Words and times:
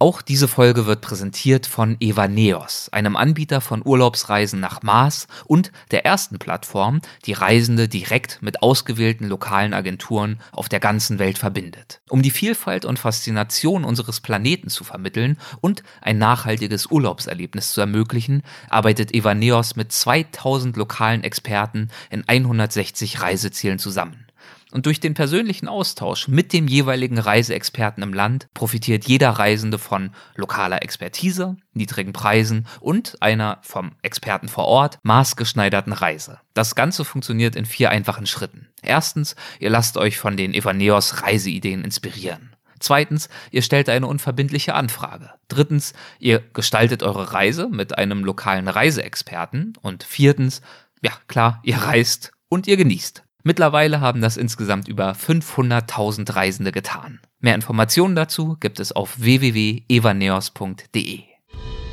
Auch 0.00 0.22
diese 0.22 0.48
Folge 0.48 0.86
wird 0.86 1.02
präsentiert 1.02 1.66
von 1.66 1.96
Evaneos, 2.00 2.88
einem 2.90 3.14
Anbieter 3.14 3.60
von 3.60 3.80
Urlaubsreisen 3.86 4.58
nach 4.58 4.82
Mars 4.82 5.28
und 5.44 5.70
der 5.92 6.04
ersten 6.04 6.40
Plattform, 6.40 7.00
die 7.26 7.32
Reisende 7.32 7.86
direkt 7.86 8.42
mit 8.42 8.60
ausgewählten 8.60 9.28
lokalen 9.28 9.72
Agenturen 9.72 10.40
auf 10.50 10.68
der 10.68 10.80
ganzen 10.80 11.20
Welt 11.20 11.38
verbindet. 11.38 12.00
Um 12.10 12.22
die 12.22 12.32
Vielfalt 12.32 12.84
und 12.84 12.98
Faszination 12.98 13.84
unseres 13.84 14.18
Planeten 14.18 14.68
zu 14.68 14.82
vermitteln 14.82 15.38
und 15.60 15.84
ein 16.02 16.18
nachhaltiges 16.18 16.86
Urlaubserlebnis 16.86 17.72
zu 17.72 17.80
ermöglichen, 17.80 18.42
arbeitet 18.68 19.14
Evaneos 19.14 19.76
mit 19.76 19.92
2000 19.92 20.76
lokalen 20.76 21.22
Experten 21.22 21.88
in 22.10 22.24
160 22.26 23.22
Reisezielen 23.22 23.78
zusammen. 23.78 24.26
Und 24.74 24.86
durch 24.86 24.98
den 24.98 25.14
persönlichen 25.14 25.68
Austausch 25.68 26.26
mit 26.26 26.52
dem 26.52 26.66
jeweiligen 26.66 27.18
Reiseexperten 27.18 28.02
im 28.02 28.12
Land 28.12 28.48
profitiert 28.54 29.04
jeder 29.04 29.30
Reisende 29.30 29.78
von 29.78 30.10
lokaler 30.34 30.82
Expertise, 30.82 31.56
niedrigen 31.74 32.12
Preisen 32.12 32.66
und 32.80 33.16
einer 33.22 33.58
vom 33.62 33.92
Experten 34.02 34.48
vor 34.48 34.64
Ort 34.64 34.98
maßgeschneiderten 35.04 35.92
Reise. 35.92 36.40
Das 36.54 36.74
Ganze 36.74 37.04
funktioniert 37.04 37.54
in 37.54 37.66
vier 37.66 37.90
einfachen 37.90 38.26
Schritten. 38.26 38.66
Erstens, 38.82 39.36
ihr 39.60 39.70
lasst 39.70 39.96
euch 39.96 40.18
von 40.18 40.36
den 40.36 40.52
Evaneos 40.52 41.22
Reiseideen 41.22 41.84
inspirieren. 41.84 42.56
Zweitens, 42.80 43.28
ihr 43.52 43.62
stellt 43.62 43.88
eine 43.88 44.08
unverbindliche 44.08 44.74
Anfrage. 44.74 45.30
Drittens, 45.46 45.92
ihr 46.18 46.40
gestaltet 46.52 47.04
eure 47.04 47.32
Reise 47.32 47.68
mit 47.68 47.96
einem 47.96 48.24
lokalen 48.24 48.66
Reiseexperten. 48.66 49.74
Und 49.82 50.02
viertens, 50.02 50.62
ja 51.00 51.12
klar, 51.28 51.60
ihr 51.62 51.76
reist 51.76 52.32
und 52.48 52.66
ihr 52.66 52.76
genießt. 52.76 53.23
Mittlerweile 53.46 54.00
haben 54.00 54.22
das 54.22 54.38
insgesamt 54.38 54.88
über 54.88 55.12
500.000 55.12 56.34
Reisende 56.34 56.72
getan. 56.72 57.20
Mehr 57.40 57.54
Informationen 57.54 58.16
dazu 58.16 58.56
gibt 58.58 58.80
es 58.80 58.90
auf 58.90 59.20
www.evaneos.de. 59.20 61.20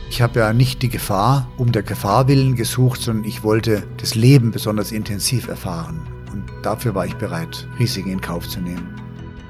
Ich 0.09 0.21
habe 0.21 0.39
ja 0.39 0.53
nicht 0.53 0.81
die 0.81 0.87
Gefahr 0.87 1.51
um 1.57 1.73
der 1.73 1.83
Gefahr 1.83 2.29
willen 2.29 2.55
gesucht, 2.55 3.01
sondern 3.01 3.25
ich 3.25 3.43
wollte 3.43 3.83
das 3.97 4.15
Leben 4.15 4.51
besonders 4.51 4.93
intensiv 4.93 5.49
erfahren. 5.49 6.07
Und 6.31 6.45
dafür 6.63 6.95
war 6.95 7.05
ich 7.05 7.15
bereit, 7.15 7.67
Risiken 7.77 8.11
in 8.11 8.21
Kauf 8.21 8.47
zu 8.47 8.61
nehmen. 8.61 8.95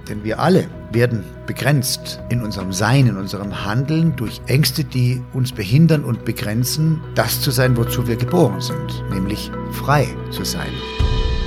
Denn 0.10 0.24
wir 0.24 0.40
alle 0.40 0.68
werden 0.92 1.24
begrenzt 1.46 2.20
in 2.30 2.42
unserem 2.42 2.74
Sein, 2.74 3.06
in 3.06 3.18
unserem 3.18 3.64
Handeln 3.64 4.16
durch 4.16 4.42
Ängste, 4.48 4.84
die 4.84 5.22
uns 5.34 5.52
behindern 5.52 6.04
und 6.04 6.26
begrenzen, 6.26 7.00
das 7.14 7.42
zu 7.42 7.52
sein, 7.52 7.78
wozu 7.78 8.08
wir 8.08 8.16
geboren 8.16 8.60
sind, 8.60 9.04
nämlich 9.12 9.52
frei 9.72 10.08
zu 10.32 10.44
sein. 10.44 10.72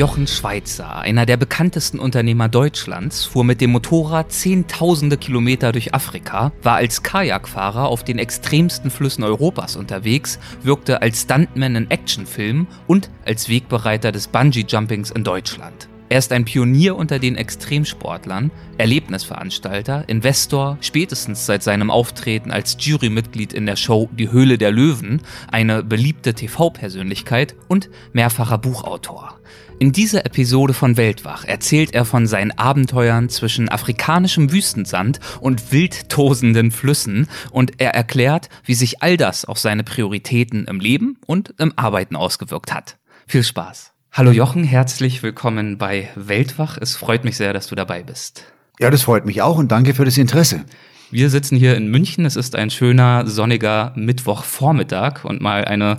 Jochen 0.00 0.26
Schweizer, 0.26 0.96
einer 0.96 1.26
der 1.26 1.36
bekanntesten 1.36 1.98
Unternehmer 1.98 2.48
Deutschlands, 2.48 3.26
fuhr 3.26 3.44
mit 3.44 3.60
dem 3.60 3.72
Motorrad 3.72 4.32
zehntausende 4.32 5.18
Kilometer 5.18 5.72
durch 5.72 5.92
Afrika, 5.92 6.52
war 6.62 6.76
als 6.76 7.02
Kajakfahrer 7.02 7.86
auf 7.86 8.02
den 8.02 8.18
extremsten 8.18 8.90
Flüssen 8.90 9.24
Europas 9.24 9.76
unterwegs, 9.76 10.38
wirkte 10.62 11.02
als 11.02 11.20
Stuntman 11.20 11.76
in 11.76 11.90
Actionfilmen 11.90 12.66
und 12.86 13.10
als 13.26 13.50
Wegbereiter 13.50 14.10
des 14.10 14.28
Bungee-Jumpings 14.28 15.10
in 15.10 15.22
Deutschland. 15.22 15.90
Er 16.08 16.18
ist 16.18 16.32
ein 16.32 16.46
Pionier 16.46 16.96
unter 16.96 17.18
den 17.18 17.36
Extremsportlern, 17.36 18.50
Erlebnisveranstalter, 18.78 20.08
Investor, 20.08 20.78
spätestens 20.80 21.44
seit 21.44 21.62
seinem 21.62 21.90
Auftreten 21.90 22.50
als 22.50 22.78
Jurymitglied 22.80 23.52
in 23.52 23.66
der 23.66 23.76
Show 23.76 24.08
Die 24.14 24.32
Höhle 24.32 24.56
der 24.56 24.72
Löwen, 24.72 25.20
eine 25.52 25.84
beliebte 25.84 26.32
TV-Persönlichkeit 26.32 27.54
und 27.68 27.90
mehrfacher 28.14 28.56
Buchautor. 28.56 29.38
In 29.80 29.92
dieser 29.92 30.26
Episode 30.26 30.74
von 30.74 30.98
Weltwach 30.98 31.46
erzählt 31.46 31.94
er 31.94 32.04
von 32.04 32.26
seinen 32.26 32.50
Abenteuern 32.50 33.30
zwischen 33.30 33.70
afrikanischem 33.70 34.52
Wüstensand 34.52 35.20
und 35.40 35.72
wild 35.72 36.10
tosenden 36.10 36.70
Flüssen 36.70 37.28
und 37.50 37.80
er 37.80 37.94
erklärt, 37.94 38.50
wie 38.66 38.74
sich 38.74 39.02
all 39.02 39.16
das 39.16 39.46
auf 39.46 39.58
seine 39.58 39.82
Prioritäten 39.82 40.66
im 40.66 40.80
Leben 40.80 41.16
und 41.24 41.54
im 41.56 41.72
Arbeiten 41.76 42.14
ausgewirkt 42.14 42.74
hat. 42.74 42.98
Viel 43.26 43.42
Spaß. 43.42 43.92
Hallo 44.12 44.32
Jochen, 44.32 44.64
herzlich 44.64 45.22
willkommen 45.22 45.78
bei 45.78 46.10
Weltwach. 46.14 46.76
Es 46.78 46.94
freut 46.94 47.24
mich 47.24 47.38
sehr, 47.38 47.54
dass 47.54 47.68
du 47.68 47.74
dabei 47.74 48.02
bist. 48.02 48.44
Ja, 48.80 48.90
das 48.90 49.04
freut 49.04 49.24
mich 49.24 49.40
auch 49.40 49.56
und 49.56 49.72
danke 49.72 49.94
für 49.94 50.04
das 50.04 50.18
Interesse. 50.18 50.66
Wir 51.12 51.28
sitzen 51.28 51.56
hier 51.56 51.76
in 51.76 51.88
München. 51.88 52.24
Es 52.24 52.36
ist 52.36 52.54
ein 52.54 52.70
schöner, 52.70 53.26
sonniger 53.26 53.92
Mittwochvormittag 53.96 55.24
und 55.24 55.40
mal 55.40 55.64
eine, 55.64 55.98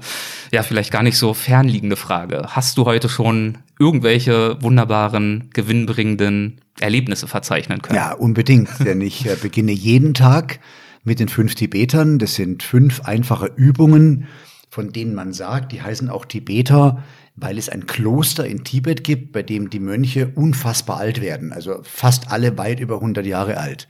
ja, 0.54 0.64
vielleicht 0.64 0.92
gar 0.92 1.04
nicht 1.04 1.18
so 1.18 1.34
fernliegende 1.34 1.98
Frage. 1.98 2.46
Hast 2.48 2.78
du 2.78 2.86
heute 2.86 3.10
schon 3.10 3.58
irgendwelche 3.82 4.62
wunderbaren, 4.62 5.50
gewinnbringenden 5.54 6.62
Erlebnisse 6.80 7.28
verzeichnen 7.28 7.82
können? 7.82 7.96
Ja, 7.96 8.14
unbedingt, 8.14 8.70
denn 8.86 9.02
ich 9.02 9.26
äh, 9.26 9.36
beginne 9.42 9.72
jeden 9.72 10.14
Tag 10.14 10.60
mit 11.04 11.20
den 11.20 11.30
fünf 11.30 11.56
Tibetern. 11.56 12.20
Das 12.20 12.36
sind 12.36 12.62
fünf 12.62 13.02
einfache 13.02 13.52
Übungen, 13.56 14.28
von 14.70 14.92
denen 14.92 15.16
man 15.16 15.34
sagt, 15.34 15.72
die 15.72 15.82
heißen 15.82 16.10
auch 16.12 16.26
Tibeter, 16.26 17.04
weil 17.36 17.58
es 17.58 17.70
ein 17.70 17.88
Kloster 17.88 18.46
in 18.46 18.64
Tibet 18.64 19.04
gibt, 19.04 19.32
bei 19.32 19.42
dem 19.42 19.72
die 19.72 19.80
Mönche 19.80 20.32
unfassbar 20.36 20.98
alt 20.98 21.20
werden, 21.20 21.52
also 21.52 21.80
fast 21.82 22.32
alle 22.32 22.60
weit 22.60 22.80
über 22.80 22.96
100 22.96 23.26
Jahre 23.26 23.58
alt. 23.58 23.88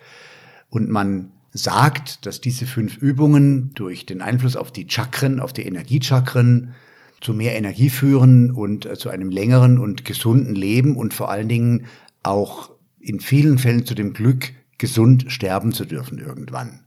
Und 0.69 0.89
man 0.89 1.31
sagt, 1.51 2.25
dass 2.25 2.39
diese 2.39 2.65
fünf 2.65 2.95
Übungen 2.97 3.71
durch 3.73 4.05
den 4.05 4.21
Einfluss 4.21 4.55
auf 4.55 4.71
die 4.71 4.87
Chakren, 4.89 5.41
auf 5.41 5.51
die 5.51 5.65
Energiechakren, 5.65 6.75
zu 7.21 7.33
mehr 7.33 7.55
Energie 7.55 7.89
führen 7.89 8.51
und 8.51 8.85
äh, 8.85 8.97
zu 8.97 9.09
einem 9.09 9.29
längeren 9.29 9.77
und 9.77 10.03
gesunden 10.03 10.55
Leben 10.55 10.97
und 10.97 11.13
vor 11.13 11.31
allen 11.31 11.47
Dingen 11.47 11.85
auch 12.23 12.71
in 12.99 13.19
vielen 13.19 13.57
Fällen 13.57 13.85
zu 13.85 13.95
dem 13.95 14.13
Glück, 14.13 14.51
gesund 14.77 15.25
sterben 15.31 15.71
zu 15.71 15.85
dürfen 15.85 16.17
irgendwann. 16.17 16.81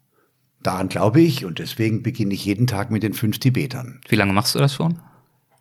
Daran 0.62 0.88
glaube 0.88 1.20
ich 1.20 1.44
und 1.44 1.58
deswegen 1.58 2.02
beginne 2.02 2.34
ich 2.34 2.44
jeden 2.44 2.66
Tag 2.66 2.90
mit 2.90 3.02
den 3.02 3.14
fünf 3.14 3.38
Tibetern. 3.38 4.00
Wie 4.08 4.16
lange 4.16 4.32
machst 4.32 4.54
du 4.54 4.58
das 4.58 4.74
schon? 4.74 4.98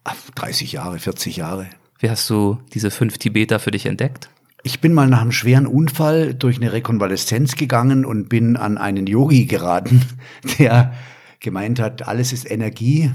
Ach, 0.03 0.15
30 0.35 0.71
Jahre, 0.71 0.99
40 0.99 1.37
Jahre. 1.37 1.67
Wie 1.99 2.09
hast 2.09 2.29
du 2.29 2.57
diese 2.73 2.91
fünf 2.91 3.17
Tibeter 3.17 3.59
für 3.59 3.71
dich 3.71 3.85
entdeckt? 3.85 4.29
Ich 4.63 4.79
bin 4.79 4.93
mal 4.93 5.07
nach 5.07 5.21
einem 5.21 5.33
schweren 5.33 5.67
Unfall 5.67 6.33
durch 6.33 6.57
eine 6.57 6.71
Rekonvaleszenz 6.71 7.55
gegangen 7.55 8.05
und 8.05 8.29
bin 8.29 8.55
an 8.55 8.77
einen 8.77 9.07
Yogi 9.07 9.45
geraten, 9.45 10.01
der 10.59 10.93
gemeint 11.41 11.79
hat, 11.79 12.07
alles 12.07 12.31
ist 12.31 12.49
Energie 12.49 13.11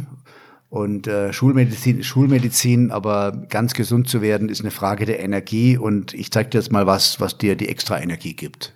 und 0.70 1.06
äh, 1.06 1.32
Schulmedizin 1.32 2.00
ist 2.00 2.06
Schulmedizin, 2.06 2.90
aber 2.90 3.32
ganz 3.48 3.72
gesund 3.72 4.08
zu 4.08 4.20
werden 4.20 4.48
ist 4.48 4.60
eine 4.60 4.70
Frage 4.70 5.06
der 5.06 5.20
Energie 5.20 5.78
und 5.78 6.12
ich 6.12 6.30
zeige 6.30 6.50
dir 6.50 6.58
jetzt 6.58 6.72
mal 6.72 6.86
was, 6.86 7.20
was 7.20 7.38
dir 7.38 7.56
die 7.56 7.68
extra 7.68 8.00
Energie 8.00 8.34
gibt. 8.34 8.74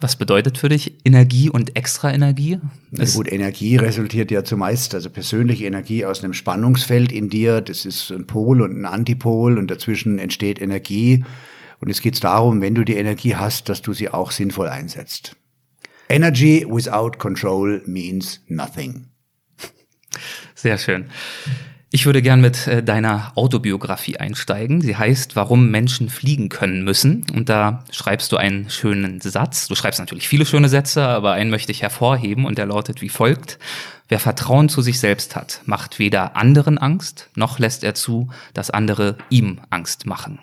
Was 0.00 0.16
bedeutet 0.16 0.58
für 0.58 0.68
dich 0.68 1.04
Energie 1.04 1.50
und 1.50 1.76
extra 1.76 2.12
Energie? 2.14 2.60
Ja, 2.92 3.04
gut, 3.12 3.30
Energie 3.30 3.76
resultiert 3.76 4.30
ja 4.30 4.44
zumeist, 4.44 4.94
also 4.94 5.10
persönliche 5.10 5.66
Energie 5.66 6.04
aus 6.04 6.22
einem 6.22 6.34
Spannungsfeld 6.34 7.10
in 7.10 7.28
dir, 7.28 7.60
das 7.60 7.84
ist 7.84 8.10
ein 8.10 8.26
Pol 8.26 8.62
und 8.62 8.80
ein 8.80 8.86
Antipol 8.86 9.58
und 9.58 9.70
dazwischen 9.70 10.18
entsteht 10.18 10.62
Energie 10.62 11.24
und 11.80 11.90
es 11.90 12.00
geht 12.00 12.22
darum, 12.22 12.60
wenn 12.60 12.74
du 12.74 12.84
die 12.84 12.96
Energie 12.96 13.34
hast, 13.34 13.68
dass 13.68 13.82
du 13.82 13.92
sie 13.92 14.08
auch 14.08 14.30
sinnvoll 14.30 14.68
einsetzt. 14.68 15.36
Energy 16.08 16.64
without 16.66 17.18
control 17.18 17.82
means 17.84 18.40
nothing. 18.48 19.08
Sehr 20.58 20.76
schön. 20.76 21.04
Ich 21.92 22.04
würde 22.04 22.20
gern 22.20 22.40
mit 22.40 22.66
äh, 22.66 22.82
deiner 22.82 23.30
Autobiografie 23.36 24.16
einsteigen. 24.16 24.80
Sie 24.80 24.96
heißt, 24.96 25.36
warum 25.36 25.70
Menschen 25.70 26.08
fliegen 26.08 26.48
können 26.48 26.82
müssen. 26.82 27.24
Und 27.32 27.48
da 27.48 27.84
schreibst 27.92 28.32
du 28.32 28.38
einen 28.38 28.68
schönen 28.68 29.20
Satz. 29.20 29.68
Du 29.68 29.76
schreibst 29.76 30.00
natürlich 30.00 30.26
viele 30.26 30.44
schöne 30.44 30.68
Sätze, 30.68 31.04
aber 31.04 31.34
einen 31.34 31.50
möchte 31.50 31.70
ich 31.70 31.82
hervorheben 31.82 32.44
und 32.44 32.58
der 32.58 32.66
lautet 32.66 33.02
wie 33.02 33.08
folgt. 33.08 33.60
Wer 34.08 34.18
Vertrauen 34.18 34.68
zu 34.68 34.82
sich 34.82 34.98
selbst 34.98 35.36
hat, 35.36 35.60
macht 35.64 36.00
weder 36.00 36.34
anderen 36.34 36.76
Angst, 36.76 37.30
noch 37.36 37.60
lässt 37.60 37.84
er 37.84 37.94
zu, 37.94 38.28
dass 38.52 38.70
andere 38.70 39.16
ihm 39.30 39.60
Angst 39.70 40.06
machen. 40.06 40.40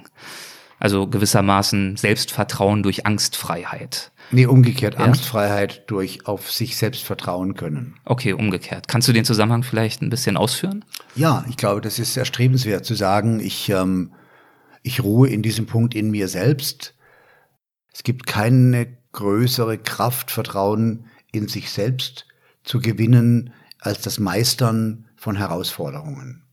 Also 0.79 1.07
gewissermaßen 1.07 1.97
Selbstvertrauen 1.97 2.83
durch 2.83 3.05
Angstfreiheit. 3.05 4.11
Nee, 4.31 4.45
umgekehrt. 4.45 4.95
Ja? 4.95 5.01
Angstfreiheit 5.01 5.89
durch 5.89 6.27
auf 6.27 6.51
sich 6.51 6.77
selbst 6.77 7.03
vertrauen 7.03 7.55
können. 7.55 7.95
Okay, 8.05 8.33
umgekehrt. 8.33 8.87
Kannst 8.87 9.07
du 9.07 9.13
den 9.13 9.25
Zusammenhang 9.25 9.63
vielleicht 9.63 10.01
ein 10.01 10.09
bisschen 10.09 10.37
ausführen? 10.37 10.83
Ja, 11.15 11.45
ich 11.49 11.57
glaube, 11.57 11.81
das 11.81 11.99
ist 11.99 12.17
erstrebenswert 12.17 12.85
zu 12.85 12.95
sagen, 12.95 13.39
ich, 13.39 13.69
ähm, 13.69 14.13
ich 14.83 15.03
ruhe 15.03 15.29
in 15.29 15.41
diesem 15.41 15.65
Punkt 15.65 15.95
in 15.95 16.11
mir 16.11 16.27
selbst. 16.27 16.95
Es 17.93 18.03
gibt 18.03 18.27
keine 18.27 18.97
größere 19.13 19.77
Kraft, 19.77 20.31
Vertrauen 20.31 21.05
in 21.31 21.47
sich 21.47 21.71
selbst 21.71 22.27
zu 22.63 22.79
gewinnen 22.79 23.53
als 23.79 24.01
das 24.01 24.19
Meistern 24.19 25.07
von 25.15 25.35
Herausforderungen. 25.35 26.44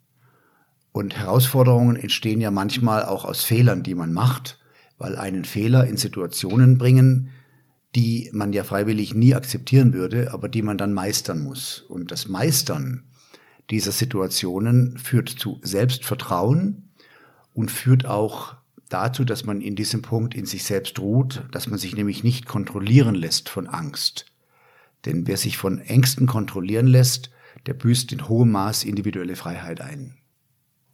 Und 0.93 1.17
Herausforderungen 1.17 1.97
entstehen 1.97 2.41
ja 2.41 2.51
manchmal 2.51 3.05
auch 3.05 3.25
aus 3.25 3.43
Fehlern, 3.43 3.83
die 3.83 3.95
man 3.95 4.13
macht, 4.13 4.59
weil 4.99 5.17
einen 5.17 5.45
Fehler 5.45 5.87
in 5.87 5.97
Situationen 5.97 6.79
bringen, 6.79 7.31
die 7.95 8.31
man 8.33 8.53
ja 8.53 8.63
freiwillig 8.65 9.15
nie 9.15 9.35
akzeptieren 9.35 9.93
würde, 9.93 10.33
aber 10.33 10.49
die 10.49 10.63
man 10.63 10.79
dann 10.79 10.93
meistern 10.93 11.43
muss. 11.43 11.81
Und 11.81 12.11
das 12.11 12.29
Meistern 12.29 13.05
dieser 13.71 13.93
Situationen 13.93 14.99
führt 14.99 15.29
zu 15.29 15.59
Selbstvertrauen 15.63 16.91
und 17.55 17.71
führt 17.71 18.07
auch 18.07 18.57
dazu, 18.89 19.25
dass 19.25 19.45
man 19.45 19.61
in 19.61 19.77
diesem 19.77 20.03
Punkt 20.03 20.35
in 20.35 20.47
sich 20.47 20.65
selbst 20.65 20.99
ruht, 20.99 21.45
dass 21.53 21.69
man 21.69 21.79
sich 21.79 21.97
nämlich 21.97 22.23
nicht 22.23 22.47
kontrollieren 22.47 23.15
lässt 23.15 23.49
von 23.49 23.67
Angst. 23.67 24.27
Denn 25.05 25.27
wer 25.27 25.37
sich 25.37 25.57
von 25.57 25.79
Ängsten 25.79 26.27
kontrollieren 26.27 26.87
lässt, 26.87 27.31
der 27.67 27.75
büßt 27.75 28.13
in 28.13 28.29
hohem 28.29 28.51
Maß 28.53 28.85
individuelle 28.85 29.37
Freiheit 29.37 29.81
ein. 29.81 30.22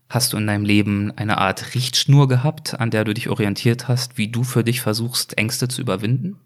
Hast 0.09 0.33
du 0.33 0.39
in 0.39 0.47
deinem 0.47 0.65
Leben 0.65 1.13
eine 1.17 1.39
Art 1.39 1.75
Richtschnur 1.75 2.29
gehabt, 2.29 2.81
an 2.81 2.91
der 2.91 3.05
du 3.05 3.13
dich 3.13 3.29
orientiert 3.29 3.89
hast, 3.89 4.17
wie 4.17 4.29
du 4.29 4.43
für 4.43 4.65
dich 4.65 4.81
versuchst, 4.81 5.37
Ängste 5.37 5.69
zu 5.69 5.83
überwinden? 5.83 6.39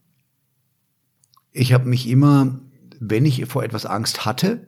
Ich 1.52 1.72
habe 1.72 1.88
mich 1.88 2.08
immer, 2.08 2.58
wenn 2.98 3.24
ich 3.24 3.44
vor 3.46 3.62
etwas 3.62 3.86
Angst 3.86 4.24
hatte, 4.24 4.66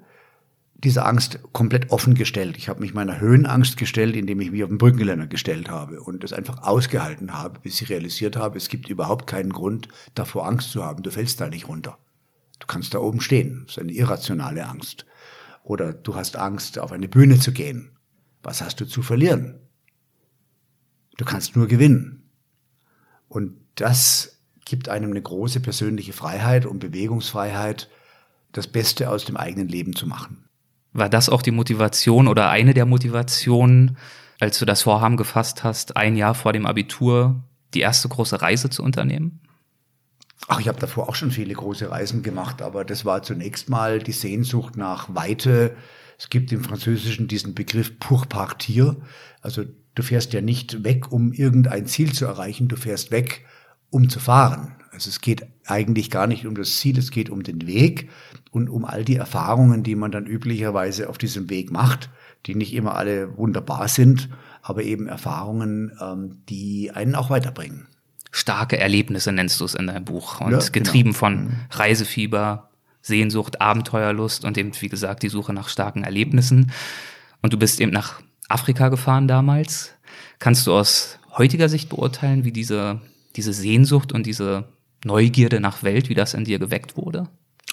diese 0.75 1.07
Angst 1.07 1.41
komplett 1.53 1.91
offen 1.91 2.15
gestellt. 2.15 2.57
Ich 2.57 2.69
habe 2.69 2.81
mich 2.81 2.95
meiner 2.95 3.19
Höhenangst 3.19 3.79
gestellt, 3.79 4.15
indem 4.17 4.41
ich 4.41 4.51
mich 4.51 4.63
auf 4.63 4.69
den 4.69 4.79
Brückengeländer 4.79 5.27
gestellt 5.27 5.71
habe 5.71 6.01
und 6.01 6.23
das 6.23 6.33
einfach 6.33 6.63
ausgehalten 6.63 7.33
habe, 7.33 7.59
bis 7.61 7.81
ich 7.81 7.89
realisiert 7.89 8.37
habe, 8.37 8.59
es 8.59 8.69
gibt 8.69 8.89
überhaupt 8.91 9.27
keinen 9.27 9.53
Grund, 9.53 9.89
davor 10.15 10.47
Angst 10.47 10.71
zu 10.71 10.85
haben. 10.85 11.03
Du 11.03 11.11
fällst 11.11 11.41
da 11.41 11.49
nicht 11.49 11.69
runter. 11.69 11.99
Du 12.61 12.67
kannst 12.67 12.95
da 12.95 12.99
oben 12.99 13.21
stehen. 13.21 13.65
Das 13.67 13.77
ist 13.77 13.83
eine 13.83 13.93
irrationale 13.93 14.69
Angst. 14.69 15.07
Oder 15.63 15.95
du 15.95 16.15
hast 16.15 16.37
Angst, 16.37 16.79
auf 16.79 16.93
eine 16.93 17.09
Bühne 17.09 17.41
zu 17.41 17.53
gehen. 17.53 17.94
Was 18.45 18.61
hast 18.61 18.81
du 18.81 18.85
zu 18.85 19.03
verlieren? 19.03 19.59
Du 21.17 21.25
kannst 21.25 21.57
nur 21.57 21.67
gewinnen. 21.67 22.31
Und 23.29 23.57
das 23.75 24.39
gibt 24.65 24.89
einem 24.89 25.11
eine 25.11 25.23
große 25.23 25.61
persönliche 25.61 26.13
Freiheit 26.13 26.67
und 26.67 26.79
Bewegungsfreiheit, 26.79 27.89
das 28.53 28.67
Beste 28.67 29.11
aus 29.11 29.25
dem 29.25 29.37
eigenen 29.37 29.69
Leben 29.69 29.97
zu 29.97 30.07
machen. 30.07 30.45
War 30.93 31.09
das 31.09 31.29
auch 31.29 31.43
die 31.43 31.51
Motivation 31.51 32.29
oder 32.29 32.51
eine 32.51 32.75
der 32.75 32.87
Motivationen, 32.87 33.97
als 34.39 34.59
du 34.59 34.65
das 34.65 34.83
Vorhaben 34.83 35.17
gefasst 35.17 35.65
hast, 35.65 35.97
ein 35.97 36.17
Jahr 36.17 36.35
vor 36.35 36.53
dem 36.53 36.67
Abitur 36.67 37.43
die 37.75 37.81
erste 37.81 38.09
große 38.09 38.41
Reise 38.41 38.71
zu 38.71 38.83
unternehmen? 38.83 39.41
Ach, 40.47 40.61
ich 40.61 40.69
habe 40.69 40.79
davor 40.79 41.09
auch 41.09 41.15
schon 41.15 41.31
viele 41.31 41.55
große 41.55 41.91
Reisen 41.91 42.23
gemacht, 42.23 42.63
aber 42.63 42.85
das 42.85 43.05
war 43.05 43.23
zunächst 43.23 43.69
mal 43.69 43.99
die 43.99 44.13
Sehnsucht 44.13 44.77
nach 44.77 45.15
Weite. 45.15 45.77
Es 46.19 46.29
gibt 46.31 46.53
im 46.53 46.63
Französischen 46.63 47.29
diesen 47.29 47.55
Begriff 47.55 47.99
pour 47.99 48.27
partir. 48.27 48.97
Also 49.41 49.65
du 49.95 50.03
fährst 50.03 50.33
ja 50.33 50.41
nicht 50.41 50.85
weg, 50.85 51.13
um 51.13 51.33
irgendein 51.33 51.87
Ziel 51.87 52.13
zu 52.13 52.25
erreichen, 52.25 52.69
du 52.69 52.77
fährst 52.77 53.11
weg, 53.11 53.45
um 53.91 54.09
zu 54.09 54.21
fahren. 54.21 54.77
Also 54.91 55.11
es 55.11 55.21
geht 55.21 55.47
eigentlich 55.67 56.11
gar 56.11 56.27
nicht 56.27 56.47
um 56.47 56.55
das 56.55 56.77
Ziel, 56.77 56.99
es 56.99 57.11
geht 57.11 57.29
um 57.29 57.43
den 57.43 57.67
Weg 57.67 58.11
und 58.53 58.69
um 58.69 58.85
all 58.85 59.05
die 59.05 59.17
Erfahrungen, 59.17 59.83
die 59.83 59.97
man 59.97 60.13
dann 60.13 60.27
üblicherweise 60.27 61.09
auf 61.09 61.19
diesem 61.19 61.51
Weg 61.51 61.73
macht, 61.73 62.11
die 62.47 62.55
nicht 62.55 62.73
immer 62.75 62.95
alle 62.95 63.37
wunderbar 63.37 63.89
sind, 63.89 64.29
aber 64.63 64.85
eben 64.85 65.09
Erfahrungen, 65.09 65.93
ähm, 66.01 66.43
die 66.49 66.93
einen 66.93 67.17
auch 67.17 67.31
weiterbringen. 67.31 67.89
Starke 68.31 68.79
Erlebnisse 68.79 69.33
nennst 69.33 69.61
du 69.61 69.65
es 69.65 69.75
in 69.75 69.87
deinem 69.87 70.05
Buch 70.05 70.41
und 70.41 70.53
ja, 70.53 70.59
genau. 70.59 70.71
getrieben 70.73 71.11
genau. 71.11 71.19
von 71.19 71.45
mhm. 71.45 71.53
Reisefieber, 71.71 72.71
Sehnsucht, 73.05 73.61
Abenteuerlust 73.61 74.47
und 74.47 74.57
eben, 74.57 74.73
wie 74.81 74.89
gesagt, 74.89 75.23
die 75.23 75.29
Suche 75.29 75.53
nach 75.53 75.69
starken 75.69 76.05
Erlebnissen. 76.05 76.73
Und 77.43 77.53
du 77.53 77.59
bist 77.59 77.79
eben 77.81 77.93
nach 77.93 78.23
Afrika 78.49 78.89
gefahren 78.89 79.29
damals. 79.29 79.93
Kannst 80.39 80.67
du 80.67 80.73
aus 80.73 81.19
heutiger 81.37 81.69
Sicht 81.69 81.91
beurteilen, 81.91 82.45
wie 82.45 82.53
diese, 82.53 83.03
diese 83.37 83.53
Sehnsucht 83.53 84.13
und 84.13 84.25
diese 84.25 84.65
Neugierde 85.05 85.61
nach 85.61 85.83
Welt, 85.83 86.09
wie 86.09 86.15
das 86.15 86.33
in 86.33 86.45
dir 86.45 86.59
geweckt 86.59 86.97
wurde? 86.97 87.29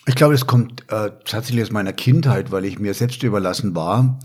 Ich 0.05 0.15
glaube, 0.15 0.33
es 0.33 0.47
kommt 0.47 0.83
äh, 0.91 1.11
tatsächlich 1.23 1.63
aus 1.63 1.71
meiner 1.71 1.93
Kindheit, 1.93 2.51
weil 2.51 2.65
ich 2.65 2.77
mir 2.77 2.93
selbst 2.93 3.23
überlassen 3.23 3.73
war 3.73 4.19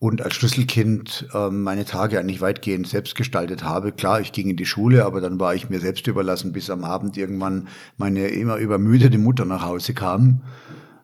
und 0.00 0.22
als 0.22 0.34
Schlüsselkind 0.34 1.28
äh, 1.34 1.50
meine 1.50 1.84
Tage 1.84 2.18
eigentlich 2.18 2.40
weitgehend 2.40 2.88
selbst 2.88 3.14
gestaltet 3.14 3.62
habe. 3.62 3.92
Klar, 3.92 4.20
ich 4.22 4.32
ging 4.32 4.48
in 4.48 4.56
die 4.56 4.64
Schule, 4.64 5.04
aber 5.04 5.20
dann 5.20 5.38
war 5.38 5.54
ich 5.54 5.68
mir 5.68 5.78
selbst 5.78 6.06
überlassen, 6.06 6.52
bis 6.52 6.70
am 6.70 6.84
Abend 6.84 7.18
irgendwann 7.18 7.68
meine 7.98 8.28
immer 8.28 8.56
übermüdete 8.56 9.18
Mutter 9.18 9.44
nach 9.44 9.62
Hause 9.62 9.92
kam. 9.92 10.40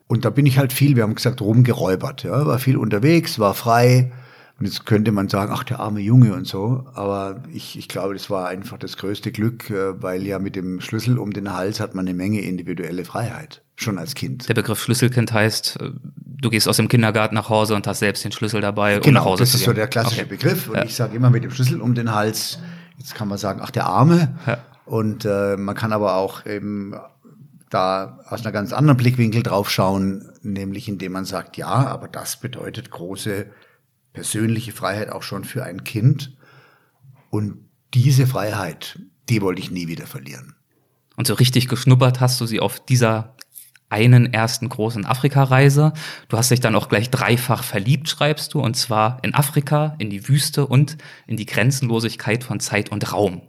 Und 0.09 0.25
da 0.25 0.31
bin 0.31 0.47
ich 0.47 0.59
halt 0.59 0.73
viel, 0.73 0.97
wir 0.97 1.03
haben 1.03 1.15
gesagt, 1.15 1.43
rumgeräubert. 1.43 2.23
Ja, 2.23 2.47
war 2.47 2.59
viel 2.59 2.79
unterwegs, 2.79 3.39
war 3.39 3.53
frei 3.53 4.13
und 4.59 4.65
jetzt 4.65 4.87
könnte 4.87 5.13
man 5.13 5.29
sagen, 5.29 5.53
ach, 5.55 5.65
der 5.65 5.81
arme 5.81 6.01
Junge 6.01 6.33
und 6.33 6.47
so. 6.47 6.87
Aber 6.95 7.43
ich, 7.53 7.79
ich 7.79 7.89
glaube, 7.89 8.15
das 8.15 8.31
war 8.31 8.49
einfach 8.49 8.79
das 8.79 8.97
größte 8.97 9.31
Glück, 9.31 9.69
äh, 9.69 10.03
weil 10.03 10.27
ja 10.27 10.39
mit 10.39 10.57
dem 10.57 10.81
Schlüssel 10.81 11.19
um 11.19 11.33
den 11.33 11.53
Hals 11.53 11.81
hat 11.81 11.95
man 11.95 12.07
eine 12.07 12.17
Menge 12.17 12.41
individuelle 12.41 13.05
Freiheit. 13.05 13.63
Schon 13.79 13.99
als 13.99 14.15
Kind. 14.15 14.49
Der 14.49 14.55
Begriff 14.55 14.83
Schlüsselkind 14.83 15.33
heißt, 15.33 15.79
äh, 15.81 15.91
du 16.17 16.51
gehst 16.51 16.67
aus 16.67 16.79
dem 16.79 16.89
Kindergarten 16.89 17.35
nach 17.35 17.51
Hause 17.51 17.75
und 17.75 17.87
hast 17.87 17.99
selbst 17.99 18.25
den 18.25 18.33
Schlüssel 18.33 18.63
dabei, 18.63 18.97
um 18.97 19.03
genau, 19.03 19.21
nach 19.21 19.27
Hause 19.27 19.43
das 19.43 19.53
zu 19.53 19.59
gehen. 19.59 19.61
Das 19.61 19.61
ist 19.61 19.67
so 19.67 19.73
der 19.75 19.89
klassische 19.89 20.23
okay. 20.23 20.31
Begriff. 20.31 20.69
Und 20.69 20.77
ja. 20.77 20.85
ich 20.85 20.95
sage 20.95 21.15
immer 21.15 21.31
mit 21.31 21.45
dem 21.45 21.51
Schlüssel 21.51 21.81
um 21.83 21.95
den 21.95 22.15
Hals, 22.15 22.59
jetzt 22.99 23.15
kann 23.15 23.29
man 23.29 23.37
sagen, 23.39 23.61
ach, 23.63 23.71
der 23.71 23.87
Arme. 23.87 24.37
Ja. 24.47 24.59
Und 24.87 25.25
äh, 25.25 25.57
man 25.57 25.75
kann 25.75 25.93
aber 25.93 26.15
auch 26.15 26.47
eben 26.47 26.95
da 27.71 28.21
aus 28.27 28.43
einer 28.43 28.53
ganz 28.53 28.73
anderen 28.73 28.97
Blickwinkel 28.97 29.43
draufschauen, 29.43 30.31
nämlich 30.43 30.89
indem 30.89 31.13
man 31.13 31.25
sagt, 31.25 31.57
ja, 31.57 31.69
aber 31.69 32.09
das 32.09 32.41
bedeutet 32.41 32.91
große 32.91 33.47
persönliche 34.13 34.73
Freiheit 34.73 35.11
auch 35.11 35.23
schon 35.23 35.45
für 35.45 35.65
ein 35.65 35.85
Kind. 35.85 36.37
Und 37.29 37.59
diese 37.93 38.27
Freiheit, 38.27 38.99
die 39.29 39.43
wollte 39.43 39.61
ich 39.61 39.71
nie 39.71 39.89
wieder 39.89 40.07
verlieren. 40.07 40.55
Und 41.17 41.27
so 41.27 41.35
richtig 41.35 41.69
geschnuppert 41.69 42.21
hast 42.21 42.41
du 42.41 42.47
sie 42.47 42.61
auf 42.61 42.85
dieser 42.85 43.36
einen 43.89 44.33
ersten 44.33 44.69
großen 44.69 45.07
Afrika-Reise. 45.07 45.93
Du 46.29 46.37
hast 46.37 46.51
dich 46.51 46.61
dann 46.61 46.75
auch 46.75 46.89
gleich 46.89 47.11
dreifach 47.11 47.63
verliebt, 47.63 48.09
schreibst 48.09 48.55
du, 48.55 48.61
und 48.61 48.77
zwar 48.77 49.19
in 49.23 49.35
Afrika, 49.35 49.95
in 49.99 50.11
die 50.11 50.29
Wüste 50.29 50.67
und 50.67 50.97
in 51.27 51.37
die 51.37 51.47
Grenzenlosigkeit 51.47 52.45
von 52.45 52.61
Zeit 52.61 52.91
und 52.91 53.13
Raum. 53.13 53.43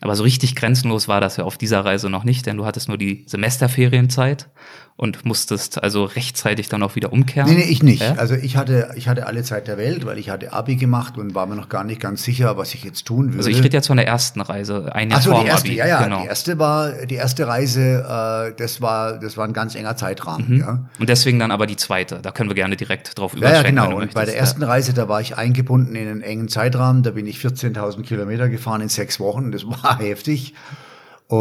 Aber 0.00 0.16
so 0.16 0.22
richtig 0.22 0.54
grenzenlos 0.54 1.08
war 1.08 1.20
das 1.20 1.38
ja 1.38 1.44
auf 1.44 1.56
dieser 1.56 1.84
Reise 1.84 2.10
noch 2.10 2.24
nicht, 2.24 2.46
denn 2.46 2.58
du 2.58 2.66
hattest 2.66 2.88
nur 2.88 2.98
die 2.98 3.24
Semesterferienzeit 3.26 4.50
und 4.96 5.24
musstest 5.24 5.82
also 5.82 6.04
rechtzeitig 6.04 6.68
dann 6.68 6.82
auch 6.84 6.94
wieder 6.94 7.12
umkehren? 7.12 7.48
Nee, 7.50 7.56
nee, 7.56 7.64
ich 7.64 7.82
nicht. 7.82 8.02
Ja? 8.02 8.14
Also 8.14 8.34
ich 8.34 8.56
hatte, 8.56 8.92
ich 8.94 9.08
hatte 9.08 9.26
alle 9.26 9.42
Zeit 9.42 9.66
der 9.66 9.76
Welt, 9.76 10.06
weil 10.06 10.18
ich 10.18 10.30
hatte 10.30 10.52
Abi 10.52 10.76
gemacht 10.76 11.18
und 11.18 11.34
war 11.34 11.46
mir 11.46 11.56
noch 11.56 11.68
gar 11.68 11.82
nicht 11.82 12.00
ganz 12.00 12.22
sicher, 12.22 12.56
was 12.56 12.74
ich 12.74 12.84
jetzt 12.84 13.04
tun 13.04 13.26
würde. 13.26 13.38
Also 13.38 13.50
ich 13.50 13.62
rede 13.62 13.76
jetzt 13.76 13.88
von 13.88 13.96
der 13.96 14.06
ersten 14.06 14.40
Reise, 14.40 14.94
ein 14.94 15.10
Jahr 15.10 15.18
Ach 15.18 15.24
so, 15.24 15.40
die 15.40 15.46
erste, 15.46 15.68
Abi. 15.68 15.76
Ja, 15.76 15.86
ja, 15.86 16.02
genau. 16.04 16.22
die 16.22 16.28
erste 16.28 16.58
war, 16.60 16.92
die 16.92 17.16
erste 17.16 17.48
Reise, 17.48 17.80
äh, 17.80 18.56
das 18.56 18.80
war, 18.80 19.18
das 19.18 19.36
war 19.36 19.46
ein 19.46 19.52
ganz 19.52 19.74
enger 19.74 19.96
Zeitrahmen. 19.96 20.48
Mhm. 20.48 20.60
Ja. 20.60 20.78
Und 21.00 21.08
deswegen 21.08 21.40
dann 21.40 21.50
aber 21.50 21.66
die 21.66 21.76
zweite, 21.76 22.20
da 22.22 22.30
können 22.30 22.50
wir 22.50 22.54
gerne 22.54 22.76
direkt 22.76 23.18
drauf 23.18 23.34
überschreiten. 23.34 23.76
Ja, 23.76 23.82
ja 23.82 23.88
genau. 23.88 23.96
Und 23.96 24.02
möchtest. 24.02 24.14
bei 24.14 24.24
der 24.26 24.38
ersten 24.38 24.62
Reise, 24.62 24.94
da 24.94 25.08
war 25.08 25.20
ich 25.20 25.36
eingebunden 25.36 25.96
in 25.96 26.06
einen 26.06 26.22
engen 26.22 26.48
Zeitrahmen, 26.48 27.02
da 27.02 27.10
bin 27.10 27.26
ich 27.26 27.38
14.000 27.38 28.02
Kilometer 28.02 28.48
gefahren 28.48 28.80
in 28.80 28.88
sechs 28.88 29.18
Wochen, 29.18 29.50
das 29.50 29.66
war 29.66 29.98
heftig 29.98 30.54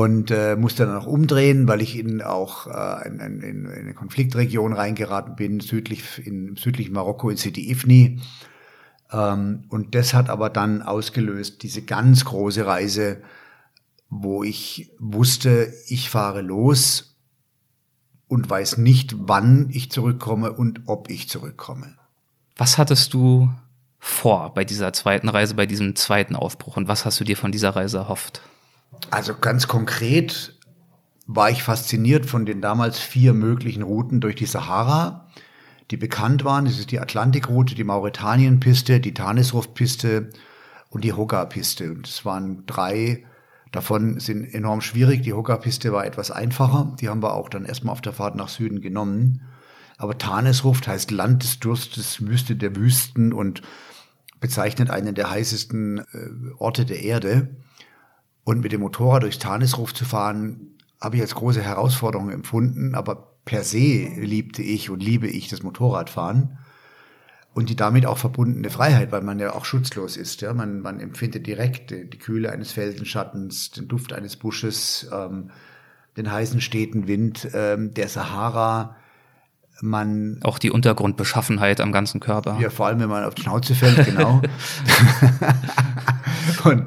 und 0.01 0.31
äh, 0.31 0.55
musste 0.55 0.87
dann 0.87 0.97
auch 0.97 1.05
umdrehen, 1.05 1.67
weil 1.67 1.79
ich 1.83 1.99
in 1.99 2.23
auch 2.23 2.65
äh, 2.65 3.07
in, 3.07 3.19
in, 3.19 3.41
in 3.41 3.67
eine 3.67 3.93
Konfliktregion 3.93 4.73
reingeraten 4.73 5.35
bin, 5.35 5.59
südlich 5.59 6.25
in 6.25 6.55
südlichen 6.55 6.93
Marokko 6.93 7.29
in 7.29 7.37
Sidi 7.37 7.69
Ifni. 7.69 8.19
Ähm, 9.11 9.65
und 9.69 9.93
das 9.93 10.15
hat 10.15 10.31
aber 10.31 10.49
dann 10.49 10.81
ausgelöst 10.81 11.61
diese 11.61 11.83
ganz 11.83 12.25
große 12.25 12.65
Reise, 12.65 13.21
wo 14.09 14.43
ich 14.43 14.91
wusste, 14.97 15.71
ich 15.85 16.09
fahre 16.09 16.41
los 16.41 17.19
und 18.27 18.49
weiß 18.49 18.79
nicht, 18.79 19.13
wann 19.19 19.69
ich 19.69 19.91
zurückkomme 19.91 20.53
und 20.53 20.81
ob 20.87 21.11
ich 21.11 21.29
zurückkomme. 21.29 21.97
Was 22.57 22.79
hattest 22.79 23.13
du 23.13 23.47
vor 23.99 24.55
bei 24.55 24.65
dieser 24.65 24.91
zweiten 24.91 25.29
Reise, 25.29 25.53
bei 25.53 25.67
diesem 25.67 25.95
zweiten 25.95 26.35
Aufbruch 26.35 26.77
und 26.77 26.87
was 26.87 27.05
hast 27.05 27.19
du 27.19 27.23
dir 27.23 27.37
von 27.37 27.51
dieser 27.51 27.75
Reise 27.75 27.99
erhofft? 27.99 28.41
Also 29.11 29.35
ganz 29.35 29.67
konkret 29.67 30.57
war 31.27 31.49
ich 31.49 31.63
fasziniert 31.63 32.25
von 32.25 32.45
den 32.45 32.61
damals 32.61 32.99
vier 32.99 33.33
möglichen 33.33 33.83
Routen 33.83 34.21
durch 34.21 34.35
die 34.35 34.45
Sahara, 34.45 35.29
die 35.91 35.97
bekannt 35.97 36.43
waren. 36.43 36.65
Das 36.65 36.79
ist 36.79 36.91
die 36.91 36.99
Atlantikroute, 36.99 37.75
die 37.75 37.83
Mauretanien-Piste, 37.83 38.99
die 38.99 39.13
Tanisruf-Piste 39.13 40.29
und 40.89 41.03
die 41.03 41.13
Hoga-Piste. 41.13 41.91
Und 41.91 42.07
es 42.07 42.25
waren 42.25 42.65
drei 42.65 43.25
davon 43.73 44.19
sind 44.19 44.53
enorm 44.53 44.79
schwierig. 44.81 45.23
Die 45.23 45.33
Hoga-Piste 45.33 45.91
war 45.91 46.05
etwas 46.05 46.31
einfacher. 46.31 46.95
Die 47.01 47.09
haben 47.09 47.21
wir 47.21 47.33
auch 47.33 47.49
dann 47.49 47.65
erstmal 47.65 47.91
auf 47.91 48.01
der 48.01 48.13
Fahrt 48.13 48.35
nach 48.35 48.47
Süden 48.47 48.81
genommen. 48.81 49.41
Aber 49.97 50.17
Tanesruft 50.17 50.87
heißt 50.87 51.11
Land 51.11 51.43
des 51.43 51.59
Durstes, 51.59 52.25
Wüste 52.25 52.55
der 52.55 52.75
Wüsten 52.75 53.33
und 53.33 53.61
bezeichnet 54.39 54.89
einen 54.89 55.15
der 55.15 55.29
heißesten 55.29 55.99
äh, 55.99 56.03
Orte 56.57 56.85
der 56.85 57.01
Erde. 57.01 57.49
Und 58.43 58.61
mit 58.61 58.71
dem 58.71 58.81
Motorrad 58.81 59.23
durchs 59.23 59.39
Tanisruf 59.39 59.93
zu 59.93 60.05
fahren, 60.05 60.77
habe 60.99 61.15
ich 61.15 61.21
als 61.21 61.35
große 61.35 61.61
Herausforderung 61.61 62.29
empfunden. 62.29 62.95
Aber 62.95 63.37
per 63.45 63.63
se 63.63 64.09
liebte 64.17 64.61
ich 64.61 64.89
und 64.89 65.01
liebe 65.01 65.27
ich 65.27 65.49
das 65.49 65.63
Motorradfahren 65.63 66.57
und 67.53 67.69
die 67.69 67.75
damit 67.75 68.05
auch 68.05 68.17
verbundene 68.17 68.69
Freiheit, 68.69 69.11
weil 69.11 69.21
man 69.21 69.39
ja 69.39 69.53
auch 69.53 69.65
schutzlos 69.65 70.17
ist. 70.17 70.41
Ja? 70.41 70.53
Man, 70.53 70.81
man 70.81 70.99
empfindet 70.99 71.45
direkt 71.45 71.91
die, 71.91 72.09
die 72.09 72.17
Kühle 72.17 72.51
eines 72.51 72.71
Felsenschattens, 72.71 73.71
den 73.71 73.87
Duft 73.87 74.13
eines 74.13 74.37
Busches, 74.37 75.09
ähm, 75.13 75.51
den 76.17 76.31
heißen 76.31 76.61
steten 76.61 77.07
Wind 77.07 77.47
ähm, 77.53 77.93
der 77.93 78.07
Sahara. 78.07 78.95
Man 79.81 80.39
auch 80.43 80.59
die 80.59 80.71
Untergrundbeschaffenheit 80.71 81.81
am 81.81 81.91
ganzen 81.91 82.19
Körper. 82.19 82.57
Ja, 82.59 82.69
vor 82.69 82.87
allem 82.87 82.99
wenn 82.99 83.09
man 83.09 83.23
auf 83.23 83.35
die 83.35 83.41
Schnauze 83.41 83.75
fällt, 83.75 84.05
genau. 84.05 84.41
und 86.63 86.85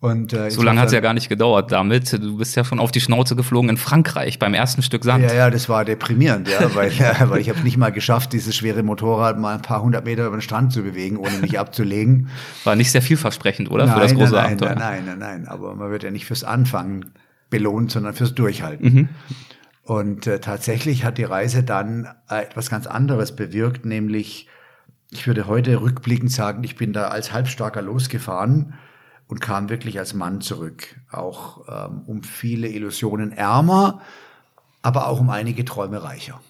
und, 0.00 0.32
äh, 0.32 0.50
so 0.50 0.62
lange 0.62 0.80
hat 0.80 0.86
es 0.86 0.92
ja 0.92 1.00
gar 1.00 1.12
nicht 1.12 1.28
gedauert 1.28 1.72
damit. 1.72 2.12
Du 2.12 2.36
bist 2.36 2.54
ja 2.54 2.62
schon 2.62 2.78
auf 2.78 2.92
die 2.92 3.00
Schnauze 3.00 3.34
geflogen 3.34 3.70
in 3.70 3.76
Frankreich 3.76 4.38
beim 4.38 4.54
ersten 4.54 4.82
Stück 4.82 5.02
Sand. 5.02 5.24
Ja, 5.24 5.34
ja, 5.34 5.50
das 5.50 5.68
war 5.68 5.84
deprimierend, 5.84 6.48
ja, 6.48 6.72
weil, 6.76 6.92
ja, 6.92 7.28
weil 7.28 7.40
ich 7.40 7.50
habe 7.50 7.60
nicht 7.60 7.76
mal 7.76 7.90
geschafft, 7.90 8.32
dieses 8.32 8.54
schwere 8.54 8.84
Motorrad 8.84 9.40
mal 9.40 9.56
ein 9.56 9.62
paar 9.62 9.82
hundert 9.82 10.04
Meter 10.04 10.26
über 10.26 10.36
den 10.36 10.42
Strand 10.42 10.72
zu 10.72 10.82
bewegen, 10.82 11.16
ohne 11.16 11.38
mich 11.38 11.58
abzulegen. 11.58 12.28
War 12.62 12.76
nicht 12.76 12.92
sehr 12.92 13.02
vielversprechend, 13.02 13.72
oder? 13.72 13.86
Nein, 13.86 13.94
Für 13.94 14.00
das 14.02 14.14
große 14.14 14.34
nein, 14.34 14.44
Abenteuer. 14.44 14.74
Nein, 14.76 15.04
nein, 15.04 15.18
nein, 15.18 15.40
nein. 15.40 15.48
Aber 15.48 15.74
man 15.74 15.90
wird 15.90 16.04
ja 16.04 16.12
nicht 16.12 16.26
fürs 16.26 16.44
Anfangen 16.44 17.06
belohnt, 17.50 17.90
sondern 17.90 18.14
fürs 18.14 18.36
Durchhalten. 18.36 18.94
Mhm. 18.94 19.08
Und 19.82 20.28
äh, 20.28 20.38
tatsächlich 20.38 21.04
hat 21.04 21.18
die 21.18 21.24
Reise 21.24 21.64
dann 21.64 22.06
äh, 22.30 22.42
etwas 22.42 22.70
ganz 22.70 22.86
anderes 22.86 23.34
bewirkt, 23.34 23.84
nämlich 23.84 24.46
ich 25.10 25.26
würde 25.26 25.46
heute 25.46 25.80
rückblickend 25.80 26.30
sagen, 26.30 26.62
ich 26.62 26.76
bin 26.76 26.92
da 26.92 27.08
als 27.08 27.32
Halbstarker 27.32 27.82
losgefahren 27.82 28.74
und 29.28 29.40
kam 29.40 29.68
wirklich 29.68 29.98
als 29.98 30.14
Mann 30.14 30.40
zurück. 30.40 30.96
Auch 31.12 31.68
ähm, 31.68 32.02
um 32.06 32.22
viele 32.22 32.68
Illusionen 32.68 33.32
ärmer, 33.32 34.00
aber 34.82 35.06
auch 35.06 35.20
um 35.20 35.30
einige 35.30 35.64
Träume 35.64 36.02
reicher. 36.02 36.40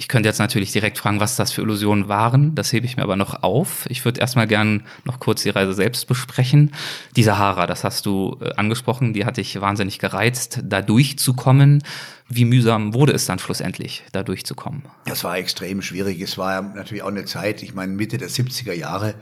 Ich 0.00 0.06
könnte 0.06 0.28
jetzt 0.28 0.38
natürlich 0.38 0.70
direkt 0.70 0.96
fragen, 0.96 1.18
was 1.18 1.34
das 1.34 1.50
für 1.50 1.62
Illusionen 1.62 2.06
waren. 2.06 2.54
Das 2.54 2.72
hebe 2.72 2.86
ich 2.86 2.96
mir 2.96 3.02
aber 3.02 3.16
noch 3.16 3.42
auf. 3.42 3.84
Ich 3.88 4.04
würde 4.04 4.20
erstmal 4.20 4.46
gern 4.46 4.84
noch 5.04 5.18
kurz 5.18 5.42
die 5.42 5.50
Reise 5.50 5.72
selbst 5.72 6.06
besprechen. 6.06 6.70
Die 7.16 7.24
Sahara, 7.24 7.66
das 7.66 7.82
hast 7.82 8.06
du 8.06 8.38
äh, 8.40 8.52
angesprochen, 8.54 9.12
die 9.12 9.24
hat 9.24 9.38
dich 9.38 9.60
wahnsinnig 9.60 9.98
gereizt, 9.98 10.60
da 10.62 10.82
durchzukommen. 10.82 11.82
Wie 12.28 12.44
mühsam 12.44 12.94
wurde 12.94 13.12
es 13.12 13.26
dann 13.26 13.40
schlussendlich, 13.40 14.04
da 14.12 14.22
durchzukommen? 14.22 14.82
Das 15.06 15.24
war 15.24 15.36
extrem 15.36 15.82
schwierig. 15.82 16.20
Es 16.20 16.38
war 16.38 16.62
natürlich 16.62 17.02
auch 17.02 17.08
eine 17.08 17.24
Zeit, 17.24 17.64
ich 17.64 17.74
meine 17.74 17.92
Mitte 17.92 18.18
der 18.18 18.30
70er 18.30 18.74
Jahre, 18.74 19.16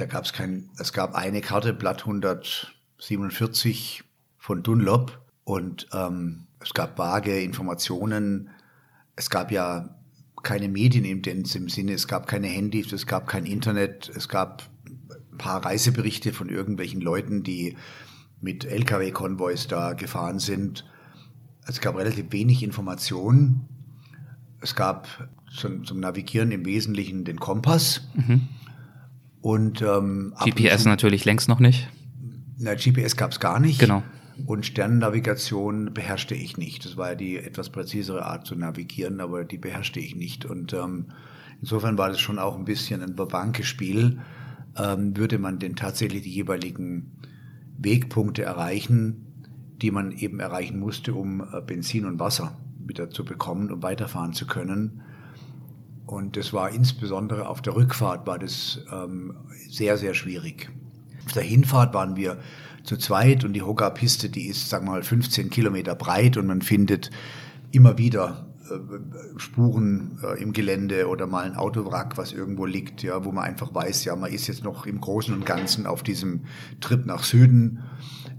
da 0.00 0.06
gab 0.06 0.24
es 0.24 0.32
kein, 0.32 0.70
es 0.78 0.92
gab 0.92 1.14
eine 1.14 1.42
Karte, 1.42 1.74
Blatt 1.74 2.00
147 2.00 4.02
von 4.38 4.62
Dunlop 4.62 5.20
und 5.44 5.88
ähm, 5.92 6.46
es 6.60 6.72
gab 6.72 6.96
vage 6.98 7.40
Informationen. 7.40 8.50
Es 9.16 9.30
gab 9.30 9.52
ja 9.52 9.96
keine 10.42 10.68
Medien 10.68 11.04
im, 11.04 11.20
im 11.22 11.68
Sinne, 11.68 11.92
es 11.92 12.08
gab 12.08 12.26
keine 12.26 12.46
Handys, 12.46 12.90
es 12.92 13.06
gab 13.06 13.26
kein 13.26 13.44
Internet, 13.44 14.10
es 14.14 14.26
gab 14.28 14.70
ein 14.86 15.38
paar 15.38 15.62
Reiseberichte 15.64 16.32
von 16.32 16.48
irgendwelchen 16.48 17.02
Leuten, 17.02 17.42
die 17.42 17.76
mit 18.40 18.64
Lkw-Konvois 18.64 19.66
da 19.68 19.92
gefahren 19.92 20.38
sind. 20.38 20.86
Es 21.66 21.82
gab 21.82 21.96
relativ 21.96 22.32
wenig 22.32 22.62
Informationen. 22.62 23.68
Es 24.62 24.74
gab 24.74 25.28
zum, 25.54 25.84
zum 25.84 26.00
Navigieren 26.00 26.52
im 26.52 26.64
Wesentlichen 26.64 27.24
den 27.24 27.38
Kompass. 27.38 28.08
Mhm. 28.14 28.48
Und 29.40 29.82
ähm, 29.82 30.34
GPS 30.44 30.84
natürlich 30.84 31.24
längst 31.24 31.48
noch 31.48 31.60
nicht. 31.60 31.88
Na, 32.58 32.74
GPS 32.74 33.16
gab 33.16 33.32
es 33.32 33.40
gar 33.40 33.58
nicht. 33.58 33.78
Genau. 33.78 34.02
Und 34.46 34.66
Sternennavigation 34.66 35.92
beherrschte 35.92 36.34
ich 36.34 36.56
nicht. 36.56 36.84
Das 36.84 36.96
war 36.96 37.10
ja 37.10 37.14
die 37.14 37.36
etwas 37.36 37.70
präzisere 37.70 38.24
Art 38.24 38.46
zu 38.46 38.54
navigieren, 38.54 39.20
aber 39.20 39.44
die 39.44 39.58
beherrschte 39.58 40.00
ich 40.00 40.14
nicht. 40.14 40.44
Und 40.44 40.72
ähm, 40.72 41.06
insofern 41.60 41.98
war 41.98 42.08
das 42.08 42.20
schon 42.20 42.38
auch 42.38 42.56
ein 42.56 42.64
bisschen 42.64 43.02
ein 43.02 43.16
Babanke-Spiel. 43.16 44.20
Ähm, 44.78 45.16
würde 45.16 45.38
man 45.38 45.58
denn 45.58 45.76
tatsächlich 45.76 46.22
die 46.22 46.32
jeweiligen 46.32 47.12
Wegpunkte 47.78 48.42
erreichen, 48.42 49.26
die 49.82 49.90
man 49.90 50.12
eben 50.12 50.40
erreichen 50.40 50.78
musste, 50.78 51.14
um 51.14 51.40
äh, 51.40 51.60
Benzin 51.60 52.04
und 52.04 52.20
Wasser 52.20 52.58
wieder 52.78 53.10
zu 53.10 53.24
bekommen, 53.24 53.70
um 53.70 53.82
weiterfahren 53.82 54.32
zu 54.32 54.46
können. 54.46 55.02
Und 56.10 56.36
das 56.36 56.52
war 56.52 56.70
insbesondere 56.70 57.48
auf 57.48 57.62
der 57.62 57.76
Rückfahrt 57.76 58.26
war 58.26 58.36
das 58.36 58.80
ähm, 58.92 59.36
sehr, 59.68 59.96
sehr 59.96 60.12
schwierig. 60.14 60.68
Auf 61.24 61.34
der 61.34 61.44
Hinfahrt 61.44 61.94
waren 61.94 62.16
wir 62.16 62.40
zu 62.82 62.96
zweit 62.96 63.44
und 63.44 63.52
die 63.52 63.62
Hoga-Piste, 63.62 64.28
die 64.28 64.48
ist, 64.48 64.68
sagen 64.68 64.86
wir 64.86 64.90
mal, 64.90 65.04
15 65.04 65.50
Kilometer 65.50 65.94
breit 65.94 66.36
und 66.36 66.48
man 66.48 66.62
findet 66.62 67.12
immer 67.70 67.96
wieder 67.96 68.48
äh, 68.68 69.38
Spuren 69.38 70.18
äh, 70.24 70.42
im 70.42 70.52
Gelände 70.52 71.06
oder 71.06 71.28
mal 71.28 71.44
ein 71.44 71.54
Autowrack, 71.54 72.18
was 72.18 72.32
irgendwo 72.32 72.66
liegt, 72.66 73.04
ja, 73.04 73.24
wo 73.24 73.30
man 73.30 73.44
einfach 73.44 73.72
weiß, 73.72 74.04
ja, 74.04 74.16
man 74.16 74.32
ist 74.32 74.48
jetzt 74.48 74.64
noch 74.64 74.86
im 74.86 75.00
Großen 75.00 75.32
und 75.32 75.46
Ganzen 75.46 75.86
auf 75.86 76.02
diesem 76.02 76.40
Trip 76.80 77.06
nach 77.06 77.22
Süden 77.22 77.84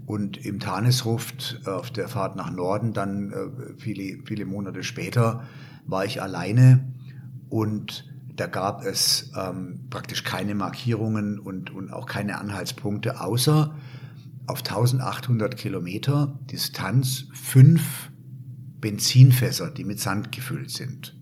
und 0.04 0.44
im 0.44 0.60
Tanesruft 0.60 1.62
äh, 1.64 1.70
auf 1.70 1.90
der 1.90 2.08
Fahrt 2.08 2.36
nach 2.36 2.50
Norden 2.50 2.92
dann 2.92 3.32
viele, 3.78 4.18
viele 4.26 4.44
Monate 4.44 4.82
später 4.82 5.44
war 5.86 6.04
ich 6.04 6.20
alleine 6.20 6.84
und 7.52 8.10
da 8.34 8.46
gab 8.46 8.82
es 8.82 9.30
ähm, 9.38 9.80
praktisch 9.90 10.24
keine 10.24 10.54
Markierungen 10.54 11.38
und, 11.38 11.68
und 11.68 11.92
auch 11.92 12.06
keine 12.06 12.38
Anhaltspunkte, 12.38 13.20
außer 13.20 13.76
auf 14.46 14.58
1800 14.60 15.54
Kilometer 15.58 16.40
Distanz 16.50 17.26
fünf 17.34 18.10
Benzinfässer, 18.80 19.70
die 19.70 19.84
mit 19.84 20.00
Sand 20.00 20.32
gefüllt 20.32 20.70
sind. 20.70 21.14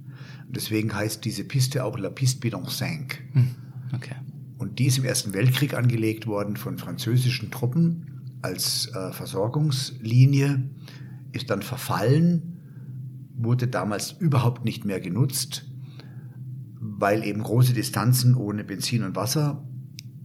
Und 0.46 0.54
deswegen 0.54 0.94
heißt 0.94 1.24
diese 1.24 1.42
Piste 1.42 1.84
auch 1.84 1.98
La 1.98 2.10
Piste 2.10 2.38
Bidon 2.38 2.68
5. 2.68 3.18
Hm, 3.32 3.48
okay. 3.92 4.14
Und 4.58 4.78
die 4.78 4.86
ist 4.86 4.98
im 4.98 5.04
Ersten 5.04 5.34
Weltkrieg 5.34 5.74
angelegt 5.74 6.28
worden 6.28 6.56
von 6.56 6.78
französischen 6.78 7.50
Truppen 7.50 8.38
als 8.40 8.86
äh, 8.94 9.10
Versorgungslinie, 9.12 10.70
ist 11.32 11.50
dann 11.50 11.62
verfallen, 11.62 12.60
wurde 13.34 13.66
damals 13.66 14.12
überhaupt 14.12 14.64
nicht 14.64 14.84
mehr 14.84 15.00
genutzt 15.00 15.66
weil 16.80 17.24
eben 17.24 17.42
große 17.42 17.74
Distanzen 17.74 18.34
ohne 18.34 18.64
Benzin 18.64 19.04
und 19.04 19.14
Wasser 19.14 19.62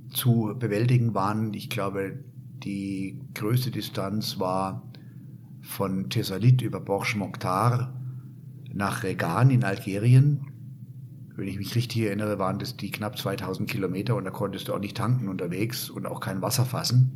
zu 0.10 0.56
bewältigen 0.58 1.14
waren. 1.14 1.54
Ich 1.54 1.70
glaube, 1.70 2.24
die 2.64 3.20
größte 3.34 3.72
Distanz 3.72 4.40
war 4.40 4.90
von 5.62 6.10
Thessalit 6.10 6.62
über 6.62 6.80
Borsch 6.80 7.18
Mokhtar 7.18 7.94
nach 8.74 9.04
Regan 9.04 9.50
in 9.50 9.66
Algerien. 9.66 10.48
Wenn 11.36 11.50
ich 11.50 11.58
mich 11.58 11.76
richtig 11.76 12.04
erinnere, 12.04 12.40
waren 12.40 12.60
das 12.60 12.78
die 12.78 12.92
knapp 12.92 13.18
2000 13.18 13.70
Kilometer 13.70 14.16
und 14.16 14.24
da 14.24 14.32
konntest 14.32 14.70
du 14.70 14.74
auch 14.74 14.80
nicht 14.80 14.96
tanken 14.96 15.28
unterwegs 15.28 15.90
und 15.90 16.06
auch 16.06 16.22
kein 16.22 16.42
Wasser 16.42 16.64
fassen. 16.64 17.12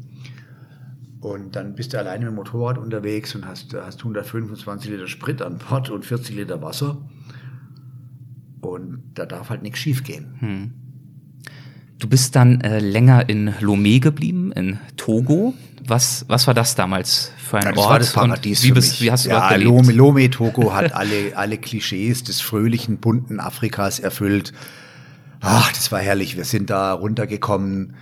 Und 1.21 1.55
dann 1.55 1.75
bist 1.75 1.93
du 1.93 1.99
alleine 1.99 2.25
mit 2.25 2.33
dem 2.33 2.35
Motorrad 2.35 2.77
unterwegs 2.77 3.35
und 3.35 3.45
hast, 3.45 3.73
hast 3.73 3.99
125 3.99 4.91
Liter 4.91 5.07
Sprit 5.07 5.41
an 5.41 5.57
Bord 5.57 5.89
und 5.89 6.05
40 6.05 6.35
Liter 6.35 6.61
Wasser. 6.61 6.97
Und 8.61 9.03
da 9.13 9.25
darf 9.25 9.49
halt 9.49 9.61
nichts 9.61 9.79
schiefgehen. 9.79 10.35
Hm. 10.39 10.71
Du 11.99 12.07
bist 12.07 12.35
dann 12.35 12.61
äh, 12.61 12.79
länger 12.79 13.27
in 13.27 13.49
Lomé 13.55 13.99
geblieben, 13.99 14.53
in 14.53 14.79
Togo. 14.95 15.53
Was, 15.85 16.23
was 16.29 16.47
war 16.47 16.53
das 16.53 16.75
damals 16.75 17.31
für 17.37 17.57
ein 17.57 17.63
ja, 17.63 17.71
das 17.71 17.79
Ort? 17.79 17.89
war 17.89 17.99
das 17.99 18.13
Paradies 18.13 18.63
wie, 18.63 18.71
bist, 18.71 19.01
wie 19.01 19.11
hast 19.11 19.25
du 19.25 19.29
ja, 19.31 19.49
Lomé, 19.51 19.91
Lomé, 19.91 20.31
Togo 20.31 20.73
hat 20.75 20.93
alle, 20.93 21.35
alle 21.35 21.57
Klischees 21.57 22.23
des 22.23 22.39
fröhlichen, 22.41 22.99
bunten 22.99 23.39
Afrikas 23.39 23.99
erfüllt. 23.99 24.53
Ach, 25.41 25.71
das 25.73 25.91
war 25.91 25.99
herrlich. 25.99 26.37
Wir 26.37 26.45
sind 26.45 26.69
da 26.69 26.93
runtergekommen. 26.93 27.95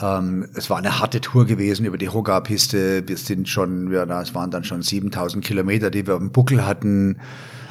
Ähm, 0.00 0.46
es 0.54 0.70
war 0.70 0.78
eine 0.78 0.98
harte 1.00 1.20
Tour 1.20 1.46
gewesen 1.46 1.86
über 1.86 1.98
die 1.98 2.08
Hoga-Piste. 2.08 3.08
Wir 3.08 3.16
sind 3.16 3.48
schon, 3.48 3.92
ja, 3.92 4.20
es 4.20 4.34
waren 4.34 4.50
dann 4.50 4.64
schon 4.64 4.82
7000 4.82 5.44
Kilometer, 5.44 5.90
die 5.90 6.06
wir 6.06 6.14
auf 6.14 6.20
dem 6.20 6.30
Buckel 6.30 6.66
hatten. 6.66 7.18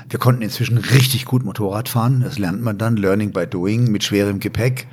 Wir 0.10 0.20
konnten 0.20 0.42
inzwischen 0.42 0.78
richtig 0.78 1.26
gut 1.26 1.44
Motorrad 1.44 1.90
fahren. 1.90 2.22
Das 2.24 2.38
lernt 2.38 2.62
man 2.62 2.78
dann, 2.78 2.98
Learning 2.98 3.32
by 3.32 3.48
Doing, 3.48 3.92
mit 3.92 4.04
schwerem 4.04 4.40
Gepäck. 4.40 4.88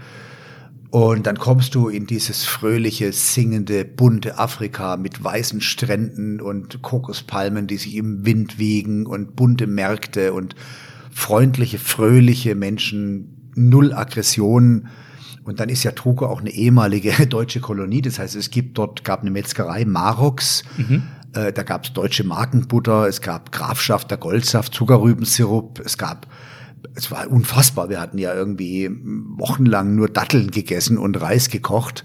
Und 0.91 1.27
dann 1.27 1.39
kommst 1.39 1.77
du 1.77 1.89
in 1.89 2.07
dieses 2.07 2.45
fröhliche, 2.45 3.13
singende, 3.13 3.85
bunte 3.85 4.39
Afrika 4.39 4.97
mit 4.97 5.23
weißen 5.23 5.61
Stränden 5.61 6.41
und 6.41 6.83
Kokospalmen, 6.83 7.69
die 7.69 7.77
sich 7.77 7.95
im 7.95 8.27
Wind 8.27 8.59
wiegen 8.59 9.07
und 9.07 9.37
bunte 9.37 9.69
Märkte 9.69 10.33
und 10.33 10.57
freundliche, 11.13 11.79
fröhliche 11.79 12.57
Menschen, 12.57 13.53
null 13.55 13.93
Aggression. 13.93 14.89
Und 15.45 15.61
dann 15.61 15.69
ist 15.69 15.85
ja 15.85 15.93
Togo 15.93 16.27
auch 16.27 16.41
eine 16.41 16.51
ehemalige 16.51 17.27
deutsche 17.27 17.61
Kolonie. 17.61 18.03
Das 18.03 18.19
heißt, 18.19 18.35
es 18.35 18.51
gibt 18.51 18.77
dort, 18.77 19.05
gab 19.05 19.21
eine 19.21 19.31
Metzgerei, 19.31 19.85
Marox. 19.85 20.65
Mhm. 20.77 21.05
Äh, 21.33 21.53
da 21.53 21.63
gab 21.63 21.85
es 21.85 21.93
deutsche 21.93 22.25
Markenbutter, 22.25 23.07
es 23.07 23.21
gab 23.21 23.53
Grafschafter 23.53 24.17
Goldsaft, 24.17 24.75
Zuckerrübensirup, 24.75 25.81
es 25.85 25.97
gab 25.99 26.27
es 26.95 27.11
war 27.11 27.31
unfassbar. 27.31 27.89
Wir 27.89 28.01
hatten 28.01 28.19
ja 28.19 28.35
irgendwie 28.35 28.91
wochenlang 29.37 29.95
nur 29.95 30.09
Datteln 30.09 30.51
gegessen 30.51 30.99
und 30.99 31.21
Reis 31.21 31.51
gekocht. 31.51 32.05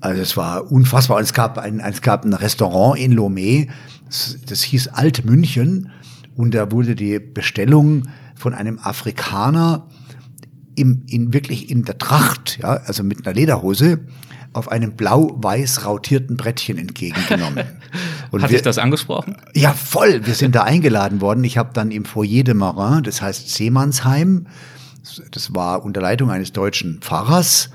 Also 0.00 0.20
es 0.20 0.36
war 0.36 0.70
unfassbar. 0.70 1.18
Und 1.18 1.22
es 1.22 1.32
gab 1.32 1.58
ein, 1.58 1.80
es 1.80 2.02
gab 2.02 2.24
ein 2.24 2.34
Restaurant 2.34 2.98
in 2.98 3.16
Lomé, 3.16 3.68
das, 4.06 4.38
das 4.46 4.62
hieß 4.62 4.88
Alt 4.88 5.24
München. 5.24 5.90
Und 6.34 6.54
da 6.54 6.72
wurde 6.72 6.96
die 6.96 7.18
Bestellung 7.18 8.08
von 8.34 8.54
einem 8.54 8.78
Afrikaner 8.78 9.88
im, 10.74 11.04
in 11.06 11.32
wirklich 11.32 11.70
in 11.70 11.84
der 11.84 11.98
Tracht, 11.98 12.58
ja, 12.60 12.70
also 12.70 13.04
mit 13.04 13.26
einer 13.26 13.34
Lederhose, 13.34 14.00
auf 14.52 14.70
einem 14.70 14.92
blau-weiß 14.92 15.84
rautierten 15.86 16.36
Brettchen 16.36 16.78
entgegengenommen. 16.78 17.64
Und 18.30 18.42
Hat 18.42 18.50
wir, 18.50 18.58
dich 18.58 18.62
das 18.62 18.78
angesprochen? 18.78 19.36
Ja, 19.54 19.72
voll. 19.72 20.26
Wir 20.26 20.34
sind 20.34 20.54
da 20.54 20.62
eingeladen 20.62 21.20
worden. 21.20 21.44
Ich 21.44 21.58
habe 21.58 21.70
dann 21.72 21.90
im 21.90 22.04
Foyer 22.04 22.44
de 22.44 22.54
Marin, 22.54 23.02
das 23.02 23.22
heißt 23.22 23.50
Seemannsheim, 23.50 24.46
das 25.30 25.54
war 25.54 25.84
unter 25.84 26.00
Leitung 26.00 26.30
eines 26.30 26.52
deutschen 26.52 27.00
Pfarrers. 27.00 27.70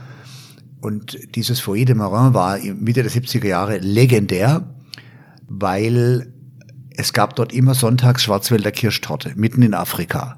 Und 0.80 1.18
dieses 1.36 1.60
Foyer 1.60 1.86
de 1.86 1.96
Marin 1.96 2.34
war 2.34 2.58
Mitte 2.60 3.04
der 3.04 3.12
70er 3.12 3.48
Jahre 3.48 3.80
legendär, 3.80 4.76
weil 5.48 6.32
es 6.96 7.14
gab 7.14 7.36
dort 7.36 7.54
immer 7.54 7.74
sonntags 7.74 8.24
Schwarzwälder 8.24 8.72
Kirschtorte, 8.72 9.34
mitten 9.36 9.62
in 9.62 9.74
Afrika. 9.74 10.37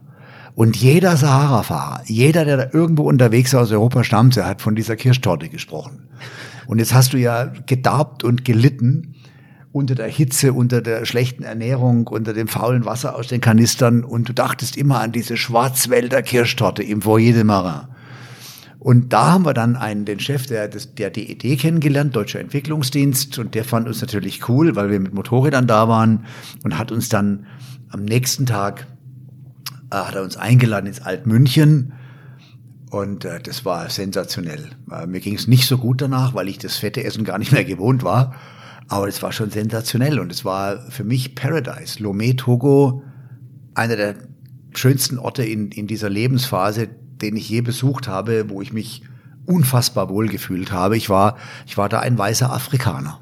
Und 0.60 0.76
jeder 0.76 1.16
Sahara-Fahrer, 1.16 2.02
jeder, 2.06 2.44
der 2.44 2.58
da 2.58 2.68
irgendwo 2.74 3.04
unterwegs 3.04 3.56
aus 3.56 3.72
Europa 3.72 4.04
stammte, 4.04 4.46
hat 4.46 4.62
von 4.62 4.76
dieser 4.76 4.98
Kirschtorte 4.98 5.48
gesprochen. 5.48 6.10
Und 6.68 6.80
jetzt 6.80 6.94
hast 6.94 7.14
du 7.14 7.18
ja 7.18 7.46
gedarbt 7.46 8.26
und 8.26 8.44
gelitten 8.44 9.16
unter 9.72 9.96
der 9.96 10.10
Hitze, 10.10 10.52
unter 10.52 10.82
der 10.82 11.06
schlechten 11.06 11.44
Ernährung, 11.44 12.08
unter 12.08 12.34
dem 12.34 12.50
faulen 12.50 12.84
Wasser 12.84 13.16
aus 13.16 13.30
den 13.30 13.40
Kanistern 13.40 14.04
und 14.04 14.28
du 14.28 14.34
dachtest 14.34 14.76
immer 14.76 15.00
an 15.00 15.14
diese 15.14 15.38
Schwarzwälder 15.38 16.24
Kirschtorte 16.24 16.84
im 16.84 17.04
Foyer 17.04 17.32
de 17.32 17.46
Marin. 17.46 17.88
Und 18.80 19.14
da 19.14 19.32
haben 19.32 19.46
wir 19.46 19.54
dann 19.54 19.78
einen, 19.78 20.04
den 20.04 20.20
Chef 20.20 20.46
der, 20.46 20.68
der 20.68 21.10
DED 21.10 21.58
kennengelernt, 21.58 22.14
Deutscher 22.18 22.42
Entwicklungsdienst, 22.42 23.40
und 23.40 23.56
der 23.56 23.64
fand 23.64 23.88
uns 23.88 24.02
natürlich 24.02 24.50
cool, 24.50 24.76
weil 24.76 24.92
wir 24.92 25.00
mit 25.00 25.14
Motorrädern 25.14 25.68
da 25.68 25.88
waren 25.88 26.26
und 26.66 26.78
hat 26.78 26.92
uns 26.92 27.08
dann 27.08 27.46
am 27.88 28.04
nächsten 28.04 28.46
Tag 28.46 28.88
hat 29.92 30.16
er 30.16 30.24
uns 30.24 30.38
eingeladen 30.38 30.88
ins 30.88 31.02
Altmünchen 31.02 31.94
und 32.90 33.26
äh, 33.26 33.40
das 33.40 33.66
war 33.66 33.90
sensationell. 33.90 34.70
Äh, 34.92 35.06
mir 35.08 35.20
ging 35.20 35.36
es 35.36 35.48
nicht 35.48 35.68
so 35.68 35.78
gut 35.78 36.02
danach, 36.02 36.34
weil 36.34 36.48
ich 36.48 36.58
das 36.58 36.78
fette 36.78 37.04
Essen 37.04 37.24
gar 37.24 37.38
nicht 37.38 37.52
mehr 37.52 37.64
gewohnt 37.66 38.04
war. 38.04 38.36
Aber 38.88 39.08
es 39.08 39.22
war 39.22 39.32
schon 39.32 39.52
sensationell 39.52 40.20
und 40.20 40.32
es 40.32 40.44
war 40.44 40.80
für 40.90 41.04
mich 41.04 41.36
Paradise. 41.36 42.00
Lomé, 42.00 42.36
Togo, 42.36 43.04
einer 43.76 43.96
der 43.96 44.16
schönsten 44.74 45.20
Orte 45.20 45.44
in, 45.44 45.72
in 45.72 45.86
dieser 45.86 46.10
Lebensphase, 46.10 46.90
den 47.22 47.36
ich 47.36 47.50
je 47.50 47.62
besucht 47.62 48.08
habe, 48.08 48.50
wo 48.50 48.62
ich 48.62 48.74
mich 48.74 49.04
unfassbar 49.46 50.10
wohl 50.10 50.28
gefühlt 50.28 50.72
habe. 50.72 50.98
Ich 50.98 51.10
war, 51.10 51.38
ich 51.68 51.78
war 51.78 51.90
da 51.90 52.00
ein 52.00 52.18
weißer 52.18 52.52
Afrikaner. 52.52 53.20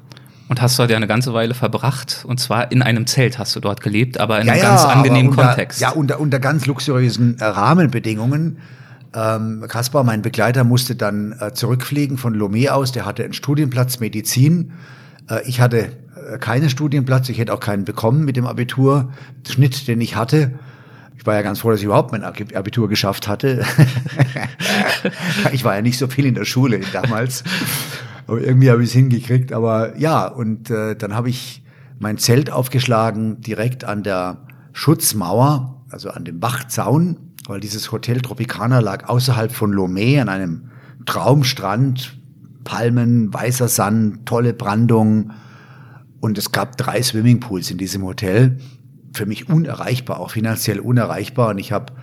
Und 0.48 0.62
hast 0.62 0.78
dort 0.78 0.90
ja 0.90 0.96
eine 0.96 1.06
ganze 1.06 1.34
Weile 1.34 1.54
verbracht. 1.54 2.24
Und 2.26 2.40
zwar 2.40 2.72
in 2.72 2.82
einem 2.82 3.06
Zelt 3.06 3.38
hast 3.38 3.54
du 3.54 3.60
dort 3.60 3.82
gelebt, 3.82 4.18
aber 4.18 4.40
in 4.40 4.46
ja, 4.46 4.54
einem 4.54 4.62
ganz 4.62 4.84
angenehmen 4.84 5.30
unter, 5.30 5.46
Kontext. 5.48 5.80
Ja, 5.80 5.90
unter, 5.90 6.20
unter 6.20 6.40
ganz 6.40 6.64
luxuriösen 6.66 7.38
äh, 7.38 7.44
Rahmenbedingungen. 7.44 8.58
Ähm, 9.14 9.64
Kaspar, 9.68 10.04
mein 10.04 10.22
Begleiter, 10.22 10.64
musste 10.64 10.96
dann 10.96 11.34
äh, 11.38 11.52
zurückfliegen 11.52 12.16
von 12.16 12.34
Lomé 12.34 12.68
aus. 12.68 12.92
Der 12.92 13.04
hatte 13.04 13.24
einen 13.24 13.34
Studienplatz 13.34 14.00
Medizin. 14.00 14.72
Äh, 15.28 15.46
ich 15.46 15.60
hatte 15.60 15.92
äh, 16.30 16.38
keinen 16.38 16.70
Studienplatz. 16.70 17.28
Ich 17.28 17.38
hätte 17.38 17.52
auch 17.52 17.60
keinen 17.60 17.84
bekommen 17.84 18.24
mit 18.24 18.36
dem 18.36 18.46
Abiturschnitt, 18.46 19.86
den 19.86 20.00
ich 20.00 20.16
hatte. 20.16 20.52
Ich 21.18 21.26
war 21.26 21.34
ja 21.34 21.42
ganz 21.42 21.60
froh, 21.60 21.70
dass 21.70 21.80
ich 21.80 21.86
überhaupt 21.86 22.12
mein 22.12 22.22
Abitur 22.22 22.88
geschafft 22.88 23.26
hatte. 23.26 23.64
ich 25.52 25.64
war 25.64 25.74
ja 25.74 25.82
nicht 25.82 25.98
so 25.98 26.06
viel 26.06 26.26
in 26.26 26.34
der 26.34 26.44
Schule 26.44 26.80
damals. 26.92 27.42
Aber 28.28 28.40
irgendwie 28.42 28.70
habe 28.70 28.82
ich 28.82 28.90
es 28.90 28.94
hingekriegt. 28.94 29.52
Aber 29.52 29.96
ja, 29.98 30.26
und 30.26 30.70
äh, 30.70 30.94
dann 30.94 31.14
habe 31.14 31.30
ich 31.30 31.64
mein 31.98 32.18
Zelt 32.18 32.52
aufgeschlagen 32.52 33.40
direkt 33.40 33.84
an 33.84 34.02
der 34.02 34.44
Schutzmauer, 34.72 35.84
also 35.90 36.10
an 36.10 36.24
dem 36.24 36.40
Wachzaun, 36.40 37.16
weil 37.48 37.58
dieses 37.58 37.90
Hotel 37.90 38.20
Tropicana 38.20 38.80
lag 38.80 39.08
außerhalb 39.08 39.50
von 39.50 39.72
Lomé 39.72 40.20
an 40.20 40.28
einem 40.28 40.70
Traumstrand, 41.06 42.18
Palmen, 42.64 43.32
weißer 43.32 43.66
Sand, 43.66 44.26
tolle 44.26 44.52
Brandung. 44.52 45.32
Und 46.20 46.36
es 46.36 46.52
gab 46.52 46.76
drei 46.76 47.02
Swimmingpools 47.02 47.70
in 47.70 47.78
diesem 47.78 48.04
Hotel. 48.04 48.58
Für 49.14 49.24
mich 49.24 49.48
unerreichbar, 49.48 50.20
auch 50.20 50.32
finanziell 50.32 50.80
unerreichbar. 50.80 51.48
Und 51.48 51.58
ich 51.58 51.72
habe 51.72 51.94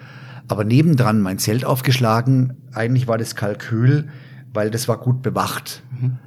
aber 0.47 0.63
nebendran 0.63 1.21
mein 1.21 1.37
Zelt 1.37 1.65
aufgeschlagen. 1.65 2.57
Eigentlich 2.73 3.07
war 3.07 3.19
das 3.19 3.35
Kalkül, 3.35 4.09
weil 4.55 4.71
das 4.71 4.87
war 4.87 4.97
gut 4.97 5.21
bewacht. 5.21 5.83
Mhm. 5.99 6.17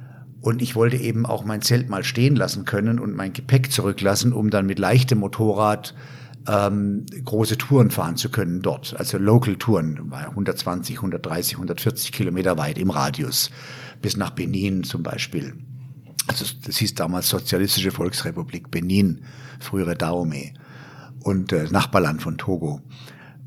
Und 0.41 0.61
ich 0.61 0.75
wollte 0.75 0.95
eben 0.95 1.25
auch 1.25 1.43
mein 1.43 1.61
Zelt 1.61 1.89
mal 1.89 2.03
stehen 2.03 2.35
lassen 2.35 2.63
können 2.63 2.99
und 2.99 3.15
mein 3.15 3.33
Gepäck 3.33 3.71
zurücklassen, 3.71 4.31
um 4.31 4.49
dann 4.49 4.65
mit 4.65 4.79
leichtem 4.79 5.19
Motorrad 5.19 5.93
ähm, 6.47 7.05
große 7.25 7.57
Touren 7.57 7.91
fahren 7.91 8.15
zu 8.15 8.29
können 8.29 8.61
dort. 8.61 8.95
Also 8.97 9.17
Local 9.17 9.55
Touren, 9.57 10.11
120, 10.13 10.97
130, 10.97 11.55
140 11.55 12.11
Kilometer 12.11 12.57
weit 12.57 12.77
im 12.77 12.89
Radius, 12.89 13.51
bis 14.01 14.15
nach 14.15 14.31
Benin 14.31 14.83
zum 14.83 15.03
Beispiel. 15.03 15.55
Also 16.27 16.45
das 16.65 16.77
hieß 16.77 16.95
damals 16.95 17.27
Sozialistische 17.29 17.91
Volksrepublik 17.91 18.71
Benin, 18.71 19.23
frühere 19.59 19.95
Dahomey 19.95 20.53
und 21.23 21.51
äh, 21.51 21.67
Nachbarland 21.69 22.21
von 22.21 22.37
Togo. 22.37 22.81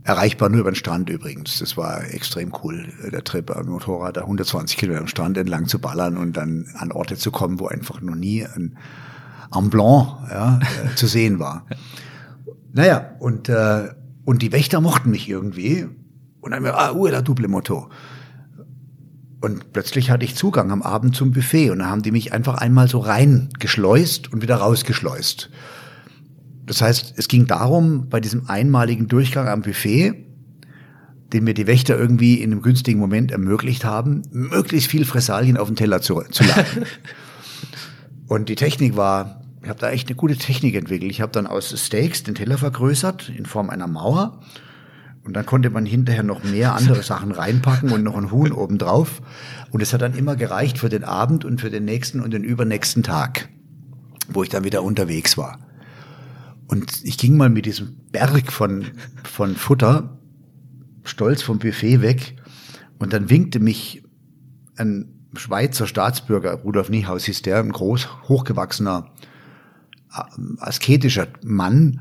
Erreichbar 0.05 0.49
nur 0.49 0.61
über 0.61 0.71
den 0.73 0.77
Strand 0.77 1.11
übrigens. 1.11 1.59
Das 1.61 1.77
war 1.77 2.03
extrem 2.13 2.53
cool, 2.63 2.93
der 3.13 3.23
Trip 3.23 3.51
am 3.57 3.67
Motorrad, 3.67 4.17
da 4.17 4.23
120 4.23 4.77
Kilometer 4.77 5.03
am 5.03 5.09
Strand 5.09 5.37
entlang 5.39 5.69
zu 5.69 5.79
ballern 5.79 6.17
und 6.17 6.37
dann 6.37 6.67
an 6.77 6.91
Orte 6.91 7.17
zu 7.17 7.31
kommen, 7.31 7.61
wo 7.61 7.69
einfach 7.69 8.01
noch 8.01 8.17
nie 8.17 8.45
ein 8.45 8.77
en 9.55 9.71
blanc 9.71 10.09
ja, 10.31 10.59
äh, 10.61 10.95
zu 10.97 11.07
sehen 11.07 11.39
war. 11.39 11.67
Naja, 12.73 13.15
und, 13.19 13.49
äh, 13.49 13.91
und 14.25 14.43
die 14.43 14.53
Wächter 14.53 14.81
mochten 14.81 15.11
mich 15.11 15.29
irgendwie. 15.29 15.87
Und 16.41 16.51
dann 16.51 16.63
mir, 16.63 16.75
ah, 16.75 16.91
la 16.91 17.23
double 17.23 17.49
Motto. 17.49 17.89
Und 19.41 19.73
plötzlich 19.73 20.11
hatte 20.11 20.25
ich 20.25 20.37
Zugang 20.37 20.71
am 20.71 20.83
Abend 20.83 21.17
zum 21.17 21.33
Buffet 21.33 21.71
und 21.71 21.81
dann 21.81 21.91
haben 21.91 22.03
die 22.03 22.13
mich 22.13 22.33
einfach 22.33 22.59
einmal 22.59 22.89
so 22.89 22.99
reingeschleust 23.01 24.33
und 24.33 24.41
wieder 24.41 24.57
rausgeschleust. 24.57 25.51
Das 26.67 26.81
heißt, 26.81 27.15
es 27.17 27.29
ging 27.29 27.47
darum, 27.47 28.09
bei 28.09 28.21
diesem 28.21 28.49
einmaligen 28.49 29.09
Durchgang 29.09 29.49
am 29.49 29.63
Buffet, 29.63 30.15
den 31.33 31.45
mir 31.45 31.55
die 31.55 31.67
Wächter 31.67 31.99
irgendwie 31.99 32.41
in 32.41 32.53
einem 32.53 32.63
günstigen 32.63 33.01
Moment 33.01 33.33
ermöglicht 33.33 33.85
haben, 33.85 34.23
möglichst 34.31 34.91
viel 34.91 35.05
Fressalien 35.05 35.57
auf 35.57 35.69
den 35.69 35.77
Teller 35.77 36.01
zu, 36.03 36.21
zu 36.31 36.45
laden. 36.45 36.85
und 38.29 38.49
die 38.49 38.55
Technik 38.55 38.97
war, 38.97 39.43
ich 39.63 39.69
habe 39.69 39.79
da 39.79 39.91
echt 39.91 40.09
eine 40.09 40.17
gute 40.17 40.37
Technik 40.37 40.75
entwickelt. 40.75 41.11
Ich 41.11 41.21
habe 41.21 41.33
dann 41.33 41.47
aus 41.47 41.75
Steaks 41.77 42.23
den 42.23 42.35
Teller 42.35 42.59
vergrößert 42.59 43.29
in 43.29 43.47
Form 43.47 43.71
einer 43.71 43.87
Mauer. 43.87 44.41
Und 45.25 45.35
dann 45.35 45.47
konnte 45.47 45.71
man 45.71 45.87
hinterher 45.87 46.25
noch 46.25 46.43
mehr 46.43 46.75
andere 46.75 47.03
Sachen 47.03 47.31
reinpacken 47.31 47.93
und 47.93 48.03
noch 48.03 48.17
ein 48.17 48.33
Huhn 48.33 48.53
obendrauf. 48.53 49.23
Und 49.71 49.81
es 49.81 49.93
hat 49.93 50.03
dann 50.03 50.15
immer 50.15 50.35
gereicht 50.35 50.79
für 50.79 50.89
den 50.89 51.05
Abend 51.05 51.45
und 51.45 51.61
für 51.61 51.71
den 51.71 51.85
nächsten 51.85 52.21
und 52.21 52.33
den 52.33 52.43
übernächsten 52.43 53.05
Tag, 53.05 53.49
wo 54.29 54.43
ich 54.43 54.49
dann 54.49 54.65
wieder 54.65 54.83
unterwegs 54.83 55.39
war. 55.39 55.59
Und 56.73 57.05
ich 57.05 57.19
ging 57.19 57.37
mal 57.37 57.51
mit 57.51 57.67
diesem 57.67 57.99
Berg 58.13 58.51
von, 58.51 58.87
von 59.25 59.57
Futter 59.57 60.19
stolz 61.05 61.43
vom 61.43 61.59
Buffet 61.59 62.01
weg 62.01 62.37
und 62.99 63.13
dann 63.13 63.29
winkte 63.29 63.61
mich 63.61 64.03
ein 64.79 65.29
Schweizer 65.35 65.87
Staatsbürger, 65.87 66.55
Rudolf 66.55 66.89
Niehaus 66.89 67.25
hieß 67.25 67.43
der, 67.43 67.59
ein 67.59 67.73
groß, 67.73 68.23
hochgewachsener, 68.27 69.13
äh, 70.15 70.23
asketischer 70.61 71.29
Mann, 71.45 72.01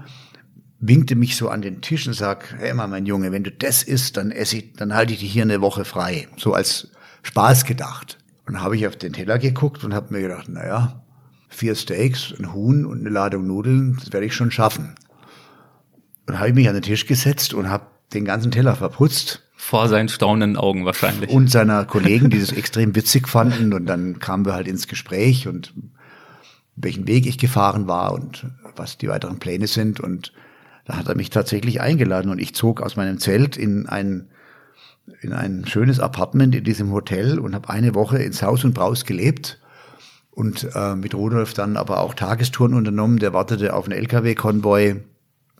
winkte 0.79 1.17
mich 1.17 1.35
so 1.35 1.49
an 1.49 1.61
den 1.61 1.81
Tisch 1.81 2.07
und 2.07 2.13
sagt, 2.13 2.55
hey 2.57 2.73
mal, 2.73 2.87
mein 2.87 3.05
Junge, 3.05 3.33
wenn 3.33 3.43
du 3.43 3.51
das 3.51 3.83
isst, 3.83 4.15
dann 4.15 4.31
esse 4.31 4.55
ich, 4.55 4.71
dann 4.77 4.93
halte 4.93 5.11
ich 5.11 5.19
dich 5.19 5.33
hier 5.33 5.43
eine 5.43 5.59
Woche 5.59 5.83
frei. 5.83 6.29
So 6.37 6.53
als 6.53 6.91
Spaß 7.23 7.65
gedacht. 7.65 8.19
Und 8.47 8.61
habe 8.61 8.77
ich 8.77 8.87
auf 8.87 8.95
den 8.95 9.11
Teller 9.11 9.37
geguckt 9.37 9.83
und 9.83 9.93
habe 9.93 10.13
mir 10.13 10.21
gedacht, 10.21 10.47
naja, 10.47 11.03
vier 11.51 11.75
Steaks, 11.75 12.33
ein 12.39 12.53
Huhn 12.53 12.85
und 12.85 13.01
eine 13.01 13.09
Ladung 13.09 13.45
Nudeln, 13.45 13.97
das 13.99 14.11
werde 14.11 14.25
ich 14.25 14.33
schon 14.33 14.51
schaffen. 14.51 14.95
Und 16.27 16.39
habe 16.39 16.49
ich 16.49 16.55
mich 16.55 16.67
an 16.67 16.73
den 16.73 16.83
Tisch 16.83 17.05
gesetzt 17.05 17.53
und 17.53 17.69
habe 17.69 17.85
den 18.13 18.25
ganzen 18.25 18.51
Teller 18.51 18.75
verputzt. 18.75 19.43
Vor 19.55 19.87
seinen 19.89 20.09
staunenden 20.09 20.57
Augen 20.57 20.85
wahrscheinlich. 20.85 21.29
Und 21.29 21.51
seiner 21.51 21.85
Kollegen, 21.85 22.29
die 22.29 22.39
das 22.39 22.51
extrem 22.51 22.95
witzig 22.95 23.27
fanden. 23.27 23.73
Und 23.73 23.85
dann 23.85 24.19
kamen 24.19 24.45
wir 24.45 24.53
halt 24.53 24.67
ins 24.67 24.87
Gespräch 24.87 25.47
und 25.47 25.73
welchen 26.75 27.07
Weg 27.07 27.27
ich 27.27 27.37
gefahren 27.37 27.87
war 27.87 28.13
und 28.13 28.47
was 28.75 28.97
die 28.97 29.07
weiteren 29.07 29.39
Pläne 29.39 29.67
sind. 29.67 29.99
Und 29.99 30.33
da 30.85 30.97
hat 30.97 31.07
er 31.07 31.15
mich 31.15 31.29
tatsächlich 31.29 31.81
eingeladen 31.81 32.31
und 32.31 32.39
ich 32.39 32.55
zog 32.55 32.81
aus 32.81 32.95
meinem 32.95 33.19
Zelt 33.19 33.55
in 33.55 33.87
ein, 33.87 34.29
in 35.21 35.33
ein 35.33 35.65
schönes 35.67 35.99
Apartment 35.99 36.55
in 36.55 36.63
diesem 36.63 36.91
Hotel 36.91 37.37
und 37.37 37.53
habe 37.53 37.69
eine 37.69 37.93
Woche 37.93 38.17
ins 38.17 38.41
Haus 38.41 38.63
und 38.63 38.73
Braus 38.73 39.05
gelebt 39.05 39.60
und 40.31 40.67
äh, 40.73 40.95
mit 40.95 41.13
Rudolf 41.13 41.53
dann 41.53 41.77
aber 41.77 41.99
auch 41.99 42.13
Tagestouren 42.13 42.73
unternommen. 42.73 43.19
Der 43.19 43.33
wartete 43.33 43.73
auf 43.73 43.85
einen 43.85 43.97
LKW-Konvoi 43.97 45.01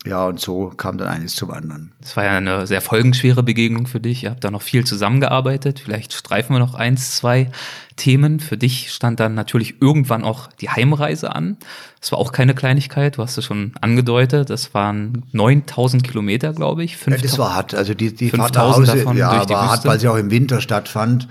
Ja, 0.04 0.26
und 0.26 0.40
so 0.40 0.72
kam 0.76 0.98
dann 0.98 1.08
eines 1.08 1.36
zum 1.36 1.50
anderen. 1.50 1.92
Das 2.00 2.16
war 2.16 2.24
ja 2.24 2.32
eine 2.32 2.66
sehr 2.66 2.80
folgenschwere 2.80 3.42
Begegnung 3.42 3.86
für 3.86 4.00
dich. 4.00 4.24
Ihr 4.24 4.30
habt 4.30 4.42
da 4.42 4.50
noch 4.50 4.62
viel 4.62 4.84
zusammengearbeitet. 4.84 5.78
Vielleicht 5.78 6.14
streifen 6.14 6.54
wir 6.54 6.58
noch 6.58 6.74
eins, 6.74 7.14
zwei 7.14 7.50
Themen. 7.96 8.40
Für 8.40 8.56
dich 8.56 8.90
stand 8.90 9.20
dann 9.20 9.34
natürlich 9.34 9.80
irgendwann 9.80 10.24
auch 10.24 10.48
die 10.60 10.70
Heimreise 10.70 11.34
an. 11.34 11.58
Das 12.00 12.10
war 12.10 12.18
auch 12.18 12.32
keine 12.32 12.54
Kleinigkeit. 12.54 13.18
Du 13.18 13.22
hast 13.22 13.36
es 13.36 13.44
schon 13.44 13.74
angedeutet. 13.80 14.50
Das 14.50 14.72
waren 14.74 15.24
9000 15.32 16.02
Kilometer, 16.02 16.54
glaube 16.54 16.82
ich. 16.82 16.98
Ja, 17.06 17.16
das 17.16 17.38
war 17.38 17.54
hart. 17.54 17.74
Also 17.74 17.94
die, 17.94 18.12
die 18.14 18.30
Fahrt 18.30 18.54
nach 18.54 18.74
Hause 18.76 19.04
ja, 19.14 19.48
war 19.48 19.68
hart, 19.68 19.84
weil 19.84 20.00
sie 20.00 20.08
auch 20.08 20.16
im 20.16 20.30
Winter 20.30 20.60
stattfand. 20.62 21.28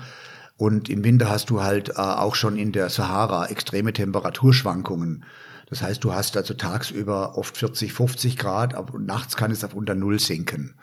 Und 0.62 0.90
im 0.90 1.04
Winter 1.04 1.28
hast 1.28 1.50
du 1.50 1.64
halt 1.64 1.90
äh, 1.90 1.94
auch 1.94 2.36
schon 2.36 2.56
in 2.56 2.72
der 2.72 2.92
Sahara 2.92 3.48
extreme 3.48 3.94
Temperaturschwankungen. 3.94 5.26
Das 5.72 5.82
heißt, 5.82 6.04
du 6.04 6.14
hast 6.14 6.38
also 6.38 6.54
tagsüber 6.54 7.36
oft 7.36 7.58
40, 7.58 7.92
50 7.92 8.38
Grad, 8.38 8.76
aber 8.76 9.00
nachts 9.00 9.36
kann 9.36 9.50
es 9.50 9.64
auf 9.64 9.74
unter 9.74 9.96
Null 9.96 10.20
sinken. 10.20 10.76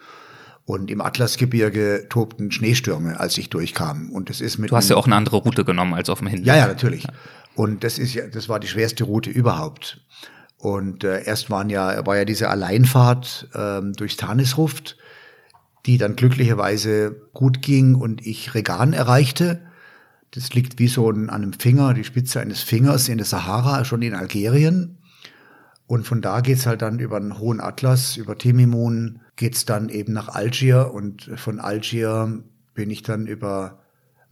Und 0.64 0.91
im 0.91 1.01
Atlasgebirge 1.01 2.07
tobten 2.09 2.51
Schneestürme, 2.51 3.21
als 3.21 3.38
ich 3.38 3.51
durchkam. 3.51 4.11
Und 4.11 4.31
das 4.31 4.41
ist 4.41 4.59
mit. 4.59 4.73
Du 4.73 4.75
hast 4.75 4.91
ja 4.91 4.97
auch 4.97 5.07
eine 5.07 5.14
andere 5.14 5.37
Route 5.37 5.64
genommen 5.64 5.95
als 5.95 6.11
auf 6.11 6.19
dem 6.19 6.27
Hinweg. 6.27 6.47
Ja, 6.47 6.57
ja, 6.57 6.67
natürlich. 6.67 7.07
Und 7.55 7.85
das 7.85 8.01
ist 8.01 8.14
ja, 8.14 8.27
das 8.27 8.49
war 8.49 8.59
die 8.59 8.67
schwerste 8.67 9.05
Route 9.05 9.31
überhaupt. 9.31 10.01
Und 10.57 11.05
äh, 11.05 11.23
erst 11.23 11.51
waren 11.51 11.71
ja, 11.71 12.05
war 12.05 12.17
ja 12.17 12.25
diese 12.25 12.51
Alleinfahrt 12.51 13.47
ähm, 13.55 13.93
durchs 13.93 14.17
Tanisruft, 14.17 14.97
die 15.87 15.99
dann 15.99 16.17
glücklicherweise 16.17 17.29
gut 17.33 17.62
ging 17.62 17.95
und 17.95 18.27
ich 18.27 18.57
Regan 18.57 18.93
erreichte. 18.93 19.67
Das 20.33 20.53
liegt 20.53 20.79
wie 20.79 20.88
so 20.88 21.09
an 21.09 21.31
einem 21.31 21.53
Finger, 21.53 21.95
die 21.95 22.05
Spitze 22.05 22.41
eines 22.41 22.62
Fingers 22.62 23.09
in 23.09 23.19
der 23.19 23.27
Sahara, 23.27 23.85
schon 23.85 24.03
in 24.03 24.14
Algerien. 24.14 24.99
Und 25.87 26.07
von 26.07 26.21
da 26.21 26.43
geht's 26.43 26.67
halt 26.67 26.83
dann 26.83 26.99
über 26.99 27.19
den 27.19 27.38
Hohen 27.38 27.61
Atlas, 27.61 28.19
über 28.19 28.37
Timimun, 28.37 29.21
geht's 29.37 29.64
dann 29.64 29.88
eben 29.88 30.12
nach 30.12 30.29
Algier. 30.29 30.93
Und 30.93 31.31
von 31.37 31.61
Algier 31.61 32.43
bin 32.75 32.91
ich 32.91 33.03
dann 33.03 33.27
über 33.27 33.79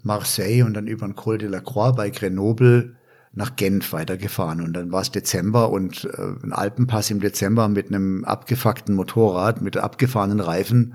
Marseille 0.03 0.63
und 0.63 0.75
dann 0.75 0.87
über 0.87 1.07
den 1.07 1.17
Col 1.17 1.39
de 1.39 1.49
la 1.49 1.61
Croix 1.61 1.97
bei 1.97 2.11
Grenoble 2.11 2.97
nach 3.33 3.57
Genf 3.57 3.93
weitergefahren. 3.93 4.61
Und 4.61 4.75
dann 4.75 4.93
war 4.93 5.01
es 5.01 5.11
Dezember 5.11 5.71
und 5.71 6.05
äh, 6.05 6.45
ein 6.45 6.53
Alpenpass 6.53 7.11
im 7.11 7.21
Dezember 7.21 7.69
mit 7.69 7.89
einem 7.89 8.25
abgefuckten 8.25 8.95
Motorrad, 8.95 9.63
mit 9.63 9.77
abgefahrenen 9.79 10.41
Reifen 10.41 10.95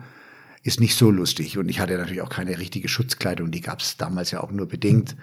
ist 0.63 0.79
nicht 0.79 0.95
so 0.95 1.09
lustig. 1.09 1.57
Und 1.57 1.69
ich 1.69 1.79
hatte 1.79 1.97
natürlich 1.97 2.21
auch 2.21 2.29
keine 2.29 2.57
richtige 2.59 2.87
Schutzkleidung, 2.87 3.51
die 3.51 3.61
gab 3.61 3.79
es 3.79 3.97
damals 3.97 4.31
ja 4.31 4.41
auch 4.41 4.51
nur 4.51 4.67
bedingt. 4.67 5.15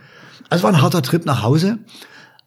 Also 0.51 0.64
war 0.64 0.72
ein 0.72 0.83
harter 0.83 1.03
Trip 1.03 1.24
nach 1.24 1.42
Hause. 1.42 1.79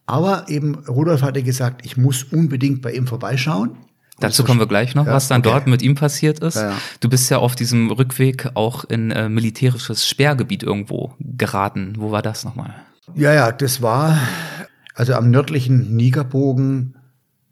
Aber 0.06 0.50
eben 0.50 0.76
Rudolf 0.86 1.22
hatte 1.22 1.44
gesagt, 1.44 1.86
ich 1.86 1.96
muss 1.96 2.24
unbedingt 2.24 2.82
bei 2.82 2.92
ihm 2.92 3.08
vorbeischauen. 3.08 3.78
Dazu 4.20 4.44
kommen 4.44 4.60
wir 4.60 4.68
gleich 4.68 4.94
noch, 4.94 5.08
ja, 5.08 5.14
was 5.14 5.28
dann 5.28 5.42
okay. 5.42 5.50
dort 5.50 5.68
mit 5.68 5.82
ihm 5.82 5.96
passiert 5.96 6.40
ist. 6.40 6.56
Ja, 6.56 6.72
ja. 6.72 6.78
Du 7.00 7.10
bist 7.10 7.30
ja 7.32 7.40
auf 7.40 7.56
diesem 7.56 7.90
Rückweg 7.92 8.50
auch 8.54 8.84
in 8.84 9.10
äh, 9.10 9.30
militärisches 9.30 10.08
Sperrgebiet 10.08 10.64
irgendwo 10.64 11.16
geraten. 11.20 11.96
Wo 11.98 12.12
war 12.12 12.22
das 12.22 12.44
nochmal? 12.44 12.76
Ja, 13.16 13.34
ja, 13.34 13.52
das 13.52 13.82
war 13.82 14.20
also 14.94 15.14
am 15.14 15.32
nördlichen 15.32 15.96
Nigerbogen. 15.96 16.98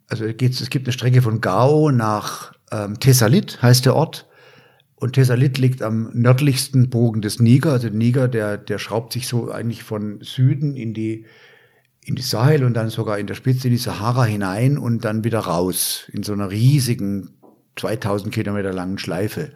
Also 0.07 0.25
geht's, 0.33 0.61
es 0.61 0.69
gibt 0.69 0.85
eine 0.85 0.93
Strecke 0.93 1.21
von 1.21 1.41
Gao 1.41 1.91
nach 1.91 2.53
ähm, 2.71 2.99
Thessalit, 2.99 3.61
heißt 3.61 3.85
der 3.85 3.95
Ort. 3.95 4.27
Und 4.99 5.13
Thessalit 5.13 5.57
liegt 5.57 5.81
am 5.81 6.11
nördlichsten 6.13 6.89
Bogen 6.89 7.21
des 7.21 7.39
Niger. 7.39 7.71
Also 7.71 7.87
der 7.87 7.97
Niger, 7.97 8.27
der, 8.27 8.57
der 8.57 8.79
schraubt 8.79 9.13
sich 9.13 9.27
so 9.27 9.49
eigentlich 9.49 9.83
von 9.83 10.19
Süden 10.21 10.75
in 10.75 10.93
die, 10.93 11.25
in 12.03 12.15
die 12.15 12.21
Sahel 12.21 12.65
und 12.65 12.73
dann 12.73 12.89
sogar 12.89 13.17
in 13.17 13.25
der 13.25 13.35
Spitze 13.35 13.67
in 13.67 13.73
die 13.73 13.79
Sahara 13.79 14.25
hinein 14.25 14.77
und 14.77 15.05
dann 15.05 15.23
wieder 15.23 15.39
raus 15.39 16.09
in 16.11 16.23
so 16.23 16.33
einer 16.33 16.51
riesigen 16.51 17.29
2000 17.77 18.33
Kilometer 18.33 18.73
langen 18.73 18.97
Schleife. 18.97 19.53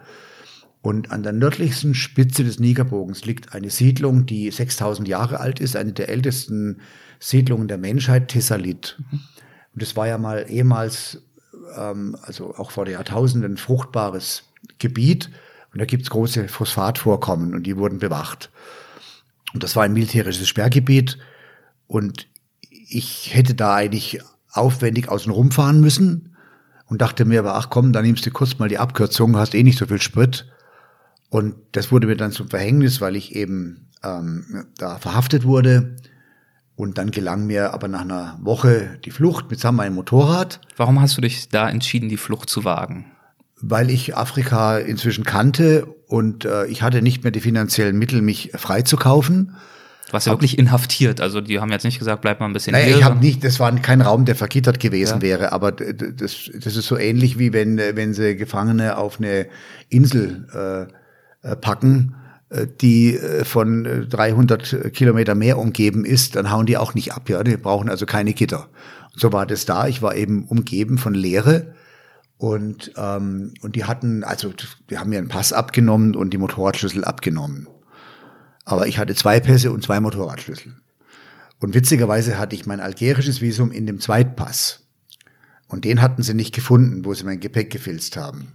Und 0.80 1.12
an 1.12 1.22
der 1.22 1.32
nördlichsten 1.32 1.94
Spitze 1.94 2.42
des 2.42 2.58
Nigerbogens 2.58 3.26
liegt 3.26 3.54
eine 3.54 3.68
Siedlung, 3.68 4.24
die 4.24 4.50
6000 4.50 5.06
Jahre 5.06 5.40
alt 5.40 5.60
ist, 5.60 5.76
eine 5.76 5.92
der 5.92 6.08
ältesten 6.08 6.80
Siedlungen 7.20 7.68
der 7.68 7.78
Menschheit, 7.78 8.28
Thessalit. 8.28 8.96
Und 9.10 9.82
das 9.82 9.94
war 9.94 10.06
ja 10.08 10.16
mal 10.16 10.46
ehemals, 10.48 11.22
ähm, 11.76 12.16
also 12.22 12.54
auch 12.54 12.70
vor 12.70 12.88
Jahrtausenden, 12.88 13.58
fruchtbares 13.58 14.44
Gebiet 14.78 15.30
und 15.72 15.80
da 15.80 15.84
gibt's 15.84 16.10
große 16.10 16.48
Phosphatvorkommen 16.48 17.54
und 17.54 17.64
die 17.64 17.76
wurden 17.76 17.98
bewacht. 17.98 18.50
Und 19.52 19.62
das 19.62 19.76
war 19.76 19.84
ein 19.84 19.92
militärisches 19.92 20.48
Sperrgebiet 20.48 21.18
und 21.86 22.28
ich 22.70 23.34
hätte 23.34 23.54
da 23.54 23.74
eigentlich 23.74 24.20
aufwendig 24.52 25.08
außen 25.08 25.32
rumfahren 25.32 25.80
müssen 25.80 26.36
und 26.86 27.02
dachte 27.02 27.24
mir 27.24 27.40
aber, 27.40 27.56
ach 27.56 27.70
komm, 27.70 27.92
dann 27.92 28.04
nimmst 28.04 28.26
du 28.26 28.30
kurz 28.30 28.58
mal 28.58 28.68
die 28.68 28.78
Abkürzung, 28.78 29.36
hast 29.36 29.54
eh 29.54 29.62
nicht 29.62 29.78
so 29.78 29.86
viel 29.86 30.00
Sprit. 30.00 30.46
Und 31.30 31.56
das 31.72 31.90
wurde 31.90 32.06
mir 32.06 32.16
dann 32.16 32.32
zum 32.32 32.48
Verhängnis, 32.48 33.00
weil 33.00 33.16
ich 33.16 33.34
eben 33.34 33.88
ähm, 34.04 34.66
da 34.78 34.98
verhaftet 34.98 35.44
wurde. 35.44 35.96
Und 36.76 36.98
dann 36.98 37.10
gelang 37.10 37.46
mir 37.46 37.72
aber 37.72 37.88
nach 37.88 38.02
einer 38.02 38.38
Woche 38.40 38.98
die 39.04 39.10
Flucht 39.10 39.50
mitsamt 39.50 39.78
meinem 39.78 39.94
Motorrad. 39.94 40.60
Warum 40.76 41.00
hast 41.00 41.16
du 41.16 41.20
dich 41.20 41.48
da 41.48 41.68
entschieden, 41.68 42.08
die 42.08 42.16
Flucht 42.16 42.50
zu 42.50 42.64
wagen? 42.64 43.06
Weil 43.68 43.90
ich 43.90 44.16
Afrika 44.16 44.78
inzwischen 44.78 45.24
kannte 45.24 45.86
und 46.06 46.44
äh, 46.44 46.66
ich 46.66 46.82
hatte 46.82 47.02
nicht 47.02 47.22
mehr 47.22 47.30
die 47.30 47.40
finanziellen 47.40 47.98
Mittel, 47.98 48.22
mich 48.22 48.52
freizukaufen. 48.54 49.56
Du 50.06 50.12
warst 50.12 50.26
ja 50.26 50.32
wirklich 50.32 50.58
inhaftiert, 50.58 51.20
also 51.20 51.40
die 51.40 51.60
haben 51.60 51.70
jetzt 51.72 51.84
nicht 51.84 51.98
gesagt, 51.98 52.20
bleib 52.20 52.38
mal 52.38 52.46
ein 52.46 52.52
bisschen 52.52 52.72
naja, 52.72 52.86
hier. 52.86 52.96
Ich 52.98 53.04
habe 53.04 53.18
nicht, 53.18 53.42
das 53.42 53.58
war 53.58 53.74
kein 53.76 54.02
Raum, 54.02 54.26
der 54.26 54.36
vergittert 54.36 54.78
gewesen 54.78 55.16
ja. 55.16 55.22
wäre, 55.22 55.52
aber 55.52 55.72
das, 55.72 56.50
das 56.52 56.76
ist 56.76 56.86
so 56.86 56.98
ähnlich 56.98 57.38
wie 57.38 57.52
wenn, 57.52 57.78
wenn 57.78 58.12
sie 58.12 58.36
Gefangene 58.36 58.98
auf 58.98 59.18
eine 59.18 59.46
Insel 59.88 60.46
äh, 61.42 61.50
äh 61.50 61.56
packen, 61.56 62.16
äh, 62.50 62.66
die 62.80 63.16
äh, 63.16 63.44
von 63.44 64.06
300 64.08 64.92
Kilometer 64.92 65.34
mehr 65.34 65.58
umgeben 65.58 66.04
ist, 66.04 66.36
dann 66.36 66.50
hauen 66.50 66.66
die 66.66 66.76
auch 66.76 66.94
nicht 66.94 67.12
ab, 67.12 67.30
ja, 67.30 67.42
die 67.42 67.56
brauchen 67.56 67.88
also 67.88 68.04
keine 68.04 68.34
Gitter. 68.34 68.68
Und 69.14 69.20
so 69.20 69.32
war 69.32 69.46
das 69.46 69.64
da, 69.64 69.88
ich 69.88 70.02
war 70.02 70.14
eben 70.14 70.44
umgeben 70.44 70.98
von 70.98 71.14
Leere 71.14 71.74
und, 72.44 72.92
ähm, 72.98 73.54
und 73.62 73.74
die 73.74 73.84
hatten, 73.84 74.22
also 74.22 74.52
die 74.90 74.98
haben 74.98 75.08
mir 75.08 75.16
einen 75.16 75.28
Pass 75.28 75.54
abgenommen 75.54 76.14
und 76.14 76.30
die 76.30 76.38
Motorradschlüssel 76.38 77.02
abgenommen. 77.02 77.68
Aber 78.66 78.86
ich 78.86 78.98
hatte 78.98 79.14
zwei 79.14 79.40
Pässe 79.40 79.72
und 79.72 79.82
zwei 79.82 79.98
Motorradschlüssel. 79.98 80.76
Und 81.58 81.74
witzigerweise 81.74 82.38
hatte 82.38 82.54
ich 82.54 82.66
mein 82.66 82.80
algerisches 82.80 83.40
Visum 83.40 83.72
in 83.72 83.86
dem 83.86 83.98
Zweitpass. 83.98 84.86
Und 85.68 85.86
den 85.86 86.02
hatten 86.02 86.22
sie 86.22 86.34
nicht 86.34 86.54
gefunden, 86.54 87.06
wo 87.06 87.14
sie 87.14 87.24
mein 87.24 87.40
Gepäck 87.40 87.70
gefilzt 87.70 88.18
haben. 88.18 88.52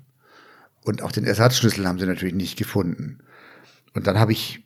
Und 0.85 1.01
auch 1.01 1.11
den 1.11 1.25
Ersatzschlüssel 1.25 1.87
haben 1.87 1.97
sie 1.97 2.05
natürlich 2.05 2.35
nicht 2.35 2.59
gefunden. 2.59 3.17
Und 3.95 4.05
dann 4.05 4.19
habe 4.19 4.33
ich 4.33 4.63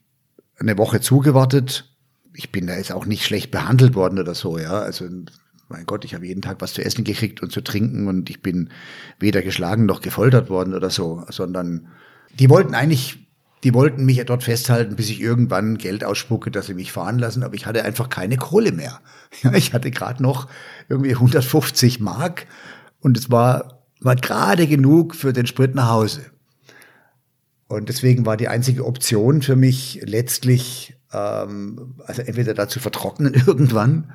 eine 0.60 0.78
Woche 0.78 1.00
zugewartet. 1.00 1.96
Ich 2.34 2.52
bin 2.52 2.68
da 2.68 2.76
jetzt 2.76 2.92
auch 2.92 3.06
nicht 3.06 3.24
schlecht 3.24 3.52
behandelt 3.52 3.96
worden 3.96 4.20
oder 4.20 4.36
so, 4.36 4.58
ja. 4.58 4.82
Also 4.82 5.08
mein 5.70 5.86
Gott, 5.86 6.06
ich 6.06 6.14
habe 6.14 6.26
jeden 6.26 6.42
Tag 6.42 6.58
was 6.60 6.74
zu 6.74 6.84
essen 6.84 7.04
gekriegt 7.04 7.42
und 7.42 7.52
zu 7.52 7.62
trinken 7.62 8.08
und 8.08 8.30
ich 8.30 8.42
bin 8.42 8.70
weder 9.20 9.42
geschlagen 9.42 9.86
noch 9.86 10.02
gefoltert 10.02 10.50
worden 10.50 10.74
oder 10.74 10.90
so, 10.90 11.24
sondern 11.30 11.88
die 12.40 12.50
wollten 12.50 12.76
eigentlich, 12.76 13.28
die 13.64 13.74
wollten 13.74 14.06
mich 14.06 14.18
ja 14.18 14.24
dort 14.24 14.44
festhalten, 14.44 14.96
bis 14.96 15.10
ich 15.10 15.22
irgendwann 15.22 15.78
Geld 15.78 16.04
ausspucke, 16.04 16.52
dass 16.52 16.68
sie 16.68 16.74
mich 16.74 16.92
fahren 16.92 17.18
lassen, 17.18 17.44
aber 17.44 17.56
ich 17.56 17.66
hatte 17.66 17.84
einfach 17.84 18.10
keine 18.10 18.38
Kohle 18.38 18.72
mehr. 18.72 19.00
Ja, 19.42 19.52
ich 19.54 19.74
hatte 19.74 19.90
gerade 19.90 20.22
noch 20.22 20.48
irgendwie 20.90 21.16
150 21.16 22.00
Mark 22.00 22.46
und 23.00 23.18
es 23.18 23.32
war, 23.32 23.84
war 24.00 24.16
gerade 24.16 24.68
genug 24.68 25.16
für 25.16 25.34
den 25.34 25.48
Sprit 25.48 25.74
nach 25.74 25.90
Hause. 25.90 26.22
Und 27.68 27.90
deswegen 27.90 28.28
war 28.28 28.38
die 28.38 28.48
einzige 28.48 28.86
Option 28.86 29.42
für 29.42 29.56
mich 29.56 30.02
letztlich, 30.04 30.96
ähm, 31.12 31.96
also 32.06 32.22
entweder 32.22 32.54
dazu 32.54 32.80
vertrocknen 32.80 33.34
irgendwann 33.48 34.14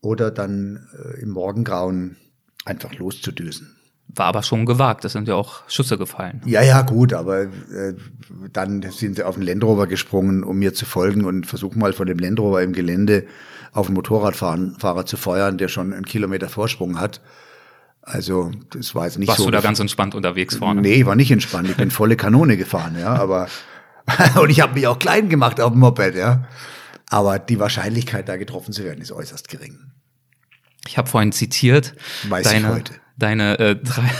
oder 0.00 0.30
dann 0.30 0.88
äh, 0.96 1.20
im 1.20 1.30
Morgengrauen 1.30 2.16
einfach 2.64 2.94
loszudüsen. 2.94 3.76
War 4.08 4.26
aber 4.26 4.42
schon 4.42 4.66
gewagt, 4.66 5.04
es 5.04 5.12
sind 5.12 5.26
ja 5.28 5.34
auch 5.34 5.68
Schüsse 5.68 5.98
gefallen. 5.98 6.40
Ja, 6.46 6.62
ja, 6.62 6.82
gut, 6.82 7.12
aber 7.12 7.42
äh, 7.42 7.94
dann 8.52 8.82
sind 8.90 9.16
sie 9.16 9.24
auf 9.24 9.34
den 9.34 9.44
Landrover 9.44 9.86
gesprungen, 9.88 10.44
um 10.44 10.58
mir 10.58 10.74
zu 10.74 10.86
folgen 10.86 11.24
und 11.24 11.46
versuchen 11.46 11.80
mal 11.80 11.92
von 11.92 12.06
dem 12.06 12.18
Landrover 12.18 12.62
im 12.62 12.72
Gelände 12.72 13.26
auf 13.72 13.86
einen 13.86 13.94
Motorradfahrer 13.94 15.06
zu 15.06 15.16
feuern, 15.16 15.58
der 15.58 15.68
schon 15.68 15.92
einen 15.92 16.04
Kilometer 16.04 16.48
Vorsprung 16.48 17.00
hat. 17.00 17.20
Also 18.00 18.52
das 18.70 18.94
war 18.94 19.06
jetzt 19.06 19.18
nicht 19.18 19.28
Warst 19.28 19.38
so. 19.38 19.44
Warst 19.44 19.54
du 19.54 19.56
da 19.56 19.60
ganz 19.60 19.80
entspannt 19.80 20.14
unterwegs 20.14 20.56
vorne? 20.56 20.80
Nee, 20.80 20.94
ich 20.94 21.06
war 21.06 21.16
nicht 21.16 21.32
entspannt. 21.32 21.68
Ich 21.68 21.76
bin 21.76 21.90
volle 21.90 22.16
Kanone 22.16 22.56
gefahren, 22.56 22.96
ja, 22.98 23.14
aber 23.14 23.48
und 24.40 24.50
ich 24.50 24.60
habe 24.60 24.74
mich 24.74 24.86
auch 24.86 25.00
klein 25.00 25.28
gemacht 25.28 25.60
auf 25.60 25.72
dem 25.72 25.80
Moped, 25.80 26.14
ja. 26.14 26.44
Aber 27.08 27.38
die 27.38 27.58
Wahrscheinlichkeit, 27.58 28.28
da 28.28 28.36
getroffen 28.36 28.72
zu 28.72 28.84
werden, 28.84 29.00
ist 29.00 29.12
äußerst 29.12 29.48
gering. 29.48 29.92
Ich 30.88 30.98
habe 30.98 31.08
vorhin 31.08 31.32
zitiert. 31.32 31.94
Weiß 32.28 32.44
deine, 32.44 32.66
ich 32.68 32.74
heute. 32.74 32.94
Deine, 33.18 33.58
äh, 33.58 33.76
drei, 33.76 34.10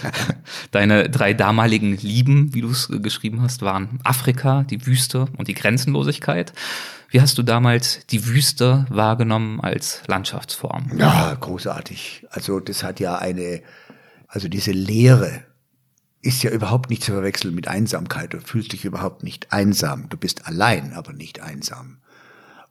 deine 0.70 1.08
drei 1.08 1.32
damaligen 1.34 1.96
Lieben, 1.96 2.52
wie 2.54 2.60
du 2.60 2.70
es 2.70 2.88
geschrieben 3.00 3.42
hast, 3.42 3.62
waren 3.62 4.00
Afrika, 4.04 4.64
die 4.64 4.86
Wüste 4.86 5.26
und 5.36 5.48
die 5.48 5.54
Grenzenlosigkeit. 5.54 6.52
Wie 7.08 7.20
hast 7.20 7.38
du 7.38 7.42
damals 7.42 8.04
die 8.06 8.26
Wüste 8.26 8.86
wahrgenommen 8.90 9.60
als 9.60 10.02
Landschaftsform? 10.06 10.90
Ja, 10.98 11.34
großartig. 11.34 12.26
Also 12.30 12.60
das 12.60 12.82
hat 12.82 13.00
ja 13.00 13.16
eine 13.16 13.62
Also 14.28 14.48
diese 14.48 14.72
Leere 14.72 15.44
ist 16.20 16.42
ja 16.42 16.50
überhaupt 16.50 16.90
nicht 16.90 17.04
zu 17.04 17.12
verwechseln 17.12 17.54
mit 17.54 17.68
Einsamkeit. 17.68 18.34
Du 18.34 18.40
fühlst 18.40 18.72
dich 18.72 18.84
überhaupt 18.84 19.22
nicht 19.22 19.52
einsam. 19.52 20.08
Du 20.08 20.16
bist 20.16 20.46
allein, 20.46 20.92
aber 20.92 21.12
nicht 21.12 21.40
einsam. 21.40 21.98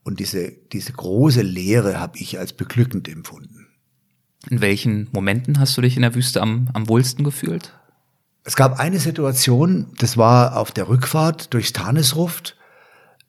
Und 0.06 0.20
diese, 0.20 0.52
diese 0.72 0.94
große 0.94 1.42
Leere 1.42 2.00
habe 2.00 2.20
ich 2.20 2.38
als 2.38 2.54
beglückend 2.54 3.10
empfunden. 3.10 3.66
In 4.48 4.62
welchen 4.62 5.10
Momenten 5.12 5.60
hast 5.60 5.76
du 5.76 5.82
dich 5.82 5.96
in 5.96 6.04
der 6.04 6.14
Wüste 6.14 6.44
am, 6.44 6.70
am 6.74 6.88
wohlsten 6.88 7.24
gefühlt? 7.24 7.74
Es 8.44 8.56
gab 8.56 8.80
eine 8.80 9.00
Situation, 9.00 9.88
das 9.98 10.16
war 10.16 10.58
auf 10.58 10.72
der 10.72 10.88
Rückfahrt 10.88 11.56
durchs 11.56 11.74
Tanesruft 11.74 12.56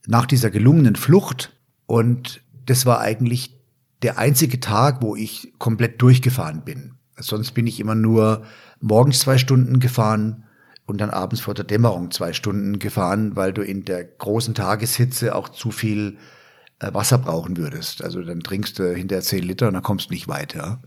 nach 0.06 0.26
dieser 0.26 0.50
gelungenen 0.50 0.96
Flucht 0.96 1.56
und 1.86 2.42
das 2.66 2.84
war 2.84 3.00
eigentlich 3.00 3.58
der 4.02 4.18
einzige 4.18 4.60
Tag, 4.60 5.00
wo 5.00 5.16
ich 5.16 5.54
komplett 5.58 6.02
durchgefahren 6.02 6.62
bin. 6.62 6.92
Sonst 7.16 7.52
bin 7.52 7.66
ich 7.66 7.80
immer 7.80 7.94
nur 7.94 8.44
morgens 8.80 9.20
zwei 9.20 9.38
Stunden 9.38 9.80
gefahren 9.80 10.44
und 10.84 11.00
dann 11.00 11.08
abends 11.08 11.40
vor 11.40 11.54
der 11.54 11.64
Dämmerung 11.64 12.10
zwei 12.10 12.34
Stunden 12.34 12.78
gefahren, 12.78 13.34
weil 13.34 13.54
du 13.54 13.62
in 13.62 13.86
der 13.86 14.04
großen 14.04 14.52
Tageshitze 14.52 15.34
auch 15.34 15.48
zu 15.48 15.70
viel 15.70 16.18
Wasser 16.80 17.18
brauchen 17.18 17.56
würdest. 17.56 18.02
Also 18.02 18.22
dann 18.22 18.40
trinkst 18.40 18.78
du 18.78 18.94
hinterher 18.94 19.22
zehn 19.22 19.42
Liter 19.42 19.68
und 19.68 19.74
dann 19.74 19.82
kommst 19.82 20.10
du 20.10 20.14
nicht 20.14 20.28
weiter. 20.28 20.80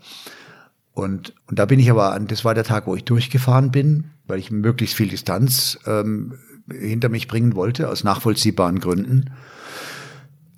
Und, 0.94 1.34
und 1.48 1.60
da 1.60 1.66
bin 1.66 1.80
ich 1.80 1.90
aber, 1.90 2.20
das 2.20 2.44
war 2.44 2.54
der 2.54 2.64
Tag, 2.64 2.88
wo 2.88 2.96
ich 2.96 3.06
durchgefahren 3.06 3.72
bin, 3.72 4.12
weil 4.28 4.40
ich 4.40 4.52
möglichst 4.52 4.96
viel 4.96 5.08
Distanz 5.08 5.80
ähm, 5.86 6.36
hinter 6.70 7.10
mich 7.10 7.28
bringen 7.28 7.56
wollte, 7.56 7.90
aus 7.90 8.04
nachvollziehbaren 8.04 8.80
Gründen. 8.80 9.32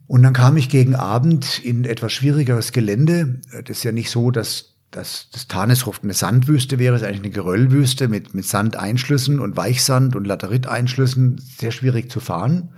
Und 0.08 0.24
dann 0.24 0.34
kam 0.34 0.58
ich 0.58 0.68
gegen 0.68 0.96
Abend 0.96 1.60
in 1.60 1.86
etwas 1.86 2.12
schwierigeres 2.12 2.74
Gelände. 2.74 3.40
Das 3.52 3.78
ist 3.78 3.84
ja 3.84 3.94
nicht 3.94 4.10
so, 4.10 4.30
dass, 4.32 4.76
dass 4.90 5.30
das 5.32 5.48
Tanesruft 5.48 6.04
eine 6.04 6.14
Sandwüste 6.14 6.80
wäre, 6.80 6.96
es 6.96 7.02
ist 7.02 7.08
eigentlich 7.08 7.22
eine 7.22 7.32
Geröllwüste 7.32 8.10
mit, 8.10 8.34
mit 8.34 8.46
Sandeinschlüssen 8.46 9.40
und 9.40 9.56
Weichsand 9.56 10.16
und 10.18 10.28
Lateriteinschlüssen, 10.28 11.38
sehr 11.38 11.72
schwierig 11.72 12.12
zu 12.12 12.20
fahren. 12.20 12.74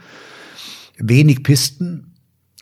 Wenig 1.00 1.42
Pisten, 1.42 2.13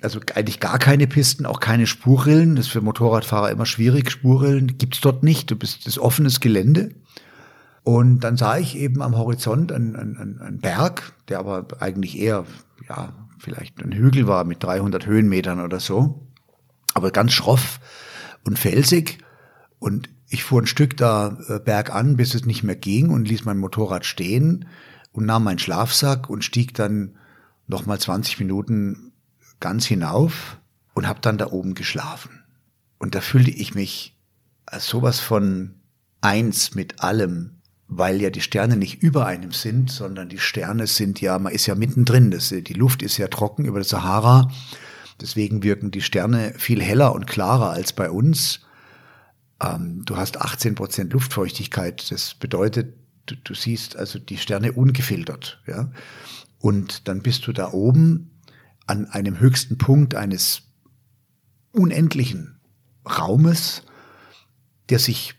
also 0.01 0.19
eigentlich 0.33 0.59
gar 0.59 0.79
keine 0.79 1.07
Pisten, 1.07 1.45
auch 1.45 1.59
keine 1.59 1.87
Spurrillen. 1.87 2.55
Das 2.55 2.65
ist 2.65 2.71
für 2.71 2.81
Motorradfahrer 2.81 3.51
immer 3.51 3.65
schwierig. 3.65 4.09
Spurrillen 4.11 4.77
gibt's 4.77 5.01
dort 5.01 5.23
nicht. 5.23 5.51
Du 5.51 5.55
bist 5.55 5.85
das 5.85 5.99
offenes 5.99 6.39
Gelände. 6.39 6.95
Und 7.83 8.19
dann 8.19 8.37
sah 8.37 8.57
ich 8.57 8.77
eben 8.77 9.01
am 9.01 9.17
Horizont 9.17 9.71
einen, 9.71 9.95
einen, 9.95 10.39
einen 10.39 10.59
Berg, 10.59 11.13
der 11.29 11.39
aber 11.39 11.67
eigentlich 11.79 12.19
eher, 12.19 12.45
ja, 12.87 13.13
vielleicht 13.39 13.81
ein 13.81 13.91
Hügel 13.91 14.27
war 14.27 14.43
mit 14.43 14.63
300 14.63 15.05
Höhenmetern 15.05 15.59
oder 15.59 15.79
so. 15.79 16.27
Aber 16.93 17.11
ganz 17.11 17.33
schroff 17.33 17.79
und 18.43 18.59
felsig. 18.59 19.19
Und 19.79 20.09
ich 20.29 20.43
fuhr 20.43 20.61
ein 20.61 20.67
Stück 20.67 20.95
da 20.97 21.37
äh, 21.47 21.59
bergan, 21.59 22.17
bis 22.17 22.35
es 22.35 22.45
nicht 22.45 22.63
mehr 22.63 22.75
ging 22.75 23.09
und 23.09 23.27
ließ 23.27 23.45
mein 23.45 23.57
Motorrad 23.57 24.05
stehen 24.05 24.67
und 25.11 25.25
nahm 25.25 25.43
meinen 25.43 25.59
Schlafsack 25.59 26.29
und 26.29 26.43
stieg 26.43 26.73
dann 26.73 27.17
nochmal 27.67 27.99
20 27.99 28.39
Minuten 28.39 29.10
ganz 29.61 29.85
hinauf 29.85 30.57
und 30.93 31.07
habe 31.07 31.21
dann 31.21 31.37
da 31.37 31.47
oben 31.47 31.73
geschlafen. 31.73 32.43
Und 32.97 33.15
da 33.15 33.21
fühlte 33.21 33.51
ich 33.51 33.73
mich 33.73 34.17
als 34.65 34.87
sowas 34.87 35.19
von 35.19 35.75
eins 36.19 36.75
mit 36.75 37.01
allem, 37.01 37.61
weil 37.87 38.21
ja 38.21 38.29
die 38.29 38.41
Sterne 38.41 38.77
nicht 38.77 39.01
über 39.01 39.25
einem 39.25 39.51
sind, 39.51 39.89
sondern 39.89 40.29
die 40.29 40.39
Sterne 40.39 40.87
sind 40.87 41.19
ja, 41.19 41.39
man 41.39 41.53
ist 41.53 41.65
ja 41.65 41.75
mittendrin. 41.75 42.31
Das, 42.31 42.49
die 42.49 42.73
Luft 42.73 43.01
ist 43.01 43.17
ja 43.17 43.27
trocken 43.27 43.65
über 43.65 43.79
der 43.79 43.85
Sahara. 43.85 44.51
Deswegen 45.19 45.63
wirken 45.63 45.91
die 45.91 46.01
Sterne 46.01 46.53
viel 46.57 46.81
heller 46.81 47.13
und 47.13 47.27
klarer 47.27 47.71
als 47.71 47.93
bei 47.93 48.09
uns. 48.09 48.61
Ähm, 49.61 50.03
du 50.05 50.17
hast 50.17 50.39
18 50.39 50.75
Prozent 50.75 51.13
Luftfeuchtigkeit. 51.13 52.11
Das 52.11 52.33
bedeutet, 52.33 52.95
du, 53.25 53.35
du 53.35 53.53
siehst 53.53 53.95
also 53.97 54.19
die 54.19 54.37
Sterne 54.37 54.71
ungefiltert. 54.71 55.61
Ja? 55.67 55.91
Und 56.59 57.07
dann 57.07 57.21
bist 57.21 57.45
du 57.47 57.51
da 57.51 57.71
oben 57.71 58.30
an 58.91 59.09
einem 59.09 59.39
höchsten 59.39 59.77
Punkt 59.77 60.15
eines 60.15 60.63
unendlichen 61.71 62.59
Raumes, 63.05 63.83
der 64.89 64.99
sich 64.99 65.35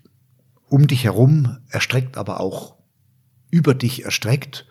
um 0.68 0.86
dich 0.86 1.04
herum 1.04 1.58
erstreckt, 1.68 2.16
aber 2.16 2.40
auch 2.40 2.76
über 3.50 3.74
dich 3.74 4.06
erstreckt. 4.06 4.66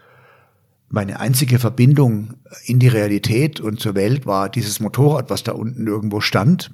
Meine 0.90 1.20
einzige 1.20 1.60
Verbindung 1.60 2.34
in 2.66 2.80
die 2.80 2.88
Realität 2.88 3.60
und 3.60 3.80
zur 3.80 3.94
Welt 3.94 4.26
war 4.26 4.50
dieses 4.50 4.80
Motorrad, 4.80 5.30
was 5.30 5.44
da 5.44 5.52
unten 5.52 5.86
irgendwo 5.86 6.20
stand, 6.20 6.72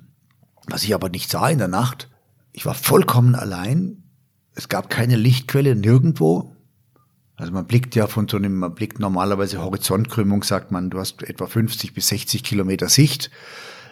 was 0.67 0.83
ich 0.83 0.95
aber 0.95 1.09
nicht 1.09 1.29
sah 1.29 1.49
in 1.49 1.57
der 1.57 1.67
Nacht. 1.67 2.09
Ich 2.53 2.65
war 2.65 2.73
vollkommen 2.73 3.35
allein. 3.35 4.03
Es 4.55 4.69
gab 4.69 4.89
keine 4.89 5.17
Lichtquelle 5.17 5.75
nirgendwo. 5.75 6.55
Also 7.37 7.53
man 7.53 7.67
blickt 7.67 7.95
ja 7.95 8.07
von 8.07 8.27
so 8.27 8.37
einem, 8.37 8.57
man 8.57 8.73
blickt 8.73 8.99
normalerweise 8.99 9.61
Horizontkrümmung, 9.61 10.43
sagt 10.43 10.71
man, 10.71 10.89
du 10.89 10.99
hast 10.99 11.21
etwa 11.21 11.45
50 11.45 11.93
bis 11.93 12.07
60 12.07 12.43
Kilometer 12.43 12.89
Sicht 12.89 13.29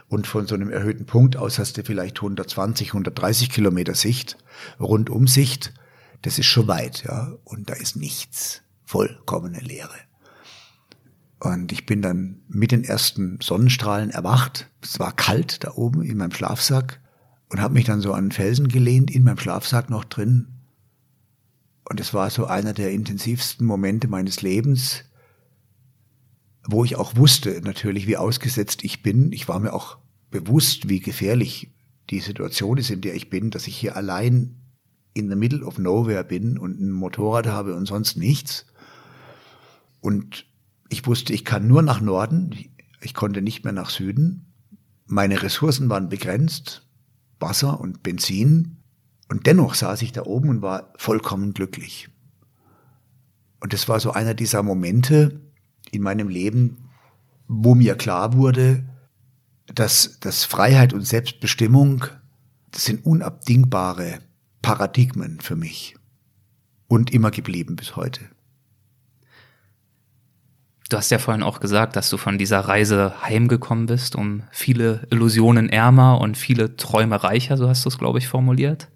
und 0.10 0.26
von 0.26 0.48
so 0.48 0.56
einem 0.56 0.72
erhöhten 0.72 1.06
Punkt 1.06 1.38
aus 1.38 1.60
hast 1.60 1.78
du 1.78 1.84
vielleicht 1.84 2.18
120, 2.18 2.90
130 2.90 3.52
Kilometer 3.52 3.94
Sicht, 3.94 4.38
Rundumsicht. 4.80 5.74
Das 6.24 6.40
ist 6.40 6.48
schon 6.48 6.68
weit, 6.68 7.04
ja. 7.04 7.34
Und 7.44 7.70
da 7.70 7.76
ist 7.76 7.96
nichts. 7.96 8.64
Vollkommene 8.84 9.60
Leere. 9.60 9.96
Und 11.40 11.72
ich 11.72 11.86
bin 11.86 12.02
dann 12.02 12.42
mit 12.48 12.72
den 12.72 12.84
ersten 12.84 13.40
Sonnenstrahlen 13.42 14.10
erwacht. 14.10 14.72
Es 14.82 15.00
war 15.00 15.12
kalt 15.12 15.64
da 15.64 15.74
oben 15.76 16.02
in 16.02 16.18
meinem 16.18 16.32
Schlafsack 16.32 17.00
und 17.50 17.62
habe 17.62 17.76
mich 17.76 17.86
dann 17.86 18.02
so 18.02 18.14
an 18.14 18.26
den 18.26 18.32
Felsen 18.32 18.70
gelehnt, 18.70 19.12
in 19.12 19.24
meinem 19.24 19.38
Schlafsack 19.38 19.92
noch 19.92 20.04
drin 20.04 20.55
und 21.90 22.00
es 22.00 22.14
war 22.14 22.30
so 22.30 22.46
einer 22.46 22.74
der 22.74 22.92
intensivsten 22.92 23.66
Momente 23.66 24.08
meines 24.08 24.42
Lebens, 24.42 25.06
wo 26.68 26.84
ich 26.84 26.96
auch 26.96 27.16
wusste 27.16 27.62
natürlich, 27.64 28.08
wie 28.08 28.18
ausgesetzt 28.18 28.84
ich 28.84 29.04
bin. 29.04 29.32
Ich 29.32 29.48
war 29.48 29.60
mir 29.60 29.74
auch 29.74 29.98
bewusst, 30.32 30.90
wie 30.90 31.00
gefährlich 31.00 31.72
die 32.10 32.20
Situation 32.20 32.78
ist, 32.78 32.90
in 32.90 33.02
der 33.02 33.16
ich 33.16 33.30
bin, 33.30 33.52
dass 33.52 33.68
ich 33.68 33.78
hier 33.78 33.96
allein 33.96 34.56
in 35.14 35.30
the 35.30 35.36
middle 35.36 35.64
of 35.64 35.78
nowhere 35.78 36.24
bin 36.24 36.58
und 36.58 36.80
ein 36.80 36.92
Motorrad 36.92 37.48
habe 37.48 37.76
und 37.76 37.86
sonst 37.86 38.18
nichts. 38.18 38.66
Und 40.02 40.46
ich 40.90 41.06
wusste, 41.08 41.34
ich 41.34 41.46
kann 41.46 41.68
nur 41.68 41.82
nach 41.82 42.02
Norden, 42.02 42.54
ich 43.02 43.14
konnte 43.14 43.42
nicht 43.42 43.64
mehr 43.64 43.74
nach 43.74 43.90
Süden. 43.90 44.54
Meine 45.06 45.42
Ressourcen 45.42 45.90
waren 45.90 46.10
begrenzt, 46.10 46.88
Wasser 47.40 47.80
und 47.80 48.04
Benzin. 48.04 48.78
Und 49.28 49.48
dennoch 49.48 49.74
saß 49.74 50.02
ich 50.02 50.12
da 50.12 50.24
oben 50.24 50.50
und 50.50 50.62
war 50.62 50.94
vollkommen 50.98 51.54
glücklich. 51.54 52.10
Und 53.60 53.74
das 53.74 53.90
war 53.90 54.00
so 54.00 54.12
einer 54.12 54.34
dieser 54.34 54.62
Momente 54.62 55.42
in 55.92 56.02
meinem 56.02 56.28
Leben, 56.28 56.90
wo 57.48 57.76
mir 57.76 57.96
klar 57.96 58.34
wurde, 58.34 58.84
dass, 59.74 60.20
dass 60.20 60.44
Freiheit 60.44 60.94
und 60.94 61.02
Selbstbestimmung, 61.02 62.06
das 62.72 62.86
sind 62.86 63.06
unabdingbare 63.06 64.20
Paradigmen 64.62 65.40
für 65.40 65.56
mich. 65.56 65.96
Und 66.88 67.12
immer 67.12 67.32
geblieben 67.32 67.76
bis 67.76 67.96
heute. 67.96 68.22
Du 70.90 70.98
hast 70.98 71.10
ja 71.10 71.18
vorhin 71.18 71.42
auch 71.42 71.60
gesagt, 71.60 71.96
dass 71.96 72.10
du 72.10 72.18
von 72.18 72.38
dieser 72.38 72.60
Reise 72.60 73.14
heimgekommen 73.24 73.88
bist, 73.88 74.16
um 74.16 74.44
viele 74.52 75.08
Illusionen 75.10 75.68
ärmer 75.68 76.22
und 76.22 76.38
viele 76.38 76.76
Träume 76.76 77.24
reicher, 77.24 77.58
so 77.58 77.68
hast 77.68 77.86
du 77.86 77.90
es, 77.90 77.98
glaube 77.98 78.20
ich, 78.20 78.28
formuliert. 78.28 78.88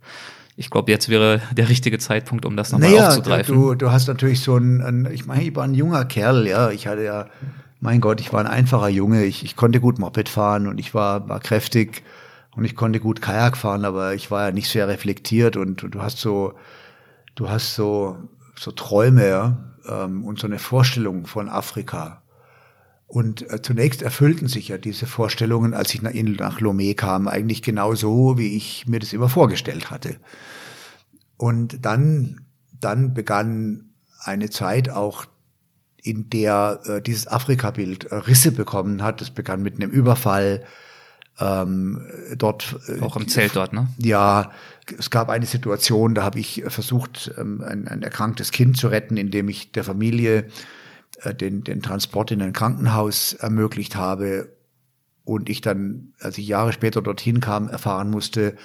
Ich 0.56 0.69
glaube, 0.69 0.91
jetzt 0.91 1.10
wäre 1.10 1.41
der 1.52 1.67
richtige 1.67 1.97
Zeitpunkt, 1.97 2.45
um 2.45 2.56
das 2.56 2.71
nochmal 2.71 2.91
naja, 2.91 3.08
aufzugreifen. 3.08 3.56
Du, 3.56 3.73
du 3.73 3.91
hast 3.91 4.08
natürlich 4.08 4.41
so 4.41 4.56
ein, 4.58 4.82
ein, 4.82 5.10
ich 5.12 5.25
meine, 5.25 5.41
ich 5.41 5.56
war 5.56 5.63
ein 5.63 5.73
junger 5.73 6.06
Kerl, 6.06 6.47
ja. 6.47 6.69
Ich 6.69 6.86
hatte 6.86 7.04
ja, 7.04 7.28
mein 7.80 8.02
Gott, 8.02 8.21
ich 8.21 8.32
war 8.34 8.41
ein 8.41 8.47
einfacher 8.47 8.89
Junge. 8.89 9.23
Ich, 9.23 9.43
ich 9.43 9.56
konnte 9.56 9.80
gut 9.80 9.97
Moped 9.97 10.30
fahren 10.30 10.67
und 10.67 10.78
ich 10.78 10.93
war, 10.93 11.28
war 11.28 11.39
kräftig 11.39 12.04
und 12.56 12.65
ich 12.65 12.75
konnte 12.75 12.99
gut 12.99 13.19
Kajak 13.21 13.58
fahren, 13.58 13.84
aber 13.84 14.13
ich 14.13 14.30
war 14.30 14.47
ja 14.47 14.52
nicht 14.52 14.69
sehr 14.69 14.88
reflektiert 14.88 15.58
und, 15.58 15.84
und 15.84 15.95
du 15.95 16.04
hast 16.04 16.19
so, 16.19 16.54
du 17.34 17.49
hast 17.49 17.73
so, 17.73 18.17
so 18.56 18.71
Träume, 18.71 19.28
ja 19.28 19.68
ähm, 19.89 20.23
und 20.23 20.39
so 20.39 20.47
eine 20.47 20.60
Vorstellung 20.60 21.25
von 21.25 21.49
Afrika. 21.49 22.21
Und 23.08 23.52
äh, 23.52 23.62
zunächst 23.62 24.02
erfüllten 24.02 24.47
sich 24.47 24.67
ja 24.67 24.78
diese 24.78 25.08
Vorstellungen, 25.08 25.73
als 25.73 25.93
ich 25.95 26.02
nach, 26.02 26.13
nach 26.13 26.62
Lomé 26.62 26.95
kam, 26.95 27.28
eigentlich 27.28 27.63
genau 27.63 27.95
so, 27.95 28.38
wie 28.38 28.56
ich 28.56 28.88
mir 28.88 28.99
das 28.99 29.13
immer 29.13 29.30
vorgestellt 29.30 29.89
hatte. 29.89 30.17
Und 31.38 31.86
dann, 31.86 32.41
dann 32.80 33.13
begann 33.13 33.89
eine 34.19 34.49
Zeit 34.49 34.89
auch, 34.89 35.25
in 36.02 36.30
der 36.30 36.80
äh, 36.86 37.02
dieses 37.02 37.28
Afrika-Bild 37.28 38.06
äh, 38.06 38.15
Risse 38.15 38.52
bekommen 38.52 39.04
hat. 39.04 39.21
Es 39.21 39.32
begann 39.32 39.62
mit 39.62 39.75
einem 39.75 39.91
Überfall 39.91 40.63
ähm, 41.39 42.06
dort. 42.38 42.75
Äh, 42.88 43.02
Auch 43.02 43.15
im 43.15 43.28
Zelt 43.28 43.56
dort, 43.56 43.73
ne? 43.73 43.88
Ja, 43.97 44.52
es 44.97 45.10
gab 45.10 45.30
eine 45.30 45.45
Situation, 45.45 46.15
da 46.15 46.23
habe 46.23 46.39
ich 46.39 46.63
versucht, 46.67 47.32
ähm, 47.38 47.62
ein, 47.62 47.88
ein 47.88 48.04
erkranktes 48.04 48.52
Kind 48.52 48.78
zu 48.78 48.88
retten, 48.88 49.17
indem 49.17 49.49
ich 49.49 49.71
der 49.71 49.84
Familie 49.84 50.47
äh, 51.21 51.34
den, 51.34 51.63
den 51.63 51.82
Transport 51.82 52.32
in 52.32 52.41
ein 52.41 52.54
Krankenhaus 52.54 53.34
ermöglicht 53.34 53.95
habe 53.95 54.49
und 55.23 55.49
ich 55.49 55.62
dann, 55.62 56.13
als 56.19 56.38
ich 56.38 56.47
Jahre 56.47 56.73
später 56.73 57.02
dorthin 57.02 57.39
kam, 57.39 57.69
erfahren 57.69 58.10
musste, 58.10 58.56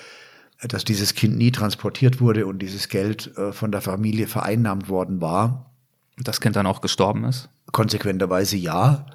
dass 0.63 0.85
dieses 0.85 1.15
Kind 1.15 1.37
nie 1.37 1.51
transportiert 1.51 2.21
wurde 2.21 2.47
und 2.47 2.61
dieses 2.61 2.89
Geld 2.89 3.37
äh, 3.37 3.53
von 3.53 3.71
der 3.71 3.83
Familie 3.83 4.27
vereinnahmt 4.27 4.89
worden 4.89 5.21
war. 5.21 5.71
Das 6.17 6.41
Kind 6.41 6.57
dann 6.57 6.67
auch 6.67 6.81
gestorben 6.81 7.25
ist? 7.25 7.49
Konsequenterweise 7.73 8.57
ja. 8.57 9.07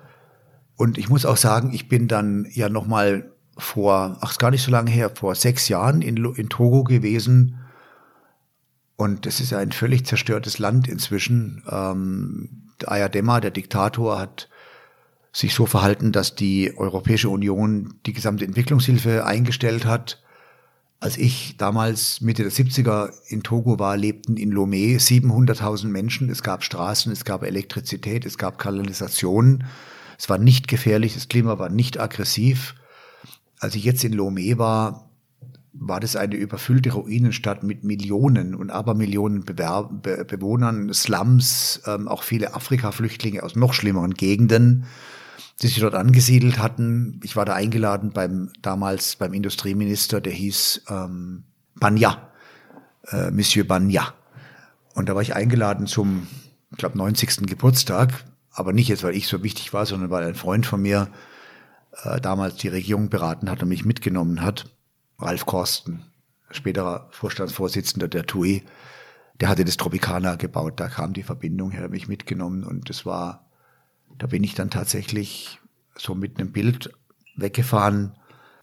Und 0.76 0.98
ich 0.98 1.10
muss 1.10 1.26
auch 1.26 1.38
sagen, 1.38 1.74
ich 1.74 1.88
bin 1.88 2.08
dann 2.08 2.46
ja 2.52 2.70
nochmal 2.70 3.32
vor, 3.60 4.18
ach, 4.22 4.32
ist 4.32 4.40
gar 4.40 4.52
nicht 4.52 4.64
so 4.64 4.72
lange 4.72 4.92
her, 4.92 5.12
vor 5.14 5.36
sechs 5.36 5.70
Jahren 5.70 6.02
in, 6.02 6.18
in 6.36 6.50
Togo 6.50 6.84
gewesen. 6.84 7.60
Und 8.96 9.26
das 9.26 9.40
ist 9.40 9.54
ein 9.54 9.72
völlig 9.72 10.06
zerstörtes 10.06 10.60
Land 10.60 10.88
inzwischen. 10.88 11.64
Ähm, 11.72 12.70
Ayadema, 12.86 13.40
der 13.40 13.52
Diktator, 13.52 14.20
hat 14.20 14.50
sich 15.32 15.54
so 15.54 15.66
verhalten, 15.66 16.12
dass 16.12 16.36
die 16.36 16.74
Europäische 16.78 17.30
Union 17.30 17.96
die 18.06 18.14
gesamte 18.14 18.46
Entwicklungshilfe 18.46 19.26
eingestellt 19.26 19.86
hat. 19.86 20.22
Als 21.00 21.18
ich 21.18 21.56
damals 21.58 22.20
Mitte 22.20 22.44
der 22.44 22.52
70er 22.52 23.12
in 23.28 23.42
Togo 23.42 23.80
war, 23.80 23.96
lebten 23.96 24.36
in 24.36 24.54
Lomé 24.54 24.98
700.000 24.98 25.88
Menschen. 25.88 26.30
Es 26.30 26.44
gab 26.44 26.64
Straßen, 26.64 27.12
es 27.12 27.24
gab 27.24 27.44
Elektrizität, 27.44 28.26
es 28.26 28.38
gab 28.38 28.58
Kanalisation. 28.58 29.64
Es 30.18 30.28
war 30.28 30.38
nicht 30.38 30.68
gefährlich, 30.68 31.14
das 31.14 31.30
Klima 31.30 31.58
war 31.58 31.70
nicht 31.70 32.00
aggressiv. 32.00 32.76
Als 33.60 33.76
ich 33.76 33.84
jetzt 33.84 34.04
in 34.04 34.16
Lomé 34.16 34.58
war, 34.58 35.10
war 35.74 36.00
das 36.00 36.16
eine 36.16 36.36
überfüllte 36.36 36.94
Ruinenstadt 36.94 37.64
mit 37.64 37.84
Millionen 37.84 38.56
und 38.56 38.70
Abermillionen 38.70 39.46
Bewerb 39.46 40.02
Be 40.02 40.26
Bewohnern, 40.26 40.94
Slums, 40.94 41.82
ähm, 41.86 42.08
auch 42.08 42.24
viele 42.24 42.56
Afrika-Flüchtlinge 42.56 43.44
aus 43.44 43.56
noch 43.56 43.74
schlimmeren 43.74 44.14
Gegenden 44.14 44.86
die 45.62 45.68
sich 45.68 45.80
dort 45.80 45.96
angesiedelt 45.96 46.60
hatten. 46.60 47.20
Ich 47.24 47.36
war 47.36 47.46
da 47.46 47.54
eingeladen 47.54 48.12
beim 48.12 48.52
damals 48.62 49.16
beim 49.18 49.34
Industrieminister, 49.34 50.22
der 50.22 50.34
hieß 50.34 50.84
ähm, 50.90 51.44
Banya, 51.76 52.30
äh, 53.08 53.32
Monsieur 53.32 53.68
Banya. 53.68 54.14
Und 54.96 55.10
da 55.10 55.16
war 55.16 55.22
ich 55.22 55.36
eingeladen 55.36 55.88
zum, 55.88 56.28
ich 56.72 56.78
glaube, 56.78 56.98
90. 56.98 57.48
Geburtstag, 57.48 58.26
aber 58.52 58.74
nicht 58.74 58.88
jetzt, 58.88 59.04
weil 59.04 59.16
ich 59.16 59.28
so 59.28 59.44
wichtig 59.44 59.74
war, 59.74 59.86
sondern 59.86 60.10
weil 60.10 60.26
ein 60.26 60.36
Freund 60.36 60.66
von 60.66 60.82
mir 60.82 61.10
äh, 62.04 62.22
damals 62.22 62.56
die 62.56 62.68
Regierung 62.68 63.10
beraten 63.10 63.50
hat 63.50 63.62
und 63.64 63.70
mich 63.70 63.86
mitgenommen 63.86 64.42
hat. 64.42 64.74
Ralf 65.18 65.46
Korsten, 65.46 66.04
späterer 66.52 67.08
Vorstandsvorsitzender 67.12 68.08
der 68.08 68.26
TUI, 68.26 68.64
der 69.42 69.50
hatte 69.50 69.66
das 69.66 69.78
Tropicana 69.78 70.36
gebaut, 70.36 70.80
da 70.80 70.88
kam 70.88 71.14
die 71.14 71.24
Verbindung 71.24 71.72
her, 71.72 71.90
mich 71.90 72.08
mitgenommen 72.08 72.64
und 72.64 72.90
das 72.90 73.06
war 73.06 73.50
da 74.18 74.28
bin 74.28 74.44
ich 74.44 74.54
dann 74.54 74.70
tatsächlich 74.70 75.60
so 75.96 76.14
mit 76.14 76.40
einem 76.40 76.52
Bild 76.52 76.92
weggefahren, 77.36 78.14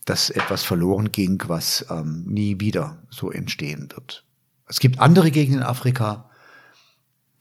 dass 0.05 0.31
etwas 0.31 0.63
verloren 0.63 1.11
ging, 1.13 1.43
was 1.47 1.87
ähm, 1.91 2.25
nie 2.27 2.61
wieder 2.61 3.03
so 3.11 3.31
entstehen 3.31 3.89
wird. 3.93 4.25
Es 4.69 4.81
gibt 4.81 5.01
andere 5.01 5.31
Gegenden 5.31 5.63
in 5.63 5.67
Afrika, 5.67 6.31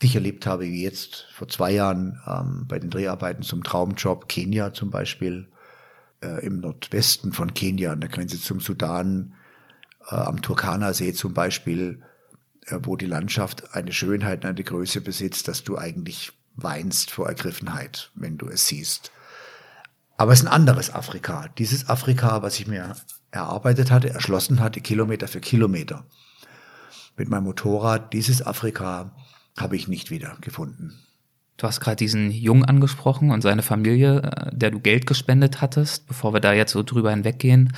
die 0.01 0.08
ich 0.08 0.15
erlebt 0.15 0.45
habe, 0.45 0.63
wie 0.65 0.84
jetzt 0.84 1.27
vor 1.31 1.47
zwei 1.47 1.71
Jahren 1.71 2.19
ähm, 2.25 2.65
bei 2.67 2.79
den 2.79 2.89
Dreharbeiten 2.89 3.43
zum 3.43 3.63
Traumjob, 3.63 4.27
Kenia 4.27 4.73
zum 4.73 4.89
Beispiel, 4.89 5.49
äh, 6.26 6.46
im 6.46 6.60
Nordwesten 6.60 7.32
von 7.32 7.54
Kenia, 7.54 7.92
an 7.92 8.02
der 8.02 8.10
Grenze 8.10 8.40
zum 8.42 8.60
Sudan, 8.60 9.34
äh, 10.10 10.16
am 10.16 10.42
Turkana-See 10.42 11.14
zum 11.14 11.34
Beispiel, 11.34 12.02
äh, 12.68 12.80
wo 12.84 12.96
die 12.96 13.06
Landschaft 13.06 13.74
eine 13.76 13.94
Schönheit 13.94 14.44
und 14.44 14.50
eine 14.50 14.64
Größe 14.64 15.02
besitzt, 15.02 15.48
dass 15.48 15.64
du 15.64 15.78
eigentlich 15.78 16.32
weinst 16.56 17.12
vor 17.12 17.28
Ergriffenheit, 17.28 18.12
wenn 18.16 18.38
du 18.38 18.48
es 18.48 18.68
siehst. 18.68 19.12
Aber 20.18 20.32
es 20.32 20.40
ist 20.40 20.48
ein 20.48 20.54
anderes 20.54 20.94
Afrika. 20.94 21.50
Dieses 21.58 21.90
Afrika, 21.90 22.42
was 22.42 22.60
ich 22.60 22.68
mir 22.68 22.96
erarbeitet 23.32 23.92
hatte, 23.92 24.10
erschlossen 24.10 24.62
hatte, 24.62 24.80
Kilometer 24.80 25.28
für 25.28 25.42
Kilometer. 25.42 26.06
Mit 27.18 27.30
meinem 27.30 27.44
Motorrad, 27.44 28.14
dieses 28.14 28.46
Afrika 28.46 29.14
habe 29.58 29.76
ich 29.76 29.88
nicht 29.88 30.12
wieder 30.12 30.38
gefunden. 30.40 30.94
Du 31.58 31.68
hast 31.68 31.80
gerade 31.80 31.96
diesen 31.96 32.32
Jungen 32.32 32.65
angesprochen 32.65 33.32
und 33.32 33.41
seine 33.41 33.62
Familie, 33.62 34.22
äh, 34.22 34.56
der 34.56 34.72
du 34.72 34.80
Geld 34.80 35.08
gespendet 35.08 35.62
hattest, 35.62 36.08
bevor 36.08 36.34
wir 36.34 36.41
da 36.41 36.54
jetzt 36.54 36.72
so 36.72 36.84
drüber 36.84 37.12
hinweggehen. 37.12 37.74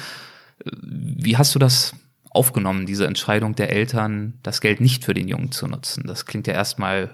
Wie 0.64 1.38
hast 1.38 1.54
du 1.54 1.60
das 1.60 1.94
aufgenommen, 2.32 2.86
diese 2.86 3.06
Entscheidung 3.06 3.56
der 3.56 3.72
Eltern, 3.72 4.34
das 4.44 4.62
Geld 4.62 4.82
nicht 4.82 5.06
für 5.06 5.14
den 5.14 5.28
Jungen 5.28 5.52
zu 5.52 5.68
nutzen? 5.68 6.06
Das 6.08 6.26
klingt 6.26 6.48
ja 6.48 6.54
erstmal 6.54 7.12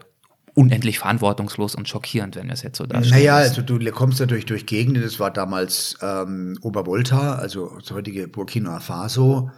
unendlich 0.55 0.99
verantwortungslos 0.99 1.75
und 1.75 1.89
schockierend, 1.89 2.35
wenn 2.35 2.49
es 2.49 2.61
jetzt 2.61 2.77
so 2.77 2.85
darstellt. 2.85 3.15
Naja, 3.15 3.37
also 3.37 3.61
du 3.61 3.79
kommst 3.91 4.19
natürlich 4.19 4.45
durch 4.45 4.65
Gegenden, 4.65 5.01
das 5.01 5.19
war 5.19 5.31
damals 5.31 5.97
ähm, 6.01 6.57
Obervolta, 6.61 7.35
also 7.35 7.77
das 7.79 7.91
heutige 7.91 8.27
Burkina 8.27 8.79
Faso. 8.79 9.51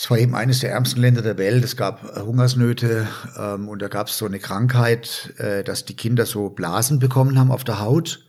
Es 0.00 0.08
war 0.10 0.18
eben 0.18 0.36
eines 0.36 0.60
der 0.60 0.70
ärmsten 0.70 1.00
Länder 1.00 1.22
der 1.22 1.38
Welt. 1.38 1.64
Es 1.64 1.76
gab 1.76 2.16
äh, 2.16 2.20
Hungersnöte 2.20 3.08
ähm, 3.36 3.68
und 3.68 3.82
da 3.82 3.88
gab 3.88 4.06
es 4.06 4.16
so 4.16 4.26
eine 4.26 4.38
Krankheit, 4.38 5.34
äh, 5.38 5.64
dass 5.64 5.86
die 5.86 5.96
Kinder 5.96 6.24
so 6.24 6.50
Blasen 6.50 7.00
bekommen 7.00 7.36
haben 7.36 7.50
auf 7.50 7.64
der 7.64 7.80
Haut. 7.80 8.24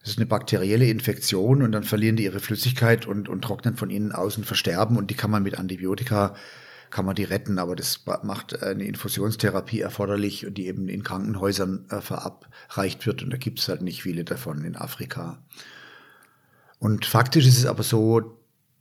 Das 0.00 0.10
ist 0.10 0.18
eine 0.18 0.26
bakterielle 0.26 0.90
Infektion 0.90 1.62
und 1.62 1.72
dann 1.72 1.84
verlieren 1.84 2.16
die 2.16 2.24
ihre 2.24 2.38
Flüssigkeit 2.38 3.06
und, 3.06 3.30
und 3.30 3.40
trocknen 3.40 3.78
von 3.78 3.88
innen 3.88 4.12
aus 4.12 4.36
und 4.36 4.44
versterben 4.44 4.98
und 4.98 5.10
die 5.10 5.14
kann 5.14 5.30
man 5.30 5.42
mit 5.42 5.58
Antibiotika 5.58 6.34
kann 6.90 7.06
man 7.06 7.16
die 7.16 7.24
retten, 7.24 7.58
aber 7.58 7.76
das 7.76 8.04
macht 8.22 8.62
eine 8.62 8.84
Infusionstherapie 8.84 9.80
erforderlich, 9.80 10.46
die 10.50 10.66
eben 10.66 10.88
in 10.88 11.02
Krankenhäusern 11.02 11.86
äh, 11.88 12.02
verabreicht 12.02 13.06
wird 13.06 13.22
und 13.22 13.30
da 13.30 13.38
gibt 13.38 13.58
es 13.58 13.68
halt 13.68 13.80
nicht 13.80 14.02
viele 14.02 14.24
davon 14.24 14.64
in 14.64 14.76
Afrika. 14.76 15.42
Und 16.78 17.06
faktisch 17.06 17.46
ist 17.46 17.58
es 17.58 17.66
aber 17.66 17.82
so, 17.82 18.35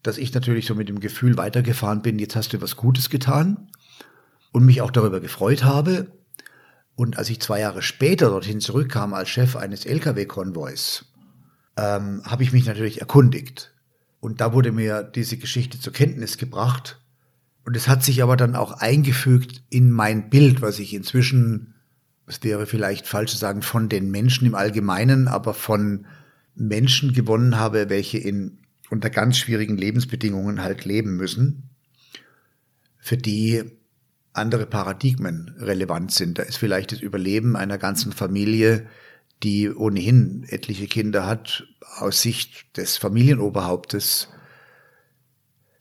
dass 0.08 0.18
ich 0.18 0.34
natürlich 0.34 0.66
so 0.66 0.76
mit 0.76 0.90
dem 0.90 1.00
Gefühl 1.00 1.38
weitergefahren 1.38 2.02
bin, 2.02 2.20
jetzt 2.20 2.36
hast 2.36 2.54
du 2.54 2.62
was 2.62 2.76
Gutes 2.76 3.10
getan 3.10 3.70
und 4.52 4.66
mich 4.66 4.82
auch 4.82 4.92
darüber 4.92 5.20
gefreut 5.20 5.64
habe. 5.64 6.08
Und 6.96 7.18
als 7.18 7.30
ich 7.30 7.42
zwei 7.42 7.60
Jahre 7.60 7.82
später 7.82 8.30
dorthin 8.30 8.62
zurückkam 8.62 9.14
als 9.14 9.30
Chef 9.30 9.56
eines 9.56 9.86
Lkw-Konvois, 9.86 11.04
ähm, 11.78 12.22
habe 12.26 12.44
ich 12.44 12.54
mich 12.54 12.66
natürlich 12.66 13.02
erkundigt. 13.02 13.74
Und 14.20 14.42
da 14.42 14.54
wurde 14.54 14.72
mir 14.72 15.04
diese 15.04 15.38
Geschichte 15.38 15.80
zur 15.80 15.94
Kenntnis 15.94 16.38
gebracht 16.38 17.00
und 17.66 17.76
es 17.76 17.88
hat 17.88 18.04
sich 18.04 18.22
aber 18.22 18.38
dann 18.38 18.56
auch 18.56 18.74
eingefügt 18.74 19.64
in 19.70 19.92
mein 19.92 20.30
Bild, 20.30 20.62
was 20.62 20.78
ich 20.78 20.94
inzwischen, 20.94 21.74
es 22.28 22.44
wäre 22.44 22.68
vielleicht 22.68 23.08
falsch 23.08 23.32
zu 23.32 23.38
sagen, 23.38 23.64
von 23.64 23.90
den 23.90 24.12
Menschen 24.12 24.46
im 24.46 24.56
Allgemeinen, 24.56 25.28
aber 25.28 25.56
von 25.56 26.06
Menschen 26.54 27.12
gewonnen 27.12 27.58
habe, 27.58 27.90
welche 27.90 28.20
in 28.20 28.60
unter 28.90 29.10
ganz 29.10 29.38
schwierigen 29.38 29.78
Lebensbedingungen 29.78 30.62
halt 30.62 30.86
leben 30.86 31.16
müssen, 31.16 31.70
für 32.98 33.18
die 33.18 33.64
andere 34.34 34.66
Paradigmen 34.66 35.56
relevant 35.60 36.12
sind. 36.12 36.38
Da 36.40 36.44
ist 36.44 36.58
vielleicht 36.58 36.92
das 36.92 37.02
Überleben 37.02 37.56
einer 37.56 37.78
ganzen 37.78 38.12
Familie, 38.12 38.88
die 39.44 39.70
ohnehin 39.72 40.46
etliche 40.50 40.88
Kinder 40.88 41.26
hat, 41.26 41.68
aus 41.98 42.22
Sicht 42.22 42.78
des 42.78 42.98
Familienoberhauptes 42.98 44.30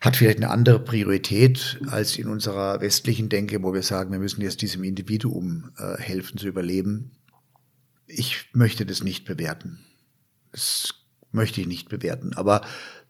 hat 0.05 0.17
vielleicht 0.17 0.37
eine 0.37 0.51
andere 0.51 0.81
Priorität 0.81 1.81
als 1.87 2.19
in 2.19 2.29
unserer 2.29 2.83
westlichen 2.83 3.31
Denke, 3.31 3.63
wo 3.63 3.73
wir 3.73 3.83
sagen, 3.83 4.13
wir 4.13 4.19
müssen 4.19 4.43
jetzt 4.43 4.61
diesem 4.61 4.85
Individuum 4.85 5.71
äh, 5.79 5.97
helfen 5.97 6.37
zu 6.37 6.47
überleben. 6.47 7.13
Ich 8.07 8.51
möchte 8.53 8.85
das 8.85 9.03
nicht 9.03 9.25
bewerten. 9.25 9.79
Das 10.53 10.93
möchte 11.33 11.63
ich 11.63 11.67
nicht 11.67 11.89
bewerten, 11.89 12.35
aber 12.35 12.61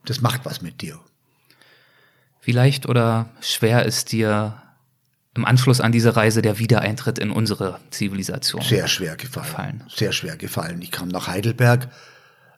das 0.04 0.20
macht 0.20 0.44
was 0.44 0.62
mit 0.62 0.80
dir. 0.80 1.00
Wie 2.42 2.52
leicht 2.52 2.86
oder 2.86 3.30
schwer 3.40 3.84
ist 3.86 4.12
dir 4.12 4.62
im 5.34 5.44
Anschluss 5.44 5.80
an 5.80 5.92
diese 5.92 6.14
Reise 6.16 6.42
der 6.42 6.58
Wiedereintritt 6.58 7.18
in 7.18 7.30
unsere 7.30 7.80
Zivilisation? 7.90 8.62
Sehr 8.62 8.86
schwer 8.86 9.16
gefallen. 9.16 9.46
gefallen. 9.46 9.84
Sehr 9.88 10.12
schwer 10.12 10.36
gefallen. 10.36 10.82
Ich 10.82 10.90
kam 10.90 11.08
nach 11.08 11.26
Heidelberg. 11.26 11.88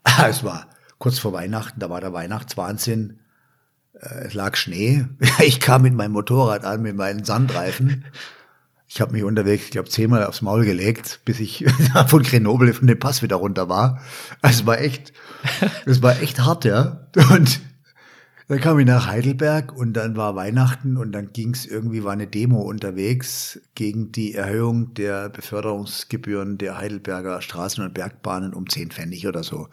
Es 0.28 0.44
war 0.44 0.68
kurz 0.98 1.18
vor 1.18 1.32
Weihnachten, 1.32 1.80
da 1.80 1.90
war 1.90 2.00
der 2.00 2.12
Weihnachtswahnsinn 2.12 3.18
es 4.00 4.34
lag 4.34 4.56
Schnee. 4.56 5.06
Ich 5.40 5.60
kam 5.60 5.82
mit 5.82 5.94
meinem 5.94 6.12
Motorrad 6.12 6.64
an, 6.64 6.82
mit 6.82 6.96
meinen 6.96 7.24
Sandreifen. 7.24 8.04
Ich 8.88 9.00
habe 9.00 9.12
mich 9.12 9.24
unterwegs, 9.24 9.64
ich 9.64 9.70
glaube, 9.70 9.88
zehnmal 9.88 10.24
aufs 10.24 10.42
Maul 10.42 10.64
gelegt, 10.64 11.20
bis 11.24 11.40
ich 11.40 11.64
von 12.06 12.22
Grenoble 12.22 12.72
von 12.72 12.86
dem 12.86 12.98
Pass 12.98 13.22
wieder 13.22 13.36
runter 13.36 13.68
war. 13.68 14.00
Also 14.42 14.60
es 14.60 14.66
war 14.66 14.80
echt, 14.80 15.12
es 15.86 16.02
war 16.02 16.20
echt 16.20 16.40
hart, 16.40 16.64
ja. 16.64 17.08
Und 17.30 17.60
dann 18.48 18.60
kam 18.60 18.78
ich 18.78 18.86
nach 18.86 19.08
Heidelberg 19.08 19.76
und 19.76 19.94
dann 19.94 20.16
war 20.16 20.36
Weihnachten 20.36 20.96
und 20.96 21.10
dann 21.10 21.32
ging 21.32 21.52
es 21.52 21.66
irgendwie, 21.66 22.04
war 22.04 22.12
eine 22.12 22.28
Demo 22.28 22.60
unterwegs 22.60 23.60
gegen 23.74 24.12
die 24.12 24.34
Erhöhung 24.34 24.94
der 24.94 25.30
Beförderungsgebühren 25.30 26.56
der 26.56 26.78
Heidelberger 26.78 27.42
Straßen 27.42 27.82
und 27.82 27.92
Bergbahnen 27.92 28.54
um 28.54 28.68
zehn 28.68 28.92
Pfennig 28.92 29.26
oder 29.26 29.42
so. 29.42 29.68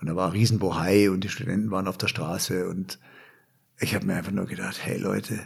Und 0.00 0.08
da 0.08 0.16
war 0.16 0.32
Riesenbohai 0.32 1.10
und 1.10 1.22
die 1.22 1.28
Studenten 1.28 1.70
waren 1.70 1.86
auf 1.86 1.98
der 1.98 2.08
Straße 2.08 2.66
und 2.66 2.98
ich 3.78 3.94
habe 3.94 4.06
mir 4.06 4.14
einfach 4.14 4.32
nur 4.32 4.46
gedacht, 4.46 4.78
hey 4.82 4.96
Leute, 4.96 5.40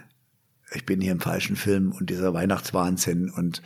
ich 0.75 0.85
bin 0.85 1.01
hier 1.01 1.13
im 1.13 1.21
falschen 1.21 1.57
Film 1.57 1.93
und 1.93 2.11
dieser 2.11 2.35
Weihnachtswahnsinn 2.35 3.31
und 3.31 3.63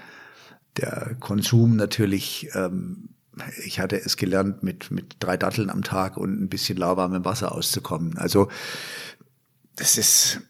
der 0.77 1.17
Konsum 1.19 1.77
natürlich, 1.77 2.51
ähm, 2.55 3.11
ich 3.65 3.81
hatte 3.81 3.97
es 3.97 4.17
gelernt, 4.17 4.63
mit, 4.63 4.91
mit 4.91 5.17
drei 5.19 5.37
Datteln 5.37 5.71
am 5.71 5.83
Tag 5.83 6.17
und 6.17 6.41
ein 6.41 6.49
bisschen 6.49 6.79
lauwarmem 6.79 7.25
Wasser 7.25 7.53
auszukommen. 7.53 8.19
Also 8.19 8.49
das 9.77 9.97
ist, 9.97 10.41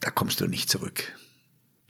da 0.00 0.10
kommst 0.10 0.40
du 0.40 0.46
nicht 0.46 0.68
zurück. 0.68 1.12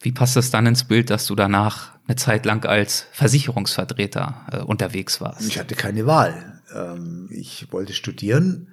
Wie 0.00 0.12
passt 0.12 0.36
es 0.36 0.50
dann 0.50 0.66
ins 0.66 0.84
Bild, 0.84 1.10
dass 1.10 1.26
du 1.26 1.34
danach 1.34 1.92
eine 2.06 2.16
Zeit 2.16 2.44
lang 2.44 2.64
als 2.66 3.06
Versicherungsvertreter 3.12 4.46
äh, 4.52 4.58
unterwegs 4.58 5.20
warst? 5.20 5.46
Ich 5.48 5.58
hatte 5.58 5.74
keine 5.74 6.06
Wahl. 6.06 6.60
Ähm, 6.74 7.28
ich 7.30 7.72
wollte 7.72 7.94
studieren 7.94 8.68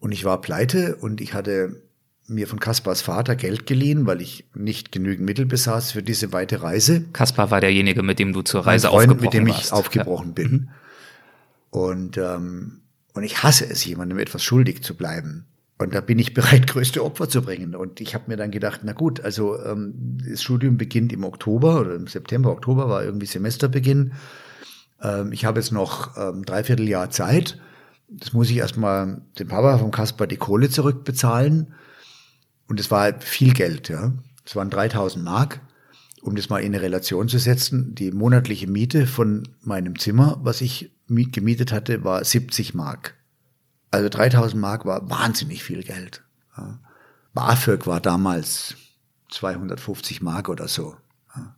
und 0.00 0.12
ich 0.12 0.24
war 0.24 0.40
pleite 0.40 0.96
und 0.96 1.20
ich 1.20 1.32
hatte 1.32 1.82
mir 2.28 2.46
von 2.46 2.60
Kaspars 2.60 3.00
Vater 3.00 3.36
Geld 3.36 3.66
geliehen, 3.66 4.06
weil 4.06 4.20
ich 4.20 4.44
nicht 4.54 4.92
genügend 4.92 5.26
Mittel 5.26 5.46
besaß 5.46 5.92
für 5.92 6.02
diese 6.02 6.32
weite 6.32 6.62
Reise. 6.62 7.04
Kaspar 7.12 7.50
war 7.50 7.60
derjenige, 7.60 8.02
mit 8.02 8.18
dem 8.18 8.32
du 8.32 8.42
zur 8.42 8.66
Reise 8.66 8.88
Freund, 8.88 9.10
aufgebrochen 9.10 9.24
mit 9.24 9.34
dem 9.34 9.46
ich 9.46 9.54
warst. 9.54 9.72
aufgebrochen 9.72 10.34
bin. 10.34 10.50
Mhm. 10.50 10.68
Und, 11.70 12.18
ähm, 12.18 12.80
und 13.14 13.22
ich 13.22 13.42
hasse 13.42 13.68
es, 13.68 13.84
jemandem 13.84 14.18
etwas 14.18 14.42
schuldig 14.42 14.82
zu 14.82 14.94
bleiben. 14.94 15.46
Und 15.78 15.94
da 15.94 16.00
bin 16.00 16.18
ich 16.18 16.34
bereit, 16.34 16.66
größte 16.70 17.04
Opfer 17.04 17.28
zu 17.28 17.42
bringen. 17.42 17.74
Und 17.74 18.00
ich 18.00 18.14
habe 18.14 18.24
mir 18.26 18.36
dann 18.36 18.50
gedacht, 18.50 18.80
na 18.84 18.92
gut, 18.92 19.20
also 19.20 19.58
ähm, 19.62 20.18
das 20.28 20.42
Studium 20.42 20.76
beginnt 20.76 21.12
im 21.12 21.24
Oktober 21.24 21.80
oder 21.80 21.94
im 21.94 22.06
September, 22.06 22.50
Oktober 22.50 22.88
war 22.88 23.04
irgendwie 23.04 23.26
Semesterbeginn. 23.26 24.12
Ähm, 25.02 25.32
ich 25.32 25.44
habe 25.44 25.60
jetzt 25.60 25.72
noch 25.72 26.16
ähm, 26.16 26.44
dreiviertel 26.44 26.88
Jahr 26.88 27.10
Zeit. 27.10 27.58
Das 28.08 28.32
muss 28.32 28.50
ich 28.50 28.56
erstmal 28.56 29.22
dem 29.38 29.48
Papa 29.48 29.78
von 29.78 29.90
Kaspar 29.90 30.26
die 30.26 30.36
Kohle 30.36 30.68
zurückbezahlen. 30.68 31.74
Und 32.68 32.78
es 32.78 32.90
war 32.90 33.20
viel 33.20 33.54
Geld, 33.54 33.88
ja. 33.88 34.12
Es 34.44 34.54
waren 34.54 34.70
3000 34.70 35.24
Mark. 35.24 35.60
Um 36.22 36.34
das 36.34 36.48
mal 36.48 36.58
in 36.58 36.74
eine 36.74 36.82
Relation 36.82 37.28
zu 37.28 37.38
setzen, 37.38 37.94
die 37.94 38.10
monatliche 38.10 38.66
Miete 38.66 39.06
von 39.06 39.48
meinem 39.62 39.98
Zimmer, 39.98 40.38
was 40.42 40.60
ich 40.60 40.90
gemietet 41.06 41.72
hatte, 41.72 42.02
war 42.04 42.24
70 42.24 42.74
Mark. 42.74 43.14
Also 43.90 44.08
3000 44.08 44.60
Mark 44.60 44.84
war 44.84 45.08
wahnsinnig 45.08 45.62
viel 45.62 45.82
Geld. 45.82 46.22
Ja. 46.56 46.80
BAföG 47.34 47.86
war 47.86 48.00
damals 48.00 48.74
250 49.30 50.22
Mark 50.22 50.48
oder 50.48 50.68
so. 50.68 50.96
Ja. 51.34 51.56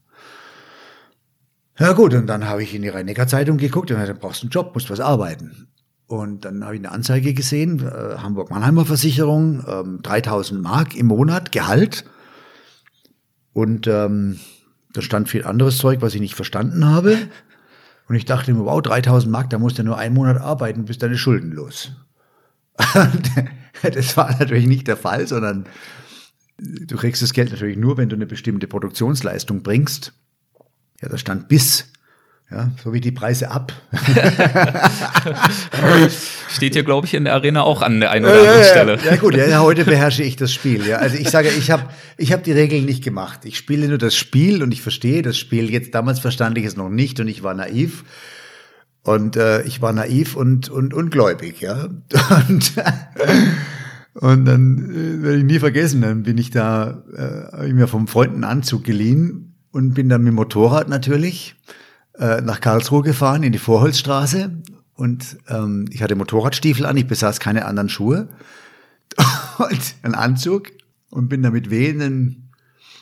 ja 1.78 1.92
gut, 1.92 2.14
und 2.14 2.26
dann 2.26 2.46
habe 2.46 2.62
ich 2.62 2.74
in 2.74 2.82
die 2.82 2.88
Rhein-Neckar-Zeitung 2.88 3.56
geguckt 3.56 3.90
und 3.90 3.98
du 3.98 4.14
brauchst 4.14 4.42
einen 4.42 4.50
Job, 4.50 4.74
musst 4.74 4.90
was 4.90 5.00
arbeiten. 5.00 5.68
Und 6.11 6.44
dann 6.44 6.64
habe 6.64 6.74
ich 6.74 6.80
eine 6.80 6.90
Anzeige 6.90 7.34
gesehen, 7.34 7.86
äh, 7.86 8.16
Hamburg-Mannheimer 8.16 8.84
Versicherung, 8.84 9.64
ähm, 9.68 10.00
3000 10.02 10.61
Mark 10.61 10.96
im 10.96 11.06
Monat, 11.06 11.52
Gehalt. 11.52 12.04
Und 13.52 13.86
ähm, 13.86 14.40
da 14.92 15.02
stand 15.02 15.28
viel 15.28 15.44
anderes 15.44 15.78
Zeug, 15.78 16.02
was 16.02 16.12
ich 16.16 16.20
nicht 16.20 16.34
verstanden 16.34 16.84
habe. 16.84 17.16
Und 18.08 18.16
ich 18.16 18.24
dachte 18.24 18.52
mir, 18.52 18.64
wow, 18.64 18.82
3000 18.82 19.30
Mark, 19.30 19.50
da 19.50 19.61
musst 19.61 19.78
du 19.78 19.84
nur 19.84 19.98
einen 19.98 20.16
Monat 20.16 20.40
arbeiten, 20.40 20.86
bist 20.86 21.00
deine 21.00 21.16
Schulden 21.16 21.52
los. 21.52 21.92
das 23.82 24.16
war 24.16 24.36
natürlich 24.36 24.66
nicht 24.66 24.88
der 24.88 24.96
Fall, 24.96 25.28
sondern 25.28 25.66
du 26.58 26.96
kriegst 26.96 27.22
das 27.22 27.32
Geld 27.32 27.52
natürlich 27.52 27.76
nur, 27.76 27.98
wenn 27.98 28.08
du 28.08 28.16
eine 28.16 28.26
bestimmte 28.26 28.66
Produktionsleistung 28.66 29.62
bringst. 29.62 30.12
Ja, 31.00 31.08
da 31.08 31.16
stand 31.16 31.46
bis. 31.46 31.92
Ja, 32.51 32.68
so 32.82 32.92
wie 32.92 33.01
die 33.01 33.12
Preise 33.12 33.48
ab. 33.53 33.72
Steht 36.51 36.72
hier, 36.74 36.82
glaube 36.82 37.07
ich, 37.07 37.14
in 37.14 37.22
der 37.22 37.34
Arena 37.34 37.62
auch 37.62 37.80
an 37.80 38.01
der 38.01 38.11
einen 38.11 38.24
oder 38.24 38.40
anderen 38.40 38.64
Stelle. 38.64 38.98
Ja, 39.05 39.14
gut, 39.14 39.36
ja, 39.36 39.61
heute 39.61 39.84
beherrsche 39.84 40.24
ich 40.24 40.34
das 40.34 40.53
Spiel. 40.53 40.84
Ja. 40.84 40.96
Also 40.96 41.16
ich 41.16 41.30
sage, 41.30 41.48
ich 41.48 41.70
habe 41.70 41.84
ich 42.16 42.32
hab 42.32 42.42
die 42.42 42.51
Regeln 42.51 42.86
nicht 42.86 43.05
gemacht. 43.05 43.44
Ich 43.44 43.57
spiele 43.57 43.86
nur 43.86 43.98
das 43.98 44.16
Spiel 44.16 44.64
und 44.64 44.72
ich 44.72 44.82
verstehe 44.82 45.22
das 45.22 45.38
Spiel. 45.38 45.70
Jetzt 45.70 45.94
damals 45.94 46.18
verstand 46.18 46.59
ich 46.59 46.64
es 46.64 46.76
noch 46.76 46.88
nicht 46.88 47.20
und 47.20 47.28
ich 47.28 47.44
war 47.44 47.55
naiv. 47.55 48.05
Und 49.05 49.36
äh, 49.36 49.62
ich 49.62 49.80
war 49.80 49.92
naiv 49.92 50.34
und, 50.34 50.68
und 50.70 50.92
ungläubig, 50.92 51.61
ja. 51.61 51.84
Und, 52.48 52.72
und 54.14 54.44
dann 54.44 54.90
äh, 54.90 55.22
werde 55.22 55.38
ich 55.38 55.44
nie 55.44 55.61
vergessen, 55.61 56.03
dann 56.03 56.24
bin 56.24 56.36
ich 56.36 56.51
da, 56.51 57.05
äh, 57.16 57.57
habe 57.57 57.68
ich 57.68 57.74
mir 57.74 57.86
vom 57.86 58.09
Freund 58.09 58.34
einen 58.34 58.44
Anzug 58.44 58.82
geliehen 58.82 59.55
und 59.70 59.94
bin 59.94 60.09
dann 60.09 60.22
mit 60.22 60.32
dem 60.32 60.34
Motorrad 60.34 60.88
natürlich 60.88 61.55
äh, 62.21 62.43
nach 62.43 62.61
Karlsruhe 62.61 63.03
gefahren, 63.03 63.43
in 63.43 63.53
die 63.53 63.59
Vorholzstraße. 63.59 64.53
Und 64.95 65.39
ähm, 65.49 65.87
ich 65.91 66.03
hatte 66.03 66.14
Motorradstiefel 66.14 66.85
an, 66.85 66.97
ich 66.97 67.07
besaß 67.07 67.41
keine 67.41 67.64
anderen 67.64 67.89
Schuhe. 67.89 68.29
und 69.59 69.95
einen 70.03 70.14
Anzug 70.14 70.68
und 71.09 71.29
bin 71.29 71.43
da 71.43 71.51
mit 71.51 71.71
wehenden, 71.71 72.53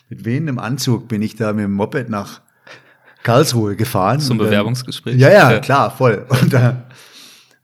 mit 0.08 0.24
wehendem 0.24 0.58
Anzug 0.58 1.08
bin 1.08 1.20
ich 1.20 1.36
da 1.36 1.52
mit 1.52 1.64
dem 1.64 1.72
Moped 1.72 2.08
nach 2.08 2.40
Karlsruhe 3.24 3.76
gefahren. 3.76 4.20
Zum 4.20 4.38
dann- 4.38 4.46
Bewerbungsgespräch. 4.46 5.16
Ja, 5.16 5.30
ja, 5.30 5.58
klar, 5.58 5.90
voll. 5.90 6.24
Und 6.28 6.52
da, 6.52 6.88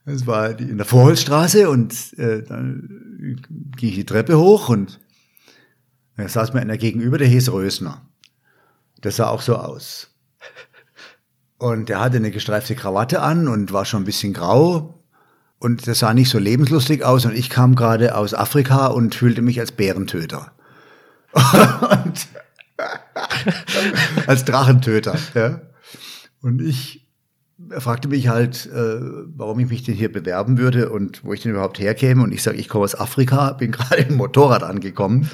das 0.04 0.26
war 0.26 0.58
in 0.58 0.76
der 0.76 0.86
Vorholzstraße 0.86 1.70
und 1.70 2.18
äh, 2.18 2.42
dann 2.42 3.38
ging 3.76 3.90
ich 3.90 3.94
die 3.94 4.06
Treppe 4.06 4.38
hoch 4.38 4.68
und 4.68 5.00
da 6.16 6.28
saß 6.28 6.52
mir 6.52 6.60
einer 6.60 6.76
gegenüber, 6.76 7.18
der 7.18 7.28
hieß 7.28 7.50
Rösner. 7.52 8.02
Der 9.02 9.12
sah 9.12 9.28
auch 9.28 9.42
so 9.42 9.56
aus. 9.56 10.13
Und 11.58 11.88
der 11.88 12.00
hatte 12.00 12.16
eine 12.16 12.30
gestreifte 12.30 12.74
Krawatte 12.74 13.22
an 13.22 13.48
und 13.48 13.72
war 13.72 13.84
schon 13.84 14.02
ein 14.02 14.06
bisschen 14.06 14.32
grau. 14.32 15.02
Und 15.58 15.86
der 15.86 15.94
sah 15.94 16.12
nicht 16.12 16.30
so 16.30 16.38
lebenslustig 16.38 17.04
aus. 17.04 17.24
Und 17.24 17.34
ich 17.34 17.48
kam 17.48 17.74
gerade 17.74 18.16
aus 18.16 18.34
Afrika 18.34 18.86
und 18.88 19.14
fühlte 19.14 19.42
mich 19.42 19.60
als 19.60 19.72
Bärentöter. 19.72 20.52
und 21.32 22.28
als 24.26 24.44
Drachentöter. 24.44 25.16
Ja. 25.34 25.60
Und 26.42 26.60
ich 26.60 27.04
er 27.70 27.80
fragte 27.80 28.08
mich 28.08 28.28
halt, 28.28 28.66
äh, 28.66 29.00
warum 29.36 29.60
ich 29.60 29.68
mich 29.68 29.84
denn 29.84 29.94
hier 29.94 30.12
bewerben 30.12 30.58
würde 30.58 30.90
und 30.90 31.24
wo 31.24 31.32
ich 31.32 31.42
denn 31.42 31.52
überhaupt 31.52 31.78
herkäme. 31.78 32.22
Und 32.22 32.32
ich 32.32 32.42
sage, 32.42 32.56
ich 32.56 32.68
komme 32.68 32.84
aus 32.84 32.98
Afrika, 32.98 33.52
bin 33.52 33.70
gerade 33.72 34.02
im 34.02 34.16
Motorrad 34.16 34.62
angekommen. 34.62 35.30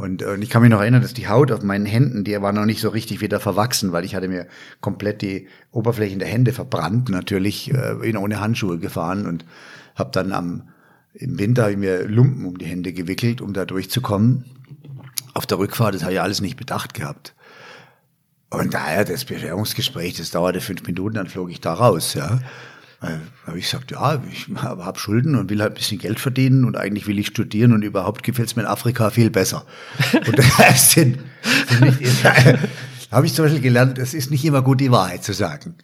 Und, 0.00 0.22
äh, 0.22 0.26
und 0.26 0.42
ich 0.42 0.50
kann 0.50 0.62
mich 0.62 0.70
noch 0.70 0.80
erinnern, 0.80 1.02
dass 1.02 1.14
die 1.14 1.28
Haut 1.28 1.52
auf 1.52 1.62
meinen 1.62 1.86
Händen, 1.86 2.24
die 2.24 2.40
war 2.40 2.52
noch 2.52 2.64
nicht 2.64 2.80
so 2.80 2.88
richtig 2.88 3.20
wieder 3.20 3.38
verwachsen, 3.38 3.92
weil 3.92 4.04
ich 4.04 4.14
hatte 4.14 4.28
mir 4.28 4.46
komplett 4.80 5.22
die 5.22 5.48
Oberflächen 5.70 6.18
der 6.18 6.28
Hände 6.28 6.52
verbrannt, 6.52 7.10
natürlich 7.10 7.72
äh, 7.72 8.16
ohne 8.16 8.40
Handschuhe 8.40 8.78
gefahren 8.78 9.26
und 9.26 9.44
habe 9.94 10.10
dann 10.12 10.32
am 10.32 10.62
im 11.12 11.38
Winter 11.38 11.64
hab 11.64 11.70
ich 11.70 11.76
mir 11.76 12.06
Lumpen 12.06 12.46
um 12.46 12.56
die 12.56 12.66
Hände 12.66 12.92
gewickelt, 12.92 13.40
um 13.40 13.52
da 13.52 13.64
durchzukommen. 13.64 14.44
Auf 15.34 15.44
der 15.44 15.58
Rückfahrt, 15.58 15.94
das 15.94 16.02
habe 16.02 16.12
ich 16.14 16.20
alles 16.20 16.40
nicht 16.40 16.56
bedacht 16.56 16.94
gehabt. 16.94 17.34
Und 18.50 18.74
daher 18.74 19.04
das 19.04 19.24
Bewerbungsgespräch, 19.24 20.14
das 20.14 20.30
dauerte 20.30 20.60
fünf 20.60 20.84
Minuten, 20.86 21.16
dann 21.16 21.28
flog 21.28 21.50
ich 21.50 21.60
da 21.60 21.74
raus, 21.74 22.14
ja. 22.14 22.40
Weil 23.00 23.20
habe 23.46 23.58
ich 23.58 23.64
gesagt, 23.70 23.90
ja, 23.92 24.22
ich 24.30 24.46
habe 24.56 24.84
hab 24.84 24.98
Schulden 24.98 25.34
und 25.34 25.48
will 25.48 25.60
halt 25.62 25.72
ein 25.72 25.76
bisschen 25.76 25.98
Geld 25.98 26.20
verdienen 26.20 26.64
und 26.66 26.76
eigentlich 26.76 27.06
will 27.06 27.18
ich 27.18 27.28
studieren 27.28 27.72
und 27.72 27.82
überhaupt 27.82 28.22
gefällt 28.22 28.48
es 28.48 28.56
mir 28.56 28.62
in 28.62 28.68
Afrika 28.68 29.08
viel 29.10 29.30
besser. 29.30 29.64
Und 30.12 30.38
das 30.38 30.92
sind, 30.92 31.18
sind 31.68 31.80
nicht, 32.00 32.24
habe 33.10 33.26
ich 33.26 33.32
zum 33.34 33.46
Beispiel 33.46 33.62
gelernt, 33.62 33.98
es 33.98 34.12
ist 34.12 34.30
nicht 34.30 34.44
immer 34.44 34.60
gut, 34.62 34.80
die 34.80 34.90
Wahrheit 34.90 35.24
zu 35.24 35.32
sagen. 35.32 35.76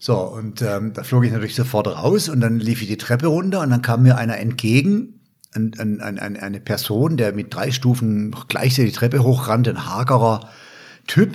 So, 0.00 0.16
und 0.18 0.62
ähm, 0.62 0.92
da 0.94 1.04
flog 1.04 1.24
ich 1.24 1.30
natürlich 1.30 1.54
sofort 1.54 1.86
raus 1.86 2.28
und 2.28 2.40
dann 2.40 2.58
lief 2.58 2.82
ich 2.82 2.88
die 2.88 2.96
Treppe 2.96 3.28
runter 3.28 3.60
und 3.60 3.70
dann 3.70 3.82
kam 3.82 4.02
mir 4.02 4.16
einer 4.18 4.36
entgegen, 4.38 5.20
ein, 5.54 5.72
ein, 5.78 6.00
ein- 6.18 6.36
eine 6.38 6.60
Person, 6.60 7.16
der 7.16 7.34
mit 7.34 7.54
drei 7.54 7.70
Stufen 7.70 8.34
gleichzeitig 8.48 8.92
die 8.94 8.98
Treppe 8.98 9.22
hochrannte, 9.22 9.70
ein 9.70 9.86
hagerer 9.86 10.48
Typ. 11.06 11.34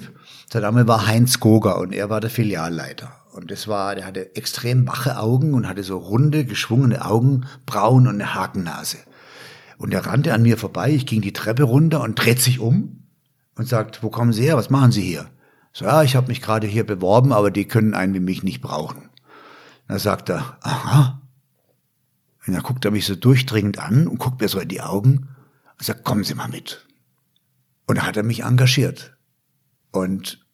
Sein 0.51 0.64
Name 0.64 0.86
war 0.88 1.08
Heinz 1.08 1.39
Goger 1.39 1.78
und 1.80 1.93
er 1.93 2.10
war 2.10 2.20
der 2.20 2.30
Filialleiter. 2.30 3.14
Und 3.38 3.52
das 3.52 3.68
war, 3.68 3.94
der 3.94 4.08
hatte 4.08 4.36
extrem 4.36 4.88
wache 4.88 5.20
Augen 5.20 5.54
und 5.54 5.68
hatte 5.68 5.84
so 5.84 6.00
runde, 6.00 6.44
geschwungene 6.44 7.06
Augenbrauen 7.06 8.08
und 8.08 8.16
eine 8.16 8.34
Hakennase. 8.34 8.98
Und 9.78 9.94
er 9.94 10.08
rannte 10.08 10.34
an 10.34 10.42
mir 10.42 10.58
vorbei, 10.58 10.90
ich 10.90 11.06
ging 11.06 11.22
die 11.22 11.34
Treppe 11.34 11.62
runter 11.62 12.02
und 12.02 12.16
dreht 12.16 12.42
sich 12.42 12.58
um 12.58 13.04
und 13.54 13.68
sagt, 13.68 14.02
wo 14.02 14.10
kommen 14.10 14.34
Sie 14.34 14.42
her, 14.42 14.58
was 14.58 14.72
machen 14.72 14.92
Sie 14.92 15.04
hier? 15.04 15.30
So, 15.72 15.86
ja, 15.86 16.02
ich 16.02 16.16
habe 16.16 16.30
mich 16.30 16.42
gerade 16.42 16.66
hier 16.66 16.84
beworben, 16.84 17.32
aber 17.32 17.52
die 17.52 17.68
können 17.68 17.94
einen 17.94 18.16
wie 18.16 18.20
mich 18.20 18.42
nicht 18.42 18.60
brauchen. 18.60 19.12
Da 19.88 20.00
sagt 20.00 20.30
er, 20.30 20.58
aha. 20.62 21.22
Und 22.48 22.54
dann 22.56 22.64
guckt 22.64 22.86
er 22.86 22.92
mich 22.92 23.06
so 23.06 23.14
durchdringend 23.14 23.78
an 23.78 24.08
und 24.08 24.18
guckt 24.18 24.42
mir 24.42 24.50
so 24.50 24.60
in 24.60 24.70
die 24.70 24.82
Augen 24.82 25.30
und 25.78 25.86
sagt, 25.86 26.04
kommen 26.04 26.24
Sie 26.24 26.34
mal 26.34 26.48
mit. 26.48 26.88
Und 27.86 28.00
da 28.00 28.08
hat 28.08 28.18
er 28.18 28.24
mich 28.24 28.46
engagiert. 28.46 29.16
Und 29.92 30.47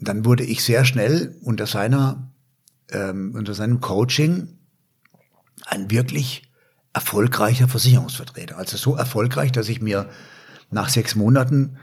dann 0.00 0.24
wurde 0.24 0.44
ich 0.44 0.64
sehr 0.64 0.84
schnell 0.84 1.36
unter 1.42 1.66
seiner, 1.66 2.32
ähm, 2.90 3.34
unter 3.34 3.54
seinem 3.54 3.80
Coaching 3.80 4.58
ein 5.66 5.90
wirklich 5.90 6.42
erfolgreicher 6.92 7.68
Versicherungsvertreter. 7.68 8.56
Also 8.56 8.76
so 8.76 8.96
erfolgreich, 8.96 9.52
dass 9.52 9.68
ich 9.68 9.80
mir 9.80 10.08
nach 10.70 10.88
sechs 10.88 11.14
Monaten 11.14 11.76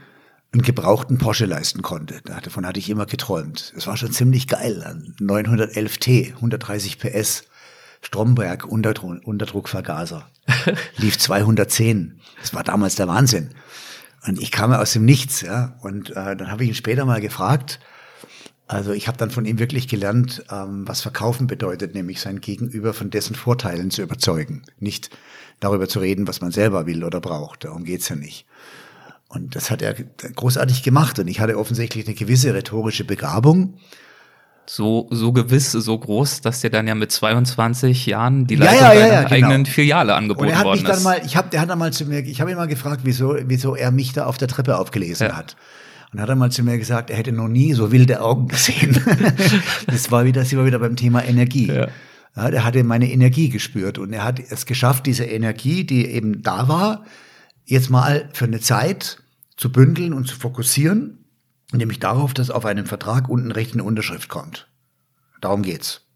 einen 0.52 0.62
gebrauchten 0.62 1.18
Porsche 1.18 1.44
leisten 1.44 1.82
konnte. 1.82 2.20
Davon 2.22 2.66
hatte 2.66 2.78
ich 2.78 2.88
immer 2.88 3.06
geträumt. 3.06 3.72
Es 3.76 3.86
war 3.86 3.96
schon 3.96 4.12
ziemlich 4.12 4.48
geil. 4.48 4.82
Ein 4.82 5.14
911T, 5.20 6.34
130 6.34 6.98
PS, 6.98 7.44
Stromberg, 8.00 8.64
Unterdruck, 8.64 9.26
Unterdruckvergaser. 9.26 10.26
Lief 10.96 11.18
210. 11.18 12.20
Das 12.40 12.54
war 12.54 12.64
damals 12.64 12.94
der 12.94 13.08
Wahnsinn. 13.08 13.50
Und 14.26 14.40
ich 14.40 14.50
kam 14.50 14.72
aus 14.72 14.92
dem 14.92 15.04
Nichts, 15.04 15.42
ja. 15.42 15.76
Und 15.80 16.10
äh, 16.10 16.34
dann 16.34 16.50
habe 16.50 16.64
ich 16.64 16.70
ihn 16.70 16.74
später 16.74 17.04
mal 17.04 17.20
gefragt. 17.20 17.78
Also 18.68 18.92
ich 18.92 19.08
habe 19.08 19.16
dann 19.16 19.30
von 19.30 19.46
ihm 19.46 19.58
wirklich 19.58 19.88
gelernt, 19.88 20.44
ähm, 20.52 20.86
was 20.86 21.00
Verkaufen 21.00 21.46
bedeutet, 21.46 21.94
nämlich 21.94 22.20
sein 22.20 22.40
Gegenüber 22.42 22.92
von 22.92 23.08
dessen 23.08 23.34
Vorteilen 23.34 23.90
zu 23.90 24.02
überzeugen. 24.02 24.62
Nicht 24.78 25.08
darüber 25.58 25.88
zu 25.88 26.00
reden, 26.00 26.28
was 26.28 26.42
man 26.42 26.50
selber 26.52 26.86
will 26.86 27.02
oder 27.02 27.20
braucht. 27.20 27.64
Darum 27.64 27.84
geht's 27.84 28.10
ja 28.10 28.16
nicht. 28.16 28.44
Und 29.28 29.56
das 29.56 29.70
hat 29.70 29.80
er 29.82 29.94
großartig 29.94 30.82
gemacht. 30.82 31.18
Und 31.18 31.28
ich 31.28 31.40
hatte 31.40 31.58
offensichtlich 31.58 32.06
eine 32.06 32.14
gewisse 32.14 32.54
rhetorische 32.54 33.04
Begabung. 33.04 33.74
So, 34.66 35.08
so 35.10 35.32
gewiss, 35.32 35.72
so 35.72 35.98
groß, 35.98 36.42
dass 36.42 36.60
dir 36.60 36.68
dann 36.68 36.86
ja 36.86 36.94
mit 36.94 37.10
22 37.10 38.04
Jahren 38.04 38.46
die 38.46 38.56
Ja, 38.56 38.64
Leitung 38.66 38.80
ja, 38.80 38.92
ja, 38.92 39.00
deiner 39.00 39.12
ja, 39.14 39.22
genau. 39.22 39.34
eigenen 39.48 39.66
Filiale 39.66 40.14
angeboten 40.14 40.50
worden 40.62 40.72
mich 40.72 40.82
dann 40.84 40.98
ist. 40.98 41.04
mal, 41.04 41.22
ich 41.24 41.36
habe, 41.38 41.48
der 41.48 41.62
hat 41.62 41.70
dann 41.70 41.78
mal 41.78 41.90
zu 41.94 42.04
mir, 42.04 42.18
ich 42.20 42.42
habe 42.42 42.50
ihn 42.50 42.56
mal 42.58 42.68
gefragt, 42.68 43.00
wieso, 43.04 43.34
wieso 43.46 43.74
er 43.74 43.90
mich 43.92 44.12
da 44.12 44.26
auf 44.26 44.36
der 44.36 44.48
Treppe 44.48 44.76
aufgelesen 44.78 45.28
Ja. 45.28 45.36
hat. 45.36 45.56
Und 46.12 46.20
hat 46.20 46.28
er 46.28 46.36
mal 46.36 46.50
zu 46.50 46.62
mir 46.62 46.78
gesagt, 46.78 47.10
er 47.10 47.16
hätte 47.16 47.32
noch 47.32 47.48
nie 47.48 47.74
so 47.74 47.92
wilde 47.92 48.22
Augen 48.22 48.48
gesehen. 48.48 48.98
das 49.86 50.10
war 50.10 50.24
wieder, 50.24 50.44
sind 50.44 50.58
wir 50.58 50.64
wieder 50.64 50.78
beim 50.78 50.96
Thema 50.96 51.22
Energie. 51.24 51.66
Ja. 51.66 51.88
Ja, 52.36 52.50
der 52.50 52.64
hatte 52.64 52.84
meine 52.84 53.10
Energie 53.10 53.48
gespürt 53.48 53.98
und 53.98 54.12
er 54.12 54.22
hat 54.22 54.38
es 54.38 54.64
geschafft, 54.64 55.06
diese 55.06 55.24
Energie, 55.24 55.84
die 55.84 56.06
eben 56.06 56.42
da 56.42 56.68
war, 56.68 57.04
jetzt 57.64 57.90
mal 57.90 58.28
für 58.32 58.44
eine 58.44 58.60
Zeit 58.60 59.22
zu 59.56 59.72
bündeln 59.72 60.12
und 60.12 60.28
zu 60.28 60.36
fokussieren, 60.36 61.24
nämlich 61.72 61.98
darauf, 61.98 62.34
dass 62.34 62.50
auf 62.50 62.64
einem 62.64 62.86
Vertrag 62.86 63.28
unten 63.28 63.50
rechts 63.50 63.72
eine 63.72 63.82
Unterschrift 63.82 64.28
kommt. 64.28 64.68
Darum 65.40 65.62
geht's. 65.62 66.06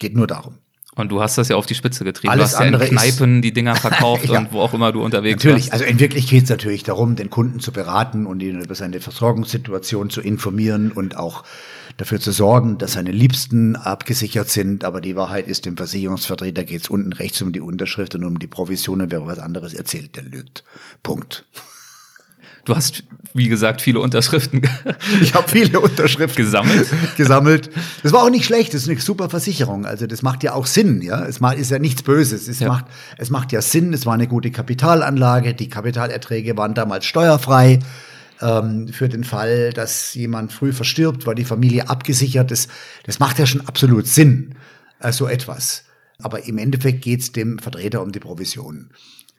Geht 0.00 0.16
nur 0.16 0.26
darum. 0.26 0.58
Und 0.94 1.08
du 1.10 1.22
hast 1.22 1.38
das 1.38 1.48
ja 1.48 1.56
auf 1.56 1.64
die 1.64 1.74
Spitze 1.74 2.04
getrieben. 2.04 2.30
Alles 2.32 2.50
du 2.50 2.56
hast 2.56 2.60
ja 2.60 2.66
in 2.68 2.74
andere 2.74 2.84
ist- 2.84 2.90
Kneipen 2.90 3.40
die 3.40 3.52
Dinger 3.52 3.74
verkauft 3.76 4.28
Ja. 4.28 4.40
und 4.40 4.52
wo 4.52 4.60
auch 4.60 4.74
immer 4.74 4.92
du 4.92 5.02
unterwegs 5.02 5.36
Natürlich, 5.42 5.70
warst. 5.70 5.72
also 5.72 5.84
in 5.86 5.98
Wirklichkeit 6.00 6.30
geht 6.30 6.44
es 6.44 6.50
natürlich 6.50 6.82
darum, 6.82 7.16
den 7.16 7.30
Kunden 7.30 7.60
zu 7.60 7.72
beraten 7.72 8.26
und 8.26 8.40
ihn 8.42 8.60
über 8.60 8.74
seine 8.74 9.00
Versorgungssituation 9.00 10.10
zu 10.10 10.20
informieren 10.20 10.92
und 10.92 11.16
auch 11.16 11.44
dafür 11.96 12.20
zu 12.20 12.30
sorgen, 12.30 12.76
dass 12.76 12.92
seine 12.92 13.10
Liebsten 13.10 13.74
abgesichert 13.76 14.50
sind. 14.50 14.84
Aber 14.84 15.00
die 15.00 15.16
Wahrheit 15.16 15.48
ist, 15.48 15.64
dem 15.64 15.78
Versicherungsvertreter 15.78 16.64
geht 16.64 16.82
es 16.82 16.90
unten 16.90 17.14
rechts 17.14 17.40
um 17.40 17.52
die 17.52 17.60
Unterschrift 17.60 18.14
und 18.14 18.24
um 18.24 18.38
die 18.38 18.46
Provision 18.46 19.00
und 19.00 19.10
wer 19.10 19.26
was 19.26 19.38
anderes 19.38 19.72
erzählt, 19.72 20.14
der 20.16 20.24
lügt. 20.24 20.62
Punkt. 21.02 21.46
Du 22.64 22.76
hast, 22.76 23.02
wie 23.34 23.48
gesagt, 23.48 23.80
viele 23.80 23.98
Unterschriften 23.98 24.62
Ich 25.20 25.34
habe 25.34 25.48
viele 25.48 25.80
Unterschriften 25.80 26.44
gesammelt. 26.44 26.88
gesammelt. 27.16 27.70
Das 28.04 28.12
war 28.12 28.22
auch 28.22 28.30
nicht 28.30 28.44
schlecht, 28.44 28.72
das 28.74 28.82
ist 28.82 28.88
eine 28.88 29.00
super 29.00 29.28
Versicherung. 29.30 29.84
Also 29.84 30.06
das 30.06 30.22
macht 30.22 30.44
ja 30.44 30.52
auch 30.54 30.66
Sinn, 30.66 31.02
ja. 31.02 31.24
Es 31.24 31.40
macht, 31.40 31.58
ist 31.58 31.70
ja 31.72 31.78
nichts 31.80 32.02
Böses. 32.02 32.46
Es, 32.46 32.60
Ja. 32.60 32.68
macht, 32.68 32.84
es 33.18 33.30
macht 33.30 33.50
ja 33.50 33.60
Sinn, 33.62 33.92
es 33.92 34.06
war 34.06 34.14
eine 34.14 34.28
gute 34.28 34.50
Kapitalanlage, 34.52 35.54
die 35.54 35.68
Kapitalerträge 35.68 36.56
waren 36.56 36.74
damals 36.74 37.04
steuerfrei. 37.04 37.80
Ähm, 38.40 38.88
für 38.88 39.08
den 39.08 39.24
Fall, 39.24 39.72
dass 39.72 40.14
jemand 40.14 40.52
früh 40.52 40.72
verstirbt, 40.72 41.26
war 41.26 41.34
die 41.34 41.44
Familie 41.44 41.88
abgesichert. 41.88 42.50
Das, 42.50 42.68
das 43.04 43.18
macht 43.18 43.38
ja 43.38 43.46
schon 43.46 43.60
absolut 43.68 44.06
Sinn, 44.06 44.54
äh, 45.00 45.10
so 45.12 45.26
etwas. 45.26 45.84
Aber 46.18 46.44
im 46.46 46.58
Endeffekt 46.58 47.02
geht's 47.02 47.32
dem 47.32 47.58
Vertreter 47.58 48.02
um 48.02 48.12
die 48.12 48.20
Provision. 48.20 48.90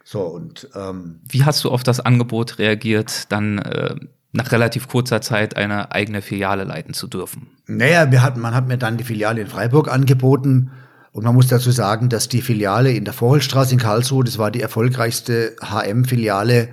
So, 0.03 0.21
und 0.21 0.69
ähm, 0.75 1.21
Wie 1.27 1.45
hast 1.45 1.63
du 1.63 1.71
auf 1.71 1.83
das 1.83 1.99
Angebot 1.99 2.59
reagiert, 2.59 3.31
dann 3.31 3.59
äh, 3.59 3.95
nach 4.33 4.51
relativ 4.51 4.87
kurzer 4.87 5.21
Zeit 5.21 5.55
eine 5.55 5.91
eigene 5.91 6.21
Filiale 6.21 6.65
leiten 6.65 6.93
zu 6.93 7.07
dürfen? 7.07 7.47
Naja, 7.67 8.11
wir 8.11 8.21
hatten, 8.21 8.41
man 8.41 8.53
hat 8.53 8.67
mir 8.67 8.77
dann 8.77 8.97
die 8.97 9.03
Filiale 9.03 9.41
in 9.41 9.47
Freiburg 9.47 9.91
angeboten. 9.91 10.71
Und 11.13 11.23
man 11.23 11.35
muss 11.35 11.47
dazu 11.47 11.69
sagen, 11.69 12.09
dass 12.09 12.27
die 12.27 12.41
Filiale 12.41 12.91
in 12.91 13.05
der 13.05 13.13
Vorholstraße 13.13 13.73
in 13.73 13.79
Karlsruhe, 13.79 14.23
das 14.23 14.39
war 14.39 14.49
die 14.49 14.61
erfolgreichste 14.61 15.55
HM-Filiale 15.61 16.69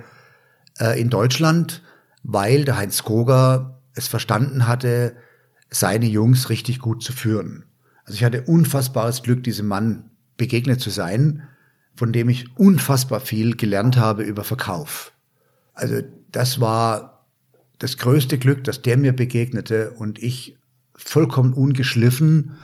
äh, 0.79 0.99
in 0.99 1.11
Deutschland, 1.11 1.83
weil 2.23 2.65
der 2.65 2.77
Heinz 2.77 3.03
Koger 3.03 3.79
es 3.93 4.07
verstanden 4.07 4.67
hatte, 4.67 5.15
seine 5.69 6.07
Jungs 6.07 6.49
richtig 6.49 6.79
gut 6.79 7.03
zu 7.03 7.13
führen. 7.13 7.65
Also 8.03 8.15
ich 8.15 8.23
hatte 8.23 8.41
unfassbares 8.41 9.21
Glück, 9.21 9.43
diesem 9.43 9.67
Mann 9.67 10.09
begegnet 10.37 10.81
zu 10.81 10.89
sein, 10.89 11.43
von 11.95 12.11
dem 12.13 12.29
ich 12.29 12.57
unfassbar 12.57 13.19
viel 13.19 13.55
gelernt 13.55 13.97
habe 13.97 14.23
über 14.23 14.43
Verkauf. 14.43 15.13
Also 15.73 16.01
das 16.31 16.59
war 16.59 17.27
das 17.79 17.97
größte 17.97 18.37
Glück, 18.37 18.63
dass 18.63 18.81
der 18.81 18.97
mir 18.97 19.13
begegnete 19.13 19.91
und 19.91 20.21
ich 20.21 20.57
vollkommen 20.95 21.53
ungeschliffen, 21.53 22.57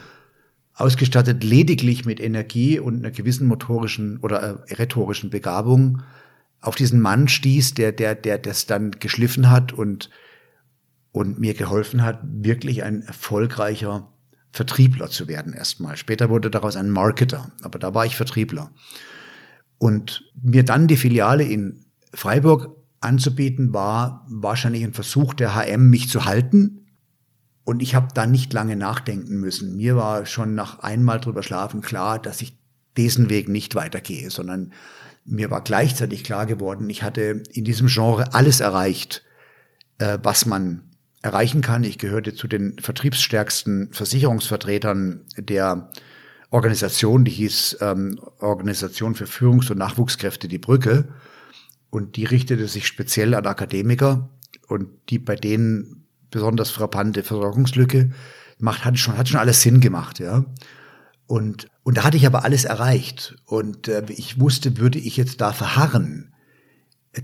ausgestattet 0.73 1.43
lediglich 1.43 2.05
mit 2.05 2.19
Energie 2.19 2.79
und 2.79 2.97
einer 2.97 3.11
gewissen 3.11 3.47
motorischen 3.47 4.19
oder 4.19 4.41
äh, 4.69 4.73
rhetorischen 4.75 5.31
Begabung 5.31 6.03
auf 6.61 6.75
diesen 6.75 6.99
Mann 7.01 7.27
stieß, 7.27 7.73
der, 7.73 7.91
der, 7.91 8.15
der 8.15 8.37
das 8.37 8.65
dann 8.65 8.91
geschliffen 8.91 9.49
hat 9.49 9.73
und, 9.73 10.09
und 11.11 11.39
mir 11.39 11.53
geholfen 11.53 12.03
hat, 12.03 12.19
wirklich 12.23 12.83
ein 12.83 13.01
erfolgreicher 13.03 14.11
Vertriebler 14.51 15.09
zu 15.09 15.27
werden 15.27 15.53
erstmal. 15.53 15.97
Später 15.97 16.29
wurde 16.29 16.49
daraus 16.49 16.75
ein 16.75 16.89
Marketer, 16.89 17.51
aber 17.61 17.79
da 17.79 17.93
war 17.93 18.05
ich 18.05 18.15
Vertriebler. 18.15 18.71
Und 19.77 20.23
mir 20.41 20.63
dann 20.63 20.87
die 20.87 20.97
Filiale 20.97 21.43
in 21.43 21.85
Freiburg 22.13 22.75
anzubieten, 22.99 23.73
war 23.73 24.25
wahrscheinlich 24.29 24.83
ein 24.83 24.93
Versuch 24.93 25.33
der 25.33 25.55
HM, 25.55 25.89
mich 25.89 26.09
zu 26.09 26.25
halten. 26.25 26.85
Und 27.63 27.81
ich 27.81 27.95
habe 27.95 28.07
da 28.13 28.25
nicht 28.25 28.53
lange 28.53 28.75
nachdenken 28.75 29.39
müssen. 29.39 29.75
Mir 29.75 29.95
war 29.95 30.25
schon 30.25 30.55
nach 30.55 30.79
einmal 30.79 31.19
drüber 31.19 31.43
schlafen 31.43 31.81
klar, 31.81 32.19
dass 32.19 32.41
ich 32.41 32.57
diesen 32.95 33.29
Weg 33.29 33.49
nicht 33.49 33.75
weitergehe, 33.75 34.31
sondern 34.31 34.73
mir 35.25 35.51
war 35.51 35.61
gleichzeitig 35.61 36.23
klar 36.23 36.45
geworden, 36.45 36.89
ich 36.89 37.03
hatte 37.03 37.43
in 37.51 37.65
diesem 37.65 37.87
Genre 37.87 38.33
alles 38.33 38.61
erreicht, 38.61 39.23
äh, 39.97 40.17
was 40.23 40.45
man 40.45 40.83
erreichen 41.21 41.61
kann. 41.61 41.83
Ich 41.83 41.97
gehörte 41.97 42.33
zu 42.33 42.47
den 42.47 42.79
vertriebsstärksten 42.79 43.89
Versicherungsvertretern 43.91 45.25
der 45.37 45.91
Organisation, 46.49 47.25
die 47.25 47.31
hieß 47.31 47.77
ähm, 47.81 48.19
Organisation 48.39 49.15
für 49.15 49.25
Führungs- 49.25 49.69
und 49.69 49.77
Nachwuchskräfte 49.77 50.47
Die 50.47 50.59
Brücke. 50.59 51.09
Und 51.89 52.15
die 52.15 52.25
richtete 52.25 52.67
sich 52.67 52.87
speziell 52.87 53.33
an 53.33 53.45
Akademiker 53.45 54.29
und 54.67 54.89
die 55.09 55.19
bei 55.19 55.35
denen 55.35 56.05
besonders 56.29 56.69
frappante 56.69 57.23
Versorgungslücke 57.23 58.11
macht, 58.59 58.85
hat 58.85 58.97
schon, 58.99 59.17
hat 59.17 59.29
schon 59.29 59.39
alles 59.39 59.61
Sinn 59.61 59.79
gemacht, 59.79 60.19
ja. 60.19 60.45
Und, 61.25 61.67
und 61.83 61.97
da 61.97 62.03
hatte 62.03 62.17
ich 62.17 62.25
aber 62.25 62.45
alles 62.45 62.63
erreicht. 62.63 63.35
Und 63.45 63.89
äh, 63.89 64.03
ich 64.09 64.39
wusste, 64.39 64.77
würde 64.77 64.99
ich 64.99 65.17
jetzt 65.17 65.41
da 65.41 65.51
verharren, 65.51 66.33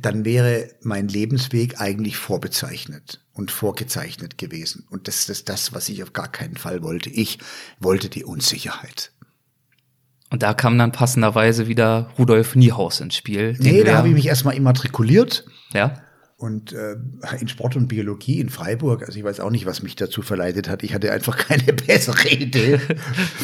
dann 0.02 0.26
wäre 0.26 0.70
mein 0.82 1.08
Lebensweg 1.08 1.80
eigentlich 1.80 2.18
vorbezeichnet 2.18 3.24
und 3.34 3.52
vorgezeichnet 3.52 4.38
gewesen. 4.38 4.86
Und 4.90 5.08
das 5.08 5.30
ist 5.30 5.50
das, 5.50 5.74
was 5.74 5.88
ich 5.88 6.04
auf 6.04 6.14
gar 6.14 6.32
keinen 6.32 6.58
Fall 6.58 6.84
wollte. 6.84 7.10
Ich 7.10 7.40
wollte 7.80 8.10
die 8.10 8.24
Unsicherheit. 8.24 9.12
Und 10.34 10.42
da 10.42 10.56
kam 10.56 10.80
dann 10.80 10.92
passenderweise 10.92 11.68
wieder 11.68 12.10
Rudolf 12.18 12.56
Niehaus 12.56 13.00
ins 13.02 13.16
Spiel. 13.16 13.56
Nee, 13.60 13.84
da 13.84 13.98
habe 13.98 14.08
ich 14.08 14.16
mich 14.16 14.26
erstmal 14.26 14.56
immatrikuliert 14.56 15.46
Ja, 15.74 15.94
und 16.44 16.74
äh, 16.74 16.96
in 17.40 17.48
Sport 17.48 17.76
und 17.76 17.88
Biologie 17.88 18.42
in 18.42 18.50
Freiburg. 18.50 19.04
Also 19.04 19.18
ich 19.18 19.24
weiß 19.24 19.40
auch 19.40 19.52
nicht, 19.52 19.68
was 19.68 19.84
mich 19.84 19.96
dazu 19.96 20.24
verleitet 20.24 20.68
hat. 20.68 20.82
Ich 20.82 20.96
hatte 20.96 21.12
einfach 21.12 21.38
keine 21.48 21.72
bessere 21.72 22.28
Idee. 22.30 22.82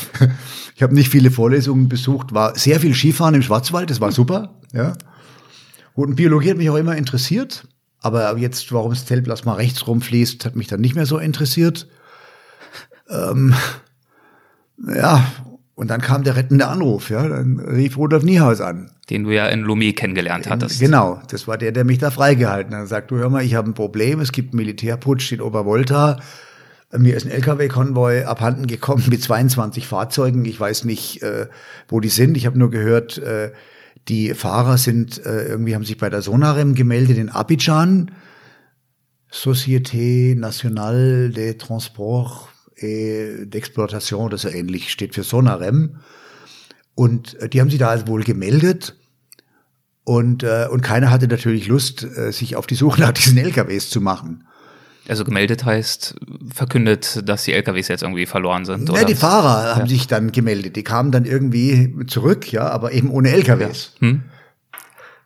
ich 0.75 0.81
habe 0.81 0.95
nicht 0.95 1.09
viele 1.09 1.29
Vorlesungen 1.29 1.89
besucht, 1.89 2.33
war 2.33 2.57
sehr 2.57 2.79
viel 2.79 2.95
Skifahren 2.95 3.35
im 3.35 3.43
Schwarzwald, 3.43 3.91
das 3.91 4.01
war 4.01 4.11
super. 4.11 4.59
Ja. 4.73 4.97
Und 5.93 6.15
Biologie 6.15 6.49
hat 6.49 6.57
mich 6.57 6.71
auch 6.71 6.75
immer 6.75 6.97
interessiert. 6.97 7.67
Aber 7.99 8.35
jetzt, 8.37 8.71
warum 8.73 8.91
das 8.91 9.05
Zellplasma 9.05 9.53
rechts 9.53 9.85
rumfließt, 9.85 10.43
hat 10.43 10.55
mich 10.55 10.67
dann 10.67 10.81
nicht 10.81 10.95
mehr 10.95 11.05
so 11.05 11.19
interessiert. 11.19 11.87
Ähm, 13.09 13.53
ja, 14.87 15.25
und 15.79 15.87
dann 15.87 16.01
kam 16.01 16.23
der 16.23 16.35
rettende 16.35 16.67
Anruf, 16.67 17.09
ja. 17.09 17.25
Dann 17.25 17.57
rief 17.57 17.95
Rudolf 17.95 18.23
Niehaus 18.23 18.59
an. 18.59 18.91
den 19.09 19.23
du 19.23 19.31
ja 19.31 19.47
in 19.47 19.63
Lomé 19.63 19.95
kennengelernt 19.95 20.49
hattest. 20.49 20.77
Genau, 20.81 21.21
das 21.29 21.47
war 21.47 21.57
der, 21.57 21.71
der 21.71 21.85
mich 21.85 21.99
da 21.99 22.11
freigehalten 22.11 22.75
hat. 22.75 22.81
Er 22.81 22.87
sagt, 22.87 23.11
du 23.11 23.15
hör 23.15 23.29
mal, 23.29 23.45
ich 23.45 23.55
habe 23.55 23.69
ein 23.69 23.75
Problem, 23.75 24.19
es 24.19 24.33
gibt 24.33 24.51
einen 24.51 24.57
Militärputsch 24.57 25.31
in 25.31 25.39
Obervolta. 25.39 26.19
Mir 26.91 27.15
ist 27.15 27.25
ein 27.25 27.31
LKW-Konvoi 27.31 28.25
abhanden 28.25 28.67
gekommen 28.67 29.05
mit 29.09 29.23
22 29.23 29.87
Fahrzeugen. 29.87 30.43
Ich 30.43 30.59
weiß 30.59 30.83
nicht, 30.83 31.23
äh, 31.23 31.47
wo 31.87 32.01
die 32.01 32.09
sind. 32.09 32.35
Ich 32.35 32.45
habe 32.45 32.59
nur 32.59 32.71
gehört, 32.71 33.17
äh, 33.19 33.53
die 34.09 34.33
Fahrer 34.33 34.77
sind 34.77 35.25
äh, 35.25 35.45
irgendwie 35.45 35.75
haben 35.75 35.85
sich 35.85 35.97
bei 35.97 36.09
der 36.09 36.21
Sonarem 36.21 36.75
gemeldet 36.75 37.17
in 37.17 37.29
Abidjan. 37.29 38.11
Société 39.31 40.35
Nationale 40.35 41.29
de 41.29 41.53
Transport 41.53 42.48
et 42.81 43.45
d'Exploitation 43.53 44.25
oder 44.25 44.37
so 44.37 44.49
ähnlich 44.49 44.91
steht 44.91 45.15
für 45.15 45.23
Sonarem. 45.23 45.97
Und 46.95 47.35
äh, 47.39 47.49
die 47.49 47.61
haben 47.61 47.69
sich 47.69 47.79
da 47.79 47.89
also 47.89 48.07
wohl 48.07 48.23
gemeldet. 48.23 48.95
Und, 50.03 50.43
äh, 50.43 50.67
und 50.71 50.81
keiner 50.81 51.11
hatte 51.11 51.27
natürlich 51.27 51.67
Lust, 51.67 52.03
äh, 52.03 52.31
sich 52.31 52.55
auf 52.55 52.67
die 52.67 52.75
Suche 52.75 52.99
nach 52.99 53.11
diesen 53.11 53.37
LKWs 53.37 53.89
zu 53.89 54.01
machen. 54.01 54.45
Also 55.07 55.23
gemeldet 55.23 55.65
heißt, 55.65 56.15
verkündet, 56.53 57.27
dass 57.27 57.43
die 57.43 57.53
LKWs 57.53 57.87
jetzt 57.87 58.03
irgendwie 58.03 58.27
verloren 58.27 58.65
sind. 58.65 58.89
Ja, 58.89 58.95
oder? 58.95 59.05
die 59.05 59.15
Fahrer 59.15 59.75
haben 59.75 59.87
sich 59.87 60.07
dann 60.07 60.31
gemeldet. 60.31 60.75
Die 60.75 60.83
kamen 60.83 61.11
dann 61.11 61.25
irgendwie 61.25 61.95
zurück, 62.05 62.51
ja, 62.51 62.69
aber 62.69 62.91
eben 62.91 63.09
ohne 63.09 63.31
LKWs. 63.31 63.93
Hm? 63.99 64.23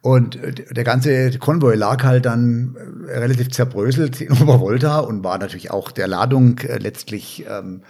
Und 0.03 0.35
äh, 0.35 0.51
der 0.51 0.83
ganze 0.83 1.39
Konvoi 1.39 1.75
lag 1.75 2.03
halt 2.03 2.25
dann 2.25 2.75
äh, 3.07 3.19
relativ 3.19 3.49
zerbröselt 3.51 4.19
in 4.19 4.33
Obervolta 4.41 4.99
und 4.99 5.23
war 5.23 5.37
natürlich 5.37 5.71
auch 5.71 5.91
der 5.91 6.07
Ladung 6.07 6.59
äh, 6.59 6.77
letztlich 6.77 7.45
ähm, 7.49 7.81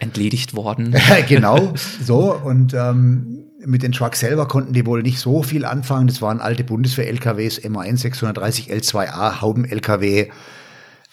Entledigt 0.00 0.54
worden. 0.56 0.96
genau 1.28 1.74
so. 2.02 2.34
Und 2.34 2.72
ähm, 2.72 3.44
Mit 3.66 3.82
den 3.82 3.92
Trucks 3.92 4.20
selber 4.20 4.48
konnten 4.48 4.72
die 4.72 4.86
wohl 4.86 5.02
nicht 5.02 5.18
so 5.18 5.42
viel 5.42 5.66
anfangen. 5.66 6.06
Das 6.06 6.22
waren 6.22 6.40
alte 6.40 6.64
Bundeswehr-LKWs, 6.64 7.68
MAN 7.68 7.98
630 7.98 8.72
L2A, 8.72 9.42
Hauben-LKW 9.42 10.30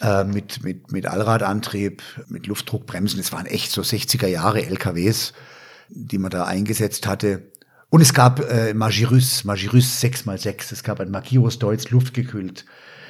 äh, 0.02 0.24
mit, 0.24 0.64
mit, 0.64 0.94
mit 0.94 1.06
Allradantrieb, 1.06 2.02
mit 2.30 2.48
Luftdruckbremsen. 2.48 3.20
Das 3.20 3.34
waren 3.34 3.46
echt 3.46 3.72
so 3.72 3.82
60er 3.82 4.28
Jahre 4.28 4.66
LKWs, 4.66 5.34
die 5.90 6.18
man 6.18 6.32
da 6.32 6.46
eingesetzt 6.46 7.08
hatte. 7.08 7.51
Und 7.92 8.00
es 8.00 8.14
gab 8.14 8.40
äh, 8.50 8.74
Magirus, 8.74 9.44
Magirus 9.44 10.02
6x6. 10.02 10.72
Es 10.72 10.82
gab 10.82 11.02
ein 11.02 11.12
Magiros 11.12 11.60
Deutz 11.60 11.90
luftgekühlt 11.90 12.66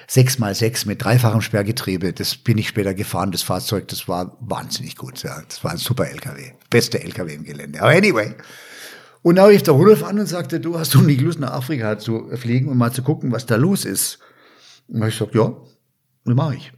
6x6 0.10 0.88
mit 0.88 1.04
dreifachem 1.04 1.42
Sperrgetriebe. 1.42 2.14
Das 2.14 2.36
bin 2.36 2.58
ich 2.58 2.70
später 2.70 2.96
gefahren, 2.96 3.32
das 3.32 3.44
Fahrzeug. 3.44 3.88
Das 3.90 4.08
war 4.08 4.36
wahnsinnig 4.40 4.96
gut. 4.96 5.22
Ja. 5.22 5.40
Das 5.48 5.64
war 5.64 5.70
ein 5.70 5.78
super 5.78 6.08
LKW. 6.08 6.54
Beste 6.72 7.00
LKW 7.04 7.36
im 7.36 7.44
Gelände. 7.44 7.80
Aber 7.80 7.92
anyway. 7.92 8.34
Und 9.22 9.36
da 9.36 9.46
rief 9.46 9.62
der 9.62 9.76
Rudolf 9.76 10.04
an 10.04 10.18
und 10.18 10.26
sagte, 10.26 10.60
du 10.60 10.80
hast 10.80 10.96
du 10.96 11.02
nicht 11.02 11.22
Lust 11.22 11.40
nach 11.40 11.52
Afrika 11.52 12.00
zu 12.00 12.36
fliegen 12.36 12.68
und 12.68 12.80
mal 12.80 12.92
zu 12.92 13.04
gucken, 13.04 13.32
was 13.32 13.46
da 13.46 13.58
los 13.58 13.86
ist. 13.86 14.18
Und 14.88 15.04
ich 15.08 15.14
gesagt, 15.14 15.36
ja, 15.36 15.56
das 16.26 16.36
mache 16.36 16.56
ich. 16.56 16.74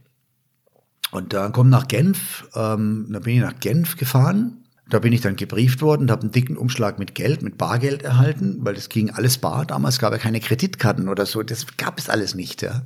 Und 1.10 1.32
dann 1.32 1.52
komm 1.52 1.70
nach 1.70 1.88
Genf, 1.88 2.46
ähm, 2.54 3.06
dann 3.08 3.22
bin 3.22 3.36
ich 3.36 3.40
nach 3.40 3.58
Genf 3.60 3.96
gefahren. 3.96 4.63
Da 4.94 5.00
bin 5.00 5.12
ich 5.12 5.22
dann 5.22 5.34
gebrieft 5.34 5.82
worden, 5.82 6.08
habe 6.08 6.22
einen 6.22 6.30
dicken 6.30 6.56
Umschlag 6.56 7.00
mit 7.00 7.16
Geld, 7.16 7.42
mit 7.42 7.58
Bargeld 7.58 8.04
erhalten, 8.04 8.58
weil 8.60 8.74
das 8.74 8.88
ging 8.88 9.10
alles 9.10 9.38
bar. 9.38 9.66
Damals 9.66 9.98
gab 9.98 10.12
es 10.12 10.20
keine 10.20 10.38
Kreditkarten 10.38 11.08
oder 11.08 11.26
so, 11.26 11.42
das 11.42 11.76
gab 11.76 11.98
es 11.98 12.08
alles 12.08 12.36
nicht. 12.36 12.62
Ja. 12.62 12.82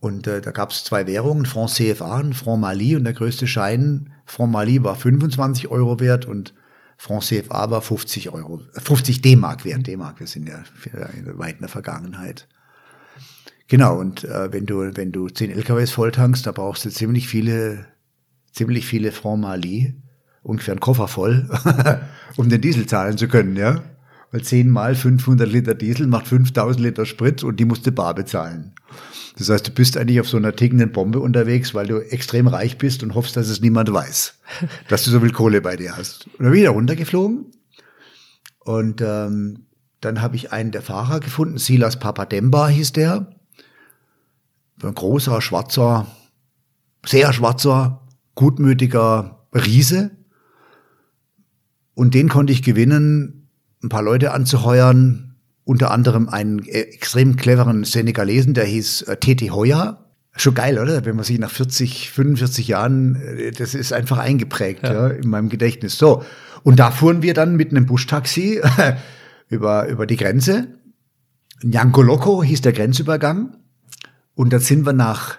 Und 0.00 0.26
äh, 0.26 0.40
da 0.40 0.50
gab 0.50 0.70
es 0.70 0.84
zwei 0.84 1.06
Währungen, 1.06 1.44
Franc 1.44 1.68
CFA 1.68 2.20
und 2.20 2.32
Franc 2.32 2.62
Mali. 2.62 2.96
Und 2.96 3.04
der 3.04 3.12
größte 3.12 3.46
Schein, 3.46 4.14
Franc 4.24 4.50
Mali 4.50 4.82
war 4.82 4.96
25 4.96 5.68
Euro 5.68 6.00
wert 6.00 6.24
und 6.24 6.54
Franc 6.96 7.22
CFA 7.22 7.70
war 7.70 7.82
50 7.82 8.30
Euro, 8.30 8.62
50 8.72 9.20
D-Mark 9.20 9.66
wert. 9.66 9.86
D-Mark, 9.86 10.20
wir 10.20 10.26
sind 10.26 10.48
ja 10.48 10.64
weit 11.34 11.56
in 11.56 11.60
der 11.60 11.68
Vergangenheit. 11.68 12.48
Genau, 13.66 13.98
und 13.98 14.24
äh, 14.24 14.50
wenn 14.54 14.64
du, 14.64 14.96
wenn 14.96 15.12
du 15.12 15.28
10 15.28 15.50
LKWs 15.50 15.90
volltankst, 15.90 16.46
da 16.46 16.52
brauchst 16.52 16.86
du 16.86 16.88
ziemlich 16.88 17.28
viele, 17.28 17.84
ziemlich 18.52 18.86
viele 18.86 19.12
Franc 19.12 19.42
Mali, 19.42 19.94
ungefähr 20.42 20.72
einen 20.72 20.80
Koffer 20.80 21.08
voll, 21.08 21.48
um 22.36 22.48
den 22.48 22.60
Diesel 22.60 22.86
zahlen 22.86 23.18
zu 23.18 23.28
können, 23.28 23.56
ja. 23.56 23.82
Weil 24.30 24.42
10 24.42 24.68
mal 24.68 24.94
500 24.94 25.50
Liter 25.50 25.74
Diesel 25.74 26.06
macht 26.06 26.28
5000 26.28 26.84
Liter 26.84 27.06
Sprit 27.06 27.42
und 27.42 27.58
die 27.58 27.64
musst 27.64 27.86
du 27.86 27.92
bar 27.92 28.14
bezahlen. 28.14 28.74
Das 29.38 29.48
heißt, 29.48 29.68
du 29.68 29.70
bist 29.70 29.96
eigentlich 29.96 30.20
auf 30.20 30.28
so 30.28 30.36
einer 30.36 30.54
tickenden 30.54 30.92
Bombe 30.92 31.20
unterwegs, 31.20 31.74
weil 31.74 31.86
du 31.86 31.98
extrem 31.98 32.46
reich 32.48 32.76
bist 32.76 33.02
und 33.02 33.14
hoffst, 33.14 33.36
dass 33.36 33.48
es 33.48 33.60
niemand 33.60 33.92
weiß, 33.92 34.34
dass 34.88 35.04
du 35.04 35.10
so 35.10 35.20
viel 35.20 35.32
Kohle 35.32 35.60
bei 35.60 35.76
dir 35.76 35.96
hast. 35.96 36.26
Und 36.38 36.44
dann 36.44 36.50
bin 36.50 36.60
ich 36.60 36.66
da 36.66 36.72
runtergeflogen 36.72 37.46
und 38.58 39.00
ähm, 39.00 39.66
dann 40.00 40.20
habe 40.20 40.36
ich 40.36 40.52
einen 40.52 40.72
der 40.72 40.82
Fahrer 40.82 41.20
gefunden, 41.20 41.58
Silas 41.58 41.98
Papademba 41.98 42.68
hieß 42.68 42.92
der. 42.92 43.32
Ein 44.82 44.94
großer, 44.94 45.40
schwarzer, 45.40 46.06
sehr 47.04 47.32
schwarzer, 47.32 48.06
gutmütiger 48.34 49.46
Riese. 49.54 50.17
Und 51.98 52.14
den 52.14 52.28
konnte 52.28 52.52
ich 52.52 52.62
gewinnen, 52.62 53.48
ein 53.82 53.88
paar 53.88 54.04
Leute 54.04 54.30
anzuheuern, 54.30 55.34
unter 55.64 55.90
anderem 55.90 56.28
einen 56.28 56.60
äh, 56.60 56.82
extrem 56.82 57.34
cleveren 57.34 57.82
Senegalesen, 57.82 58.54
der 58.54 58.66
hieß 58.66 59.02
äh, 59.02 59.16
Tete 59.16 59.50
Hoya. 59.50 60.04
Schon 60.36 60.54
geil, 60.54 60.78
oder? 60.78 61.04
Wenn 61.04 61.16
man 61.16 61.24
sich 61.24 61.40
nach 61.40 61.50
40, 61.50 62.12
45 62.12 62.68
Jahren, 62.68 63.16
äh, 63.16 63.50
das 63.50 63.74
ist 63.74 63.92
einfach 63.92 64.18
eingeprägt 64.18 64.84
ja. 64.84 64.92
ja. 64.92 65.08
in 65.08 65.28
meinem 65.28 65.48
Gedächtnis. 65.48 65.98
So, 65.98 66.22
und 66.62 66.78
da 66.78 66.92
fuhren 66.92 67.22
wir 67.22 67.34
dann 67.34 67.56
mit 67.56 67.72
einem 67.72 67.86
Buschtaxi 67.86 68.60
über, 69.48 69.88
über 69.88 70.06
die 70.06 70.16
Grenze. 70.16 70.68
Nyankoloko 71.64 72.44
hieß 72.44 72.60
der 72.60 72.74
Grenzübergang. 72.74 73.56
Und 74.36 74.52
dann 74.52 74.60
sind 74.60 74.86
wir 74.86 74.92
nach 74.92 75.38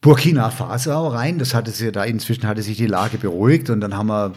Burkina 0.00 0.48
Faso 0.48 1.08
rein. 1.08 1.38
Das 1.38 1.52
hatte 1.52 1.70
sich 1.70 1.92
da, 1.92 2.04
inzwischen 2.04 2.46
hatte 2.46 2.62
sich 2.62 2.78
die 2.78 2.86
Lage 2.86 3.18
beruhigt 3.18 3.68
und 3.68 3.82
dann 3.82 3.94
haben 3.94 4.06
wir 4.06 4.32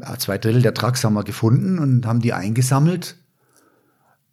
ja, 0.00 0.18
zwei 0.18 0.38
Drittel 0.38 0.62
der 0.62 0.74
Trucks 0.74 1.04
haben 1.04 1.14
wir 1.14 1.24
gefunden 1.24 1.78
und 1.78 2.06
haben 2.06 2.20
die 2.20 2.32
eingesammelt 2.32 3.16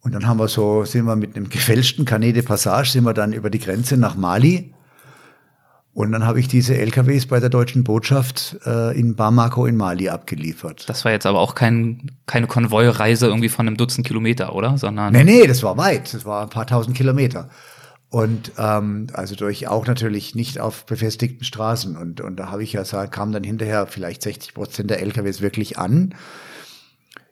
und 0.02 0.14
dann 0.14 0.26
haben 0.26 0.38
wir 0.38 0.48
so, 0.48 0.84
sind 0.84 1.04
wir 1.04 1.16
mit 1.16 1.36
einem 1.36 1.48
gefälschten 1.48 2.04
Canet 2.04 2.34
de 2.36 2.42
Passage, 2.42 2.90
sind 2.90 3.04
wir 3.04 3.14
dann 3.14 3.32
über 3.32 3.50
die 3.50 3.60
Grenze 3.60 3.96
nach 3.96 4.16
Mali. 4.16 4.74
Und 5.94 6.10
dann 6.10 6.24
habe 6.24 6.40
ich 6.40 6.48
diese 6.48 6.76
LKWs 6.76 7.26
bei 7.26 7.38
der 7.38 7.50
deutschen 7.50 7.84
Botschaft 7.84 8.58
äh, 8.64 8.98
in 8.98 9.14
Bamako 9.14 9.66
in 9.66 9.76
Mali 9.76 10.08
abgeliefert. 10.08 10.88
Das 10.88 11.04
war 11.04 11.12
jetzt 11.12 11.26
aber 11.26 11.38
auch 11.38 11.54
kein, 11.54 12.10
keine 12.26 12.46
Konvoireise 12.46 13.26
irgendwie 13.26 13.50
von 13.50 13.66
einem 13.66 13.76
Dutzend 13.76 14.06
Kilometer, 14.06 14.54
oder? 14.54 14.78
Sondern 14.78 15.12
nee, 15.12 15.22
nee, 15.22 15.46
das 15.46 15.62
war 15.62 15.76
weit. 15.76 16.12
Das 16.14 16.24
war 16.24 16.42
ein 16.42 16.48
paar 16.48 16.66
tausend 16.66 16.96
Kilometer. 16.96 17.50
Und 18.12 18.52
ähm, 18.58 19.06
also 19.14 19.34
durch 19.36 19.68
auch 19.68 19.86
natürlich 19.86 20.34
nicht 20.34 20.60
auf 20.60 20.84
befestigten 20.84 21.46
Straßen. 21.46 21.96
Und, 21.96 22.20
und 22.20 22.36
da 22.36 22.50
habe 22.50 22.62
ich 22.62 22.74
ja 22.74 22.82
gesagt, 22.82 23.10
kam 23.10 23.32
dann 23.32 23.42
hinterher 23.42 23.86
vielleicht 23.86 24.20
60 24.20 24.52
Prozent 24.52 24.90
der 24.90 25.00
LKWs 25.00 25.40
wirklich 25.40 25.78
an. 25.78 26.14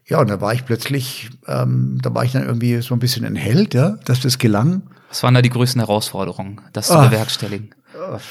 Ja, 0.07 0.21
und 0.21 0.31
da 0.31 0.41
war 0.41 0.55
ich 0.55 0.65
plötzlich, 0.65 1.29
ähm, 1.47 1.99
da 2.01 2.15
war 2.15 2.25
ich 2.25 2.33
dann 2.33 2.47
irgendwie 2.47 2.81
so 2.81 2.95
ein 2.95 2.99
bisschen 2.99 3.27
ein 3.27 3.37
Held, 3.37 3.75
ja, 3.75 3.99
dass 4.07 4.21
das 4.21 4.39
gelang. 4.39 4.85
Was 5.11 5.23
waren 5.23 5.35
da 5.35 5.43
die 5.43 5.51
größten 5.51 5.83
Herausforderungen, 5.83 6.63
das 6.73 6.87
zu 6.87 6.95
Ach, 6.95 7.11
bewerkstelligen? 7.11 7.75
Ach, 8.03 8.23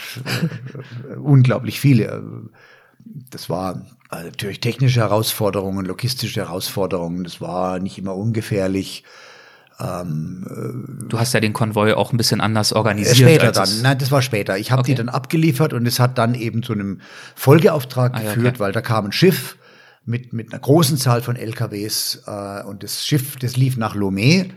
unglaublich 1.22 1.80
viele. 1.80 2.50
Das 3.30 3.52
war 3.52 3.86
äh, 4.10 4.24
natürlich 4.24 4.60
technische 4.60 5.02
Herausforderungen, 5.02 5.86
logistische 5.86 6.40
Herausforderungen. 6.40 7.24
Das 7.24 7.42
war 7.42 7.78
nicht 7.78 8.00
immer 8.00 8.16
ungefährlich. 8.16 9.04
Ähm, 9.80 11.08
du 11.08 11.20
hast 11.20 11.34
ja 11.34 11.40
den 11.40 11.54
Konvoi 11.54 11.94
auch 11.94 12.12
ein 12.12 12.18
bisschen 12.18 12.42
anders 12.42 12.74
organisiert. 12.74 13.16
Später 13.16 13.52
dann, 13.52 13.70
nein, 13.82 13.98
das 13.98 14.12
war 14.12 14.22
später. 14.22 14.58
Ich 14.58 14.72
habe 14.72 14.82
okay. 14.82 14.92
die 14.92 14.96
dann 14.96 15.10
abgeliefert 15.10 15.74
und 15.74 15.86
es 15.86 16.00
hat 16.00 16.18
dann 16.18 16.36
eben 16.36 16.64
zu 16.64 16.74
einem 16.74 17.00
Folgeauftrag 17.36 18.14
ah, 18.16 18.20
geführt, 18.20 18.56
okay. 18.56 18.60
weil 18.60 18.72
da 18.74 18.82
kam 18.82 19.06
ein 19.06 19.12
Schiff 19.12 19.58
mit, 20.06 20.34
mit 20.34 20.52
einer 20.52 20.60
großen 20.60 20.98
Zahl 20.98 21.22
von 21.22 21.36
LKWs 21.36 22.24
äh, 22.26 22.64
und 22.64 22.84
das 22.84 23.06
Schiff, 23.06 23.38
das 23.38 23.56
lief 23.56 23.78
nach 23.78 23.96
Lomé 23.96 24.50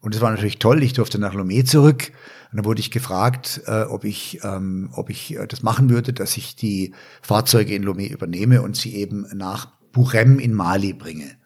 und 0.00 0.14
das 0.14 0.20
war 0.20 0.30
natürlich 0.30 0.58
toll. 0.58 0.82
Ich 0.82 0.92
durfte 0.92 1.18
nach 1.18 1.34
Lomé 1.34 1.64
zurück 1.64 2.12
und 2.52 2.58
dann 2.58 2.64
wurde 2.64 2.80
ich 2.80 2.90
gefragt, 2.90 3.62
äh, 3.66 3.82
ob 3.82 4.04
ich, 4.04 4.40
ähm, 4.44 4.90
ob 4.92 5.10
ich 5.10 5.36
äh, 5.36 5.46
das 5.46 5.62
machen 5.62 5.90
würde, 5.90 6.12
dass 6.12 6.36
ich 6.36 6.54
die 6.54 6.94
Fahrzeuge 7.20 7.74
in 7.74 7.84
Lomé 7.84 8.08
übernehme 8.08 8.62
und 8.62 8.76
sie 8.76 8.94
eben 8.94 9.26
nach 9.34 9.66
Burem 9.92 10.38
in 10.38 10.54
Mali 10.54 10.92
bringe. 10.92 11.37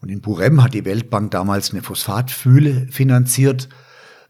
Und 0.00 0.10
in 0.10 0.20
Burem 0.20 0.62
hat 0.62 0.74
die 0.74 0.84
Weltbank 0.84 1.30
damals 1.30 1.72
eine 1.72 1.82
Phosphatfühle 1.82 2.88
finanziert. 2.90 3.68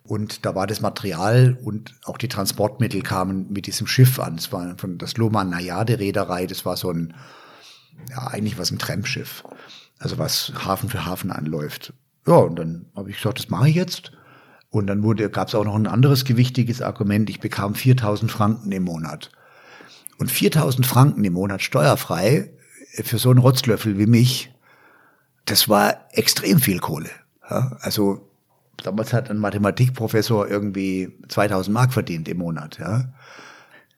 Und 0.02 0.46
da 0.46 0.54
war 0.54 0.66
das 0.66 0.80
Material 0.80 1.58
und 1.62 1.94
auch 2.04 2.16
die 2.16 2.28
Transportmittel 2.28 3.02
kamen 3.02 3.46
mit 3.50 3.66
diesem 3.66 3.86
Schiff 3.86 4.18
an. 4.18 4.36
Es 4.36 4.52
war 4.52 4.78
von 4.78 4.96
das 4.96 5.16
Loman 5.18 5.50
Nayade 5.50 5.98
Reederei. 5.98 6.46
Das 6.46 6.64
war 6.64 6.76
so 6.76 6.90
ein 6.90 7.14
ja, 8.10 8.26
eigentlich 8.28 8.58
was 8.58 8.70
ein 8.70 8.78
Trampschiff. 8.78 9.44
Also 9.98 10.18
was 10.18 10.52
Hafen 10.64 10.88
für 10.88 11.04
Hafen 11.04 11.30
anläuft. 11.30 11.92
Ja, 12.26 12.34
und 12.34 12.56
dann 12.56 12.86
habe 12.94 13.10
ich 13.10 13.16
gesagt, 13.16 13.38
das 13.38 13.48
mache 13.48 13.68
ich 13.68 13.74
jetzt. 13.74 14.12
Und 14.70 14.86
dann 14.86 15.02
wurde, 15.02 15.30
gab 15.30 15.48
es 15.48 15.54
auch 15.54 15.64
noch 15.64 15.74
ein 15.74 15.86
anderes 15.86 16.24
gewichtiges 16.24 16.82
Argument. 16.82 17.30
Ich 17.30 17.40
bekam 17.40 17.74
4000 17.74 18.30
Franken 18.30 18.70
im 18.70 18.84
Monat. 18.84 19.30
Und 20.18 20.30
4000 20.30 20.86
Franken 20.86 21.24
im 21.24 21.32
Monat 21.32 21.62
steuerfrei 21.62 22.52
für 23.02 23.18
so 23.18 23.30
einen 23.30 23.38
Rotzlöffel 23.38 23.98
wie 23.98 24.06
mich, 24.06 24.52
das 25.50 25.68
war 25.68 26.06
extrem 26.12 26.60
viel 26.60 26.78
Kohle. 26.78 27.10
Ja, 27.48 27.76
also 27.80 28.28
damals 28.82 29.12
hat 29.12 29.30
ein 29.30 29.38
Mathematikprofessor 29.38 30.48
irgendwie 30.48 31.12
2000 31.28 31.72
Mark 31.72 31.92
verdient 31.92 32.28
im 32.28 32.38
Monat. 32.38 32.78
Ja 32.78 33.12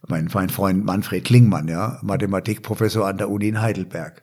mein, 0.08 0.28
mein 0.32 0.48
Freund 0.48 0.84
Manfred 0.84 1.24
Klingmann, 1.24 1.68
ja, 1.68 1.98
Mathematikprofessor 2.02 3.06
an 3.06 3.18
der 3.18 3.30
Uni 3.30 3.48
in 3.48 3.60
Heidelberg. 3.60 4.22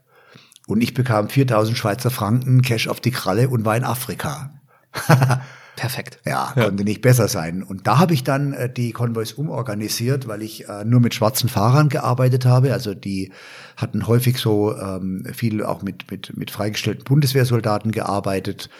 Und 0.67 0.81
ich 0.81 0.93
bekam 0.93 1.29
4000 1.29 1.77
Schweizer 1.77 2.09
Franken 2.09 2.61
Cash 2.61 2.87
auf 2.87 2.99
die 2.99 3.11
Kralle 3.11 3.49
und 3.49 3.63
war 3.65 3.77
in 3.77 3.83
Afrika. 3.83 4.51
Perfekt. 5.77 6.19
Ja, 6.25 6.53
konnte 6.55 6.81
ja. 6.81 6.83
nicht 6.83 7.01
besser 7.03 7.27
sein. 7.27 7.61
Und 7.61 7.85
da 7.85 7.99
habe 7.99 8.15
ich 8.15 8.23
dann 8.23 8.51
äh, 8.53 8.67
die 8.67 8.91
Konvois 8.91 9.33
umorganisiert, 9.35 10.27
weil 10.27 10.41
ich 10.41 10.67
äh, 10.67 10.83
nur 10.83 10.99
mit 10.99 11.13
schwarzen 11.13 11.49
Fahrern 11.49 11.87
gearbeitet 11.87 12.45
habe. 12.45 12.73
Also 12.73 12.95
die 12.95 13.31
hatten 13.77 14.07
häufig 14.07 14.39
so 14.39 14.75
ähm, 14.75 15.23
viel 15.33 15.63
auch 15.63 15.83
mit, 15.83 16.09
mit, 16.09 16.35
mit 16.35 16.49
freigestellten 16.49 17.03
Bundeswehrsoldaten 17.03 17.91
gearbeitet. 17.91 18.71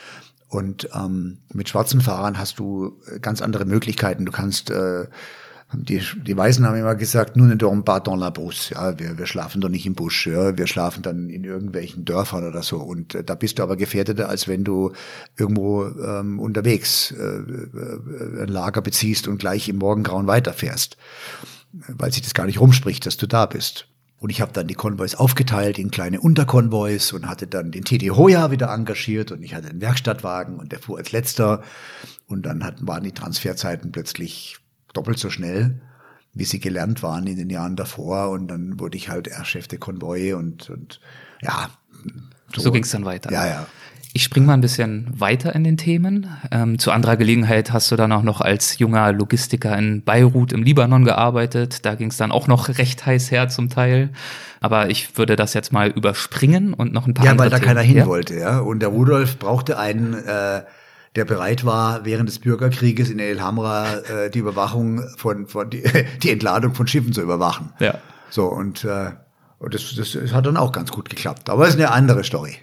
Und 0.50 0.90
ähm, 0.96 1.38
mit 1.54 1.70
schwarzen 1.70 2.02
Fahrern 2.02 2.40
hast 2.40 2.58
du 2.58 3.00
äh, 3.06 3.20
ganz 3.20 3.44
andere 3.44 3.66
Möglichkeiten. 3.66 4.26
Du 4.26 4.32
kannst 4.32 4.72
äh, 4.72 5.06
die, 5.74 6.02
die 6.26 6.38
Weißen 6.38 6.66
haben 6.66 6.78
immer 6.78 6.96
gesagt, 6.96 7.36
nur 7.36 7.48
ne 7.48 7.58
dorm 7.58 7.84
pas 7.84 8.02
dans 8.02 8.18
la 8.18 8.30
brousse. 8.30 8.74
Ja, 8.74 8.98
wir, 8.98 9.18
wir 9.18 9.26
schlafen 9.26 9.60
doch 9.60 9.68
nicht 9.68 9.86
im 9.86 9.96
Busch. 9.96 10.26
Ja, 10.26 10.58
wir 10.58 10.66
schlafen 10.66 11.04
dann 11.04 11.30
in 11.30 11.44
irgendwelchen 11.44 12.06
Dörfern 12.06 12.48
oder 12.48 12.64
so. 12.64 12.78
Und 12.78 13.16
äh, 13.16 13.24
da 13.24 13.36
bist 13.36 13.60
du 13.60 13.64
aber 13.64 13.76
gefährdeter, 13.76 14.30
als 14.30 14.48
wenn 14.48 14.64
du 14.64 14.94
irgendwo 15.36 15.86
ähm, 15.86 16.40
unterwegs 16.40 17.12
äh, 17.12 17.22
äh, 17.22 18.44
ein 18.44 18.48
Lager 18.48 18.82
beziehst 18.82 19.28
und 19.28 19.40
gleich 19.40 19.68
im 19.68 19.78
Morgengrauen 19.78 20.26
weiterfährst. 20.26 20.96
Weil 21.74 22.14
sich 22.14 22.22
das 22.22 22.34
gar 22.34 22.46
nicht 22.46 22.62
rumspricht, 22.62 23.06
dass 23.06 23.18
du 23.18 23.28
da 23.28 23.46
bist. 23.46 23.88
Und 24.20 24.30
ich 24.30 24.40
habe 24.40 24.54
dann 24.54 24.68
die 24.68 24.74
Konvois 24.74 25.16
aufgeteilt 25.16 25.78
in 25.78 25.92
kleine 25.92 26.22
Unterkonvois 26.22 27.12
und 27.14 27.28
hatte 27.28 27.46
dann 27.46 27.72
den 27.72 27.84
TD 27.84 28.12
Hoya 28.12 28.52
wieder 28.52 28.74
engagiert 28.74 29.32
und 29.32 29.44
ich 29.44 29.54
hatte 29.54 29.68
einen 29.68 29.82
Werkstattwagen 29.82 30.58
und 30.58 30.72
der 30.72 30.80
fuhr 30.80 30.98
als 30.98 31.12
letzter. 31.12 31.62
Und 32.26 32.46
dann 32.46 32.64
hatten, 32.64 32.88
waren 32.88 33.04
die 33.04 33.12
Transferzeiten 33.12 33.92
plötzlich 33.92 34.60
doppelt 34.94 35.20
so 35.20 35.30
schnell, 35.30 35.82
wie 36.34 36.46
sie 36.46 36.60
gelernt 36.60 37.04
waren 37.04 37.28
in 37.28 37.38
den 37.38 37.50
Jahren 37.50 37.76
davor. 37.76 38.30
Und 38.30 38.48
dann 38.48 38.80
wurde 38.80 38.98
ich 38.98 39.10
halt 39.10 39.30
Chef 39.44 39.68
der 39.68 39.80
Konvoi 39.80 40.34
und, 40.34 40.70
und 40.70 41.00
ja. 41.42 41.70
So, 42.56 42.62
so 42.62 42.72
ging 42.72 42.84
es 42.84 42.92
dann 42.92 43.06
weiter. 43.06 43.32
Ja, 43.32 43.46
ja. 43.46 43.68
Ich 44.14 44.24
springe 44.24 44.48
mal 44.48 44.54
ein 44.54 44.62
bisschen 44.62 45.08
weiter 45.20 45.54
in 45.54 45.64
den 45.64 45.78
Themen. 45.78 46.28
Ähm, 46.50 46.80
zu 46.80 46.92
anderer 46.92 47.18
Gelegenheit 47.18 47.72
hast 47.72 47.92
du 47.92 47.96
dann 47.96 48.12
auch 48.12 48.24
noch 48.24 48.42
als 48.42 48.80
junger 48.80 49.12
Logistiker 49.12 49.78
in 49.78 50.04
Beirut 50.04 50.54
im 50.54 50.64
Libanon 50.64 51.04
gearbeitet. 51.04 51.86
Da 51.86 51.94
ging 51.94 52.10
es 52.10 52.18
dann 52.18 52.32
auch 52.32 52.48
noch 52.48 52.70
recht 52.70 53.06
heiß 53.06 53.30
her 53.30 53.50
zum 53.50 53.70
Teil. 53.70 54.10
Aber 54.60 54.90
ich 54.90 55.18
würde 55.18 55.36
das 55.36 55.54
jetzt 55.54 55.72
mal 55.72 55.90
überspringen 55.90 56.74
und 56.74 56.94
noch 56.94 57.06
ein 57.06 57.14
paar 57.14 57.26
Ja, 57.28 57.38
weil 57.38 57.50
da 57.52 57.58
Themen. 57.58 57.68
keiner 57.68 57.82
hin 57.82 57.98
ja? 57.98 58.06
wollte, 58.08 58.36
ja. 58.36 58.60
Und 58.60 58.80
der 58.80 58.90
Rudolf 58.90 59.38
brauchte 59.38 59.78
einen, 59.78 60.14
äh, 60.16 60.62
der 61.18 61.26
bereit 61.26 61.66
war, 61.66 62.06
während 62.06 62.30
des 62.30 62.40
Bürgerkrieges 62.40 63.10
in 63.10 63.20
El 63.20 63.42
Hamra 63.42 63.98
äh, 63.98 64.30
die 64.30 64.40
Überwachung 64.40 65.04
von, 65.18 65.48
von 65.48 65.70
die, 65.70 65.84
die 66.24 66.32
Entladung 66.32 66.76
von 66.76 66.88
Schiffen 66.88 67.12
zu 67.12 67.22
überwachen. 67.22 67.74
Ja. 67.80 67.96
So, 68.30 68.46
und, 68.46 68.86
äh, 68.86 69.12
und 69.58 69.74
das, 69.74 69.96
das 69.96 70.16
hat 70.32 70.46
dann 70.46 70.58
auch 70.58 70.72
ganz 70.72 70.92
gut 70.92 71.10
geklappt. 71.10 71.50
Aber 71.50 71.64
es 71.64 71.70
ist 71.70 71.80
eine 71.80 71.92
andere 71.92 72.24
Story. 72.24 72.58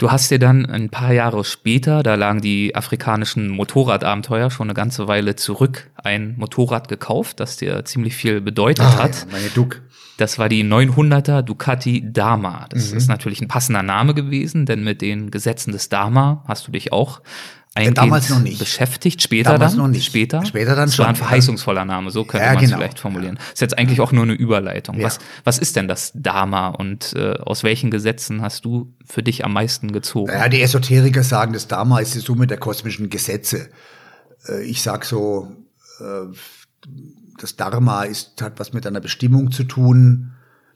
Du 0.00 0.10
hast 0.10 0.30
dir 0.30 0.38
dann 0.38 0.64
ein 0.64 0.88
paar 0.88 1.12
Jahre 1.12 1.44
später, 1.44 2.02
da 2.02 2.14
lagen 2.14 2.40
die 2.40 2.74
afrikanischen 2.74 3.50
Motorradabenteuer 3.50 4.50
schon 4.50 4.68
eine 4.68 4.72
ganze 4.72 5.08
Weile 5.08 5.36
zurück, 5.36 5.90
ein 5.94 6.36
Motorrad 6.38 6.88
gekauft, 6.88 7.38
das 7.38 7.58
dir 7.58 7.84
ziemlich 7.84 8.14
viel 8.14 8.40
bedeutet 8.40 8.86
ah, 8.86 9.02
hat. 9.02 9.14
Ja, 9.14 9.32
meine 9.32 9.50
Duck. 9.50 9.82
Das 10.16 10.38
war 10.38 10.48
die 10.48 10.64
900er 10.64 11.42
Ducati 11.42 12.10
Dama. 12.10 12.64
Das 12.70 12.92
mhm. 12.92 12.96
ist 12.96 13.08
natürlich 13.08 13.42
ein 13.42 13.48
passender 13.48 13.82
Name 13.82 14.14
gewesen, 14.14 14.64
denn 14.64 14.84
mit 14.84 15.02
den 15.02 15.30
Gesetzen 15.30 15.70
des 15.72 15.90
Dama 15.90 16.44
hast 16.48 16.66
du 16.66 16.72
dich 16.72 16.94
auch 16.94 17.20
eingehend 17.74 17.98
damals 17.98 18.28
noch 18.28 18.40
nicht. 18.40 18.58
beschäftigt. 18.58 19.22
Später 19.22 19.52
damals 19.52 19.72
dann? 19.72 19.82
Noch 19.82 19.88
nicht. 19.88 20.04
Später? 20.04 20.44
Später 20.44 20.74
dann 20.74 20.86
das 20.86 20.96
schon. 20.96 21.04
war 21.04 21.10
ein 21.10 21.16
verheißungsvoller 21.16 21.84
Name, 21.84 22.10
so 22.10 22.24
könnte 22.24 22.46
ja, 22.46 22.54
man 22.54 22.62
es 22.62 22.70
genau. 22.70 22.78
vielleicht 22.78 22.98
formulieren. 22.98 23.38
Ist 23.52 23.60
jetzt 23.60 23.78
eigentlich 23.78 24.00
auch 24.00 24.12
nur 24.12 24.24
eine 24.24 24.32
Überleitung. 24.32 24.98
Ja. 24.98 25.06
Was, 25.06 25.18
was 25.44 25.58
ist 25.58 25.76
denn 25.76 25.86
das 25.86 26.12
Dharma 26.14 26.68
und 26.68 27.14
äh, 27.14 27.34
aus 27.34 27.62
welchen 27.62 27.90
Gesetzen 27.90 28.42
hast 28.42 28.64
du 28.64 28.94
für 29.04 29.22
dich 29.22 29.44
am 29.44 29.52
meisten 29.52 29.92
gezogen? 29.92 30.32
Ja, 30.32 30.48
die 30.48 30.62
Esoteriker 30.62 31.22
sagen, 31.22 31.52
das 31.52 31.68
Dharma 31.68 32.00
ist 32.00 32.14
die 32.14 32.20
Summe 32.20 32.46
der 32.46 32.58
kosmischen 32.58 33.08
Gesetze. 33.08 33.68
Äh, 34.48 34.64
ich 34.64 34.82
sag 34.82 35.04
so, 35.04 35.52
äh, 36.00 36.34
das 37.38 37.56
Dharma 37.56 38.02
ist, 38.02 38.42
hat 38.42 38.58
was 38.58 38.72
mit 38.72 38.86
einer 38.86 39.00
Bestimmung 39.00 39.52
zu 39.52 39.64
tun 39.64 40.32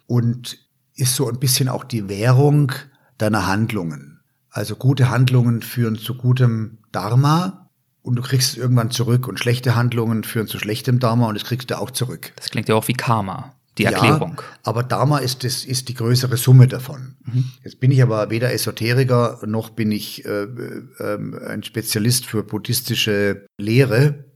und 0.07 0.59
ist 0.95 1.17
so 1.17 1.29
ein 1.29 1.39
bisschen 1.39 1.69
auch 1.69 1.85
die 1.85 2.09
Währung 2.09 2.73
deiner 3.19 3.47
Handlungen. 3.47 4.21
Also 4.51 4.77
gute 4.77 5.11
Handlungen 5.11 5.63
führen 5.63 5.97
zu 5.97 6.15
gutem 6.15 6.79
Dharma 6.95 7.71
und 8.03 8.17
du 8.17 8.23
kriegst 8.23 8.53
es 8.53 8.57
irgendwann 8.57 8.91
zurück 8.91 9.29
und 9.29 9.39
schlechte 9.39 9.75
Handlungen 9.75 10.25
führen 10.25 10.47
zu 10.47 10.59
schlechtem 10.59 10.99
Dharma 10.99 11.29
und 11.29 11.35
das 11.35 11.45
kriegst 11.45 11.71
du 11.71 11.79
auch 11.79 11.91
zurück. 11.91 12.33
Das 12.37 12.51
klingt 12.51 12.69
ja 12.69 12.75
auch 12.75 12.89
wie 12.89 12.95
Karma. 12.95 13.55
Die 13.79 13.87
Erklärung. 13.87 14.37
Ja, 14.37 14.45
aber 14.63 14.85
Dharma 14.85 15.19
ist, 15.19 15.43
das, 15.43 15.65
ist 15.65 15.89
die 15.89 15.95
größere 15.95 16.37
Summe 16.37 16.69
davon. 16.69 17.17
Mhm. 17.25 17.51
Jetzt 17.65 17.81
bin 17.81 17.91
ich 17.91 18.03
aber 18.05 18.31
weder 18.31 18.53
Esoteriker 18.53 19.41
noch 19.47 19.71
bin 19.71 19.91
ich 19.91 20.25
äh, 20.25 20.45
äh, 20.45 21.19
ein 21.49 21.65
Spezialist 21.65 22.27
für 22.27 22.45
buddhistische 22.45 23.47
Lehre. 23.59 24.27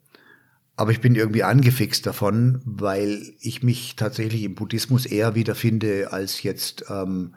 Aber 0.75 0.91
ich 0.91 1.01
bin 1.01 1.15
irgendwie 1.15 1.45
angefixt 1.45 2.05
davon, 2.05 2.61
weil 2.65 3.33
ich 3.41 3.63
mich 3.63 3.95
tatsächlich 3.95 4.43
im 4.43 4.57
Buddhismus 4.57 5.07
eher 5.07 5.37
wiederfinde 5.37 6.13
als 6.13 6.43
jetzt 6.43 6.87
ähm, 6.89 7.35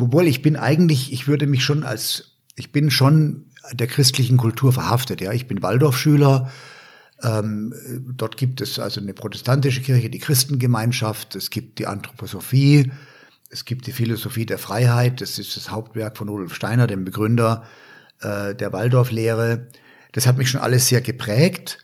obwohl 0.00 0.26
ich 0.26 0.42
bin 0.42 0.56
eigentlich, 0.56 1.12
ich 1.12 1.28
würde 1.28 1.46
mich 1.46 1.64
schon 1.64 1.84
als, 1.84 2.36
ich 2.56 2.72
bin 2.72 2.90
schon 2.90 3.46
der 3.72 3.86
christlichen 3.86 4.36
Kultur 4.36 4.72
verhaftet. 4.72 5.20
Ja, 5.20 5.32
ich 5.32 5.46
bin 5.46 5.62
Waldorfschüler. 5.62 6.50
Ähm, 7.22 7.72
dort 8.16 8.36
gibt 8.36 8.60
es 8.60 8.78
also 8.78 9.00
eine 9.00 9.14
protestantische 9.14 9.80
Kirche, 9.80 10.10
die 10.10 10.18
Christengemeinschaft. 10.18 11.36
Es 11.36 11.50
gibt 11.50 11.78
die 11.78 11.86
Anthroposophie. 11.86 12.90
Es 13.50 13.64
gibt 13.64 13.86
die 13.86 13.92
Philosophie 13.92 14.46
der 14.46 14.58
Freiheit. 14.58 15.20
Das 15.20 15.38
ist 15.38 15.56
das 15.56 15.70
Hauptwerk 15.70 16.16
von 16.16 16.28
Rudolf 16.28 16.54
Steiner, 16.54 16.86
dem 16.86 17.04
Begründer 17.04 17.64
äh, 18.20 18.54
der 18.54 18.72
Waldorflehre. 18.72 19.68
Das 20.12 20.26
hat 20.26 20.38
mich 20.38 20.50
schon 20.50 20.60
alles 20.60 20.88
sehr 20.88 21.00
geprägt. 21.00 21.78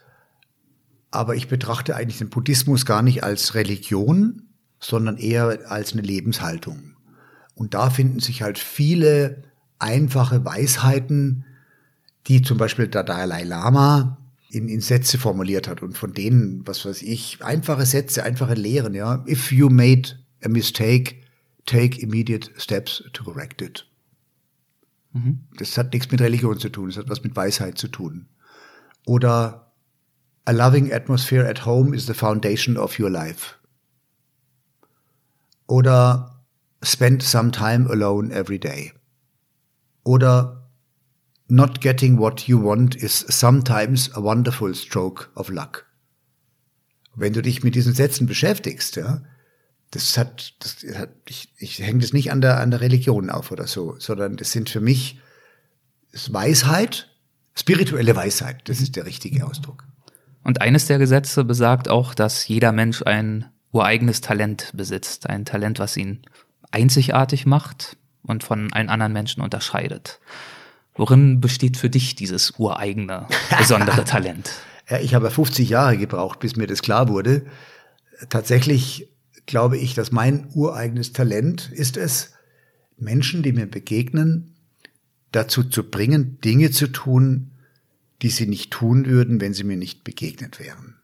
Aber 1.11 1.37
ich 1.37 1.49
betrachte 1.49 1.95
eigentlich 1.97 2.19
den 2.19 2.31
Buddhismus 2.31 2.85
gar 2.85 3.03
nicht 3.03 3.23
als 3.23 3.55
Religion, 3.55 4.49
sondern 4.81 5.17
eher 5.17 5.71
als 5.71 5.93
eine 5.93 6.03
Lebenshaltung. 6.03 6.97
Und 7.55 7.75
da 7.75 7.91
finden 7.91 8.21
sich 8.21 8.43
halt 8.43 8.59
viele 8.59 9.43
einfache 9.79 10.45
Weisheiten, 10.45 11.45
die 12.27 12.43
zum 12.43 12.59
Beispiel 12.59 12.89
der 12.89 13.05
Dalai 13.05 13.45
Lama 13.45 14.19
in, 14.51 14.69
in 14.69 14.81
Sätze 14.81 15.19
formuliert 15.19 15.69
hat 15.69 15.83
und 15.83 15.97
von 15.97 16.13
denen, 16.13 16.67
was 16.67 16.85
weiß 16.85 17.03
ich, 17.03 17.43
einfache 17.43 17.87
Sätze, 17.87 18.23
einfache 18.23 18.55
Lehren, 18.55 18.95
ja. 18.95 19.25
If 19.27 19.53
you 19.53 19.69
made 19.69 20.19
a 20.43 20.49
mistake, 20.49 21.17
take 21.67 22.01
immediate 22.01 22.51
steps 22.57 23.05
to 23.13 23.25
correct 23.25 23.63
it. 23.63 23.87
Mhm. 25.13 25.41
Das 25.57 25.77
hat 25.77 25.93
nichts 25.93 26.11
mit 26.11 26.21
Religion 26.21 26.59
zu 26.59 26.69
tun, 26.69 26.89
das 26.89 26.99
hat 26.99 27.09
was 27.09 27.23
mit 27.23 27.37
Weisheit 27.37 27.79
zu 27.79 27.89
tun. 27.89 28.27
Oder 29.07 29.73
a 30.45 30.53
loving 30.53 30.93
atmosphere 30.93 31.49
at 31.49 31.67
home 31.67 31.95
is 31.95 32.07
the 32.07 32.15
foundation 32.15 32.77
of 32.77 32.99
your 32.99 33.11
life. 33.11 33.55
Oder 35.67 36.43
spend 36.83 37.23
some 37.23 37.51
time 37.51 37.89
alone 37.91 38.33
every 38.33 38.59
day. 38.59 38.93
Oder 40.05 40.68
not 41.49 41.81
getting 41.81 42.19
what 42.19 42.43
you 42.43 42.63
want 42.63 42.95
is 42.95 43.25
sometimes 43.29 44.15
a 44.15 44.23
wonderful 44.23 44.75
stroke 44.75 45.29
of 45.35 45.49
luck. 45.49 45.87
Wenn 47.15 47.33
du 47.33 47.43
dich 47.43 47.65
mit 47.65 47.75
diesen 47.75 47.95
Sätzen 47.95 48.27
beschäftigst, 48.27 48.97
ja, 48.97 49.23
das 49.91 50.19
hat, 50.19 50.55
das 50.61 50.85
hat, 50.97 51.11
ich, 51.27 51.53
ich 51.57 51.79
hänge 51.79 52.01
das 52.01 52.13
nicht 52.13 52.31
an 52.31 52.41
der, 52.41 52.61
an 52.61 52.71
der 52.71 52.81
Religion 52.81 53.31
auf 53.31 53.51
oder 53.51 53.67
so, 53.67 53.97
sondern 53.99 54.37
das 54.37 54.53
sind 54.53 54.69
für 54.69 54.81
mich 54.81 55.19
Weisheit, 56.29 57.11
spirituelle 57.55 58.15
Weisheit, 58.15 58.69
das 58.69 58.81
ist 58.81 58.97
der 58.97 59.07
richtige 59.07 59.47
Ausdruck. 59.47 59.85
Und 60.45 60.61
eines 60.61 60.87
der 60.87 60.99
Gesetze 60.99 61.45
besagt 61.45 61.89
auch, 61.89 62.15
dass 62.15 62.47
jeder 62.47 62.73
Mensch 62.73 63.03
ein 63.03 63.47
ureigenes 63.73 64.21
Talent 64.21 64.71
besitzt, 64.75 65.29
ein 65.29 65.45
Talent, 65.45 65.79
was 65.79 65.97
ihn 65.97 66.23
einzigartig 66.71 67.47
macht 67.47 67.97
und 68.23 68.45
von 68.45 68.73
allen 68.73 68.89
anderen 68.89 69.13
Menschen 69.13 69.43
unterscheidet. 69.43 70.21
Worin 70.99 71.41
besteht 71.41 71.77
für 71.77 71.89
dich 71.89 72.17
dieses 72.17 72.59
ureigene, 72.59 73.27
besondere 73.57 74.05
Talent? 74.05 74.51
Ja, 74.91 74.99
ich 74.99 75.15
habe 75.15 75.31
50 75.31 75.69
Jahre 75.69 75.97
gebraucht, 75.97 76.41
bis 76.41 76.57
mir 76.57 76.67
das 76.67 76.83
klar 76.83 77.09
wurde. 77.09 77.47
Tatsächlich 78.29 79.09
glaube 79.47 79.79
ich, 79.79 79.95
dass 79.95 80.11
mein 80.11 80.49
ureigenes 80.55 81.13
Talent 81.13 81.71
ist 81.73 81.97
es, 81.97 82.33
Menschen, 82.97 83.45
die 83.45 83.53
mir 83.53 83.67
begegnen, 83.67 84.57
dazu 85.31 85.63
zu 85.63 85.89
bringen, 85.89 86.41
Dinge 86.41 86.73
zu 86.73 86.89
tun, 86.89 87.53
die 88.21 88.31
sie 88.31 88.47
nicht 88.47 88.73
tun 88.73 89.07
würden, 89.07 89.41
wenn 89.41 89.55
sie 89.55 89.63
mir 89.63 89.77
nicht 89.77 90.03
begegnet 90.03 90.59
wären. 90.59 90.97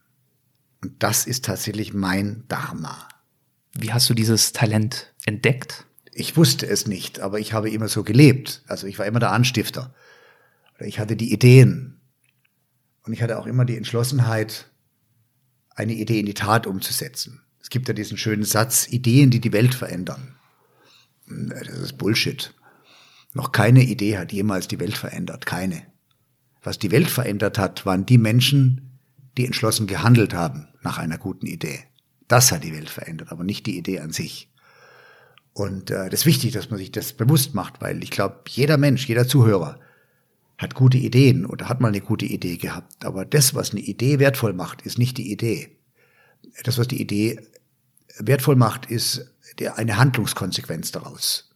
Und 0.82 1.02
das 1.02 1.24
ist 1.26 1.44
tatsächlich 1.44 1.94
mein 1.94 2.42
Dharma. 2.48 3.08
Wie 3.74 3.92
hast 3.92 4.10
du 4.10 4.14
dieses 4.14 4.52
Talent 4.52 5.14
entdeckt? 5.24 5.86
Ich 6.16 6.36
wusste 6.36 6.66
es 6.66 6.86
nicht, 6.86 7.18
aber 7.18 7.40
ich 7.40 7.52
habe 7.52 7.70
immer 7.70 7.88
so 7.88 8.04
gelebt. 8.04 8.62
Also 8.68 8.86
ich 8.86 8.98
war 8.98 9.06
immer 9.06 9.18
der 9.18 9.32
Anstifter. 9.32 9.92
Ich 10.78 11.00
hatte 11.00 11.16
die 11.16 11.32
Ideen. 11.32 12.00
Und 13.02 13.12
ich 13.12 13.22
hatte 13.22 13.38
auch 13.38 13.46
immer 13.46 13.64
die 13.64 13.76
Entschlossenheit, 13.76 14.70
eine 15.74 15.92
Idee 15.92 16.20
in 16.20 16.26
die 16.26 16.34
Tat 16.34 16.66
umzusetzen. 16.66 17.42
Es 17.60 17.68
gibt 17.68 17.88
ja 17.88 17.94
diesen 17.94 18.16
schönen 18.16 18.44
Satz, 18.44 18.86
Ideen, 18.88 19.30
die 19.30 19.40
die 19.40 19.52
Welt 19.52 19.74
verändern. 19.74 20.36
Das 21.26 21.68
ist 21.68 21.98
Bullshit. 21.98 22.54
Noch 23.32 23.50
keine 23.50 23.82
Idee 23.82 24.16
hat 24.16 24.32
jemals 24.32 24.68
die 24.68 24.78
Welt 24.78 24.96
verändert. 24.96 25.46
Keine. 25.46 25.82
Was 26.62 26.78
die 26.78 26.92
Welt 26.92 27.10
verändert 27.10 27.58
hat, 27.58 27.84
waren 27.84 28.06
die 28.06 28.18
Menschen, 28.18 29.00
die 29.36 29.46
entschlossen 29.46 29.88
gehandelt 29.88 30.32
haben 30.32 30.68
nach 30.82 30.98
einer 30.98 31.18
guten 31.18 31.46
Idee. 31.46 31.80
Das 32.28 32.52
hat 32.52 32.62
die 32.62 32.72
Welt 32.72 32.88
verändert, 32.88 33.32
aber 33.32 33.42
nicht 33.42 33.66
die 33.66 33.76
Idee 33.76 33.98
an 33.98 34.12
sich. 34.12 34.48
Und 35.54 35.90
äh, 35.90 36.10
das 36.10 36.20
ist 36.20 36.26
wichtig, 36.26 36.52
dass 36.52 36.70
man 36.70 36.78
sich 36.78 36.90
das 36.90 37.12
bewusst 37.12 37.54
macht, 37.54 37.80
weil 37.80 38.02
ich 38.02 38.10
glaube, 38.10 38.40
jeder 38.48 38.76
Mensch, 38.76 39.08
jeder 39.08 39.26
Zuhörer 39.26 39.78
hat 40.58 40.74
gute 40.74 40.98
Ideen 40.98 41.46
oder 41.46 41.68
hat 41.68 41.80
mal 41.80 41.88
eine 41.88 42.00
gute 42.00 42.26
Idee 42.26 42.56
gehabt. 42.56 43.04
Aber 43.04 43.24
das, 43.24 43.54
was 43.54 43.70
eine 43.70 43.80
Idee 43.80 44.18
wertvoll 44.18 44.52
macht, 44.52 44.82
ist 44.82 44.98
nicht 44.98 45.16
die 45.16 45.30
Idee. 45.30 45.76
Das, 46.64 46.76
was 46.76 46.88
die 46.88 47.00
Idee 47.00 47.40
wertvoll 48.18 48.56
macht, 48.56 48.90
ist 48.90 49.30
der, 49.58 49.78
eine 49.78 49.96
Handlungskonsequenz 49.96 50.90
daraus. 50.90 51.50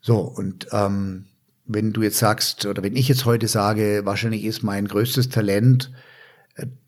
So, 0.00 0.20
und 0.20 0.68
ähm, 0.70 1.26
wenn 1.64 1.92
du 1.92 2.02
jetzt 2.02 2.18
sagst, 2.18 2.66
oder 2.66 2.84
wenn 2.84 2.94
ich 2.94 3.08
jetzt 3.08 3.24
heute 3.24 3.48
sage, 3.48 4.02
wahrscheinlich 4.04 4.44
ist 4.44 4.62
mein 4.62 4.86
größtes 4.86 5.28
Talent, 5.28 5.90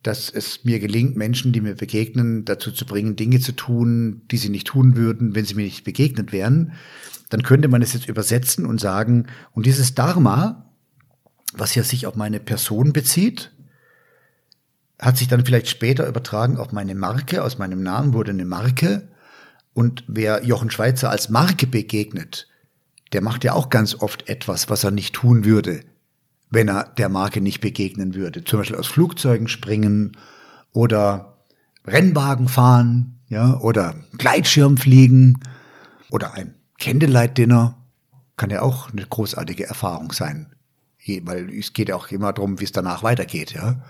dass 0.03 0.31
es 0.31 0.64
mir 0.64 0.81
gelingt, 0.81 1.16
Menschen, 1.16 1.53
die 1.53 1.61
mir 1.61 1.75
begegnen, 1.75 2.45
dazu 2.45 2.73
zu 2.73 2.87
bringen, 2.87 3.16
Dinge 3.16 3.41
zu 3.41 3.53
tun, 3.53 4.23
die 4.31 4.39
sie 4.39 4.49
nicht 4.49 4.66
tun 4.66 4.97
würden, 4.97 5.35
wenn 5.35 5.45
sie 5.45 5.55
mir 5.55 5.64
nicht 5.64 5.85
begegnet 5.85 6.33
wären, 6.33 6.73
dann 7.29 7.43
könnte 7.43 7.69
man 7.69 7.83
es 7.83 7.93
jetzt 7.93 8.09
übersetzen 8.09 8.64
und 8.64 8.81
sagen, 8.81 9.27
und 9.53 9.66
dieses 9.66 9.95
Dharma, 9.95 10.73
was 11.53 11.75
ja 11.75 11.83
sich 11.83 12.07
auf 12.07 12.16
meine 12.16 12.41
Person 12.41 12.93
bezieht, 12.93 13.53
hat 14.99 15.16
sich 15.16 15.29
dann 15.29 15.45
vielleicht 15.45 15.69
später 15.69 16.09
übertragen 16.09 16.57
auf 16.57 16.73
meine 16.73 16.95
Marke, 16.95 17.43
aus 17.43 17.59
meinem 17.59 17.83
Namen 17.83 18.14
wurde 18.14 18.33
eine 18.33 18.47
Marke. 18.47 19.09
Und 19.75 20.05
wer 20.09 20.45
Jochen 20.45 20.71
Schweizer 20.71 21.11
als 21.11 21.29
Marke 21.29 21.66
begegnet, 21.66 22.49
der 23.12 23.23
macht 23.23 23.45
ja 23.45 23.53
auch 23.53 23.69
ganz 23.69 23.95
oft 23.95 24.29
etwas, 24.29 24.69
was 24.71 24.83
er 24.83 24.91
nicht 24.91 25.14
tun 25.14 25.45
würde, 25.45 25.83
wenn 26.51 26.69
er 26.69 26.85
der 26.85 27.09
Marke 27.09 27.41
nicht 27.41 27.61
begegnen 27.61 28.15
würde. 28.15 28.45
Zum 28.45 28.61
Beispiel 28.61 28.79
aus 28.79 28.87
Flugzeugen 28.87 29.49
springen 29.49 30.17
oder 30.73 31.39
Rennwagen 31.87 32.49
fahren, 32.49 33.19
ja, 33.29 33.59
oder 33.59 33.95
Gleitschirm 34.17 34.77
fliegen 34.77 35.41
oder 36.11 36.35
ein 36.35 36.55
Candlelight-Dinner 36.81 37.77
kann 38.37 38.51
ja 38.51 38.63
auch 38.63 38.91
eine 38.91 39.05
großartige 39.05 39.67
Erfahrung 39.67 40.13
sein. 40.13 40.55
Weil 41.23 41.51
es 41.51 41.73
geht 41.73 41.89
ja 41.89 41.97
auch 41.97 42.09
immer 42.09 42.33
darum, 42.33 42.61
wie 42.61 42.65
es 42.65 42.73
danach 42.73 43.03
weitergeht, 43.03 43.53
ja. 43.53 43.83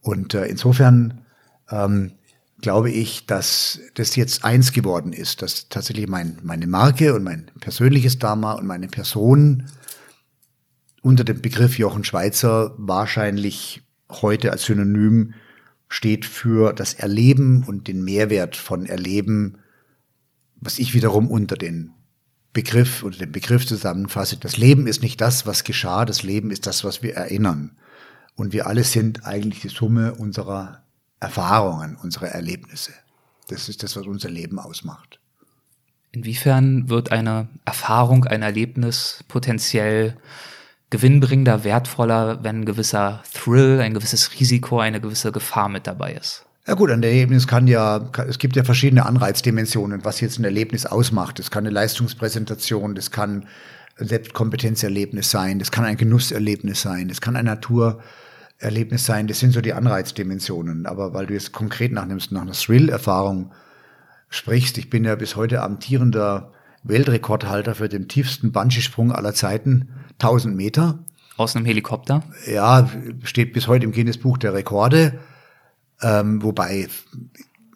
Und 0.00 0.34
äh, 0.34 0.44
insofern 0.46 1.22
ähm, 1.70 2.12
glaube 2.60 2.90
ich, 2.90 3.26
dass 3.26 3.80
das 3.94 4.16
jetzt 4.16 4.44
eins 4.44 4.72
geworden 4.72 5.12
ist, 5.12 5.42
dass 5.42 5.68
tatsächlich 5.68 6.06
mein, 6.08 6.38
meine 6.42 6.66
Marke 6.66 7.14
und 7.14 7.24
mein 7.24 7.50
persönliches 7.60 8.18
Dharma 8.18 8.52
und 8.52 8.66
meine 8.66 8.88
Person 8.88 9.64
unter 11.04 11.22
dem 11.22 11.42
Begriff 11.42 11.78
Jochen 11.78 12.02
Schweizer 12.02 12.74
wahrscheinlich 12.78 13.82
heute 14.10 14.50
als 14.52 14.64
Synonym 14.64 15.34
steht 15.88 16.24
für 16.24 16.72
das 16.72 16.94
Erleben 16.94 17.62
und 17.64 17.88
den 17.88 18.02
Mehrwert 18.02 18.56
von 18.56 18.86
Erleben, 18.86 19.58
was 20.56 20.78
ich 20.78 20.94
wiederum 20.94 21.30
unter 21.30 21.56
den 21.56 21.90
Begriff 22.54 23.02
oder 23.02 23.18
den 23.18 23.32
Begriff 23.32 23.66
zusammenfasse. 23.66 24.38
Das 24.38 24.56
Leben 24.56 24.86
ist 24.86 25.02
nicht 25.02 25.20
das, 25.20 25.46
was 25.46 25.64
geschah, 25.64 26.06
das 26.06 26.22
Leben 26.22 26.50
ist 26.50 26.66
das, 26.66 26.84
was 26.84 27.02
wir 27.02 27.14
erinnern. 27.14 27.76
Und 28.34 28.54
wir 28.54 28.66
alle 28.66 28.82
sind 28.82 29.26
eigentlich 29.26 29.60
die 29.60 29.68
Summe 29.68 30.14
unserer 30.14 30.84
Erfahrungen, 31.20 31.96
unserer 31.96 32.28
Erlebnisse. 32.28 32.92
Das 33.48 33.68
ist 33.68 33.82
das, 33.82 33.94
was 33.94 34.06
unser 34.06 34.30
Leben 34.30 34.58
ausmacht. 34.58 35.20
Inwiefern 36.12 36.88
wird 36.88 37.12
eine 37.12 37.48
Erfahrung, 37.66 38.24
ein 38.24 38.40
Erlebnis 38.40 39.22
potenziell 39.28 40.16
gewinnbringender, 40.90 41.64
wertvoller, 41.64 42.42
wenn 42.42 42.60
ein 42.60 42.64
gewisser 42.64 43.22
Thrill, 43.32 43.80
ein 43.80 43.94
gewisses 43.94 44.38
Risiko, 44.38 44.78
eine 44.78 45.00
gewisse 45.00 45.32
Gefahr 45.32 45.68
mit 45.68 45.86
dabei 45.86 46.14
ist. 46.14 46.44
Ja 46.66 46.74
gut, 46.74 46.90
ein 46.90 47.02
Erlebnis 47.02 47.46
kann 47.46 47.66
ja, 47.66 48.10
es 48.26 48.38
gibt 48.38 48.56
ja 48.56 48.64
verschiedene 48.64 49.04
Anreizdimensionen, 49.04 50.04
was 50.04 50.20
jetzt 50.20 50.38
ein 50.38 50.44
Erlebnis 50.44 50.86
ausmacht. 50.86 51.38
Das 51.38 51.50
kann 51.50 51.64
eine 51.64 51.74
Leistungspräsentation, 51.74 52.94
das 52.94 53.10
kann 53.10 53.46
ein 53.98 54.06
Selbstkompetenzerlebnis 54.06 55.30
sein, 55.30 55.58
das 55.58 55.70
kann 55.70 55.84
ein 55.84 55.98
Genusserlebnis 55.98 56.80
sein, 56.80 57.08
das 57.08 57.20
kann 57.20 57.36
ein 57.36 57.44
Naturerlebnis 57.44 59.04
sein. 59.04 59.26
Das 59.26 59.40
sind 59.40 59.52
so 59.52 59.60
die 59.60 59.74
Anreizdimensionen. 59.74 60.86
Aber 60.86 61.12
weil 61.12 61.26
du 61.26 61.34
jetzt 61.34 61.52
konkret 61.52 61.92
nach, 61.92 62.06
nach 62.06 62.42
einer 62.42 62.52
Thrill-Erfahrung 62.52 63.52
sprichst, 64.30 64.78
ich 64.78 64.88
bin 64.88 65.04
ja 65.04 65.16
bis 65.16 65.36
heute 65.36 65.62
amtierender 65.62 66.52
Weltrekordhalter 66.82 67.74
für 67.74 67.88
den 67.88 68.08
tiefsten 68.08 68.52
Bungee-Sprung 68.52 69.12
aller 69.12 69.34
Zeiten 69.34 69.90
1000 70.14 70.56
Meter. 70.56 70.98
Aus 71.36 71.56
einem 71.56 71.66
Helikopter? 71.66 72.22
Ja, 72.46 72.88
steht 73.24 73.52
bis 73.52 73.66
heute 73.66 73.84
im 73.84 73.92
Guinness-Buch 73.92 74.38
der 74.38 74.54
Rekorde. 74.54 75.18
Ähm, 76.00 76.42
wobei, 76.42 76.88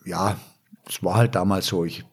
ja, 0.04 0.36
es 0.88 1.02
war 1.02 1.16
halt 1.16 1.34
damals 1.34 1.66
so. 1.66 1.84
Ich, 1.84 2.04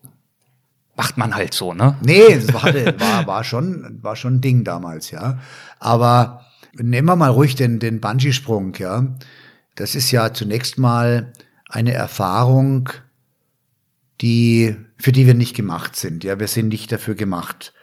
Macht 0.98 1.18
man 1.18 1.36
halt 1.36 1.54
so, 1.54 1.74
ne? 1.74 1.98
Nee, 2.02 2.22
es 2.32 2.54
war, 2.54 2.64
war, 3.00 3.28
war, 3.28 3.44
schon, 3.44 4.00
war 4.02 4.16
schon 4.16 4.36
ein 4.36 4.42
Ding 4.42 4.64
damals, 4.64 5.12
ja. 5.12 5.40
Aber 5.80 6.46
nehmen 6.74 7.08
wir 7.08 7.16
mal 7.16 7.32
ruhig 7.32 7.56
den, 7.56 7.80
den 7.80 8.00
Bungee-Sprung, 8.00 8.76
ja. 8.76 9.06
Das 9.76 9.96
ist 9.96 10.12
ja 10.12 10.34
zunächst 10.34 10.78
mal 10.78 11.34
eine 11.70 11.94
Erfahrung, 11.94 12.90
die, 14.22 14.78
für 14.98 15.12
die 15.12 15.28
wir 15.28 15.34
nicht 15.34 15.56
gemacht 15.56 15.98
sind. 15.98 16.24
Ja, 16.24 16.40
wir 16.40 16.48
sind 16.48 16.70
nicht 16.70 16.92
dafür 16.92 17.16
gemacht, 17.16 17.74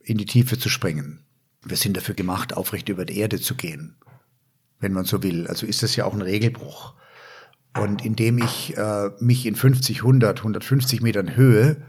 in 0.00 0.16
die 0.16 0.24
Tiefe 0.24 0.58
zu 0.58 0.70
springen. 0.70 1.25
Wir 1.68 1.76
sind 1.76 1.96
dafür 1.96 2.14
gemacht, 2.14 2.56
aufrecht 2.56 2.88
über 2.88 3.04
die 3.04 3.18
Erde 3.18 3.40
zu 3.40 3.54
gehen, 3.56 3.96
wenn 4.78 4.92
man 4.92 5.04
so 5.04 5.22
will. 5.22 5.46
Also 5.48 5.66
ist 5.66 5.82
das 5.82 5.96
ja 5.96 6.04
auch 6.04 6.14
ein 6.14 6.22
Regelbruch. 6.22 6.94
Und 7.76 8.04
indem 8.04 8.38
ich 8.38 8.76
äh, 8.76 9.10
mich 9.18 9.44
in 9.44 9.54
50, 9.54 9.98
100, 9.98 10.38
150 10.38 11.02
Metern 11.02 11.36
Höhe 11.36 11.82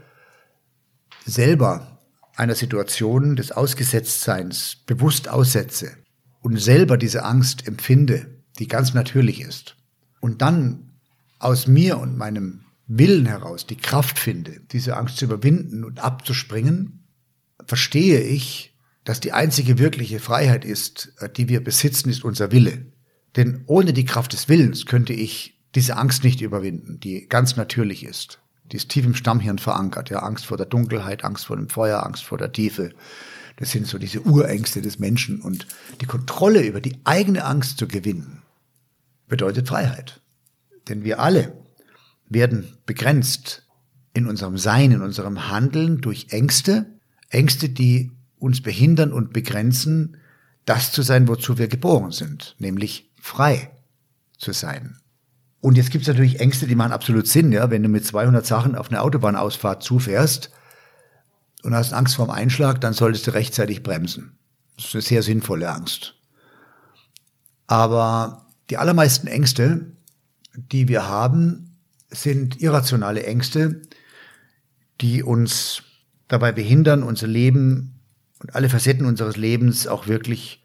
selber 1.24 1.98
einer 2.36 2.54
Situation 2.54 3.36
des 3.36 3.52
Ausgesetztseins 3.52 4.82
bewusst 4.86 5.28
aussetze 5.28 5.96
und 6.40 6.60
selber 6.60 6.96
diese 6.98 7.24
Angst 7.24 7.66
empfinde, 7.66 8.42
die 8.58 8.68
ganz 8.68 8.94
natürlich 8.94 9.40
ist, 9.40 9.76
und 10.20 10.42
dann 10.42 10.92
aus 11.38 11.66
mir 11.66 11.98
und 11.98 12.16
meinem 12.18 12.64
Willen 12.86 13.26
heraus 13.26 13.66
die 13.66 13.76
Kraft 13.76 14.18
finde, 14.18 14.60
diese 14.72 14.96
Angst 14.96 15.18
zu 15.18 15.26
überwinden 15.26 15.84
und 15.84 16.00
abzuspringen, 16.00 17.04
verstehe 17.64 18.20
ich, 18.20 18.67
dass 19.08 19.20
die 19.20 19.32
einzige 19.32 19.78
wirkliche 19.78 20.20
Freiheit 20.20 20.66
ist, 20.66 21.14
äh, 21.20 21.30
die 21.30 21.48
wir 21.48 21.64
besitzen, 21.64 22.10
ist 22.10 22.24
unser 22.24 22.52
Wille. 22.52 22.92
Denn 23.36 23.62
ohne 23.64 23.94
die 23.94 24.04
Kraft 24.04 24.34
des 24.34 24.50
Willens 24.50 24.84
könnte 24.84 25.14
ich 25.14 25.58
diese 25.74 25.96
Angst 25.96 26.24
nicht 26.24 26.42
überwinden, 26.42 27.00
die 27.00 27.26
ganz 27.26 27.56
natürlich 27.56 28.04
ist. 28.04 28.38
Die 28.70 28.76
ist 28.76 28.90
tief 28.90 29.06
im 29.06 29.14
Stammhirn 29.14 29.58
verankert. 29.58 30.10
Ja, 30.10 30.18
Angst 30.18 30.44
vor 30.44 30.58
der 30.58 30.66
Dunkelheit, 30.66 31.24
Angst 31.24 31.46
vor 31.46 31.56
dem 31.56 31.70
Feuer, 31.70 32.04
Angst 32.04 32.22
vor 32.22 32.36
der 32.36 32.52
Tiefe. 32.52 32.90
Das 33.56 33.70
sind 33.70 33.86
so 33.86 33.96
diese 33.96 34.20
Urängste 34.20 34.82
des 34.82 34.98
Menschen. 34.98 35.40
Und 35.40 35.66
die 36.02 36.06
Kontrolle 36.06 36.66
über 36.66 36.82
die 36.82 36.98
eigene 37.04 37.46
Angst 37.46 37.78
zu 37.78 37.88
gewinnen, 37.88 38.42
bedeutet 39.26 39.68
Freiheit. 39.68 40.20
Denn 40.86 41.02
wir 41.02 41.18
alle 41.18 41.56
werden 42.28 42.76
begrenzt 42.84 43.66
in 44.12 44.26
unserem 44.26 44.58
Sein, 44.58 44.92
in 44.92 45.00
unserem 45.00 45.48
Handeln 45.48 46.02
durch 46.02 46.26
Ängste. 46.28 46.98
Ängste, 47.30 47.70
die 47.70 48.12
uns 48.38 48.62
behindern 48.62 49.12
und 49.12 49.32
begrenzen, 49.32 50.16
das 50.64 50.92
zu 50.92 51.02
sein, 51.02 51.28
wozu 51.28 51.58
wir 51.58 51.68
geboren 51.68 52.12
sind, 52.12 52.54
nämlich 52.58 53.10
frei 53.20 53.70
zu 54.36 54.52
sein. 54.52 54.98
Und 55.60 55.76
jetzt 55.76 55.90
gibt 55.90 56.02
es 56.02 56.08
natürlich 56.08 56.40
Ängste, 56.40 56.66
die 56.66 56.76
machen 56.76 56.92
absolut 56.92 57.26
Sinn, 57.26 57.50
ja, 57.52 57.70
wenn 57.70 57.82
du 57.82 57.88
mit 57.88 58.04
200 58.04 58.46
Sachen 58.46 58.76
auf 58.76 58.90
eine 58.90 59.02
Autobahnausfahrt 59.02 59.82
zufährst 59.82 60.50
und 61.62 61.74
hast 61.74 61.92
Angst 61.92 62.16
vorm 62.16 62.30
Einschlag, 62.30 62.80
dann 62.80 62.92
solltest 62.92 63.26
du 63.26 63.32
rechtzeitig 63.32 63.82
bremsen. 63.82 64.38
Das 64.76 64.86
ist 64.86 64.94
eine 64.94 65.02
sehr 65.02 65.22
sinnvolle 65.22 65.70
Angst. 65.70 66.14
Aber 67.66 68.46
die 68.70 68.76
allermeisten 68.76 69.26
Ängste, 69.26 69.92
die 70.54 70.86
wir 70.86 71.08
haben, 71.08 71.76
sind 72.10 72.60
irrationale 72.60 73.24
Ängste, 73.24 73.82
die 75.00 75.22
uns 75.22 75.82
dabei 76.28 76.52
behindern, 76.52 77.02
unser 77.02 77.26
Leben 77.26 77.97
und 78.40 78.54
alle 78.54 78.68
Facetten 78.68 79.06
unseres 79.06 79.36
Lebens 79.36 79.86
auch 79.86 80.06
wirklich 80.06 80.62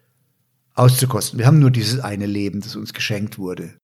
auszukosten. 0.74 1.38
Wir 1.38 1.46
haben 1.46 1.58
nur 1.58 1.70
dieses 1.70 2.00
eine 2.00 2.26
Leben, 2.26 2.60
das 2.60 2.76
uns 2.76 2.92
geschenkt 2.92 3.38
wurde. 3.38 3.74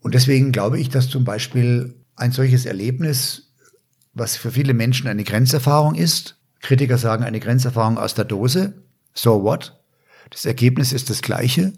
Und 0.00 0.14
deswegen 0.14 0.52
glaube 0.52 0.78
ich, 0.78 0.88
dass 0.88 1.08
zum 1.08 1.24
Beispiel 1.24 1.94
ein 2.16 2.32
solches 2.32 2.66
Erlebnis, 2.66 3.52
was 4.12 4.36
für 4.36 4.50
viele 4.50 4.74
Menschen 4.74 5.08
eine 5.08 5.24
Grenzerfahrung 5.24 5.94
ist, 5.94 6.36
Kritiker 6.60 6.98
sagen 6.98 7.24
eine 7.24 7.40
Grenzerfahrung 7.40 7.98
aus 7.98 8.14
der 8.14 8.24
Dose, 8.24 8.82
so 9.14 9.42
what? 9.42 9.80
Das 10.30 10.44
Ergebnis 10.44 10.92
ist 10.92 11.10
das 11.10 11.22
gleiche, 11.22 11.72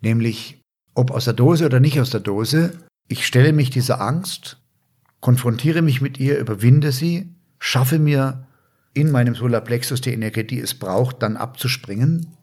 nämlich 0.00 0.62
ob 0.94 1.10
aus 1.10 1.26
der 1.26 1.34
Dose 1.34 1.66
oder 1.66 1.80
nicht 1.80 2.00
aus 2.00 2.10
der 2.10 2.20
Dose, 2.20 2.72
ich 3.08 3.26
stelle 3.26 3.52
mich 3.52 3.70
dieser 3.70 4.00
Angst, 4.00 4.58
konfrontiere 5.20 5.82
mich 5.82 6.00
mit 6.00 6.18
ihr, 6.18 6.38
überwinde 6.38 6.92
sie, 6.92 7.34
schaffe 7.58 7.98
mir 7.98 8.45
in 8.96 9.10
meinem 9.10 9.34
Solarplexus 9.34 10.00
die 10.00 10.14
Energie, 10.14 10.44
die 10.44 10.60
es 10.60 10.74
braucht, 10.74 11.22
dann 11.22 11.36
abzuspringen 11.36 12.34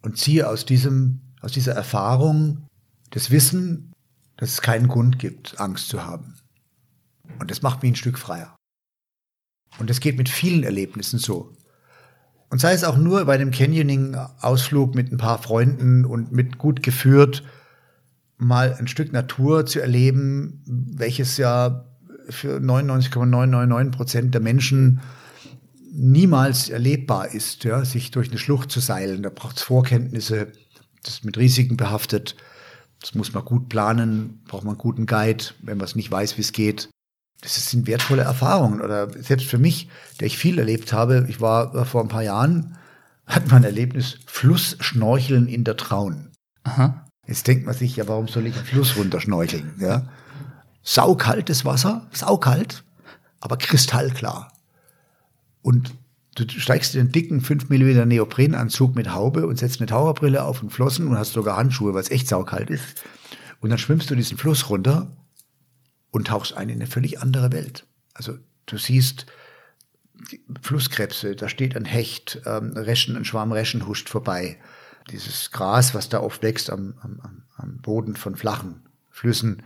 und 0.00 0.16
ziehe 0.16 0.48
aus 0.48 0.64
diesem, 0.64 1.20
aus 1.42 1.52
dieser 1.52 1.74
Erfahrung 1.74 2.66
das 3.10 3.30
Wissen, 3.30 3.92
dass 4.38 4.50
es 4.50 4.62
keinen 4.62 4.88
Grund 4.88 5.18
gibt, 5.18 5.60
Angst 5.60 5.88
zu 5.88 6.06
haben. 6.06 6.34
Und 7.38 7.50
das 7.50 7.60
macht 7.60 7.82
mich 7.82 7.92
ein 7.92 7.96
Stück 7.96 8.18
freier. 8.18 8.56
Und 9.78 9.90
das 9.90 10.00
geht 10.00 10.16
mit 10.16 10.30
vielen 10.30 10.64
Erlebnissen 10.64 11.18
so. 11.18 11.52
Und 12.48 12.58
sei 12.58 12.72
es 12.72 12.84
auch 12.84 12.96
nur 12.96 13.26
bei 13.26 13.36
dem 13.36 13.50
Canyoning-Ausflug 13.50 14.94
mit 14.94 15.12
ein 15.12 15.18
paar 15.18 15.38
Freunden 15.38 16.06
und 16.06 16.32
mit 16.32 16.56
gut 16.56 16.82
geführt, 16.82 17.44
mal 18.38 18.74
ein 18.78 18.88
Stück 18.88 19.12
Natur 19.12 19.66
zu 19.66 19.80
erleben, 19.80 20.62
welches 20.66 21.36
ja 21.36 21.84
für 22.30 22.58
99,999 22.58 23.96
Prozent 23.96 24.34
der 24.34 24.40
Menschen 24.40 25.00
niemals 25.92 26.70
erlebbar 26.70 27.32
ist, 27.32 27.64
ja, 27.64 27.84
sich 27.84 28.10
durch 28.10 28.28
eine 28.30 28.38
Schlucht 28.38 28.70
zu 28.70 28.80
seilen. 28.80 29.22
Da 29.22 29.30
braucht 29.30 29.58
es 29.58 29.62
Vorkenntnisse, 29.62 30.52
das 31.02 31.14
ist 31.14 31.24
mit 31.24 31.36
Risiken 31.36 31.76
behaftet. 31.76 32.34
Das 33.00 33.14
muss 33.14 33.32
man 33.32 33.44
gut 33.44 33.68
planen, 33.68 34.42
braucht 34.46 34.64
man 34.64 34.74
einen 34.74 34.78
guten 34.78 35.06
Guide, 35.06 35.44
wenn 35.60 35.76
man 35.76 35.84
es 35.84 35.96
nicht 35.96 36.10
weiß, 36.10 36.36
wie 36.38 36.42
es 36.42 36.52
geht. 36.52 36.88
Das 37.42 37.70
sind 37.70 37.86
wertvolle 37.86 38.22
Erfahrungen. 38.22 38.80
Oder 38.80 39.10
selbst 39.22 39.46
für 39.46 39.58
mich, 39.58 39.88
der 40.20 40.28
ich 40.28 40.38
viel 40.38 40.58
erlebt 40.58 40.92
habe, 40.92 41.26
ich 41.28 41.40
war 41.40 41.84
vor 41.84 42.00
ein 42.00 42.08
paar 42.08 42.22
Jahren, 42.22 42.78
hat 43.26 43.48
man 43.48 43.58
ein 43.58 43.64
Erlebnis, 43.64 44.18
Flussschnorcheln 44.26 45.48
in 45.48 45.64
der 45.64 45.76
Traun. 45.76 46.30
Aha. 46.62 47.04
Jetzt 47.26 47.46
denkt 47.46 47.66
man 47.66 47.74
sich, 47.74 47.96
ja, 47.96 48.08
warum 48.08 48.28
soll 48.28 48.46
ich 48.46 48.56
einen 48.56 48.64
Fluss 48.64 48.96
runterschnorcheln? 48.96 49.74
Ja? 49.78 50.08
Saukaltes 50.82 51.64
Wasser, 51.64 52.08
saukalt, 52.12 52.84
aber 53.40 53.56
kristallklar. 53.56 54.52
Und 55.62 55.94
du 56.34 56.48
steigst 56.48 56.94
in 56.94 57.06
den 57.06 57.12
dicken 57.12 57.40
5 57.40 57.68
mm 57.68 58.08
Neoprenanzug 58.08 58.94
mit 58.94 59.12
Haube 59.12 59.46
und 59.46 59.58
setzt 59.58 59.80
eine 59.80 59.86
Taucherbrille 59.86 60.44
auf 60.44 60.62
und 60.62 60.70
Flossen 60.70 61.06
und 61.08 61.18
hast 61.18 61.32
sogar 61.32 61.56
Handschuhe, 61.56 61.94
weil 61.94 62.02
es 62.02 62.10
echt 62.10 62.28
saukalt 62.28 62.70
ist. 62.70 63.04
Und 63.60 63.70
dann 63.70 63.78
schwimmst 63.78 64.10
du 64.10 64.14
diesen 64.14 64.38
Fluss 64.38 64.68
runter 64.70 65.16
und 66.10 66.26
tauchst 66.26 66.56
ein 66.56 66.68
in 66.68 66.76
eine 66.76 66.86
völlig 66.86 67.20
andere 67.20 67.52
Welt. 67.52 67.86
Also 68.14 68.38
du 68.66 68.76
siehst 68.76 69.26
Flusskrebse, 70.60 71.36
da 71.36 71.48
steht 71.48 71.76
ein 71.76 71.84
Hecht, 71.84 72.42
ähm, 72.46 72.72
Reschen, 72.76 73.16
ein 73.16 73.24
Schwarm 73.24 73.52
Reschen 73.52 73.86
huscht 73.86 74.08
vorbei. 74.08 74.58
Dieses 75.10 75.50
Gras, 75.50 75.94
was 75.94 76.08
da 76.08 76.20
oft 76.20 76.42
wächst 76.42 76.70
am, 76.70 76.94
am, 77.00 77.42
am 77.56 77.78
Boden 77.78 78.14
von 78.14 78.36
flachen 78.36 78.82
Flüssen, 79.10 79.62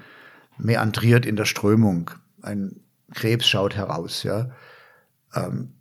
meandriert 0.59 1.26
in 1.26 1.36
der 1.36 1.44
Strömung. 1.44 2.11
Ein 2.42 2.80
Krebs 3.12 3.47
schaut 3.47 3.76
heraus, 3.76 4.22
ja. 4.22 4.51
Ähm, 5.34 5.76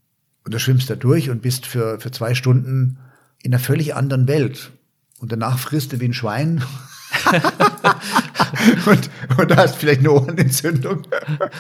und 0.45 0.53
du 0.53 0.59
schwimmst 0.59 0.89
da 0.89 0.95
durch 0.95 1.29
und 1.29 1.41
bist 1.41 1.65
für, 1.65 1.99
für 1.99 2.11
zwei 2.11 2.35
Stunden 2.35 2.99
in 3.41 3.53
einer 3.53 3.59
völlig 3.59 3.95
anderen 3.95 4.27
Welt. 4.27 4.71
Und 5.19 5.31
danach 5.31 5.57
frisst 5.57 5.91
du 5.91 5.99
wie 5.99 6.05
ein 6.05 6.13
Schwein. 6.13 6.63
und, 8.85 9.09
und 9.37 9.55
hast 9.55 9.77
vielleicht 9.77 10.01
eine 10.01 10.11
Ohrenentzündung, 10.11 11.07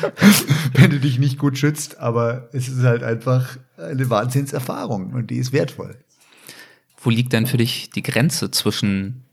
wenn 0.73 0.91
du 0.91 0.99
dich 0.99 1.17
nicht 1.17 1.39
gut 1.39 1.57
schützt. 1.57 1.97
Aber 1.99 2.49
es 2.53 2.67
ist 2.67 2.83
halt 2.83 3.03
einfach 3.03 3.57
eine 3.77 4.09
Wahnsinnserfahrung 4.09 5.13
und 5.13 5.31
die 5.31 5.37
ist 5.37 5.51
wertvoll. 5.51 5.95
Wo 7.01 7.09
liegt 7.09 7.33
denn 7.33 7.47
für 7.47 7.57
dich 7.57 7.89
die 7.89 8.03
Grenze 8.03 8.51
zwischen 8.51 9.23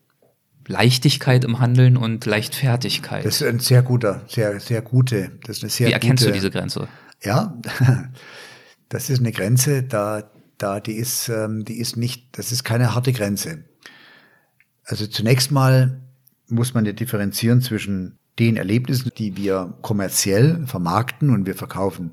Leichtigkeit 0.67 1.45
im 1.45 1.59
Handeln 1.59 1.97
und 1.97 2.25
Leichtfertigkeit? 2.25 3.25
Das 3.25 3.41
ist 3.41 3.47
ein 3.47 3.59
sehr 3.59 3.83
guter, 3.83 4.23
sehr, 4.29 4.61
sehr 4.61 4.81
gute. 4.83 5.33
Das 5.45 5.59
ist 5.59 5.63
eine 5.63 5.71
sehr 5.71 5.89
Wie 5.89 5.93
erkennst 5.93 6.23
gute, 6.23 6.33
du 6.33 6.39
diese 6.39 6.51
Grenze? 6.51 6.89
Ja, 7.23 7.57
das 8.93 9.09
ist 9.09 9.20
eine 9.20 9.32
Grenze, 9.32 9.82
da, 9.82 10.30
da, 10.59 10.78
die 10.78 10.93
ist, 10.93 11.30
ähm, 11.30 11.64
die 11.64 11.78
ist 11.78 11.97
nicht, 11.97 12.36
das 12.36 12.53
ist 12.53 12.62
keine 12.62 12.95
harte 12.95 13.12
Grenze. 13.12 13.64
Also 14.84 15.07
zunächst 15.07 15.51
mal 15.51 16.03
muss 16.49 16.74
man 16.74 16.84
ja 16.84 16.93
differenzieren 16.93 17.62
zwischen 17.62 18.18
den 18.38 18.57
Erlebnissen, 18.57 19.11
die 19.16 19.36
wir 19.36 19.78
kommerziell 19.80 20.66
vermarkten 20.66 21.30
und 21.30 21.47
wir 21.47 21.55
verkaufen 21.55 22.12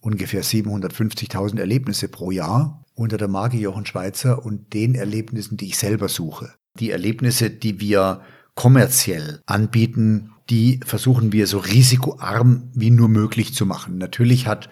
ungefähr 0.00 0.42
750.000 0.42 1.58
Erlebnisse 1.58 2.08
pro 2.08 2.30
Jahr 2.30 2.82
unter 2.94 3.18
der 3.18 3.28
Marke 3.28 3.58
Jochen 3.58 3.84
Schweizer 3.84 4.44
und 4.44 4.72
den 4.72 4.94
Erlebnissen, 4.94 5.58
die 5.58 5.66
ich 5.66 5.76
selber 5.76 6.08
suche. 6.08 6.54
Die 6.78 6.92
Erlebnisse, 6.92 7.50
die 7.50 7.78
wir 7.80 8.22
kommerziell 8.54 9.42
anbieten, 9.44 10.32
die 10.48 10.80
versuchen 10.86 11.32
wir 11.32 11.46
so 11.46 11.58
risikoarm 11.58 12.70
wie 12.72 12.90
nur 12.90 13.08
möglich 13.08 13.52
zu 13.52 13.66
machen. 13.66 13.98
Natürlich 13.98 14.46
hat 14.46 14.70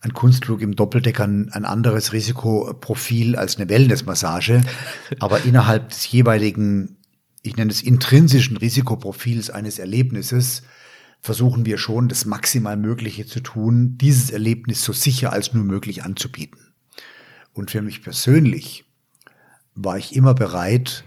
ein 0.00 0.12
Kunstflug 0.12 0.60
im 0.62 0.76
Doppeldecker 0.76 1.24
ein, 1.24 1.50
anderes 1.50 2.12
Risikoprofil 2.12 3.36
als 3.36 3.56
eine 3.56 3.68
Wellnessmassage, 3.68 4.62
aber 5.18 5.44
innerhalb 5.44 5.90
des 5.90 6.10
jeweiligen, 6.10 6.98
ich 7.42 7.56
nenne 7.56 7.70
es 7.70 7.82
intrinsischen 7.82 8.56
Risikoprofils 8.56 9.50
eines 9.50 9.78
Erlebnisses, 9.78 10.62
versuchen 11.20 11.66
wir 11.66 11.78
schon, 11.78 12.08
das 12.08 12.26
maximal 12.26 12.76
Mögliche 12.76 13.26
zu 13.26 13.40
tun, 13.40 13.98
dieses 13.98 14.30
Erlebnis 14.30 14.84
so 14.84 14.92
sicher 14.92 15.32
als 15.32 15.52
nur 15.52 15.64
möglich 15.64 16.04
anzubieten. 16.04 16.60
Und 17.52 17.72
für 17.72 17.82
mich 17.82 18.02
persönlich 18.02 18.84
war 19.74 19.98
ich 19.98 20.14
immer 20.14 20.34
bereit, 20.34 21.04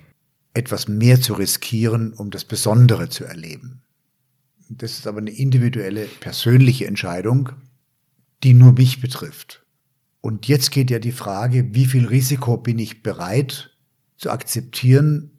etwas 0.54 0.90
mehr 0.90 1.22
zu 1.22 1.34
riskieren, 1.34 2.14
um 2.14 2.30
das 2.30 2.44
Besondere 2.44 3.08
zu 3.08 3.24
erleben. 3.24 3.84
Das 4.68 4.94
ist 4.94 5.08
aber 5.08 5.20
eine 5.20 5.32
individuelle, 5.32 6.06
persönliche 6.20 6.88
Entscheidung 6.88 7.52
die 8.44 8.54
nur 8.54 8.74
mich 8.74 9.02
betrifft. 9.02 9.66
Und 10.22 10.48
jetzt 10.48 10.72
geht 10.72 10.92
ja 10.92 11.00
die 11.00 11.12
Frage, 11.12 11.74
wie 11.74 11.86
viel 11.86 12.08
Risiko 12.08 12.58
bin 12.58 12.80
ich 12.80 13.04
bereit 13.04 13.72
zu 14.18 14.30
akzeptieren 14.30 15.32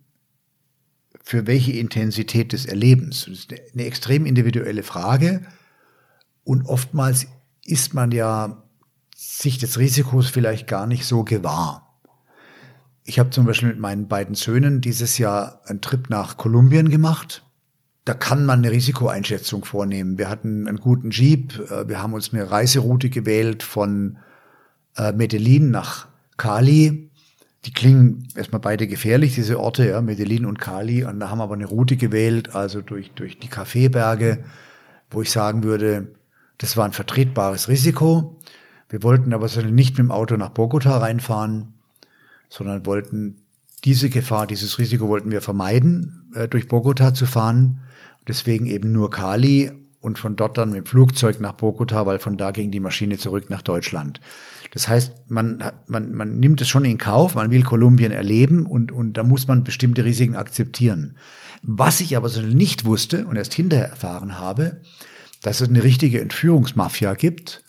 für 1.23 1.47
welche 1.47 1.73
Intensität 1.73 2.53
des 2.53 2.67
Erlebens? 2.67 3.27
Das 3.27 3.39
ist 3.39 3.55
eine 3.73 3.85
extrem 3.85 4.27
individuelle 4.27 4.83
Frage. 4.83 5.43
Und 6.43 6.67
oftmals 6.67 7.29
ist 7.65 7.95
man 7.95 8.11
ja 8.11 8.65
sich 9.15 9.59
des 9.59 9.79
Risikos 9.79 10.29
vielleicht 10.29 10.67
gar 10.67 10.89
nicht 10.89 11.07
so 11.07 11.23
gewahr. 11.23 12.01
Ich 13.05 13.21
habe 13.21 13.31
zum 13.31 13.47
Beispiel 13.47 13.69
mit 13.69 13.79
meinen 13.79 14.09
beiden 14.09 14.35
Söhnen 14.35 14.81
dieses 14.81 15.19
Jahr 15.19 15.61
einen 15.67 15.81
Trip 15.81 16.11
nach 16.11 16.37
Kolumbien 16.37 16.89
gemacht 16.89 17.45
da 18.05 18.15
kann 18.15 18.45
man 18.45 18.59
eine 18.59 18.73
Risikoeinschätzung 18.73 19.65
vornehmen. 19.65 20.19
Wir 20.19 20.29
hatten 20.29 20.67
einen 20.67 20.79
guten 20.79 21.11
Jeep, 21.11 21.59
äh, 21.71 21.89
wir 21.89 22.03
haben 22.03 22.15
uns 22.15 22.33
eine 22.33 22.51
Reiseroute 22.51 23.11
gewählt 23.11 23.63
von 23.63 24.19
äh, 24.97 25.13
Medellin 25.13 25.71
nach 25.71 26.09
Cali. 26.37 27.11
Die 27.65 27.73
klingen 27.73 28.27
erstmal 28.35 28.61
beide 28.61 28.89
gefährlich, 28.89 29.37
diese 29.37 29.61
Orte, 29.61 29.89
ja, 29.89 30.01
Medellin 30.01 30.47
und 30.47 30.59
Cali. 30.59 31.05
Und 31.05 31.21
da 31.21 31.31
haben 31.31 31.39
wir 31.39 31.45
aber 31.45 31.55
eine 31.55 31.67
Route 31.67 31.97
gewählt, 31.97 32.57
also 32.57 32.81
durch, 32.81 33.13
durch 33.13 33.39
die 33.39 33.47
Kaffeeberge, 33.47 34.45
wo 35.11 35.23
ich 35.23 35.31
sagen 35.31 35.63
würde, 35.63 36.09
das 36.59 36.77
war 36.77 36.85
ein 36.85 36.93
vertretbares 36.93 37.69
Risiko. 37.69 38.41
Wir 38.89 39.05
wollten 39.05 39.33
aber 39.33 39.47
nicht 39.47 39.93
mit 39.93 39.99
dem 39.99 40.11
Auto 40.11 40.37
nach 40.37 40.51
Bogota 40.51 40.99
reinfahren, 40.99 41.75
sondern 42.49 42.85
wollten 42.85 43.43
diese 43.85 44.11
Gefahr, 44.11 44.47
dieses 44.47 44.79
Risiko 44.79 45.09
wollten 45.09 45.31
wir 45.31 45.41
vermeiden, 45.41 46.31
äh, 46.35 46.49
durch 46.49 46.69
Bogota 46.69 47.15
zu 47.15 47.27
fahren. 47.27 47.81
Deswegen 48.29 48.67
eben 48.67 48.93
nur 48.93 49.11
Kali 49.11 49.73
und 50.01 50.19
von 50.19 50.37
dort 50.37 50.59
dann 50.59 50.71
mit 50.71 50.79
dem 50.79 50.87
Flugzeug 50.87 51.41
nach 51.41 51.53
Bogota, 51.53 52.07
weil 52.07 52.19
von 52.19 52.37
da 52.37 52.51
ging 52.51 52.71
die 52.71 52.81
Maschine 52.81 53.19
zurück 53.19 53.51
nach 53.51 53.63
Deutschland. 53.63 54.21
Das 54.73 54.89
heißt, 54.89 55.31
man, 55.31 55.63
man, 55.87 56.13
man 56.13 56.41
nimmt 56.41 56.61
es 56.61 56.69
schon 56.69 56.85
in 56.85 56.99
Kauf, 56.99 57.35
man 57.35 57.51
will 57.51 57.63
Kolumbien 57.63 58.11
erleben 58.11 58.67
und, 58.67 58.91
und 58.91 59.15
da 59.15 59.23
muss 59.23 59.47
man 59.47 59.65
bestimmte 59.65 60.05
Risiken 60.05 60.35
akzeptieren. 60.35 61.17
Was 61.63 62.01
ich 62.01 62.17
aber 62.17 62.29
so 62.29 62.43
nicht 62.43 62.85
wusste 62.85 63.27
und 63.27 63.37
erst 63.37 63.55
hinterher 63.55 63.91
erfahren 63.91 64.39
habe, 64.39 64.81
dass 65.43 65.61
es 65.61 65.69
eine 65.69 65.85
richtige 65.85 66.21
Entführungsmafia 66.21 67.15
gibt, 67.15 67.63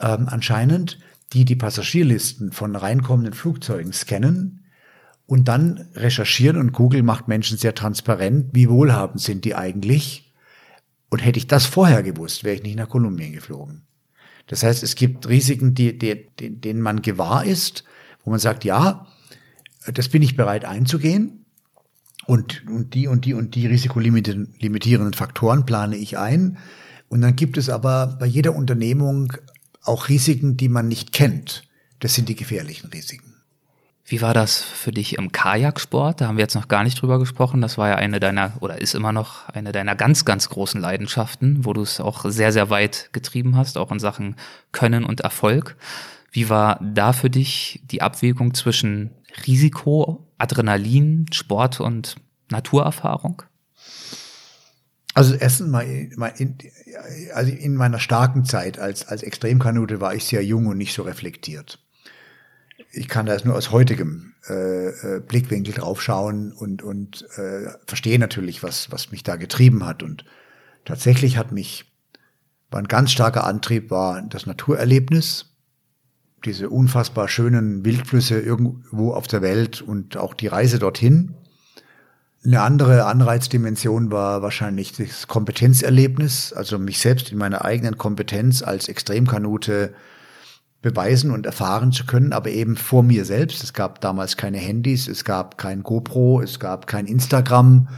ähm, 0.00 0.26
anscheinend, 0.28 0.98
die 1.32 1.46
die 1.46 1.56
Passagierlisten 1.56 2.52
von 2.52 2.76
reinkommenden 2.76 3.32
Flugzeugen 3.32 3.92
scannen, 3.92 4.61
und 5.26 5.46
dann 5.48 5.88
recherchieren 5.94 6.56
und 6.56 6.72
Google 6.72 7.02
macht 7.02 7.28
Menschen 7.28 7.56
sehr 7.56 7.74
transparent, 7.74 8.50
wie 8.52 8.68
wohlhabend 8.68 9.20
sind 9.20 9.44
die 9.44 9.54
eigentlich. 9.54 10.32
Und 11.10 11.20
hätte 11.20 11.38
ich 11.38 11.46
das 11.46 11.66
vorher 11.66 12.02
gewusst, 12.02 12.44
wäre 12.44 12.56
ich 12.56 12.62
nicht 12.62 12.76
nach 12.76 12.88
Kolumbien 12.88 13.32
geflogen. 13.32 13.82
Das 14.46 14.62
heißt, 14.62 14.82
es 14.82 14.94
gibt 14.94 15.28
Risiken, 15.28 15.74
die, 15.74 15.96
die, 15.98 16.26
denen 16.38 16.80
man 16.80 17.02
gewahr 17.02 17.44
ist, 17.44 17.84
wo 18.24 18.30
man 18.30 18.40
sagt, 18.40 18.64
ja, 18.64 19.06
das 19.92 20.08
bin 20.08 20.22
ich 20.22 20.36
bereit 20.36 20.64
einzugehen. 20.64 21.44
Und, 22.26 22.66
und 22.68 22.94
die 22.94 23.08
und 23.08 23.24
die 23.24 23.34
und 23.34 23.56
die 23.56 23.66
risikolimitierenden 23.66 25.12
Faktoren 25.12 25.66
plane 25.66 25.96
ich 25.96 26.18
ein. 26.18 26.58
Und 27.08 27.20
dann 27.20 27.34
gibt 27.34 27.58
es 27.58 27.68
aber 27.68 28.16
bei 28.18 28.26
jeder 28.26 28.54
Unternehmung 28.54 29.32
auch 29.82 30.08
Risiken, 30.08 30.56
die 30.56 30.68
man 30.68 30.88
nicht 30.88 31.12
kennt. 31.12 31.64
Das 31.98 32.14
sind 32.14 32.28
die 32.28 32.36
gefährlichen 32.36 32.90
Risiken. 32.90 33.31
Wie 34.04 34.20
war 34.20 34.34
das 34.34 34.60
für 34.60 34.90
dich 34.90 35.16
im 35.16 35.30
Kajaksport? 35.30 36.20
Da 36.20 36.26
haben 36.26 36.36
wir 36.36 36.42
jetzt 36.42 36.56
noch 36.56 36.68
gar 36.68 36.82
nicht 36.82 37.00
drüber 37.00 37.18
gesprochen. 37.18 37.60
Das 37.60 37.78
war 37.78 37.88
ja 37.88 37.94
eine 37.96 38.18
deiner 38.18 38.52
oder 38.60 38.80
ist 38.80 38.94
immer 38.94 39.12
noch 39.12 39.48
eine 39.48 39.70
deiner 39.70 39.94
ganz, 39.94 40.24
ganz 40.24 40.48
großen 40.48 40.80
Leidenschaften, 40.80 41.64
wo 41.64 41.72
du 41.72 41.82
es 41.82 42.00
auch 42.00 42.24
sehr, 42.28 42.52
sehr 42.52 42.68
weit 42.68 43.10
getrieben 43.12 43.56
hast, 43.56 43.78
auch 43.78 43.92
in 43.92 44.00
Sachen 44.00 44.36
Können 44.72 45.04
und 45.04 45.20
Erfolg. 45.20 45.76
Wie 46.32 46.48
war 46.48 46.80
da 46.82 47.12
für 47.12 47.30
dich 47.30 47.80
die 47.84 48.02
Abwägung 48.02 48.54
zwischen 48.54 49.12
Risiko, 49.46 50.26
Adrenalin, 50.36 51.26
Sport 51.32 51.80
und 51.80 52.16
Naturerfahrung? 52.50 53.42
Also 55.14 55.34
erstens 55.34 55.68
mal, 55.68 55.82
in, 55.82 56.58
also 57.34 57.52
in 57.52 57.76
meiner 57.76 57.98
starken 58.00 58.44
Zeit 58.44 58.78
als, 58.78 59.06
als 59.06 59.22
Extremkanute 59.22 60.00
war 60.00 60.14
ich 60.14 60.24
sehr 60.24 60.44
jung 60.44 60.66
und 60.66 60.78
nicht 60.78 60.94
so 60.94 61.02
reflektiert 61.02 61.81
ich 62.92 63.08
kann 63.08 63.26
da 63.26 63.36
nur 63.44 63.56
aus 63.56 63.70
heutigem 63.70 64.34
äh, 64.48 64.88
äh, 64.88 65.20
Blickwinkel 65.20 65.74
draufschauen 65.74 66.52
und, 66.52 66.82
und 66.82 67.26
äh, 67.36 67.70
verstehe 67.86 68.18
natürlich, 68.18 68.62
was, 68.62 68.92
was 68.92 69.10
mich 69.10 69.22
da 69.22 69.36
getrieben 69.36 69.86
hat. 69.86 70.02
Und 70.02 70.24
tatsächlich 70.84 71.38
hat 71.38 71.52
mich, 71.52 71.90
war 72.70 72.80
ein 72.80 72.88
ganz 72.88 73.10
starker 73.10 73.44
Antrieb, 73.44 73.90
war 73.90 74.20
das 74.22 74.46
Naturerlebnis, 74.46 75.46
diese 76.44 76.68
unfassbar 76.68 77.28
schönen 77.28 77.84
Wildflüsse 77.84 78.38
irgendwo 78.40 79.14
auf 79.14 79.26
der 79.26 79.42
Welt 79.42 79.80
und 79.80 80.16
auch 80.16 80.34
die 80.34 80.48
Reise 80.48 80.78
dorthin. 80.78 81.34
Eine 82.44 82.60
andere 82.62 83.06
Anreizdimension 83.06 84.10
war 84.10 84.42
wahrscheinlich 84.42 84.92
das 84.92 85.28
Kompetenzerlebnis, 85.28 86.52
also 86.52 86.78
mich 86.78 86.98
selbst 86.98 87.30
in 87.30 87.38
meiner 87.38 87.64
eigenen 87.64 87.96
Kompetenz 87.96 88.62
als 88.62 88.88
Extremkanute 88.88 89.94
beweisen 90.82 91.30
und 91.30 91.46
erfahren 91.46 91.92
zu 91.92 92.04
können, 92.04 92.32
aber 92.32 92.50
eben 92.50 92.76
vor 92.76 93.04
mir 93.04 93.24
selbst. 93.24 93.62
Es 93.62 93.72
gab 93.72 94.00
damals 94.00 94.36
keine 94.36 94.58
Handys, 94.58 95.08
es 95.08 95.24
gab 95.24 95.56
kein 95.56 95.84
GoPro, 95.84 96.42
es 96.42 96.58
gab 96.58 96.88
kein 96.88 97.06
Instagram. 97.06 97.88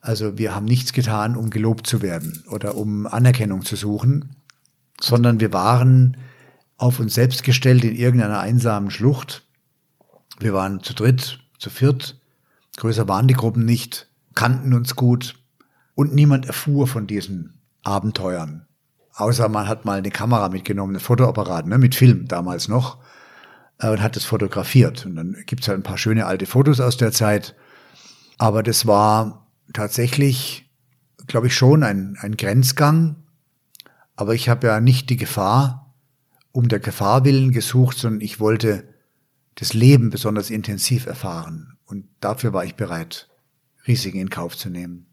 Also 0.00 0.38
wir 0.38 0.54
haben 0.54 0.64
nichts 0.64 0.92
getan, 0.92 1.36
um 1.36 1.50
gelobt 1.50 1.86
zu 1.86 2.00
werden 2.00 2.44
oder 2.48 2.76
um 2.76 3.06
Anerkennung 3.06 3.64
zu 3.64 3.76
suchen, 3.76 4.36
sondern 5.00 5.40
wir 5.40 5.52
waren 5.52 6.16
auf 6.78 7.00
uns 7.00 7.14
selbst 7.14 7.42
gestellt 7.42 7.84
in 7.84 7.96
irgendeiner 7.96 8.40
einsamen 8.40 8.90
Schlucht. 8.90 9.42
Wir 10.38 10.54
waren 10.54 10.82
zu 10.82 10.94
dritt, 10.94 11.40
zu 11.58 11.68
viert, 11.68 12.18
größer 12.78 13.08
waren 13.08 13.28
die 13.28 13.34
Gruppen 13.34 13.66
nicht, 13.66 14.08
kannten 14.34 14.72
uns 14.72 14.96
gut 14.96 15.34
und 15.94 16.14
niemand 16.14 16.46
erfuhr 16.46 16.86
von 16.86 17.06
diesen 17.06 17.60
Abenteuern. 17.82 18.66
Außer 19.20 19.50
man 19.50 19.68
hat 19.68 19.84
mal 19.84 19.98
eine 19.98 20.10
Kamera 20.10 20.48
mitgenommen, 20.48 20.96
ein 20.96 21.00
Fotoapparat, 21.00 21.66
ne, 21.66 21.76
mit 21.76 21.94
Film 21.94 22.26
damals 22.26 22.68
noch, 22.68 22.98
äh, 23.78 23.90
und 23.90 24.00
hat 24.00 24.16
es 24.16 24.24
fotografiert. 24.24 25.04
Und 25.04 25.16
dann 25.16 25.36
gibt's 25.46 25.68
halt 25.68 25.78
ein 25.78 25.82
paar 25.82 25.98
schöne 25.98 26.24
alte 26.24 26.46
Fotos 26.46 26.80
aus 26.80 26.96
der 26.96 27.12
Zeit. 27.12 27.54
Aber 28.38 28.62
das 28.62 28.86
war 28.86 29.46
tatsächlich, 29.74 30.70
glaube 31.26 31.48
ich, 31.48 31.54
schon 31.54 31.82
ein, 31.82 32.16
ein 32.20 32.38
Grenzgang. 32.38 33.16
Aber 34.16 34.34
ich 34.34 34.48
habe 34.48 34.68
ja 34.68 34.80
nicht 34.80 35.10
die 35.10 35.18
Gefahr 35.18 35.94
um 36.52 36.68
der 36.68 36.80
Gefahr 36.80 37.24
willen 37.24 37.52
gesucht, 37.52 37.98
sondern 37.98 38.22
ich 38.22 38.40
wollte 38.40 38.88
das 39.54 39.74
Leben 39.74 40.08
besonders 40.08 40.48
intensiv 40.48 41.06
erfahren. 41.06 41.76
Und 41.84 42.06
dafür 42.20 42.54
war 42.54 42.64
ich 42.64 42.74
bereit, 42.74 43.28
Risiken 43.86 44.18
in 44.18 44.30
Kauf 44.30 44.56
zu 44.56 44.70
nehmen. 44.70 45.09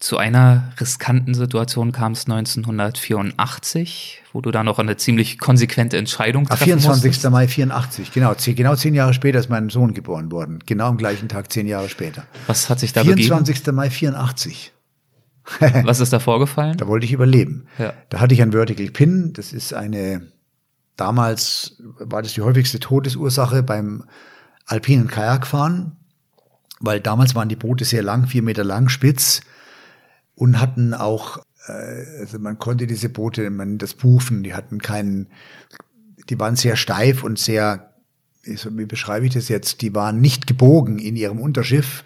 Zu 0.00 0.16
einer 0.16 0.72
riskanten 0.78 1.34
Situation 1.34 1.90
kam 1.90 2.12
es 2.12 2.26
1984, 2.26 4.22
wo 4.32 4.40
du 4.40 4.52
da 4.52 4.62
noch 4.62 4.78
eine 4.78 4.96
ziemlich 4.96 5.38
konsequente 5.38 5.96
Entscheidung 5.96 6.46
treffen 6.46 6.64
24. 6.64 7.04
Musstest. 7.04 7.28
Mai 7.30 7.48
84, 7.48 8.12
genau. 8.12 8.32
Genau 8.44 8.76
zehn 8.76 8.94
Jahre 8.94 9.12
später 9.12 9.40
ist 9.40 9.48
mein 9.48 9.70
Sohn 9.70 9.94
geboren 9.94 10.30
worden. 10.30 10.60
Genau 10.66 10.86
am 10.86 10.98
gleichen 10.98 11.28
Tag, 11.28 11.52
zehn 11.52 11.66
Jahre 11.66 11.88
später. 11.88 12.24
Was 12.46 12.70
hat 12.70 12.78
sich 12.78 12.92
da 12.92 13.02
24. 13.02 13.56
Begeben? 13.56 13.76
Mai 13.76 13.90
84. 13.90 14.72
Was 15.82 15.98
ist 15.98 16.12
da 16.12 16.20
vorgefallen? 16.20 16.76
Da 16.76 16.86
wollte 16.86 17.06
ich 17.06 17.12
überleben. 17.12 17.66
Ja. 17.78 17.92
Da 18.10 18.20
hatte 18.20 18.34
ich 18.34 18.42
ein 18.42 18.52
Vertical 18.52 18.90
Pin. 18.90 19.32
Das 19.32 19.52
ist 19.52 19.74
eine, 19.74 20.30
damals 20.96 21.82
war 21.98 22.22
das 22.22 22.34
die 22.34 22.42
häufigste 22.42 22.78
Todesursache 22.78 23.64
beim 23.64 24.04
alpinen 24.66 25.08
Kajakfahren, 25.08 25.96
weil 26.78 27.00
damals 27.00 27.34
waren 27.34 27.48
die 27.48 27.56
Boote 27.56 27.84
sehr 27.84 28.04
lang, 28.04 28.28
vier 28.28 28.42
Meter 28.42 28.62
lang, 28.62 28.88
spitz 28.88 29.40
und 30.38 30.60
hatten 30.60 30.94
auch, 30.94 31.38
äh, 31.66 32.20
also 32.20 32.38
man 32.38 32.58
konnte 32.58 32.86
diese 32.86 33.08
Boote, 33.08 33.50
man 33.50 33.78
das 33.78 33.94
Bufen, 33.94 34.44
die 34.44 34.54
hatten 34.54 34.78
keinen, 34.80 35.26
die 36.30 36.38
waren 36.38 36.54
sehr 36.54 36.76
steif 36.76 37.24
und 37.24 37.38
sehr, 37.38 37.94
wie 38.44 38.86
beschreibe 38.86 39.26
ich 39.26 39.34
das 39.34 39.48
jetzt, 39.48 39.82
die 39.82 39.94
waren 39.94 40.20
nicht 40.20 40.46
gebogen 40.46 41.00
in 41.00 41.16
ihrem 41.16 41.40
Unterschiff 41.40 42.04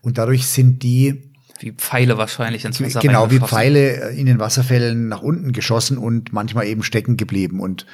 und 0.00 0.16
dadurch 0.16 0.46
sind 0.46 0.82
die 0.82 1.28
wie 1.58 1.72
Pfeile 1.72 2.18
wahrscheinlich 2.18 2.64
ins 2.64 2.80
Wasser 2.80 2.98
Genau, 2.98 3.30
wie 3.30 3.38
Pfeile 3.38 4.10
in 4.10 4.26
den 4.26 4.40
Wasserfällen 4.40 5.06
nach 5.06 5.22
unten 5.22 5.52
geschossen 5.52 5.96
und 5.96 6.32
manchmal 6.32 6.66
eben 6.66 6.82
stecken 6.82 7.16
geblieben. 7.16 7.60
Und 7.60 7.86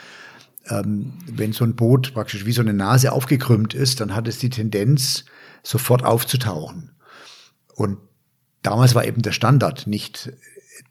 ähm, 0.71 1.13
wenn 1.31 1.53
so 1.53 1.65
ein 1.65 1.77
Boot 1.77 2.15
praktisch 2.15 2.47
wie 2.47 2.53
so 2.53 2.63
eine 2.63 2.73
Nase 2.73 3.13
aufgekrümmt 3.13 3.75
ist, 3.75 4.01
dann 4.01 4.15
hat 4.15 4.27
es 4.27 4.39
die 4.39 4.49
Tendenz, 4.49 5.27
sofort 5.63 6.03
aufzutauchen. 6.03 6.93
Und 7.75 7.99
damals 8.69 8.95
war 8.95 9.05
eben 9.07 9.23
der 9.23 9.33
Standard 9.33 9.87
nicht 9.87 10.33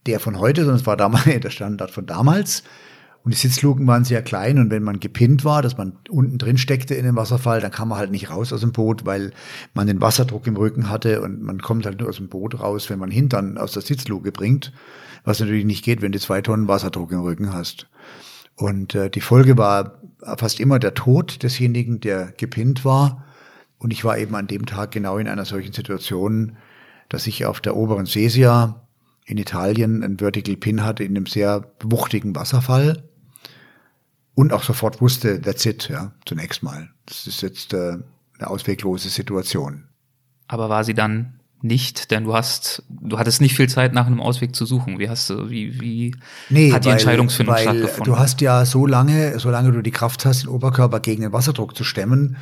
der 0.06 0.20
von 0.20 0.40
heute, 0.40 0.62
sondern 0.62 0.80
es 0.80 0.88
war 0.88 0.98
damals 0.98 1.26
der 1.42 1.50
Standard 1.50 1.92
von 1.92 2.06
damals. 2.06 2.64
Und 3.24 3.34
die 3.34 3.38
Sitzluken 3.38 3.86
waren 3.88 4.06
sehr 4.06 4.22
klein 4.22 4.58
und 4.58 4.72
wenn 4.72 4.84
man 4.84 5.02
gepinnt 5.02 5.44
war, 5.44 5.62
dass 5.62 5.78
man 5.78 5.98
unten 6.10 6.38
drin 6.38 6.58
steckte 6.58 6.96
in 6.96 7.04
dem 7.04 7.18
Wasserfall, 7.18 7.60
dann 7.60 7.72
kam 7.72 7.90
man 7.90 7.98
halt 7.98 8.10
nicht 8.10 8.30
raus 8.30 8.54
aus 8.54 8.62
dem 8.62 8.72
Boot, 8.72 9.06
weil 9.06 9.34
man 9.74 9.86
den 9.86 10.00
Wasserdruck 10.00 10.48
im 10.48 10.56
Rücken 10.56 10.90
hatte 10.90 11.22
und 11.22 11.42
man 11.42 11.62
kommt 11.62 11.86
halt 11.86 12.00
nur 12.00 12.08
aus 12.08 12.18
dem 12.18 12.30
Boot 12.30 12.58
raus, 12.60 12.90
wenn 12.90 13.00
man 13.00 13.12
Hintern 13.12 13.58
aus 13.58 13.74
der 13.74 13.82
Sitzluke 13.82 14.32
bringt, 14.32 14.72
was 15.26 15.42
natürlich 15.42 15.66
nicht 15.66 15.84
geht, 15.84 16.02
wenn 16.02 16.14
du 16.14 16.20
zwei 16.20 16.42
Tonnen 16.42 16.70
Wasserdruck 16.70 17.12
im 17.12 17.20
Rücken 17.20 17.52
hast. 17.52 17.88
Und 18.56 18.96
äh, 18.96 19.10
die 19.10 19.22
Folge 19.22 19.58
war 19.58 20.02
fast 20.38 20.62
immer 20.62 20.80
der 20.80 20.94
Tod 20.94 21.44
desjenigen, 21.44 22.00
der 22.00 22.32
gepinnt 22.38 22.86
war. 22.86 23.26
Und 23.78 23.92
ich 23.92 24.06
war 24.06 24.18
eben 24.18 24.36
an 24.36 24.48
dem 24.48 24.66
Tag 24.66 24.92
genau 24.92 25.18
in 25.18 25.28
einer 25.28 25.46
solchen 25.46 25.74
Situation, 25.74 26.56
dass 27.10 27.28
ich 27.28 27.46
auf 27.46 27.62
der 27.62 27.76
oberen 27.76 28.06
Sesia 28.06 28.88
in 29.26 29.38
Italien 29.38 30.04
ein 30.04 30.20
Vertical 30.20 30.56
Pin 30.56 30.84
hatte 30.84 31.04
in 31.04 31.16
einem 31.16 31.26
sehr 31.26 31.72
wuchtigen 31.84 32.36
Wasserfall 32.36 33.04
und 34.36 34.54
auch 34.54 34.64
sofort 34.64 35.02
wusste, 35.02 35.42
that's 35.42 35.66
it, 35.66 35.90
ja, 35.90 36.12
zunächst 36.26 36.64
mal. 36.64 36.90
Das 37.06 37.28
ist 37.28 37.42
jetzt 37.42 37.74
äh, 37.74 37.98
eine 38.38 38.50
ausweglose 38.50 39.10
Situation. 39.10 39.86
Aber 40.48 40.70
war 40.70 40.84
sie 40.84 40.94
dann 40.94 41.40
nicht, 41.62 42.12
denn 42.12 42.26
du 42.26 42.36
hast, 42.36 42.84
du 42.88 43.18
hattest 43.18 43.42
nicht 43.42 43.56
viel 43.56 43.68
Zeit 43.68 43.94
nach 43.94 44.06
einem 44.06 44.22
Ausweg 44.22 44.56
zu 44.56 44.66
suchen. 44.66 45.00
Wie 45.00 45.10
hast 45.10 45.30
du, 45.30 45.50
wie, 45.50 45.82
wie 45.82 46.16
nee, 46.50 46.72
hat 46.72 46.86
die 46.86 46.90
weil, 46.90 46.94
Entscheidungsfindung 46.94 47.56
weil 47.56 47.64
stattgefunden? 47.64 48.04
Du 48.14 48.20
hast 48.20 48.42
ja 48.42 48.64
so 48.66 48.86
lange, 48.86 49.40
solange 49.40 49.72
du 49.72 49.82
die 49.82 49.92
Kraft 49.92 50.26
hast, 50.26 50.44
den 50.44 50.50
Oberkörper 50.50 51.00
gegen 51.00 51.24
den 51.24 51.34
Wasserdruck 51.34 51.76
zu 51.76 51.84
stemmen, 51.84 52.38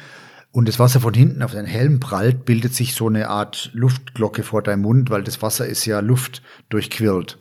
und 0.56 0.70
das 0.70 0.80
Wasser 0.80 1.02
von 1.02 1.14
hinten 1.14 1.44
auf 1.44 1.52
deinen 1.52 1.66
Helm 1.66 2.00
prallt, 2.00 2.46
bildet 2.46 2.74
sich 2.74 2.96
so 2.96 3.10
eine 3.10 3.28
Art 3.28 3.72
Luftglocke 3.74 4.42
vor 4.42 4.62
deinem 4.62 4.84
Mund, 4.84 5.10
weil 5.10 5.22
das 5.22 5.42
Wasser 5.42 5.68
ist 5.68 5.86
ja 5.86 6.00
Luft 6.00 6.42
durchquirlt. 6.70 7.38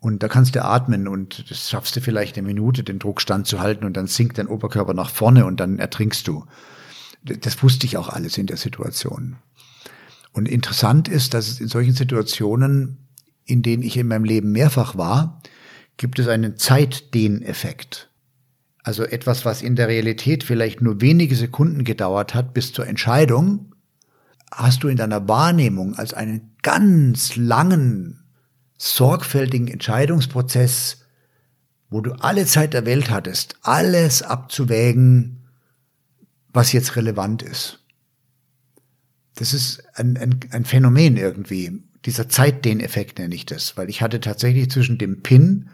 Und 0.00 0.22
da 0.22 0.28
kannst 0.28 0.54
du 0.54 0.64
atmen 0.64 1.08
und 1.08 1.50
das 1.50 1.68
schaffst 1.68 1.94
du 1.94 2.00
vielleicht 2.00 2.38
eine 2.38 2.46
Minute, 2.46 2.84
den 2.84 2.98
Druck 2.98 3.20
standzuhalten 3.20 3.84
und 3.84 3.98
dann 3.98 4.06
sinkt 4.06 4.38
dein 4.38 4.46
Oberkörper 4.46 4.94
nach 4.94 5.10
vorne 5.10 5.44
und 5.44 5.60
dann 5.60 5.78
ertrinkst 5.78 6.26
du. 6.26 6.46
Das 7.22 7.62
wusste 7.62 7.84
ich 7.84 7.98
auch 7.98 8.08
alles 8.08 8.38
in 8.38 8.46
der 8.46 8.56
Situation. 8.56 9.36
Und 10.32 10.48
interessant 10.48 11.08
ist, 11.08 11.34
dass 11.34 11.48
es 11.48 11.60
in 11.60 11.68
solchen 11.68 11.92
Situationen, 11.92 13.08
in 13.44 13.60
denen 13.60 13.82
ich 13.82 13.98
in 13.98 14.08
meinem 14.08 14.24
Leben 14.24 14.52
mehrfach 14.52 14.96
war, 14.96 15.42
gibt 15.98 16.18
es 16.18 16.28
einen 16.28 16.56
Zeitdehneffekt. 16.56 18.08
Also 18.82 19.04
etwas, 19.04 19.44
was 19.44 19.62
in 19.62 19.76
der 19.76 19.88
Realität 19.88 20.42
vielleicht 20.42 20.80
nur 20.80 21.00
wenige 21.00 21.36
Sekunden 21.36 21.84
gedauert 21.84 22.34
hat 22.34 22.52
bis 22.52 22.72
zur 22.72 22.86
Entscheidung, 22.86 23.72
hast 24.50 24.82
du 24.82 24.88
in 24.88 24.96
deiner 24.96 25.28
Wahrnehmung 25.28 25.94
als 25.94 26.14
einen 26.14 26.56
ganz 26.62 27.36
langen, 27.36 28.24
sorgfältigen 28.76 29.68
Entscheidungsprozess, 29.68 31.06
wo 31.90 32.00
du 32.00 32.12
alle 32.14 32.46
Zeit 32.46 32.74
der 32.74 32.84
Welt 32.84 33.10
hattest, 33.10 33.56
alles 33.62 34.22
abzuwägen, 34.22 35.46
was 36.52 36.72
jetzt 36.72 36.96
relevant 36.96 37.42
ist. 37.42 37.84
Das 39.36 39.54
ist 39.54 39.82
ein, 39.94 40.16
ein, 40.16 40.40
ein 40.50 40.64
Phänomen 40.64 41.16
irgendwie. 41.16 41.82
Dieser 42.04 42.28
Zeitdehneffekt 42.28 43.18
nenne 43.18 43.34
ich 43.34 43.46
das, 43.46 43.76
weil 43.76 43.88
ich 43.88 44.02
hatte 44.02 44.20
tatsächlich 44.20 44.70
zwischen 44.70 44.98
dem 44.98 45.22
Pin 45.22 45.70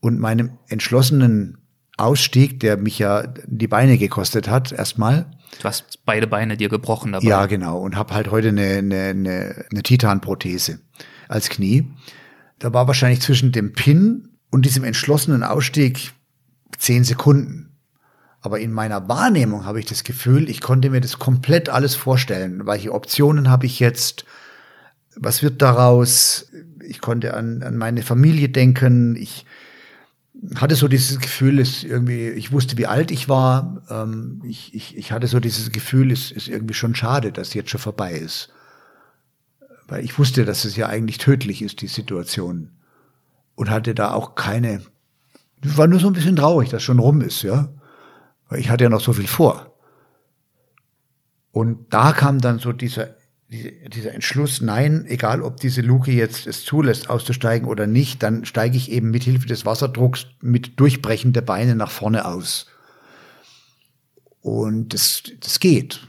und 0.00 0.18
meinem 0.18 0.58
entschlossenen 0.68 1.59
Ausstieg, 2.00 2.60
der 2.60 2.76
mich 2.76 2.98
ja 2.98 3.26
die 3.46 3.68
Beine 3.68 3.98
gekostet 3.98 4.48
hat, 4.48 4.72
erstmal. 4.72 5.26
Du 5.58 5.64
hast 5.64 6.04
beide 6.04 6.26
Beine 6.26 6.56
dir 6.56 6.68
gebrochen 6.68 7.12
dabei. 7.12 7.26
Ja, 7.26 7.46
genau. 7.46 7.78
Und 7.78 7.96
habe 7.96 8.14
halt 8.14 8.30
heute 8.30 8.48
eine, 8.48 8.78
eine, 8.78 9.02
eine, 9.02 9.64
eine 9.70 9.82
Titanprothese 9.82 10.80
als 11.28 11.48
Knie. 11.48 11.90
Da 12.58 12.72
war 12.72 12.86
wahrscheinlich 12.86 13.20
zwischen 13.20 13.52
dem 13.52 13.72
Pin 13.72 14.28
und 14.50 14.66
diesem 14.66 14.84
entschlossenen 14.84 15.42
Ausstieg 15.42 16.12
zehn 16.78 17.04
Sekunden. 17.04 17.70
Aber 18.42 18.58
in 18.60 18.72
meiner 18.72 19.08
Wahrnehmung 19.08 19.66
habe 19.66 19.80
ich 19.80 19.86
das 19.86 20.02
Gefühl, 20.02 20.48
ich 20.48 20.60
konnte 20.60 20.90
mir 20.90 21.00
das 21.00 21.18
komplett 21.18 21.68
alles 21.68 21.94
vorstellen. 21.94 22.66
Welche 22.66 22.92
Optionen 22.92 23.50
habe 23.50 23.66
ich 23.66 23.80
jetzt? 23.80 24.24
Was 25.14 25.42
wird 25.42 25.60
daraus? 25.60 26.50
Ich 26.82 27.00
konnte 27.00 27.34
an, 27.34 27.62
an 27.62 27.76
meine 27.76 28.02
Familie 28.02 28.48
denken. 28.48 29.14
Ich 29.16 29.44
hatte 30.56 30.74
so 30.74 30.88
dieses 30.88 31.18
Gefühl, 31.18 31.58
es 31.58 31.84
irgendwie, 31.84 32.28
ich 32.28 32.52
wusste, 32.52 32.78
wie 32.78 32.86
alt 32.86 33.10
ich 33.10 33.28
war. 33.28 33.82
Ähm, 33.90 34.42
ich, 34.44 34.74
ich, 34.74 34.96
ich 34.96 35.12
hatte 35.12 35.26
so 35.26 35.40
dieses 35.40 35.70
Gefühl, 35.70 36.10
es 36.10 36.30
ist 36.30 36.48
irgendwie 36.48 36.74
schon 36.74 36.94
schade, 36.94 37.32
dass 37.32 37.54
jetzt 37.54 37.70
schon 37.70 37.80
vorbei 37.80 38.12
ist. 38.12 38.50
Weil 39.86 40.04
ich 40.04 40.18
wusste, 40.18 40.44
dass 40.44 40.64
es 40.64 40.76
ja 40.76 40.88
eigentlich 40.88 41.18
tödlich 41.18 41.62
ist, 41.62 41.82
die 41.82 41.88
Situation. 41.88 42.70
Und 43.54 43.70
hatte 43.70 43.94
da 43.94 44.12
auch 44.12 44.34
keine, 44.34 44.80
ich 45.62 45.76
war 45.76 45.86
nur 45.86 46.00
so 46.00 46.06
ein 46.06 46.14
bisschen 46.14 46.36
traurig, 46.36 46.70
dass 46.70 46.82
schon 46.82 46.98
rum 46.98 47.20
ist, 47.20 47.42
ja. 47.42 47.68
Weil 48.48 48.60
ich 48.60 48.70
hatte 48.70 48.84
ja 48.84 48.90
noch 48.90 49.00
so 49.00 49.12
viel 49.12 49.26
vor. 49.26 49.74
Und 51.52 51.92
da 51.92 52.12
kam 52.12 52.40
dann 52.40 52.58
so 52.58 52.72
dieser 52.72 53.19
dieser 53.50 54.14
Entschluss, 54.14 54.60
nein, 54.60 55.04
egal 55.08 55.42
ob 55.42 55.58
diese 55.58 55.80
Luke 55.80 56.12
jetzt 56.12 56.46
es 56.46 56.64
zulässt, 56.64 57.10
auszusteigen 57.10 57.66
oder 57.66 57.86
nicht, 57.86 58.22
dann 58.22 58.44
steige 58.44 58.76
ich 58.76 58.90
eben 58.92 59.10
mit 59.10 59.24
Hilfe 59.24 59.46
des 59.46 59.66
Wasserdrucks 59.66 60.26
mit 60.40 60.78
Durchbrechen 60.78 61.32
der 61.32 61.40
Beine 61.40 61.74
nach 61.74 61.90
vorne 61.90 62.26
aus. 62.26 62.66
Und 64.40 64.94
das, 64.94 65.24
das 65.40 65.58
geht. 65.58 66.06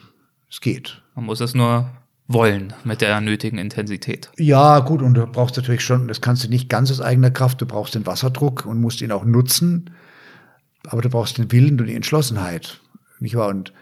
Es 0.50 0.62
geht. 0.62 1.02
Man 1.16 1.26
muss 1.26 1.42
es 1.42 1.56
nur 1.56 1.90
wollen 2.28 2.74
mit 2.84 3.02
der 3.02 3.20
nötigen 3.22 3.58
Intensität. 3.58 4.30
Ja, 4.38 4.80
gut, 4.80 5.02
und 5.02 5.16
du 5.16 5.26
brauchst 5.26 5.58
natürlich 5.58 5.84
schon, 5.84 6.08
das 6.08 6.22
kannst 6.22 6.44
du 6.44 6.48
nicht 6.48 6.70
ganz 6.70 6.92
aus 6.92 7.02
eigener 7.02 7.32
Kraft, 7.32 7.60
du 7.60 7.66
brauchst 7.66 7.96
den 7.96 8.06
Wasserdruck 8.06 8.66
und 8.66 8.80
musst 8.80 9.02
ihn 9.02 9.12
auch 9.12 9.26
nutzen, 9.26 9.90
aber 10.88 11.02
du 11.02 11.10
brauchst 11.10 11.38
den 11.38 11.52
Willen 11.52 11.80
und 11.80 11.88
die 11.88 11.96
Entschlossenheit, 11.96 12.80
nicht 13.20 13.36
wahr? 13.36 13.50
Und 13.50 13.74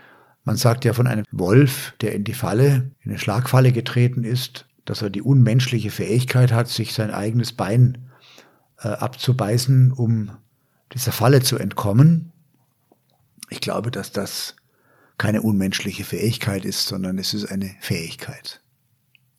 man 0.50 0.58
sagt 0.58 0.84
ja 0.84 0.94
von 0.94 1.06
einem 1.06 1.26
Wolf, 1.30 1.94
der 2.02 2.16
in 2.16 2.24
die 2.24 2.34
Falle, 2.34 2.90
in 3.04 3.12
eine 3.12 3.20
Schlagfalle 3.20 3.72
getreten 3.72 4.24
ist, 4.24 4.66
dass 4.84 5.04
er 5.04 5.12
die 5.12 5.22
unmenschliche 5.22 5.92
Fähigkeit 5.92 6.52
hat, 6.52 6.68
sich 6.70 6.96
sein 6.96 7.12
eigenes 7.12 7.54
Bein 7.54 8.10
äh, 8.80 8.88
abzubeißen, 8.88 9.92
um 9.92 10.32
dieser 10.92 11.12
Falle 11.12 11.44
zu 11.44 11.60
entkommen. 11.60 12.32
Ich 13.52 13.62
glaube, 13.62 13.92
dass 13.92 14.12
das 14.12 14.56
keine 15.20 15.44
unmenschliche 15.44 16.04
Fähigkeit 16.04 16.66
ist, 16.66 16.88
sondern 16.88 17.20
es 17.20 17.36
ist 17.36 17.46
eine 17.46 17.76
Fähigkeit. 17.80 18.60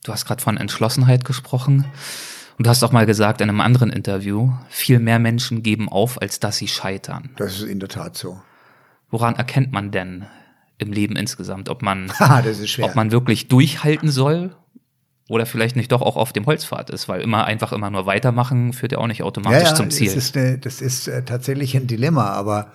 Du 0.04 0.12
hast 0.12 0.26
gerade 0.26 0.40
von 0.40 0.58
Entschlossenheit 0.58 1.24
gesprochen 1.24 1.86
und 2.56 2.68
du 2.68 2.70
hast 2.70 2.84
auch 2.84 2.92
mal 2.92 3.06
gesagt 3.06 3.40
in 3.40 3.48
einem 3.48 3.62
anderen 3.62 3.90
Interview, 3.90 4.52
viel 4.68 5.00
mehr 5.00 5.18
Menschen 5.18 5.64
geben 5.64 5.88
auf, 5.88 6.22
als 6.22 6.38
dass 6.38 6.58
sie 6.58 6.68
scheitern. 6.68 7.30
Das 7.36 7.56
ist 7.56 7.64
in 7.64 7.80
der 7.80 7.88
Tat 7.88 8.16
so. 8.16 8.40
Woran 9.10 9.34
erkennt 9.34 9.72
man 9.72 9.90
denn 9.90 10.26
im 10.80 10.92
Leben 10.92 11.16
insgesamt, 11.16 11.68
ob 11.68 11.82
man, 11.82 12.12
schwer. 12.64 12.86
ob 12.86 12.94
man 12.94 13.12
wirklich 13.12 13.48
durchhalten 13.48 14.10
soll 14.10 14.56
oder 15.28 15.46
vielleicht 15.46 15.76
nicht 15.76 15.92
doch 15.92 16.02
auch 16.02 16.16
auf 16.16 16.32
dem 16.32 16.46
Holzpfad 16.46 16.90
ist, 16.90 17.08
weil 17.08 17.20
immer 17.20 17.44
einfach 17.44 17.72
immer 17.72 17.90
nur 17.90 18.06
weitermachen 18.06 18.72
führt 18.72 18.92
ja 18.92 18.98
auch 18.98 19.06
nicht 19.06 19.22
automatisch 19.22 19.62
ja, 19.62 19.68
ja, 19.68 19.74
zum 19.74 19.90
Ziel. 19.90 20.06
Das 20.06 20.16
ist, 20.16 20.36
eine, 20.36 20.58
das 20.58 20.80
ist 20.80 21.06
äh, 21.06 21.24
tatsächlich 21.24 21.76
ein 21.76 21.86
Dilemma, 21.86 22.30
aber 22.30 22.72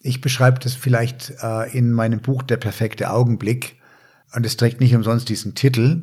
ich 0.00 0.20
beschreibe 0.20 0.60
das 0.60 0.74
vielleicht 0.74 1.34
äh, 1.42 1.76
in 1.76 1.92
meinem 1.92 2.20
Buch 2.20 2.42
Der 2.42 2.56
perfekte 2.56 3.10
Augenblick. 3.10 3.76
Und 4.34 4.46
es 4.46 4.56
trägt 4.56 4.80
nicht 4.80 4.94
umsonst 4.94 5.28
diesen 5.28 5.54
Titel. 5.54 6.02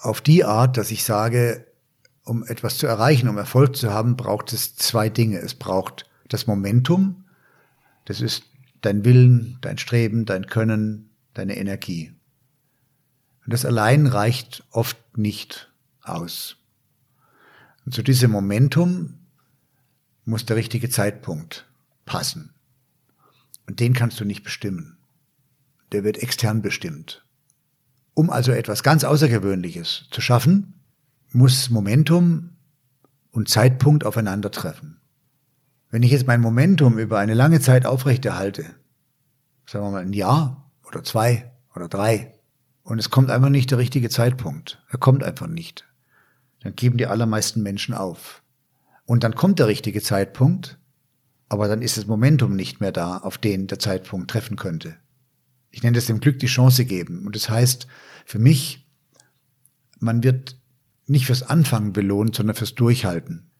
Auf 0.00 0.20
die 0.20 0.44
Art, 0.44 0.76
dass 0.76 0.90
ich 0.90 1.02
sage, 1.02 1.66
um 2.24 2.44
etwas 2.44 2.78
zu 2.78 2.86
erreichen, 2.86 3.28
um 3.28 3.38
Erfolg 3.38 3.74
zu 3.74 3.92
haben, 3.92 4.16
braucht 4.16 4.52
es 4.52 4.76
zwei 4.76 5.08
Dinge. 5.08 5.38
Es 5.38 5.54
braucht 5.54 6.06
das 6.28 6.46
Momentum. 6.46 7.24
Das 8.04 8.20
ist 8.20 8.44
dein 8.84 9.04
Willen, 9.04 9.58
dein 9.60 9.78
Streben, 9.78 10.26
dein 10.26 10.46
Können, 10.46 11.10
deine 11.32 11.56
Energie. 11.56 12.12
Und 13.44 13.52
das 13.52 13.64
allein 13.64 14.06
reicht 14.06 14.64
oft 14.70 14.98
nicht 15.16 15.72
aus. 16.02 16.56
Und 17.84 17.94
zu 17.94 18.02
diesem 18.02 18.30
Momentum 18.30 19.18
muss 20.24 20.46
der 20.46 20.56
richtige 20.56 20.88
Zeitpunkt 20.88 21.66
passen. 22.04 22.54
Und 23.66 23.80
den 23.80 23.92
kannst 23.92 24.20
du 24.20 24.24
nicht 24.24 24.42
bestimmen. 24.42 24.98
Der 25.92 26.04
wird 26.04 26.22
extern 26.22 26.62
bestimmt. 26.62 27.24
Um 28.14 28.30
also 28.30 28.52
etwas 28.52 28.82
ganz 28.82 29.04
Außergewöhnliches 29.04 30.06
zu 30.10 30.20
schaffen, 30.20 30.80
muss 31.32 31.70
Momentum 31.70 32.50
und 33.32 33.48
Zeitpunkt 33.48 34.04
aufeinandertreffen. 34.04 34.93
Wenn 35.94 36.02
ich 36.02 36.10
jetzt 36.10 36.26
mein 36.26 36.40
Momentum 36.40 36.98
über 36.98 37.20
eine 37.20 37.34
lange 37.34 37.60
Zeit 37.60 37.86
aufrechterhalte, 37.86 38.64
sagen 39.64 39.86
wir 39.86 39.90
mal 39.92 40.02
ein 40.02 40.12
Jahr 40.12 40.68
oder 40.86 41.04
zwei 41.04 41.52
oder 41.72 41.88
drei, 41.88 42.34
und 42.82 42.98
es 42.98 43.10
kommt 43.10 43.30
einfach 43.30 43.48
nicht 43.48 43.70
der 43.70 43.78
richtige 43.78 44.10
Zeitpunkt, 44.10 44.82
er 44.90 44.98
kommt 44.98 45.22
einfach 45.22 45.46
nicht, 45.46 45.86
dann 46.62 46.74
geben 46.74 46.98
die 46.98 47.06
allermeisten 47.06 47.62
Menschen 47.62 47.94
auf. 47.94 48.42
Und 49.04 49.22
dann 49.22 49.36
kommt 49.36 49.60
der 49.60 49.68
richtige 49.68 50.02
Zeitpunkt 50.02 50.78
aber 51.48 51.68
dann 51.68 51.82
ist 51.82 51.96
das 51.96 52.06
Momentum 52.06 52.56
nicht 52.56 52.80
mehr 52.80 52.90
da, 52.90 53.18
auf 53.18 53.38
den 53.38 53.68
der 53.68 53.78
Zeitpunkt 53.78 54.28
treffen 54.28 54.56
könnte. 54.56 54.96
Ich 55.70 55.84
nenne 55.84 55.94
das 55.94 56.06
dem 56.06 56.18
Glück 56.18 56.40
die 56.40 56.46
Chance 56.46 56.84
geben. 56.84 57.26
Und 57.26 57.36
das 57.36 57.48
heißt, 57.48 57.86
für 58.24 58.40
mich, 58.40 58.88
man 60.00 60.24
wird 60.24 60.58
nicht 61.06 61.26
fürs 61.26 61.44
Anfangen 61.44 61.92
belohnt, 61.92 62.34
sondern 62.34 62.56
fürs 62.56 62.74
Durchhalten. 62.74 63.50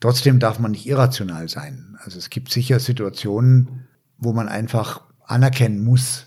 Trotzdem 0.00 0.38
darf 0.38 0.58
man 0.58 0.70
nicht 0.70 0.86
irrational 0.86 1.48
sein. 1.48 1.98
Also 2.02 2.18
es 2.18 2.30
gibt 2.30 2.50
sicher 2.50 2.80
Situationen, 2.80 3.86
wo 4.16 4.32
man 4.32 4.48
einfach 4.48 5.02
anerkennen 5.26 5.84
muss, 5.84 6.26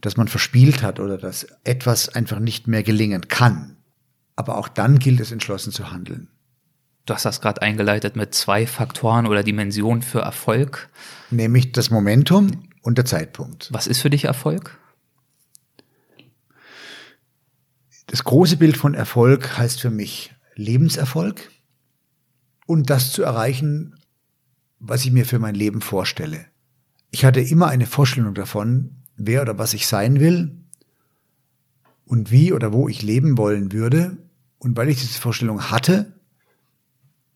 dass 0.00 0.16
man 0.16 0.28
verspielt 0.28 0.82
hat 0.82 0.98
oder 0.98 1.18
dass 1.18 1.46
etwas 1.64 2.08
einfach 2.08 2.38
nicht 2.38 2.66
mehr 2.66 2.82
gelingen 2.82 3.28
kann. 3.28 3.76
Aber 4.36 4.56
auch 4.56 4.68
dann 4.68 4.98
gilt 4.98 5.20
es 5.20 5.32
entschlossen 5.32 5.72
zu 5.72 5.90
handeln. 5.90 6.28
Du 7.04 7.14
hast 7.14 7.24
das 7.24 7.40
gerade 7.40 7.62
eingeleitet 7.62 8.16
mit 8.16 8.34
zwei 8.34 8.66
Faktoren 8.66 9.26
oder 9.26 9.42
Dimensionen 9.42 10.02
für 10.02 10.20
Erfolg. 10.20 10.88
Nämlich 11.30 11.72
das 11.72 11.90
Momentum 11.90 12.68
und 12.82 12.98
der 12.98 13.04
Zeitpunkt. 13.04 13.72
Was 13.72 13.86
ist 13.86 14.00
für 14.00 14.10
dich 14.10 14.24
Erfolg? 14.24 14.78
Das 18.06 18.24
große 18.24 18.56
Bild 18.56 18.76
von 18.76 18.94
Erfolg 18.94 19.58
heißt 19.58 19.80
für 19.80 19.90
mich 19.90 20.34
Lebenserfolg 20.54 21.50
und 22.68 22.90
das 22.90 23.12
zu 23.12 23.22
erreichen, 23.22 23.96
was 24.78 25.02
ich 25.06 25.10
mir 25.10 25.24
für 25.24 25.38
mein 25.38 25.54
Leben 25.54 25.80
vorstelle. 25.80 26.44
Ich 27.10 27.24
hatte 27.24 27.40
immer 27.40 27.68
eine 27.68 27.86
Vorstellung 27.86 28.34
davon, 28.34 28.90
wer 29.16 29.40
oder 29.40 29.56
was 29.56 29.72
ich 29.72 29.86
sein 29.86 30.20
will 30.20 30.54
und 32.04 32.30
wie 32.30 32.52
oder 32.52 32.70
wo 32.70 32.86
ich 32.86 33.00
leben 33.00 33.38
wollen 33.38 33.72
würde. 33.72 34.18
Und 34.58 34.76
weil 34.76 34.90
ich 34.90 35.00
diese 35.00 35.18
Vorstellung 35.18 35.70
hatte, 35.70 36.12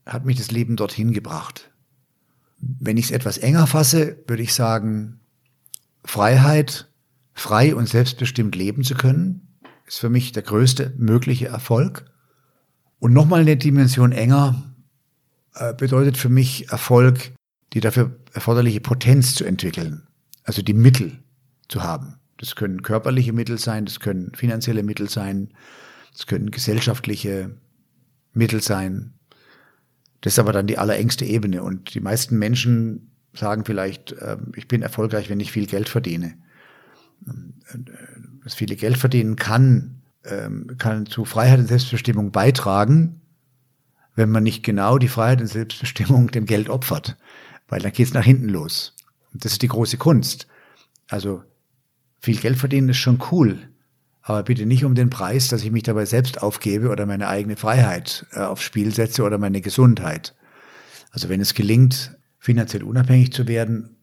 hat 0.04 0.26
mich 0.26 0.36
das 0.36 0.50
Leben 0.50 0.76
dorthin 0.76 1.12
gebracht. 1.12 1.70
Wenn 2.59 2.98
ich 2.98 3.06
es 3.06 3.10
etwas 3.10 3.38
enger 3.38 3.66
fasse, 3.66 4.18
würde 4.26 4.42
ich 4.42 4.52
sagen, 4.52 5.20
Freiheit, 6.04 6.90
frei 7.32 7.74
und 7.74 7.88
selbstbestimmt 7.88 8.54
leben 8.54 8.84
zu 8.84 8.94
können, 8.96 9.48
ist 9.86 9.98
für 9.98 10.10
mich 10.10 10.32
der 10.32 10.42
größte 10.42 10.92
mögliche 10.98 11.46
Erfolg. 11.46 12.04
Und 12.98 13.14
nochmal 13.14 13.40
eine 13.40 13.56
Dimension 13.56 14.12
enger 14.12 14.72
bedeutet 15.77 16.16
für 16.16 16.29
mich 16.29 16.70
Erfolg, 16.70 17.33
die 17.73 17.81
dafür 17.81 18.16
erforderliche 18.33 18.81
Potenz 18.81 19.35
zu 19.35 19.45
entwickeln, 19.45 20.07
also 20.45 20.62
die 20.62 20.74
Mittel 20.74 21.19
zu 21.69 21.83
haben. 21.83 22.20
Das 22.39 22.57
können 22.57 22.83
körperliche 22.83 23.33
Mittel 23.33 23.59
sein, 23.59 23.85
das 23.85 24.01
können 24.01 24.33
finanzielle 24.35 24.83
Mittel 24.83 25.09
sein, 25.09 25.53
das 26.12 26.27
können 26.27 26.51
gesellschaftliche 26.51 27.55
Mittel 28.33 28.62
sein, 28.62 29.15
das 30.23 30.35
ist 30.35 30.39
aber 30.39 30.53
dann 30.53 30.66
die 30.66 30.79
allerengste 30.79 31.27
Ebene. 31.27 31.62
Und 31.62 31.95
die 31.95 32.01
meisten 32.01 32.39
Menschen 32.39 33.11
sagen 33.35 33.65
vielleicht, 33.65 34.12
äh, 34.12 34.39
ich 34.57 34.69
bin 34.69 34.81
erfolgreich, 34.81 35.29
wenn 35.29 35.41
ich 35.41 35.53
viel 35.53 35.66
Geld 35.66 35.89
verdiene. 35.89 36.35
Das 38.43 38.55
viele 38.55 38.77
Geld 38.77 38.97
verdienen 38.97 39.37
kann, 39.37 40.03
ähm, 40.24 40.69
kann 40.79 41.07
zu 41.07 41.24
Freiheit 41.24 41.59
und 41.59 41.66
Selbstbestimmung 41.66 42.33
beitragen, 42.33 43.20
wenn 44.14 44.30
man 44.30 44.43
nicht 44.43 44.62
genau 44.62 44.98
die 44.98 45.09
Freiheit 45.09 45.40
und 45.40 45.47
Selbstbestimmung 45.47 46.30
dem 46.30 46.47
Geld 46.47 46.68
opfert. 46.68 47.16
Weil 47.68 47.80
dann 47.80 47.93
geht's 47.93 48.12
nach 48.12 48.24
hinten 48.24 48.48
los. 48.48 48.94
Und 49.32 49.44
das 49.44 49.52
ist 49.52 49.62
die 49.62 49.68
große 49.68 49.97
Kunst. 49.97 50.47
Also 51.09 51.43
viel 52.20 52.36
Geld 52.36 52.59
verdienen 52.59 52.90
ist 52.90 52.98
schon 52.98 53.22
cool 53.30 53.59
aber 54.22 54.44
bitte 54.44 54.66
nicht 54.66 54.84
um 54.84 54.94
den 54.94 55.10
Preis, 55.10 55.48
dass 55.48 55.64
ich 55.64 55.72
mich 55.72 55.82
dabei 55.82 56.06
selbst 56.06 56.43
aufgebe 56.43 56.89
oder 56.89 57.06
meine 57.06 57.28
eigene 57.28 57.56
Freiheit 57.56 58.24
äh, 58.32 58.40
aufs 58.40 58.62
Spiel 58.62 58.94
setze 58.94 59.24
oder 59.24 59.36
meine 59.36 59.60
Gesundheit. 59.60 60.34
Also 61.10 61.28
wenn 61.28 61.40
es 61.40 61.55
gelingt, 61.55 62.16
finanziell 62.39 62.84
unabhängig 62.84 63.32
zu 63.32 63.48
werden, 63.48 63.97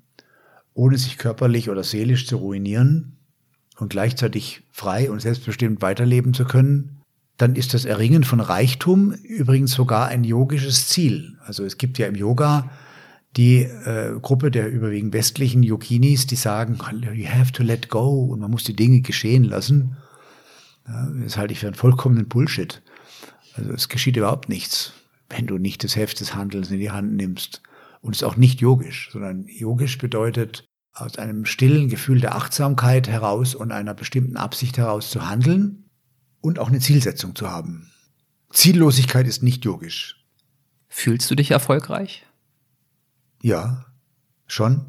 ohne 0.73 0.97
sich 0.97 1.17
körperlich 1.17 1.69
oder 1.69 1.83
seelisch 1.83 2.27
zu 2.27 2.37
ruinieren 2.37 3.17
und 3.77 3.89
gleichzeitig 3.89 4.61
frei 4.71 5.09
und 5.09 5.21
selbstbestimmt 5.21 5.81
weiterleben 5.81 6.33
zu 6.33 6.45
können, 6.45 6.98
dann 7.39 7.55
ist 7.55 7.73
das 7.73 7.85
Erringen 7.85 8.25
von 8.25 8.41
Reichtum 8.41 9.13
übrigens 9.13 9.71
sogar 9.71 10.09
ein 10.09 10.25
yogisches 10.25 10.89
Ziel. 10.89 11.37
Also 11.45 11.63
es 11.63 11.77
gibt 11.77 11.97
ja 11.97 12.05
im 12.05 12.15
Yoga 12.15 12.69
die 13.37 13.61
äh, 13.61 14.19
Gruppe 14.21 14.51
der 14.51 14.69
überwiegend 14.69 15.13
westlichen 15.13 15.63
Yoginis, 15.63 16.27
die 16.27 16.35
sagen, 16.35 16.77
you 17.13 17.25
have 17.25 17.53
to 17.53 17.63
let 17.63 17.87
go 17.87 18.25
und 18.25 18.41
man 18.41 18.51
muss 18.51 18.65
die 18.65 18.75
Dinge 18.75 18.99
geschehen 18.99 19.45
lassen. 19.45 19.95
Ja, 20.85 21.09
das 21.23 21.37
halte 21.37 21.53
ich 21.53 21.59
für 21.59 21.67
einen 21.67 21.75
vollkommenen 21.75 22.27
Bullshit. 22.27 22.81
Also 23.53 23.71
es 23.71 23.87
geschieht 23.87 24.17
überhaupt 24.17 24.49
nichts, 24.49 24.91
wenn 25.29 25.47
du 25.47 25.57
nicht 25.57 25.85
das 25.85 25.95
Heft 25.95 26.19
des 26.19 26.35
Handelns 26.35 26.71
in 26.71 26.79
die 26.79 26.91
Hand 26.91 27.15
nimmst. 27.15 27.61
Und 28.01 28.15
es 28.15 28.21
ist 28.21 28.27
auch 28.27 28.35
nicht 28.35 28.59
yogisch, 28.59 29.11
sondern 29.13 29.45
yogisch 29.47 29.97
bedeutet, 29.97 30.65
aus 30.93 31.17
einem 31.17 31.45
stillen 31.45 31.87
Gefühl 31.87 32.19
der 32.19 32.35
Achtsamkeit 32.35 33.07
heraus 33.07 33.55
und 33.55 33.71
einer 33.71 33.93
bestimmten 33.93 34.35
Absicht 34.35 34.77
heraus 34.77 35.09
zu 35.09 35.29
handeln 35.29 35.88
und 36.41 36.59
auch 36.59 36.69
eine 36.69 36.79
Zielsetzung 36.79 37.35
zu 37.35 37.49
haben. 37.49 37.91
Ziellosigkeit 38.51 39.27
ist 39.27 39.43
nicht 39.43 39.65
yogisch. 39.65 40.25
Fühlst 40.87 41.29
du 41.29 41.35
dich 41.35 41.51
erfolgreich? 41.51 42.25
Ja, 43.41 43.85
schon. 44.47 44.85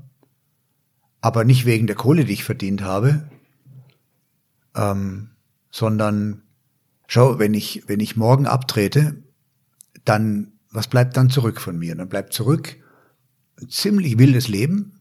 Aber 1.21 1.45
nicht 1.45 1.67
wegen 1.67 1.87
der 1.87 1.97
Kohle, 1.97 2.25
die 2.25 2.33
ich 2.33 2.45
verdient 2.45 2.83
habe, 2.83 3.29
ähm, 4.75 5.31
sondern 5.71 6.43
schau, 7.07 7.39
wenn 7.39 7.55
ich, 7.55 7.85
wenn 7.87 8.01
ich 8.01 8.17
morgen 8.17 8.47
abtrete, 8.47 9.23
dann, 10.05 10.53
was 10.71 10.89
bleibt 10.89 11.17
dann 11.17 11.29
zurück 11.29 11.61
von 11.61 11.79
mir? 11.79 11.95
Dann 11.95 12.09
bleibt 12.09 12.33
zurück 12.33 12.77
ein 13.61 13.69
ziemlich 13.69 14.19
wildes 14.19 14.49
Leben, 14.49 15.01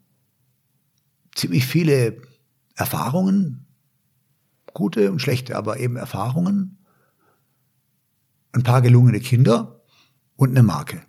ziemlich 1.34 1.66
viele 1.66 2.22
Erfahrungen, 2.76 3.66
gute 4.74 5.12
und 5.12 5.22
schlechte, 5.22 5.56
aber 5.56 5.80
eben 5.80 5.96
Erfahrungen, 5.96 6.78
ein 8.52 8.64
paar 8.64 8.82
gelungene 8.82 9.20
Kinder 9.20 9.82
und 10.36 10.52
eine 10.52 10.64
Marke. 10.64 11.02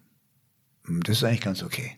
Das 1.04 1.18
ist 1.18 1.24
eigentlich 1.24 1.40
ganz 1.40 1.62
okay. 1.62 1.92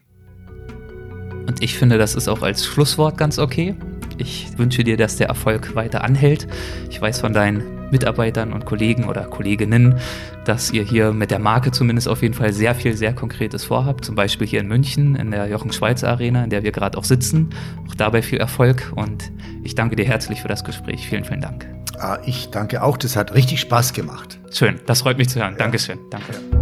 Und 1.47 1.62
ich 1.62 1.76
finde, 1.76 1.98
das 1.98 2.14
ist 2.14 2.28
auch 2.28 2.43
als 2.43 2.64
Schlusswort 2.64 3.18
ganz 3.18 3.39
okay. 3.39 3.76
Ich 4.18 4.56
wünsche 4.59 4.84
dir, 4.84 4.97
dass 4.97 5.16
der 5.16 5.28
Erfolg 5.28 5.74
weiter 5.74 6.05
anhält. 6.05 6.47
Ich 6.90 7.01
weiß 7.01 7.20
von 7.20 7.32
deinen 7.32 7.81
Mitarbeitern 7.93 8.52
und 8.52 8.64
Kollegen 8.64 9.05
oder 9.05 9.23
Kolleginnen, 9.24 9.98
dass 10.44 10.73
ihr 10.73 10.82
hier 10.82 11.12
mit 11.12 11.31
der 11.31 11.39
Marke 11.39 11.70
zumindest 11.70 12.09
auf 12.09 12.23
jeden 12.23 12.35
Fall 12.35 12.52
sehr 12.52 12.74
viel, 12.74 12.97
sehr 12.97 13.14
Konkretes 13.14 13.64
vorhabt. 13.64 14.05
Zum 14.05 14.14
Beispiel 14.14 14.47
hier 14.47 14.60
in 14.60 14.69
München 14.69 15.14
in 15.14 15.31
der 15.31 15.47
Jochen 15.47 15.73
Schweizer 15.73 16.09
Arena, 16.09 16.44
in 16.44 16.51
der 16.51 16.62
wir 16.62 16.73
gerade 16.73 16.98
auch 16.98 17.05
sitzen. 17.05 17.51
Auch 17.89 17.94
dabei 17.94 18.23
viel 18.23 18.39
Erfolg 18.39 18.93
und 18.97 19.31
ich 19.62 19.74
danke 19.74 19.97
dir 19.97 20.05
herzlich 20.05 20.43
für 20.43 20.48
das 20.48 20.64
Gespräch. 20.64 21.06
Vielen, 21.06 21.24
vielen 21.24 21.40
Dank. 21.40 21.69
Ah, 21.98 22.19
ich 22.27 22.51
danke 22.51 22.82
auch. 22.82 22.97
Das 22.97 23.14
hat 23.16 23.35
richtig 23.35 23.60
Spaß 23.60 23.93
gemacht. 23.93 24.40
Schön, 24.51 24.81
das 24.86 25.02
freut 25.02 25.19
mich 25.19 25.28
zu 25.28 25.40
hören. 25.40 25.52
Ja. 25.52 25.59
Dankeschön. 25.59 25.98
Danke. 26.10 26.32
Ja. 26.32 26.61